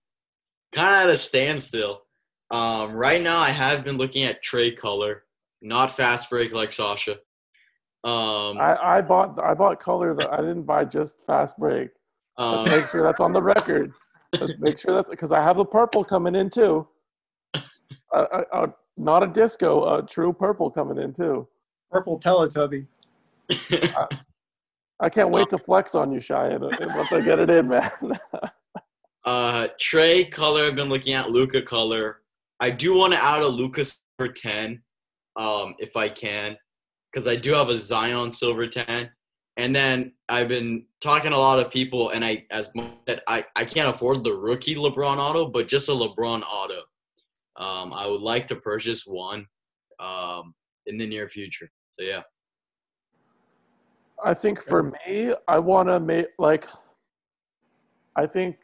kind 0.74 0.94
of 0.94 1.08
at 1.08 1.14
a 1.14 1.16
standstill. 1.16 2.02
Um, 2.50 2.92
right 2.92 3.22
now, 3.22 3.38
I 3.38 3.50
have 3.50 3.84
been 3.84 3.96
looking 3.96 4.24
at 4.24 4.44
Trae 4.44 4.76
Color, 4.76 5.24
not 5.62 5.96
fast 5.96 6.28
break 6.28 6.52
like 6.52 6.72
Sasha. 6.72 7.18
Um, 8.04 8.58
I, 8.58 8.76
I 8.82 9.00
bought 9.00 9.38
I 9.42 9.54
bought 9.54 9.80
color 9.80 10.14
that 10.14 10.30
I 10.30 10.36
didn't 10.36 10.64
buy 10.64 10.84
just 10.84 11.24
fast 11.24 11.58
break. 11.58 11.90
um, 12.36 12.56
Let's 12.58 12.70
make 12.70 12.88
sure 12.88 13.02
that's 13.02 13.20
on 13.20 13.32
the 13.32 13.42
record. 13.42 13.92
Let's 14.38 14.58
make 14.58 14.78
sure 14.78 14.94
that's 14.94 15.08
because 15.08 15.32
I 15.32 15.42
have 15.42 15.56
the 15.56 15.64
purple 15.64 16.04
coming 16.04 16.34
in 16.34 16.50
too. 16.50 16.86
Uh, 17.54 17.60
uh, 18.12 18.44
uh, 18.52 18.66
not 18.96 19.22
a 19.22 19.26
disco, 19.26 19.96
a 19.96 20.06
true 20.06 20.32
purple 20.32 20.70
coming 20.70 20.98
in 20.98 21.14
too. 21.14 21.48
Purple 21.90 22.20
Teletubby. 22.20 22.86
I 25.00 25.08
can't 25.08 25.30
wait 25.30 25.48
to 25.48 25.58
flex 25.58 25.94
on 25.94 26.12
you, 26.12 26.20
Cheyenne, 26.20 26.62
uh, 26.62 26.70
once 26.80 27.12
I 27.12 27.20
get 27.20 27.40
it 27.40 27.50
in, 27.50 27.68
man. 27.68 27.90
uh, 29.24 29.68
Trae 29.80 30.30
Color, 30.30 30.66
I've 30.66 30.76
been 30.76 30.88
looking 30.88 31.14
at 31.14 31.30
Luka 31.30 31.62
Color. 31.62 32.20
I 32.60 32.70
do 32.70 32.94
want 32.96 33.12
to 33.12 33.22
add 33.22 33.42
a 33.42 33.48
Lucas 33.48 33.98
for 34.16 34.28
10, 34.28 34.80
um, 35.36 35.74
if 35.78 35.96
I 35.96 36.08
can, 36.08 36.56
because 37.14 37.28
I 37.28 37.36
do 37.36 37.54
have 37.54 37.68
a 37.68 37.78
Zion 37.78 38.32
Silver 38.32 38.66
10. 38.66 39.08
And 39.56 39.74
then 39.74 40.12
I've 40.28 40.48
been 40.48 40.84
talking 41.00 41.30
to 41.30 41.36
a 41.36 41.38
lot 41.38 41.60
of 41.60 41.70
people, 41.70 42.10
and 42.10 42.24
I, 42.24 42.44
as 42.50 42.74
much 42.74 42.90
that 43.06 43.22
I, 43.28 43.44
I 43.54 43.64
can't 43.64 43.88
afford 43.88 44.24
the 44.24 44.34
rookie 44.34 44.74
LeBron 44.74 45.18
auto, 45.18 45.46
but 45.46 45.68
just 45.68 45.88
a 45.88 45.92
LeBron 45.92 46.42
auto. 46.42 46.80
Um, 47.56 47.92
I 47.92 48.08
would 48.08 48.20
like 48.20 48.48
to 48.48 48.56
purchase 48.56 49.06
one 49.06 49.46
um, 50.00 50.54
in 50.86 50.98
the 50.98 51.06
near 51.06 51.28
future. 51.28 51.70
So 51.92 52.04
yeah, 52.04 52.22
I 54.24 54.34
think 54.34 54.60
for 54.60 54.92
me, 55.06 55.32
I 55.46 55.60
want 55.60 55.88
to 55.88 56.00
make 56.00 56.26
like. 56.40 56.66
I 58.16 58.26
think 58.26 58.56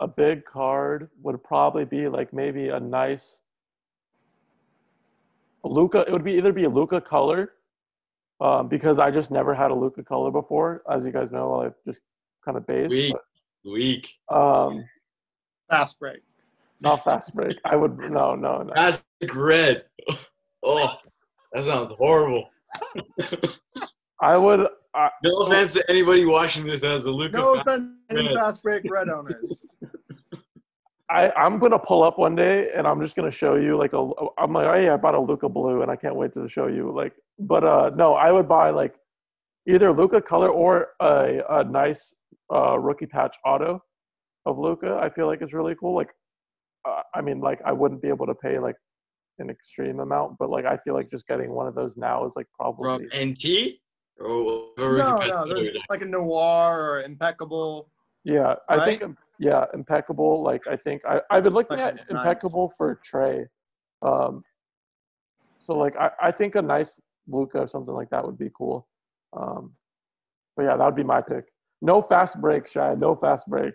a 0.00 0.06
big 0.06 0.44
card 0.44 1.08
would 1.22 1.42
probably 1.42 1.86
be 1.86 2.06
like 2.06 2.34
maybe 2.34 2.68
a 2.68 2.78
nice. 2.78 3.40
Luka, 5.64 6.04
it 6.06 6.12
would 6.12 6.24
be 6.24 6.34
either 6.34 6.52
be 6.52 6.64
a 6.64 6.68
Luka 6.68 7.00
color, 7.00 7.52
um, 8.42 8.68
because 8.68 8.98
I 8.98 9.10
just 9.10 9.30
never 9.30 9.54
had 9.54 9.70
a 9.70 9.74
Luka 9.74 10.02
color 10.02 10.30
before. 10.30 10.82
As 10.90 11.06
you 11.06 11.12
guys 11.12 11.30
know, 11.30 11.62
I 11.62 11.70
just 11.86 12.02
kind 12.44 12.56
of 12.58 12.66
base. 12.66 12.90
weak, 12.90 13.14
weak. 13.64 14.12
Um, 14.28 14.84
Fast 15.70 15.98
break. 16.00 16.20
not 16.82 17.04
fast 17.04 17.34
break. 17.34 17.58
I 17.64 17.76
would 17.76 17.96
no 17.98 18.34
no 18.34 18.62
no. 18.62 18.72
That's 18.74 19.02
red. 19.34 19.84
Oh, 20.64 20.94
that 21.52 21.64
sounds 21.64 21.90
horrible. 21.90 22.48
I 24.20 24.36
would. 24.36 24.68
I, 24.94 25.10
No 25.24 25.38
offense 25.38 25.72
to 25.72 25.90
anybody 25.90 26.24
watching 26.24 26.64
this 26.64 26.84
as 26.84 27.04
a 27.04 27.10
Luka 27.10 27.36
No 27.38 27.54
offense 27.54 27.88
to 28.10 28.16
any 28.16 28.32
fast 28.32 28.62
break 28.62 28.84
red 28.88 29.08
owners. 29.08 29.66
I, 31.12 31.30
I'm 31.36 31.58
gonna 31.58 31.78
pull 31.78 32.02
up 32.02 32.18
one 32.18 32.34
day 32.34 32.70
and 32.74 32.86
I'm 32.86 33.00
just 33.02 33.14
gonna 33.14 33.30
show 33.30 33.56
you 33.56 33.76
like 33.76 33.92
a. 33.92 34.10
I'm 34.38 34.52
like, 34.52 34.66
oh 34.66 34.74
yeah, 34.74 34.94
I 34.94 34.96
bought 34.96 35.14
a 35.14 35.20
Luka 35.20 35.48
blue 35.48 35.82
and 35.82 35.90
I 35.90 35.96
can't 35.96 36.16
wait 36.16 36.32
to 36.32 36.48
show 36.48 36.68
you 36.68 36.90
like. 36.90 37.12
But 37.38 37.64
uh, 37.64 37.90
no, 37.94 38.14
I 38.14 38.32
would 38.32 38.48
buy 38.48 38.70
like 38.70 38.94
either 39.68 39.92
Luka 39.92 40.22
color 40.22 40.48
or 40.48 40.88
a, 41.00 41.42
a 41.50 41.64
nice 41.64 42.14
uh, 42.52 42.78
rookie 42.78 43.06
patch 43.06 43.36
auto 43.44 43.82
of 44.46 44.58
Luka. 44.58 44.98
I 45.02 45.10
feel 45.10 45.26
like 45.26 45.42
is 45.42 45.52
really 45.52 45.74
cool. 45.74 45.94
Like, 45.94 46.10
uh, 46.88 47.02
I 47.14 47.20
mean, 47.20 47.40
like 47.40 47.60
I 47.64 47.72
wouldn't 47.72 48.00
be 48.00 48.08
able 48.08 48.26
to 48.26 48.34
pay 48.34 48.58
like 48.58 48.76
an 49.38 49.50
extreme 49.50 50.00
amount, 50.00 50.36
but 50.38 50.48
like 50.48 50.64
I 50.64 50.78
feel 50.78 50.94
like 50.94 51.10
just 51.10 51.26
getting 51.26 51.52
one 51.52 51.66
of 51.66 51.74
those 51.74 51.98
now 51.98 52.24
is 52.24 52.34
like 52.36 52.46
from 52.56 52.74
probably. 52.76 53.08
NT 53.14 53.76
or 54.18 54.70
no, 54.78 55.18
no, 55.18 55.48
there's 55.48 55.74
like 55.90 56.00
a 56.00 56.06
noir 56.06 56.80
or 56.80 57.02
impeccable. 57.02 57.90
Yeah, 58.24 58.54
I 58.68 58.84
think 58.84 59.02
um, 59.02 59.16
yeah, 59.38 59.64
impeccable. 59.74 60.42
Like 60.42 60.66
I 60.66 60.76
think 60.76 61.02
I 61.04 61.20
I've 61.30 61.44
been 61.44 61.54
looking 61.54 61.80
at 61.80 62.04
impeccable 62.10 62.72
for 62.76 63.00
Trae. 63.04 63.46
Um, 64.02 64.42
so 65.58 65.74
like 65.74 65.96
I, 65.96 66.10
I 66.20 66.30
think 66.30 66.54
a 66.54 66.62
nice 66.62 67.00
Luka 67.28 67.58
or 67.58 67.66
something 67.66 67.94
like 67.94 68.10
that 68.10 68.24
would 68.24 68.38
be 68.38 68.50
cool. 68.56 68.86
Um, 69.32 69.72
but 70.56 70.64
yeah, 70.64 70.76
that 70.76 70.84
would 70.84 70.96
be 70.96 71.04
my 71.04 71.20
pick. 71.20 71.44
No 71.80 72.02
fast 72.02 72.40
break, 72.40 72.68
Shy. 72.68 72.94
No 72.94 73.16
fast 73.16 73.48
break. 73.48 73.74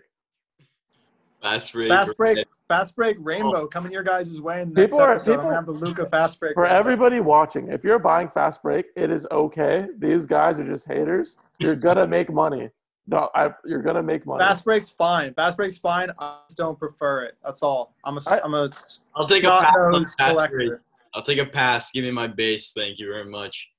Fast 1.42 1.72
break. 1.72 1.88
Fast 1.88 2.16
break. 2.16 2.46
Fast 2.68 2.96
break. 2.96 3.16
Rainbow 3.20 3.62
oh. 3.62 3.66
coming 3.66 3.92
your 3.92 4.02
guys' 4.02 4.40
way 4.40 4.60
in 4.60 4.70
the 4.70 4.82
people 4.82 4.98
next 4.98 5.08
are, 5.08 5.12
episode. 5.12 5.30
People, 5.36 5.48
I'm 5.48 5.54
have 5.54 5.66
the 5.66 5.72
Luka 5.72 6.08
fast 6.08 6.38
break. 6.40 6.54
For 6.54 6.66
everybody 6.66 7.20
watching, 7.20 7.68
if 7.68 7.84
you're 7.84 7.98
buying 7.98 8.28
fast 8.28 8.62
break, 8.62 8.86
it 8.96 9.10
is 9.10 9.26
okay. 9.30 9.86
These 9.98 10.26
guys 10.26 10.60
are 10.60 10.66
just 10.66 10.86
haters. 10.86 11.38
You're 11.58 11.76
gonna 11.76 12.06
make 12.06 12.30
money. 12.30 12.70
No, 13.10 13.30
I, 13.34 13.50
you're 13.64 13.80
gonna 13.80 14.02
make 14.02 14.26
money. 14.26 14.38
Fast 14.38 14.66
break's 14.66 14.90
fine. 14.90 15.32
Fast 15.32 15.56
break's 15.56 15.78
fine. 15.78 16.10
I 16.18 16.40
just 16.46 16.58
don't 16.58 16.78
prefer 16.78 17.24
it. 17.24 17.36
That's 17.42 17.62
all. 17.62 17.94
I'm 18.04 18.18
a. 18.18 18.20
I, 18.28 18.40
am 18.44 18.52
a. 18.52 18.70
I'll 19.16 19.24
take 19.24 19.44
a 19.44 19.48
pass. 19.48 19.74
on 19.76 20.04
fast 20.04 20.18
collector. 20.18 20.82
I'll 21.14 21.22
take 21.22 21.38
a 21.38 21.46
pass. 21.46 21.90
Give 21.90 22.04
me 22.04 22.10
my 22.10 22.26
base. 22.26 22.72
Thank 22.72 22.98
you 22.98 23.06
very 23.06 23.24
much. 23.24 23.70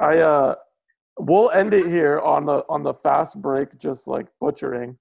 I 0.00 0.18
uh, 0.18 0.54
we'll 1.20 1.52
end 1.52 1.72
it 1.72 1.86
here 1.86 2.18
on 2.18 2.46
the 2.46 2.64
on 2.68 2.82
the 2.82 2.94
fast 2.94 3.40
break, 3.40 3.78
just 3.78 4.08
like 4.08 4.26
butchering. 4.40 4.98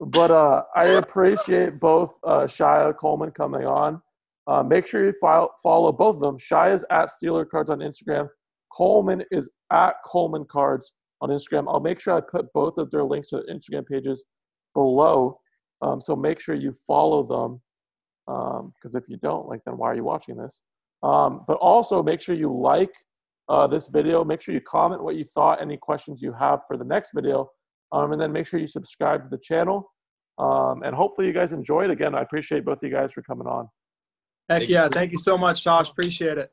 But 0.00 0.30
uh, 0.30 0.62
I 0.74 0.86
appreciate 0.86 1.78
both 1.78 2.18
uh, 2.24 2.44
Shaya 2.44 2.96
Coleman 2.96 3.32
coming 3.32 3.66
on. 3.66 4.00
Uh, 4.46 4.62
make 4.62 4.86
sure 4.86 5.04
you 5.04 5.12
file, 5.20 5.54
follow 5.62 5.92
both 5.92 6.16
of 6.16 6.22
them. 6.22 6.38
Shaya 6.38 6.72
is 6.72 6.86
at 6.90 7.10
Steeler 7.10 7.46
Cards 7.46 7.68
on 7.68 7.80
Instagram. 7.80 8.30
Coleman 8.72 9.22
is 9.30 9.50
at 9.70 9.96
Coleman 10.06 10.46
Cards 10.46 10.94
on 11.20 11.30
Instagram. 11.30 11.66
I'll 11.68 11.80
make 11.80 12.00
sure 12.00 12.14
I 12.16 12.20
put 12.20 12.52
both 12.52 12.78
of 12.78 12.90
their 12.90 13.04
links 13.04 13.30
to 13.30 13.44
Instagram 13.50 13.86
pages 13.86 14.24
below. 14.74 15.38
Um, 15.82 16.00
so 16.00 16.14
make 16.16 16.40
sure 16.40 16.54
you 16.54 16.72
follow 16.86 17.22
them. 17.22 17.60
Because 18.26 18.94
um, 18.94 19.02
if 19.02 19.08
you 19.08 19.16
don't, 19.16 19.48
like, 19.48 19.60
then 19.64 19.76
why 19.76 19.88
are 19.90 19.96
you 19.96 20.04
watching 20.04 20.36
this? 20.36 20.62
Um, 21.02 21.44
but 21.46 21.56
also 21.56 22.02
make 22.02 22.20
sure 22.20 22.34
you 22.34 22.52
like 22.52 22.92
uh, 23.48 23.66
this 23.66 23.88
video. 23.88 24.24
Make 24.24 24.40
sure 24.40 24.54
you 24.54 24.60
comment 24.60 25.02
what 25.02 25.16
you 25.16 25.24
thought, 25.24 25.60
any 25.60 25.76
questions 25.76 26.22
you 26.22 26.32
have 26.32 26.60
for 26.68 26.76
the 26.76 26.84
next 26.84 27.10
video. 27.14 27.50
Um, 27.92 28.12
and 28.12 28.20
then 28.20 28.30
make 28.30 28.46
sure 28.46 28.60
you 28.60 28.66
subscribe 28.66 29.24
to 29.24 29.28
the 29.28 29.42
channel. 29.42 29.90
Um, 30.38 30.82
and 30.84 30.94
hopefully 30.94 31.26
you 31.26 31.32
guys 31.32 31.52
enjoyed. 31.52 31.90
Again, 31.90 32.14
I 32.14 32.22
appreciate 32.22 32.64
both 32.64 32.78
of 32.78 32.88
you 32.88 32.94
guys 32.94 33.12
for 33.12 33.22
coming 33.22 33.46
on. 33.46 33.68
Heck 34.48 34.68
yeah. 34.68 34.88
Thank 34.88 35.10
you 35.12 35.18
so 35.18 35.36
much, 35.36 35.64
Josh. 35.64 35.90
Appreciate 35.90 36.38
it. 36.38 36.50